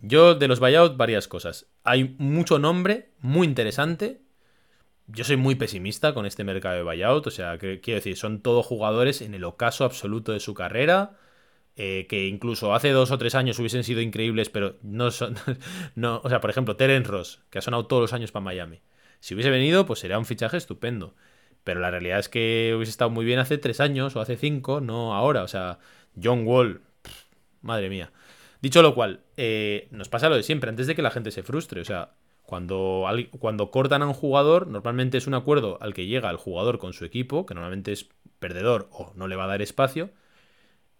Yo, 0.00 0.34
de 0.34 0.48
los 0.48 0.60
buyout, 0.60 0.96
varias 0.96 1.28
cosas. 1.28 1.66
Hay 1.84 2.14
mucho 2.18 2.58
nombre, 2.58 3.10
muy 3.20 3.46
interesante. 3.46 4.20
Yo 5.06 5.24
soy 5.24 5.36
muy 5.36 5.54
pesimista 5.56 6.14
con 6.14 6.26
este 6.26 6.44
mercado 6.44 6.76
de 6.76 6.82
buyout. 6.82 7.26
O 7.26 7.30
sea, 7.30 7.58
que, 7.58 7.80
quiero 7.80 7.98
decir, 7.98 8.16
son 8.16 8.40
todos 8.40 8.64
jugadores 8.66 9.20
en 9.22 9.34
el 9.34 9.44
ocaso 9.44 9.84
absoluto 9.84 10.32
de 10.32 10.40
su 10.40 10.54
carrera. 10.54 11.18
eh, 11.76 12.06
que 12.08 12.28
incluso 12.28 12.74
hace 12.74 12.90
dos 12.90 13.10
o 13.12 13.18
tres 13.18 13.34
años 13.34 13.58
hubiesen 13.58 13.84
sido 13.84 14.00
increíbles, 14.02 14.50
pero 14.50 14.76
no 14.82 15.10
son. 15.10 15.36
No, 15.96 16.20
o 16.24 16.28
sea, 16.28 16.40
por 16.40 16.50
ejemplo, 16.50 16.76
Terence 16.76 17.10
Ross, 17.10 17.42
que 17.50 17.58
ha 17.58 17.62
sonado 17.62 17.86
todos 17.86 18.02
los 18.02 18.12
años 18.12 18.32
para 18.32 18.44
Miami. 18.44 18.82
Si 19.20 19.34
hubiese 19.34 19.50
venido, 19.50 19.86
pues 19.86 20.00
sería 20.00 20.18
un 20.18 20.26
fichaje 20.26 20.56
estupendo. 20.58 21.14
Pero 21.64 21.80
la 21.80 21.90
realidad 21.90 22.18
es 22.20 22.28
que 22.28 22.74
hubiese 22.76 22.90
estado 22.90 23.10
muy 23.10 23.24
bien 23.24 23.38
hace 23.38 23.58
tres 23.58 23.80
años 23.80 24.16
o 24.16 24.20
hace 24.20 24.36
cinco, 24.36 24.80
no 24.80 25.14
ahora. 25.14 25.42
O 25.44 25.48
sea, 25.48 25.78
John 26.22 26.46
Wall, 26.46 26.82
madre 27.62 27.88
mía. 27.90 28.12
Dicho 28.60 28.82
lo 28.82 28.94
cual, 28.94 29.20
eh, 29.36 29.88
nos 29.90 30.08
pasa 30.08 30.28
lo 30.28 30.36
de 30.36 30.42
siempre, 30.44 30.70
antes 30.70 30.86
de 30.86 30.94
que 30.94 31.02
la 31.02 31.10
gente 31.10 31.30
se 31.30 31.42
frustre. 31.42 31.80
O 31.80 31.84
sea, 31.84 32.12
cuando, 32.52 33.06
cuando 33.38 33.70
cortan 33.70 34.02
a 34.02 34.06
un 34.06 34.12
jugador, 34.12 34.66
normalmente 34.66 35.16
es 35.16 35.26
un 35.26 35.32
acuerdo 35.32 35.78
al 35.80 35.94
que 35.94 36.04
llega 36.04 36.28
el 36.28 36.36
jugador 36.36 36.78
con 36.78 36.92
su 36.92 37.06
equipo, 37.06 37.46
que 37.46 37.54
normalmente 37.54 37.92
es 37.92 38.10
perdedor 38.40 38.90
o 38.92 39.10
no 39.16 39.26
le 39.26 39.36
va 39.36 39.44
a 39.44 39.46
dar 39.46 39.62
espacio. 39.62 40.10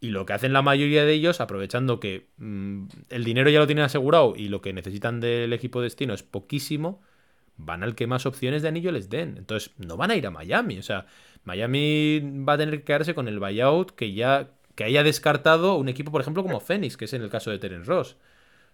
Y 0.01 0.13
lo 0.13 0.25
que 0.25 0.33
hacen 0.33 0.55
la 0.55 0.63
mayoría 0.63 1.05
de 1.05 1.13
ellos, 1.13 1.43
aprovechando 1.43 2.01
que 2.01 2.31
mm, 2.39 2.85
el 3.11 3.25
dinero 3.25 3.51
ya 3.51 3.59
lo 3.59 3.67
tienen 3.67 3.85
asegurado 3.85 4.33
y 4.35 4.49
lo 4.49 4.63
que 4.63 4.73
necesitan 4.73 5.21
del 5.21 5.53
equipo 5.53 5.83
destino 5.83 6.15
es 6.15 6.23
poquísimo, 6.23 7.03
van 7.59 7.83
al 7.83 7.97
que 7.97 8.07
más 8.07 8.25
opciones 8.25 8.63
de 8.63 8.69
anillo 8.69 8.91
les 8.91 9.11
den. 9.11 9.37
Entonces, 9.37 9.75
no 9.77 9.99
van 9.99 10.11
a 10.11 10.17
ir 10.17 10.27
a 10.27 10.31
Miami. 10.31 10.79
O 10.79 10.83
sea, 10.83 11.05
Miami 11.45 12.21
va 12.49 12.55
a 12.55 12.57
tener 12.57 12.79
que 12.79 12.85
quedarse 12.85 13.15
con 13.15 13.29
el 13.29 13.39
buyout 13.39 13.91
que 13.91 14.15
ya 14.15 14.53
que 14.75 14.85
haya 14.85 15.03
descartado 15.03 15.75
un 15.77 15.91
equipo, 15.91 16.11
por 16.11 16.23
ejemplo, 16.23 16.43
como 16.43 16.61
Phoenix, 16.61 16.97
que 16.97 17.05
es 17.05 17.13
en 17.13 17.21
el 17.21 17.29
caso 17.29 17.51
de 17.51 17.59
Terence 17.59 17.87
Ross. 17.87 18.17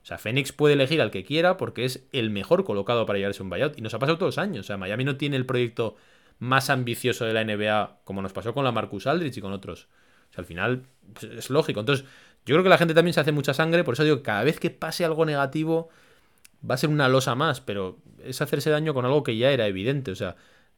Sea, 0.09 0.16
Phoenix 0.16 0.52
puede 0.52 0.72
elegir 0.72 1.02
al 1.02 1.11
que 1.11 1.22
quiera 1.22 1.59
porque 1.59 1.84
es 1.84 2.09
el 2.12 2.30
mejor 2.30 2.64
colocado 2.64 3.04
para 3.04 3.18
llevarse 3.18 3.42
un 3.42 3.50
buyout. 3.50 3.78
Y 3.78 3.82
nos 3.82 3.92
ha 3.92 3.98
pasado 3.98 4.16
todos 4.16 4.36
los 4.36 4.42
años. 4.42 4.61
O 4.61 4.66
sea, 4.66 4.78
Miami 4.78 5.04
no 5.04 5.18
tiene 5.18 5.36
el 5.36 5.44
proyecto 5.44 5.96
más 6.38 6.70
ambicioso 6.70 7.26
de 7.26 7.34
la 7.34 7.44
NBA, 7.44 8.00
como 8.04 8.22
nos 8.22 8.32
pasó 8.32 8.54
con 8.54 8.64
la 8.64 8.72
Marcus 8.72 9.06
Aldrich 9.06 9.36
y 9.36 9.42
con 9.42 9.52
otros. 9.52 9.86
O 10.30 10.32
sea, 10.32 10.40
al 10.40 10.46
final 10.46 10.82
pues, 11.12 11.24
es 11.24 11.50
lógico. 11.50 11.80
Entonces, 11.80 12.06
yo 12.46 12.54
creo 12.54 12.62
que 12.62 12.70
la 12.70 12.78
gente 12.78 12.94
también 12.94 13.12
se 13.12 13.20
hace 13.20 13.32
mucha 13.32 13.52
sangre. 13.52 13.84
Por 13.84 13.94
eso 13.94 14.02
digo, 14.02 14.22
cada 14.22 14.44
vez 14.44 14.59
que 14.59 14.70
pase 14.70 15.04
algo 15.04 15.26
negativo, 15.26 15.90
va 16.68 16.76
a 16.76 16.78
ser 16.78 16.88
una 16.88 17.11
losa 17.11 17.34
más, 17.34 17.61
pero 17.61 17.98
es 18.24 18.40
hacerse 18.40 18.70
daño 18.70 18.94
con 18.94 19.04
algo 19.04 19.22
que 19.22 19.36
ya 19.36 19.50
era 19.50 19.66
evidente. 19.66 20.11
O 20.11 20.16
sea, 20.16 20.36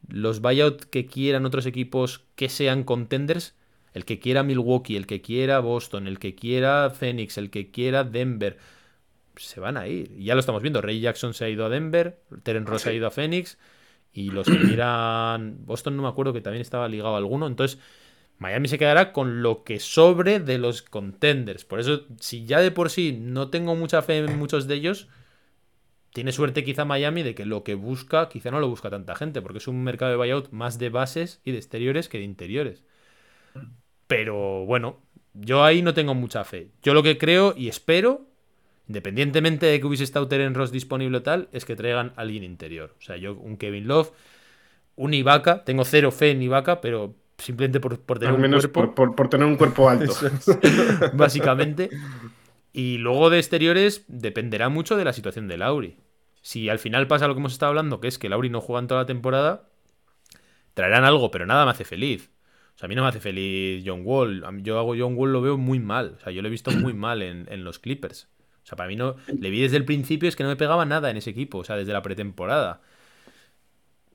los 0.09 0.41
buyout 0.41 0.87
que 0.87 1.07
quieran 1.07 1.47
otros 1.47 1.66
equipos 1.66 2.24
que 2.35 2.49
sean 2.49 2.83
contenders, 2.83 3.55
el 3.95 4.05
que 4.05 4.18
quiera 4.18 4.43
Milwaukee, 4.43 4.97
el 4.97 5.07
que 5.07 5.22
quiera 5.22 5.61
Boston, 5.61 6.09
el 6.09 6.18
que 6.18 6.35
quiera 6.35 6.91
Phoenix, 6.91 7.39
el 7.39 7.51
que 7.51 7.70
quiera 7.70 8.03
Denver, 8.03 8.59
se 9.45 9.61
van 9.61 9.76
a 9.76 9.86
ir. 9.88 10.12
Y 10.16 10.24
ya 10.24 10.34
lo 10.34 10.41
estamos 10.41 10.62
viendo. 10.62 10.80
Ray 10.80 11.01
Jackson 11.01 11.34
se 11.34 11.45
ha 11.45 11.49
ido 11.49 11.64
a 11.64 11.68
Denver, 11.68 12.20
Terence 12.43 12.70
Ross 12.70 12.82
se 12.82 12.91
ha 12.91 12.93
ido 12.93 13.07
a 13.07 13.11
Phoenix, 13.11 13.59
y 14.12 14.30
los 14.30 14.47
que 14.47 14.59
quieran 14.66 15.59
Boston 15.64 15.97
no 15.97 16.03
me 16.03 16.09
acuerdo 16.09 16.32
que 16.32 16.41
también 16.41 16.62
estaba 16.62 16.88
ligado 16.88 17.14
a 17.14 17.18
alguno. 17.18 17.47
Entonces, 17.47 17.78
Miami 18.38 18.68
se 18.68 18.78
quedará 18.78 19.12
con 19.12 19.43
lo 19.43 19.64
que 19.64 19.80
sobre 19.80 20.41
de 20.41 20.59
los 20.59 20.82
contenders. 20.82 21.64
Por 21.64 21.78
eso, 21.78 22.07
si 22.20 22.47
ya 22.47 22.61
de 22.61 22.70
por 22.70 22.91
sí 22.91 23.12
no 23.20 23.51
tengo 23.51 23.74
mucha 23.76 24.01
fe 24.03 24.18
en 24.18 24.38
muchos 24.38 24.66
de 24.66 24.74
ellos, 24.76 25.09
tiene 26.12 26.32
suerte 26.32 26.64
quizá 26.64 26.84
Miami 26.84 27.22
de 27.22 27.34
que 27.34 27.45
lo 27.45 27.62
que 27.62 27.74
busca 27.74 28.28
quizá 28.28 28.51
no 28.51 28.61
lo 28.61 28.68
busca 28.68 28.91
tanta 28.91 29.14
gente, 29.14 29.43
porque 29.43 29.59
es 29.59 29.68
un 29.68 29.84
mercado 29.84 30.11
de 30.11 30.16
buyout 30.16 30.51
más 30.51 30.78
de 30.78 30.88
bases 30.88 31.41
y 31.45 31.53
de 31.53 31.59
exteriores 31.59 32.09
que 32.09 32.18
de 32.18 32.24
interiores. 32.24 32.84
Pero 34.07 34.64
bueno, 34.64 35.01
yo 35.34 35.62
ahí 35.62 35.82
no 35.82 35.95
tengo 35.95 36.14
mucha 36.14 36.45
fe. 36.45 36.70
Yo 36.82 36.95
lo 36.95 37.03
que 37.03 37.18
creo 37.18 37.55
y 37.57 37.68
espero, 37.68 38.26
independientemente 38.91 39.66
de 39.66 39.78
que 39.78 39.86
hubiese 39.86 40.03
estado 40.03 40.26
Teren 40.26 40.53
Ross 40.53 40.72
disponible 40.72 41.18
o 41.18 41.22
tal, 41.22 41.49
es 41.53 41.64
que 41.64 41.76
traigan 41.76 42.12
a 42.16 42.22
alguien 42.22 42.43
interior. 42.43 42.93
O 42.99 43.03
sea, 43.03 43.16
yo, 43.16 43.34
un 43.36 43.57
Kevin 43.57 43.86
Love, 43.86 44.11
un 44.97 45.14
Ibaka, 45.14 45.62
tengo 45.64 45.84
cero 45.84 46.11
fe 46.11 46.32
en 46.32 46.43
Ibaka, 46.43 46.80
pero 46.80 47.14
simplemente 47.38 47.78
por, 47.78 48.01
por 48.01 48.18
tener 48.18 48.34
Al 48.34 48.45
un 48.45 48.51
cuerpo. 48.51 48.72
por, 48.72 48.95
por- 48.97 49.14
por 49.14 49.28
tener 49.28 49.47
un 49.47 49.55
cuerpo 49.57 49.88
alto. 49.88 50.12
Es, 50.12 50.59
básicamente. 51.14 51.88
Y 52.72 52.99
luego 52.99 53.30
de 53.30 53.38
exteriores 53.38 54.05
dependerá 54.09 54.68
mucho 54.68 54.97
de 54.97 55.05
la 55.05 55.12
situación 55.12 55.47
de 55.47 55.57
Lauri. 55.59 55.97
Si 56.43 56.68
al 56.68 56.80
final 56.80 57.07
pasa 57.07 57.28
lo 57.28 57.34
que 57.34 57.38
hemos 57.41 57.53
estado 57.53 57.70
hablando, 57.70 58.01
que 58.01 58.09
es 58.09 58.18
que 58.18 58.28
Lauri 58.28 58.51
no 58.51 58.61
juega 58.61 58.80
en 58.80 58.88
toda 58.88 59.03
la 59.03 59.07
temporada, 59.07 59.68
traerán 60.74 61.05
algo, 61.05 61.30
pero 61.30 61.47
nada 61.47 61.64
me 61.64 61.70
hace 61.70 61.84
feliz. 61.84 62.30
O 62.74 62.78
sea, 62.80 62.86
a 62.86 62.88
mí 62.88 62.97
no 62.97 63.03
me 63.03 63.09
hace 63.09 63.20
feliz 63.20 63.84
John 63.86 64.01
Wall. 64.05 64.43
Yo 64.64 64.78
hago 64.80 64.95
John 64.99 65.14
Wall 65.16 65.32
lo 65.32 65.43
veo 65.43 65.57
muy 65.59 65.78
mal. 65.78 66.16
O 66.18 66.20
sea, 66.24 66.32
yo 66.32 66.43
lo 66.43 66.49
he 66.49 66.51
visto 66.51 66.70
muy 66.72 66.93
mal 66.93 67.22
en, 67.22 67.47
en 67.51 67.62
los 67.62 67.78
Clippers. 67.78 68.28
O 68.71 68.73
sea, 68.73 68.77
para 68.77 68.89
mí 68.89 68.95
no. 68.95 69.16
Le 69.27 69.51
vi 69.51 69.61
desde 69.62 69.77
el 69.77 69.85
principio, 69.85 70.29
es 70.29 70.37
que 70.37 70.45
no 70.45 70.49
me 70.49 70.55
pegaba 70.57 70.85
nada 70.85 71.11
en 71.11 71.16
ese 71.16 71.31
equipo. 71.31 71.59
O 71.59 71.64
sea, 71.64 71.75
desde 71.77 71.93
la 71.93 72.03
pretemporada. 72.03 72.81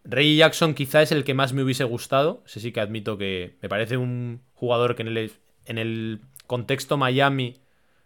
Ray 0.06 0.38
Jackson 0.38 0.74
quizá 0.76 1.02
es 1.02 1.12
el 1.12 1.24
que 1.24 1.34
más 1.34 1.52
me 1.54 1.64
hubiese 1.64 1.84
gustado. 1.84 2.42
Ese 2.46 2.60
sí 2.60 2.72
que 2.72 2.80
admito 2.80 3.18
que 3.18 3.58
me 3.62 3.70
parece 3.70 3.98
un 3.98 4.42
jugador 4.54 4.96
que 4.96 5.02
en 5.02 5.10
el, 5.10 5.32
en 5.66 5.78
el 5.78 6.22
contexto 6.48 6.96
Miami 6.96 7.56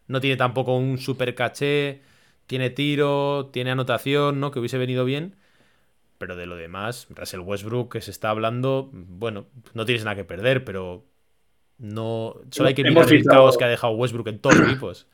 no 0.08 0.22
tiene 0.22 0.38
tampoco 0.38 0.76
un 0.76 0.98
super 0.98 1.36
caché. 1.36 2.02
Tiene 2.48 2.72
tiro, 2.72 3.50
tiene 3.54 3.70
anotación, 3.72 4.40
¿no? 4.40 4.50
Que 4.50 4.60
hubiese 4.60 4.78
venido 4.80 5.06
bien. 5.06 5.36
Pero 6.18 6.36
de 6.36 6.48
lo 6.48 6.56
demás, 6.56 7.08
Russell 7.12 7.42
Westbrook, 7.42 7.92
que 7.94 8.02
se 8.02 8.12
está 8.12 8.32
hablando, 8.32 8.90
bueno, 8.92 9.46
no 9.74 9.86
tienes 9.86 10.04
nada 10.04 10.16
que 10.16 10.26
perder, 10.26 10.66
pero 10.66 11.06
no. 11.78 12.36
Solo 12.52 12.70
hay 12.70 12.76
que 12.76 12.84
mirar 12.84 13.04
el 13.04 13.10
fichado- 13.10 13.36
caos 13.44 13.58
que 13.58 13.64
ha 13.66 13.70
dejado 13.70 13.94
Westbrook 13.94 14.28
en 14.30 14.40
todos 14.40 14.58
los 14.58 14.68
equipos. 14.70 15.08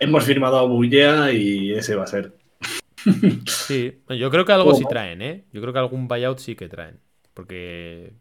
Hemos 0.00 0.24
firmado 0.24 0.58
a 0.58 0.62
Bullea 0.62 1.30
y 1.32 1.72
ese 1.72 1.94
va 1.94 2.04
a 2.04 2.06
ser. 2.08 2.32
Sí, 3.46 4.00
yo 4.08 4.30
creo 4.30 4.44
que 4.44 4.52
algo 4.52 4.74
sí 4.74 4.84
traen, 4.88 5.22
¿eh? 5.22 5.44
Yo 5.52 5.60
creo 5.60 5.72
que 5.72 5.78
algún 5.78 6.08
buyout 6.08 6.38
sí 6.38 6.54
que 6.54 6.68
traen. 6.68 6.98
Porque 7.34 8.12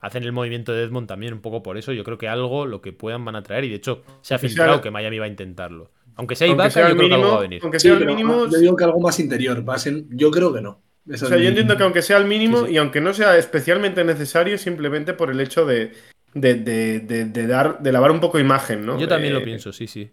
hacen 0.00 0.22
el 0.24 0.32
movimiento 0.32 0.72
de 0.72 0.82
Edmond 0.84 1.06
también 1.08 1.32
un 1.34 1.40
poco 1.40 1.62
por 1.62 1.78
eso. 1.78 1.92
Yo 1.92 2.04
creo 2.04 2.18
que 2.18 2.28
algo, 2.28 2.66
lo 2.66 2.80
que 2.80 2.92
puedan, 2.92 3.24
van 3.24 3.36
a 3.36 3.42
traer. 3.42 3.64
Y 3.64 3.68
de 3.70 3.76
hecho, 3.76 4.02
se 4.22 4.34
ha 4.34 4.38
filtrado 4.38 4.74
sea- 4.74 4.82
que 4.82 4.90
Miami 4.90 5.18
va 5.18 5.26
a 5.26 5.28
intentarlo. 5.28 5.90
Aunque 6.16 6.34
sea 6.34 6.48
Aunque 6.48 6.56
Ibaka, 6.64 6.70
sea 6.70 6.82
yo 6.82 6.88
al 6.88 6.96
creo 6.96 7.08
que 7.08 7.14
algo 7.14 7.26
va 7.28 7.28
a 7.28 7.32
mínimo, 7.36 7.42
venir. 7.48 7.60
aunque 7.62 7.80
sea 7.80 7.94
pero 7.98 8.10
mínimo, 8.10 8.46
yo 8.50 8.58
digo 8.58 8.76
que 8.76 8.84
algo 8.84 9.00
más 9.00 9.20
interior. 9.20 9.68
va 9.68 9.74
a 9.74 9.78
ser- 9.78 10.04
yo 10.10 10.30
creo 10.30 10.52
que 10.52 10.60
no. 10.60 10.82
O 11.10 11.16
sea, 11.16 11.36
es 11.36 11.42
yo 11.42 11.48
entiendo 11.48 11.76
que 11.76 11.82
aunque 11.84 12.02
sea 12.02 12.16
el 12.18 12.24
mínimo 12.26 12.60
Sí, 12.62 12.66
sí. 12.66 12.72
y 12.72 12.76
aunque 12.78 13.00
no 13.00 13.14
sea 13.14 13.38
especialmente 13.38 14.04
necesario, 14.04 14.58
simplemente 14.58 15.14
por 15.14 15.30
el 15.30 15.40
hecho 15.40 15.64
de, 15.64 15.92
de, 16.34 16.54
de- 16.54 16.98
de- 17.00 17.24
de 17.26 17.46
dar, 17.46 17.78
de 17.80 17.92
lavar 17.92 18.10
un 18.10 18.20
poco 18.20 18.38
imagen, 18.38 18.84
¿no? 18.84 18.98
Yo 18.98 19.06
también 19.08 19.32
Eh, 19.34 19.38
lo 19.38 19.44
pienso, 19.44 19.72
sí, 19.72 19.86
sí. 19.86 20.10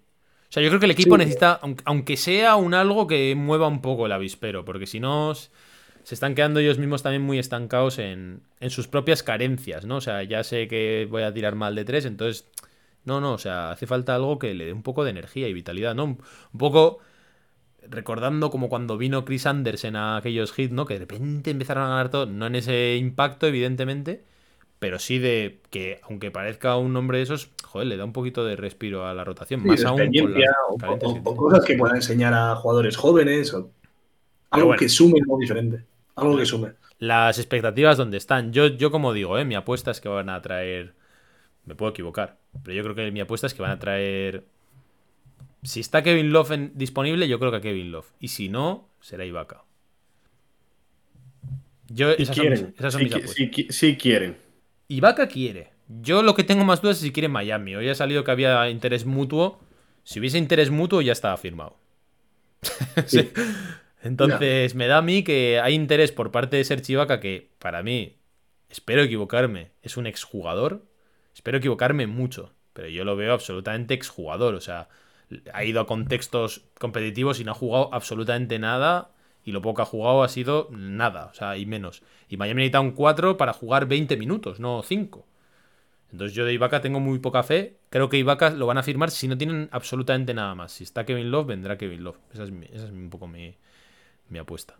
O 0.49 0.51
sea, 0.55 0.63
yo 0.63 0.69
creo 0.69 0.79
que 0.79 0.85
el 0.85 0.91
equipo 0.91 1.15
Sí. 1.15 1.19
necesita, 1.19 1.59
aunque- 1.85 2.17
sea 2.17 2.55
un 2.55 2.73
algo 2.73 3.07
que 3.07 3.35
mueva 3.35 3.67
un 3.67 3.81
poco 3.81 4.05
el 4.05 4.11
avispero, 4.11 4.63
porque 4.63 4.85
si 4.87 4.99
no, 4.99 5.33
se 5.35 5.49
están 6.13 6.35
quedando 6.35 6.59
ellos 6.59 6.77
mismos 6.77 7.03
también 7.03 7.23
muy 7.23 7.39
estancados 7.39 7.97
en, 7.99 8.41
en 8.59 8.69
sus 8.69 8.87
propias 8.87 9.23
carencias, 9.23 9.85
¿no? 9.85 9.97
O 9.97 10.01
sea, 10.01 10.23
ya 10.23 10.43
sé 10.43 10.67
que 10.67 11.07
voy 11.09 11.23
a 11.23 11.33
tirar 11.33 11.55
mal 11.55 11.75
de 11.75 11.83
tres, 11.83 12.05
entonces, 12.05 12.47
no, 13.05 13.19
no, 13.21 13.33
o 13.33 13.37
sea, 13.37 13.71
hace 13.71 13.87
falta 13.87 14.15
algo 14.15 14.39
que 14.39 14.53
le 14.53 14.65
dé 14.65 14.73
un 14.73 14.83
poco 14.83 15.03
de 15.03 15.09
energía 15.11 15.47
y 15.47 15.53
vitalidad, 15.53 15.95
¿no? 15.95 16.05
Un, 16.05 16.19
un 16.53 16.59
poco 16.59 16.99
recordando 17.87 18.49
como 18.49 18.69
cuando 18.69 18.97
vino 18.97 19.25
Chris 19.25 19.45
Anderson 19.45 19.95
a 19.95 20.17
aquellos 20.17 20.57
hits, 20.57 20.71
¿no? 20.71 20.85
Que 20.85 20.95
de 20.95 21.01
repente 21.01 21.51
empezaron 21.51 21.83
a 21.83 21.89
ganar 21.89 22.09
todo, 22.09 22.25
no 22.25 22.47
en 22.47 22.55
ese 22.55 22.95
impacto, 22.97 23.45
evidentemente, 23.47 24.23
pero 24.79 24.99
sí 24.99 25.19
de 25.19 25.61
que, 25.69 25.99
aunque 26.03 26.31
parezca 26.31 26.77
un 26.77 26.93
nombre 26.93 27.17
de 27.17 27.23
esos, 27.23 27.49
joder, 27.63 27.87
le 27.87 27.97
da 27.97 28.05
un 28.05 28.13
poquito 28.13 28.43
de 28.45 28.55
respiro 28.55 29.05
a 29.07 29.13
la 29.13 29.23
rotación, 29.23 29.61
Sí, 29.61 29.67
más 29.67 29.83
aún 29.85 29.97
con 29.97 30.33
las 30.39 31.21
o, 31.23 31.35
cosas 31.35 31.65
que 31.65 31.75
puedan 31.75 31.95
enseñar 31.97 32.33
a 32.33 32.55
jugadores 32.55 32.95
jóvenes. 32.97 33.53
o 33.53 33.71
algo 34.51 34.67
bueno. 34.67 34.79
que 34.79 34.89
sume 34.89 35.19
algo 35.19 35.37
diferente. 35.39 35.83
Algo 36.15 36.37
que 36.37 36.45
sume. 36.45 36.73
Las 36.99 37.39
expectativas 37.39 37.97
donde 37.97 38.17
están. 38.17 38.53
Yo, 38.53 38.67
yo 38.67 38.89
como 38.91 39.11
digo, 39.11 39.37
¿eh? 39.37 39.43
mi 39.45 39.55
apuesta 39.55 39.91
es 39.91 39.99
que 39.99 40.07
van 40.09 40.29
a 40.29 40.41
traer. 40.41 40.93
Me 41.65 41.75
puedo 41.75 41.91
equivocar, 41.91 42.37
pero 42.63 42.75
yo 42.75 42.83
creo 42.83 42.95
que 42.95 43.11
mi 43.11 43.19
apuesta 43.19 43.47
es 43.47 43.53
que 43.53 43.61
van 43.61 43.71
a 43.71 43.79
traer. 43.79 44.45
Si 45.63 45.79
está 45.79 46.03
Kevin 46.03 46.31
Love 46.31 46.51
en- 46.51 46.71
disponible, 46.75 47.27
yo 47.27 47.39
creo 47.39 47.49
que 47.51 47.57
a 47.57 47.61
Kevin 47.61 47.91
Love. 47.91 48.07
Y 48.19 48.27
si 48.29 48.49
no, 48.49 48.87
será 49.01 49.25
Ibaka. 49.25 49.63
Yo, 51.89 52.13
Si 52.13 52.23
esas 52.23 52.35
son, 52.35 52.49
mis, 52.49 52.59
quieren. 52.59 52.75
esas 52.77 52.93
son 52.93 52.99
si, 52.99 53.05
mis 53.05 53.13
qui- 53.13 53.17
apuestas. 53.17 53.35
si 53.35 53.51
qui- 53.51 53.71
si 53.71 53.97
quieren. 53.97 54.37
Ibaka 54.87 55.27
quiere. 55.27 55.71
Yo 55.87 56.23
lo 56.23 56.35
que 56.35 56.43
tengo 56.43 56.63
más 56.63 56.81
dudas 56.81 56.97
es 56.97 57.03
si 57.03 57.11
quiere 57.11 57.27
Miami. 57.27 57.75
Hoy 57.75 57.89
ha 57.89 57.95
salido 57.95 58.23
que 58.23 58.31
había 58.31 58.69
interés 58.69 59.05
mutuo. 59.05 59.59
Si 60.03 60.19
hubiese 60.19 60.37
interés 60.37 60.71
mutuo, 60.71 61.01
ya 61.01 61.11
estaba 61.11 61.37
firmado. 61.37 61.77
Sí. 63.05 63.31
Entonces, 64.01 64.75
me 64.75 64.85
da 64.85 64.99
a 64.99 65.01
mí 65.01 65.23
que 65.23 65.59
hay 65.59 65.73
interés 65.73 66.11
por 66.11 66.31
parte 66.31 66.57
de 66.57 66.63
Serge 66.63 66.93
Ibaka, 66.93 67.19
que 67.19 67.49
para 67.57 67.81
mí, 67.81 68.17
espero 68.69 69.01
equivocarme, 69.01 69.71
es 69.81 69.97
un 69.97 70.05
exjugador. 70.05 70.83
Espero 71.33 71.57
equivocarme 71.57 72.05
mucho, 72.05 72.53
pero 72.73 72.87
yo 72.87 73.03
lo 73.03 73.15
veo 73.15 73.33
absolutamente 73.33 73.95
exjugador. 73.95 74.53
O 74.53 74.61
sea, 74.61 74.89
ha 75.53 75.63
ido 75.63 75.81
a 75.81 75.87
contextos 75.87 76.65
competitivos 76.79 77.39
y 77.39 77.43
no 77.43 77.51
ha 77.51 77.55
jugado 77.55 77.89
absolutamente 77.93 78.59
nada. 78.59 79.14
Y 79.45 79.51
lo 79.53 79.61
poco 79.61 79.77
que 79.77 79.81
ha 79.83 79.85
jugado 79.85 80.23
ha 80.23 80.29
sido 80.29 80.69
nada, 80.71 81.27
o 81.27 81.35
sea, 81.35 81.57
y 81.57 81.65
menos. 81.67 82.03
Y 82.29 82.37
Miami 82.37 82.59
necesita 82.63 82.81
un 82.81 82.91
4 82.93 83.37
para 83.37 83.53
jugar 83.53 83.87
20 83.87 84.17
minutos, 84.17 84.59
no 84.59 84.83
5. 84.83 85.27
Entonces 86.11 86.35
yo 86.35 86.45
de 86.45 86.53
Ibaka 86.53 86.81
tengo 86.81 86.99
muy 86.99 87.19
poca 87.19 87.43
fe. 87.43 87.77
Creo 87.89 88.09
que 88.09 88.17
Ibaka 88.17 88.51
lo 88.51 88.67
van 88.67 88.77
a 88.77 88.83
firmar 88.83 89.11
si 89.11 89.27
no 89.27 89.37
tienen 89.37 89.69
absolutamente 89.71 90.33
nada 90.33 90.55
más. 90.55 90.71
Si 90.73 90.83
está 90.85 91.05
Kevin 91.05 91.31
Love, 91.31 91.47
vendrá 91.47 91.77
Kevin 91.77 92.03
Love. 92.03 92.19
Esa 92.33 92.43
es, 92.45 92.51
mi- 92.51 92.67
esa 92.67 92.85
es 92.85 92.91
un 92.91 93.09
poco 93.09 93.27
mi, 93.27 93.55
mi 94.29 94.39
apuesta. 94.39 94.77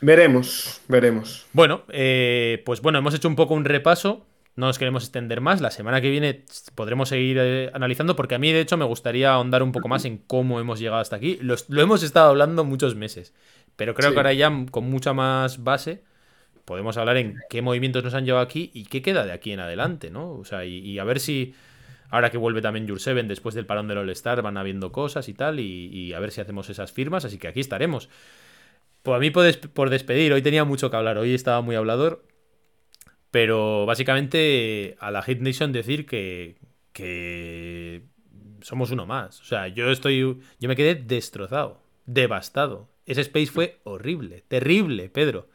Veremos, 0.00 0.80
veremos. 0.88 1.46
Bueno, 1.52 1.82
eh, 1.88 2.62
pues 2.64 2.80
bueno, 2.82 2.98
hemos 2.98 3.14
hecho 3.14 3.28
un 3.28 3.36
poco 3.36 3.54
un 3.54 3.64
repaso. 3.64 4.26
No 4.58 4.66
nos 4.66 4.76
queremos 4.78 5.04
extender 5.04 5.40
más. 5.40 5.60
La 5.60 5.70
semana 5.70 6.00
que 6.00 6.10
viene 6.10 6.44
podremos 6.74 7.08
seguir 7.08 7.36
eh, 7.40 7.70
analizando 7.72 8.16
porque 8.16 8.34
a 8.34 8.38
mí, 8.38 8.52
de 8.52 8.60
hecho, 8.60 8.76
me 8.76 8.84
gustaría 8.84 9.32
ahondar 9.32 9.62
un 9.62 9.70
poco 9.70 9.86
más 9.88 10.04
en 10.04 10.18
cómo 10.18 10.58
hemos 10.58 10.80
llegado 10.80 11.00
hasta 11.00 11.14
aquí. 11.14 11.38
Lo, 11.40 11.54
lo 11.68 11.80
hemos 11.80 12.02
estado 12.02 12.30
hablando 12.30 12.64
muchos 12.64 12.96
meses, 12.96 13.32
pero 13.76 13.94
creo 13.94 14.08
Sí. 14.10 14.14
que 14.14 14.18
ahora 14.18 14.32
ya 14.32 14.50
con 14.70 14.90
mucha 14.90 15.12
más 15.12 15.62
base 15.62 16.02
podemos 16.64 16.96
hablar 16.96 17.16
en 17.18 17.36
qué 17.48 17.62
movimientos 17.62 18.02
nos 18.02 18.14
han 18.14 18.24
llevado 18.26 18.44
aquí 18.44 18.70
y 18.74 18.84
qué 18.86 19.00
queda 19.00 19.24
de 19.24 19.32
aquí 19.32 19.52
en 19.52 19.60
adelante, 19.60 20.10
¿no? 20.10 20.32
O 20.32 20.44
sea, 20.44 20.64
y, 20.64 20.78
y 20.78 20.98
a 20.98 21.04
ver 21.04 21.20
si 21.20 21.54
ahora 22.10 22.30
que 22.30 22.36
vuelve 22.36 22.60
también 22.60 22.88
Jurseven 22.88 23.28
después 23.28 23.54
del 23.54 23.64
parón 23.64 23.86
del 23.86 23.98
All-Star 23.98 24.42
van 24.42 24.56
habiendo 24.56 24.90
cosas 24.90 25.28
y 25.28 25.34
tal 25.34 25.60
y, 25.60 25.86
y 25.86 26.12
a 26.14 26.18
ver 26.18 26.32
si 26.32 26.40
hacemos 26.40 26.68
esas 26.68 26.90
firmas, 26.90 27.24
así 27.24 27.38
que 27.38 27.46
aquí 27.48 27.60
estaremos. 27.60 28.08
Pues 29.04 29.16
a 29.16 29.20
mí 29.20 29.30
por, 29.30 29.56
por 29.70 29.88
despedir, 29.88 30.32
hoy 30.32 30.42
tenía 30.42 30.64
mucho 30.64 30.90
que 30.90 30.96
hablar, 30.96 31.16
hoy 31.16 31.32
estaba 31.32 31.60
muy 31.62 31.76
hablador, 31.76 32.24
pero 33.30 33.86
básicamente 33.86 34.96
a 35.00 35.10
la 35.10 35.22
Hit 35.22 35.40
Nation 35.40 35.72
decir 35.72 36.06
que, 36.06 36.56
que 36.92 38.02
somos 38.62 38.90
uno 38.90 39.06
más. 39.06 39.40
O 39.40 39.44
sea, 39.44 39.68
yo 39.68 39.90
estoy. 39.90 40.18
Yo 40.58 40.68
me 40.68 40.76
quedé 40.76 40.94
destrozado, 40.94 41.80
devastado. 42.06 42.88
Ese 43.06 43.22
space 43.22 43.46
fue 43.46 43.78
horrible, 43.84 44.44
terrible, 44.48 45.08
Pedro. 45.08 45.48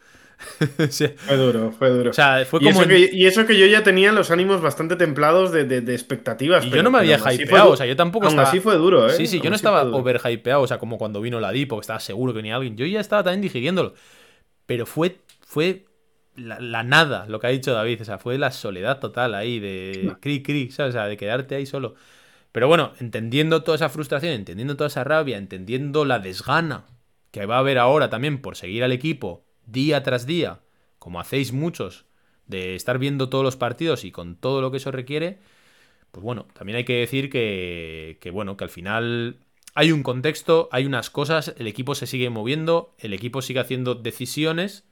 o, 0.80 0.88
sea, 0.88 1.14
Fue 1.16 1.38
duro, 1.38 1.72
fue 1.72 1.90
duro. 1.90 2.10
o 2.10 2.14
sea, 2.14 2.44
fue 2.46 2.60
y, 2.62 2.66
como. 2.66 2.82
eso 2.82 2.84
en- 2.84 2.90
que, 2.90 3.10
y 3.16 3.26
eso 3.28 3.46
que 3.46 3.58
yo 3.58 3.66
ya 3.68 3.84
tenía 3.84 4.12
los 4.12 4.30
ánimos 4.32 4.62
bastante 4.62 4.96
templados 4.96 5.52
de, 5.52 5.64
de- 5.64 5.82
de 5.82 5.94
expectativas. 5.94 6.64
Y 6.64 6.68
yo 6.68 6.72
pero- 6.72 6.84
no 6.84 6.92
me 6.92 6.98
había 6.98 7.18
hypeado, 7.34 7.70
o 7.72 7.78
sea, 7.78 7.86
yo 7.86 7.96
tampoco 7.96 8.26
aún 8.26 8.34
estaba. 8.34 8.50
así 8.50 8.60
fue 8.60 8.76
duro, 8.76 9.08
¿eh? 9.08 9.12
Sí, 9.12 9.28
sí, 9.28 9.40
yo 9.40 9.50
no 9.50 9.56
estaba 9.56 9.84
overhypeado, 9.84 10.62
o 10.62 10.68
sea, 10.68 10.80
como 10.80 10.98
cuando 10.98 11.22
vino 11.22 11.40
la 11.40 11.52
Dipo, 11.52 11.78
que 11.78 11.82
estaba 11.82 12.00
seguro 12.00 12.34
que 12.34 12.38
venía 12.38 12.56
alguien. 12.56 12.76
Yo 12.76 12.86
ya 12.86 13.00
estaba 13.00 13.24
también 13.24 13.42
digiriéndolo. 13.42 13.94
Pero 14.66 14.86
fue, 14.86 15.18
fue 15.46 15.86
la, 16.36 16.60
la 16.60 16.84
nada, 16.84 17.26
lo 17.28 17.40
que 17.40 17.48
ha 17.48 17.50
dicho 17.52 17.74
David. 17.74 18.02
O 18.02 18.06
sea, 18.06 18.18
fue 18.18 18.38
la 18.38 18.52
soledad 18.52 19.00
total 19.00 19.36
ahí 19.36 19.60
de 19.60 20.16
cri 20.20 20.44
cri, 20.44 20.72
¿sabes? 20.72 20.96
O 20.96 20.98
sea, 20.98 21.08
de 21.08 21.18
quedarte 21.18 21.56
ahí 21.56 21.66
solo. 21.66 21.96
Pero 22.52 22.68
bueno, 22.68 22.94
entendiendo 23.00 23.64
toda 23.64 23.76
esa 23.76 23.90
frustración, 23.90 24.34
entendiendo 24.34 24.78
toda 24.78 24.88
esa 24.88 25.04
rabia, 25.04 25.38
entendiendo 25.38 26.06
la 26.06 26.20
desgana 26.20 26.86
que 27.32 27.48
va 27.48 27.56
a 27.56 27.60
haber 27.60 27.80
ahora 27.80 28.10
también 28.12 28.42
por 28.42 28.56
seguir 28.56 28.84
al 28.84 28.92
equipo 28.92 29.44
día 29.66 30.04
tras 30.04 30.28
día, 30.28 30.60
como 31.00 31.20
hacéis 31.20 31.52
muchos, 31.52 32.06
de 32.46 32.76
estar 32.76 33.00
viendo 33.00 33.30
todos 33.30 33.44
los 33.44 33.56
partidos 33.56 34.06
y 34.06 34.12
con 34.12 34.36
todo 34.36 34.62
lo 34.62 34.70
que 34.70 34.78
eso 34.78 34.92
requiere, 34.92 35.40
pues 36.12 36.24
bueno, 36.24 36.46
también 36.54 36.78
hay 36.78 36.86
que 36.86 37.00
decir 37.00 37.32
que, 37.32 38.20
que, 38.22 38.30
bueno, 38.30 38.56
que 38.56 38.66
al 38.66 38.70
final 38.70 39.40
hay 39.74 39.92
un 39.92 40.04
contexto, 40.04 40.70
hay 40.72 40.86
unas 40.86 41.10
cosas, 41.10 41.56
el 41.58 41.66
equipo 41.66 41.96
se 41.96 42.06
sigue 42.06 42.30
moviendo, 42.30 42.94
el 43.00 43.14
equipo 43.14 43.42
sigue 43.42 43.62
haciendo 43.62 43.96
decisiones 43.96 44.86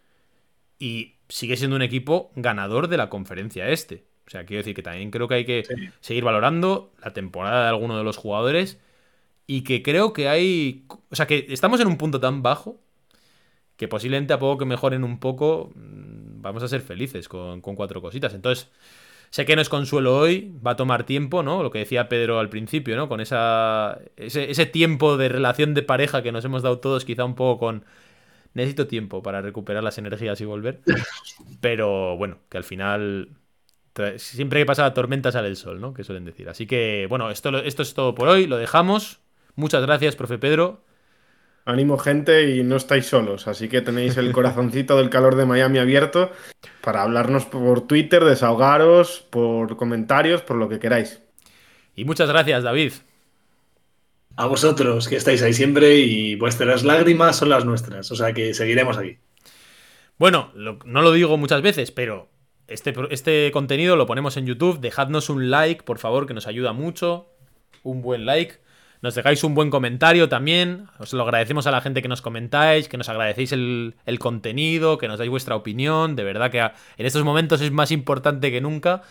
y 0.79 1.17
sigue 1.31 1.57
siendo 1.57 1.75
un 1.77 1.83
equipo 1.83 2.31
ganador 2.35 2.87
de 2.89 2.97
la 2.97 3.09
conferencia 3.09 3.69
este. 3.69 4.05
O 4.27 4.31
sea, 4.31 4.45
quiero 4.45 4.59
decir 4.61 4.75
que 4.75 4.83
también 4.83 5.11
creo 5.11 5.27
que 5.29 5.35
hay 5.35 5.45
que 5.45 5.65
Sí. 5.67 5.75
seguir 6.01 6.23
valorando 6.25 6.93
la 7.03 7.13
temporada 7.13 7.63
de 7.63 7.69
alguno 7.69 7.97
de 7.97 8.03
los 8.05 8.17
jugadores 8.17 8.79
y 9.47 9.63
que 9.63 9.83
creo 9.83 10.13
que 10.13 10.29
hay... 10.29 10.85
O 11.11 11.15
sea, 11.15 11.27
que 11.27 11.47
estamos 11.49 11.79
en 11.81 11.87
un 11.87 11.97
punto 11.97 12.19
tan 12.21 12.43
bajo 12.43 12.79
que 13.77 13.87
posiblemente 13.87 14.33
a 14.33 14.39
poco 14.39 14.59
que 14.59 14.65
mejoren 14.65 15.03
un 15.03 15.19
poco 15.19 15.71
mm, 15.75 16.41
vamos 16.41 16.63
a 16.63 16.67
ser 16.67 16.81
felices 16.81 17.27
con, 17.27 17.61
con 17.61 17.75
cuatro 17.75 18.01
cositas. 18.01 18.33
Entonces, 18.33 18.69
Sé 19.31 19.45
que 19.45 19.57
no 19.57 19.63
es 19.63 19.69
consuelo 19.69 20.17
hoy, 20.17 20.53
va 20.65 20.71
a 20.71 20.75
tomar 20.77 21.05
tiempo, 21.05 21.43
¿no? 21.43 21.63
Lo 21.63 21.71
que 21.71 21.79
decía 21.79 22.09
Pedro 22.09 22.39
al 22.39 22.49
principio, 22.49 22.95
¿no? 22.97 23.09
Con 23.09 23.21
esa, 23.21 23.99
ese, 24.17 24.51
ese 24.51 24.67
tiempo 24.67 25.17
de 25.17 25.29
relación 25.29 25.73
de 25.73 25.83
pareja 25.83 26.23
que 26.23 26.31
nos 26.31 26.45
hemos 26.45 26.63
dado 26.63 26.79
todos, 26.79 27.05
quizá 27.05 27.25
un 27.25 27.35
poco 27.35 27.59
con... 27.59 27.85
Necesito 28.53 28.87
tiempo 28.87 29.23
para 29.23 29.41
recuperar 29.41 29.83
las 29.83 29.97
energías 29.97 30.39
y 30.41 30.45
volver. 30.45 30.81
Pero 31.61 32.17
bueno, 32.17 32.39
que 32.49 32.57
al 32.57 32.63
final 32.63 33.29
siempre 34.17 34.59
que 34.59 34.65
pasa 34.65 34.83
la 34.83 34.93
tormenta 34.93 35.31
sale 35.31 35.47
el 35.47 35.55
sol, 35.55 35.81
¿no? 35.81 35.93
Que 35.93 36.03
suelen 36.03 36.25
decir. 36.25 36.49
Así 36.49 36.65
que, 36.65 37.07
bueno, 37.09 37.29
esto, 37.29 37.57
esto 37.59 37.81
es 37.81 37.93
todo 37.93 38.15
por 38.15 38.27
hoy, 38.27 38.47
lo 38.47 38.57
dejamos. 38.57 39.19
Muchas 39.55 39.81
gracias, 39.81 40.15
profe 40.15 40.37
Pedro. 40.37 40.83
Ánimo, 41.65 41.97
gente, 41.97 42.55
y 42.55 42.63
no 42.63 42.75
estáis 42.75 43.05
solos. 43.05 43.47
Así 43.47 43.69
que 43.69 43.81
tenéis 43.81 44.17
el 44.17 44.31
corazoncito 44.31 44.97
del 44.97 45.09
calor 45.09 45.35
de 45.35 45.45
Miami 45.45 45.77
abierto 45.77 46.31
para 46.81 47.03
hablarnos 47.03 47.45
por 47.45 47.85
Twitter, 47.85 48.23
desahogaros, 48.23 49.21
por 49.29 49.77
comentarios, 49.77 50.41
por 50.41 50.57
lo 50.57 50.69
que 50.69 50.79
queráis. 50.79 51.21
Y 51.95 52.05
muchas 52.05 52.29
gracias, 52.29 52.63
David. 52.63 52.93
A 54.41 54.47
vosotros 54.47 55.07
que 55.07 55.17
estáis 55.17 55.43
ahí 55.43 55.53
siempre 55.53 55.97
y 55.99 56.33
vuestras 56.33 56.83
lágrimas 56.83 57.35
son 57.35 57.49
las 57.49 57.63
nuestras. 57.63 58.11
O 58.11 58.15
sea 58.15 58.33
que 58.33 58.55
seguiremos 58.55 58.97
aquí. 58.97 59.19
Bueno, 60.17 60.51
no 60.55 61.03
lo 61.03 61.11
digo 61.11 61.37
muchas 61.37 61.61
veces, 61.61 61.91
pero 61.91 62.27
este, 62.67 62.91
este 63.11 63.51
contenido 63.53 63.95
lo 63.95 64.07
ponemos 64.07 64.37
en 64.37 64.47
YouTube. 64.47 64.79
Dejadnos 64.79 65.29
un 65.29 65.51
like, 65.51 65.83
por 65.83 65.99
favor, 65.99 66.25
que 66.25 66.33
nos 66.33 66.47
ayuda 66.47 66.73
mucho. 66.73 67.27
Un 67.83 68.01
buen 68.01 68.25
like. 68.25 68.55
Nos 69.03 69.13
dejáis 69.13 69.43
un 69.43 69.53
buen 69.53 69.69
comentario 69.69 70.27
también. 70.27 70.87
Os 70.97 71.13
lo 71.13 71.21
agradecemos 71.21 71.67
a 71.67 71.71
la 71.71 71.81
gente 71.81 72.01
que 72.01 72.07
nos 72.07 72.23
comentáis, 72.23 72.89
que 72.89 72.97
nos 72.97 73.09
agradecéis 73.09 73.51
el, 73.51 73.93
el 74.07 74.17
contenido, 74.17 74.97
que 74.97 75.07
nos 75.07 75.19
dais 75.19 75.29
vuestra 75.29 75.55
opinión. 75.55 76.15
De 76.15 76.23
verdad 76.23 76.49
que 76.49 76.61
en 76.61 77.05
estos 77.05 77.23
momentos 77.23 77.61
es 77.61 77.69
más 77.69 77.91
importante 77.91 78.49
que 78.49 78.59
nunca. 78.59 79.03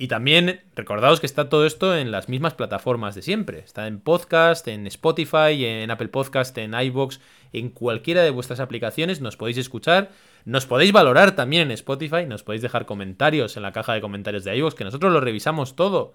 Y 0.00 0.08
también 0.08 0.62
recordaos 0.74 1.20
que 1.20 1.26
está 1.26 1.50
todo 1.50 1.66
esto 1.66 1.94
en 1.94 2.10
las 2.10 2.30
mismas 2.30 2.54
plataformas 2.54 3.14
de 3.14 3.20
siempre. 3.20 3.58
Está 3.58 3.86
en 3.86 4.00
podcast, 4.00 4.66
en 4.66 4.86
Spotify, 4.86 5.62
en 5.66 5.90
Apple 5.90 6.08
Podcast, 6.08 6.56
en 6.56 6.72
iBox, 6.72 7.20
en 7.52 7.68
cualquiera 7.68 8.22
de 8.22 8.30
vuestras 8.30 8.60
aplicaciones 8.60 9.20
nos 9.20 9.36
podéis 9.36 9.58
escuchar. 9.58 10.10
Nos 10.46 10.64
podéis 10.64 10.92
valorar 10.92 11.36
también 11.36 11.64
en 11.64 11.72
Spotify, 11.72 12.24
nos 12.26 12.42
podéis 12.42 12.62
dejar 12.62 12.86
comentarios 12.86 13.58
en 13.58 13.62
la 13.62 13.72
caja 13.72 13.92
de 13.92 14.00
comentarios 14.00 14.42
de 14.42 14.56
iVoox, 14.56 14.74
que 14.74 14.84
nosotros 14.84 15.12
lo 15.12 15.20
revisamos 15.20 15.76
todo. 15.76 16.14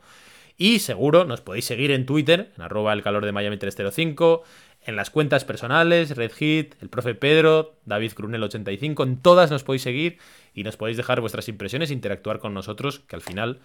Y 0.58 0.80
seguro 0.80 1.26
nos 1.26 1.42
podéis 1.42 1.66
seguir 1.66 1.92
en 1.92 2.06
Twitter, 2.06 2.52
en 2.56 2.62
arroba 2.62 2.94
el 2.94 3.04
calor 3.04 3.26
de 3.26 3.32
Miami 3.32 3.58
305, 3.58 4.44
en 4.86 4.96
las 4.96 5.10
cuentas 5.10 5.44
personales, 5.44 6.16
Red 6.16 6.32
Hit, 6.34 6.76
el 6.82 6.90
profe 6.90 7.16
Pedro, 7.16 7.76
David 7.86 8.14
Crunel85, 8.14 9.04
en 9.04 9.22
todas 9.22 9.52
nos 9.52 9.64
podéis 9.64 9.82
seguir 9.82 10.20
y 10.54 10.64
nos 10.64 10.78
podéis 10.78 10.98
dejar 10.98 11.22
vuestras 11.22 11.50
impresiones, 11.50 11.92
interactuar 11.92 12.40
con 12.40 12.54
nosotros, 12.54 13.00
que 13.00 13.16
al 13.16 13.22
final 13.22 13.60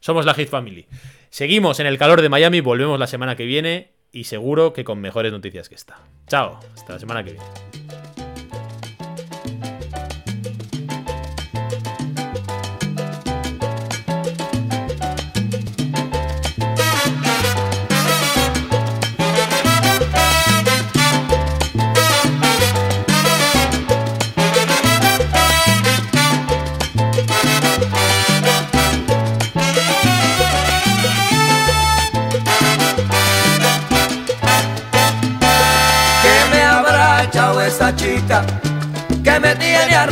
somos 0.00 0.24
la 0.24 0.34
Hit 0.34 0.48
Family. 0.48 0.86
Seguimos 1.30 1.78
en 1.78 1.86
el 1.86 1.98
calor 1.98 2.22
de 2.22 2.28
Miami, 2.28 2.60
volvemos 2.60 2.98
la 2.98 3.06
semana 3.06 3.36
que 3.36 3.44
viene 3.44 3.92
y 4.10 4.24
seguro 4.24 4.72
que 4.72 4.84
con 4.84 5.00
mejores 5.00 5.30
noticias 5.30 5.68
que 5.68 5.74
esta. 5.74 6.00
Chao, 6.26 6.58
hasta 6.74 6.94
la 6.94 6.98
semana 6.98 7.22
que 7.22 7.32
viene. 7.32 8.11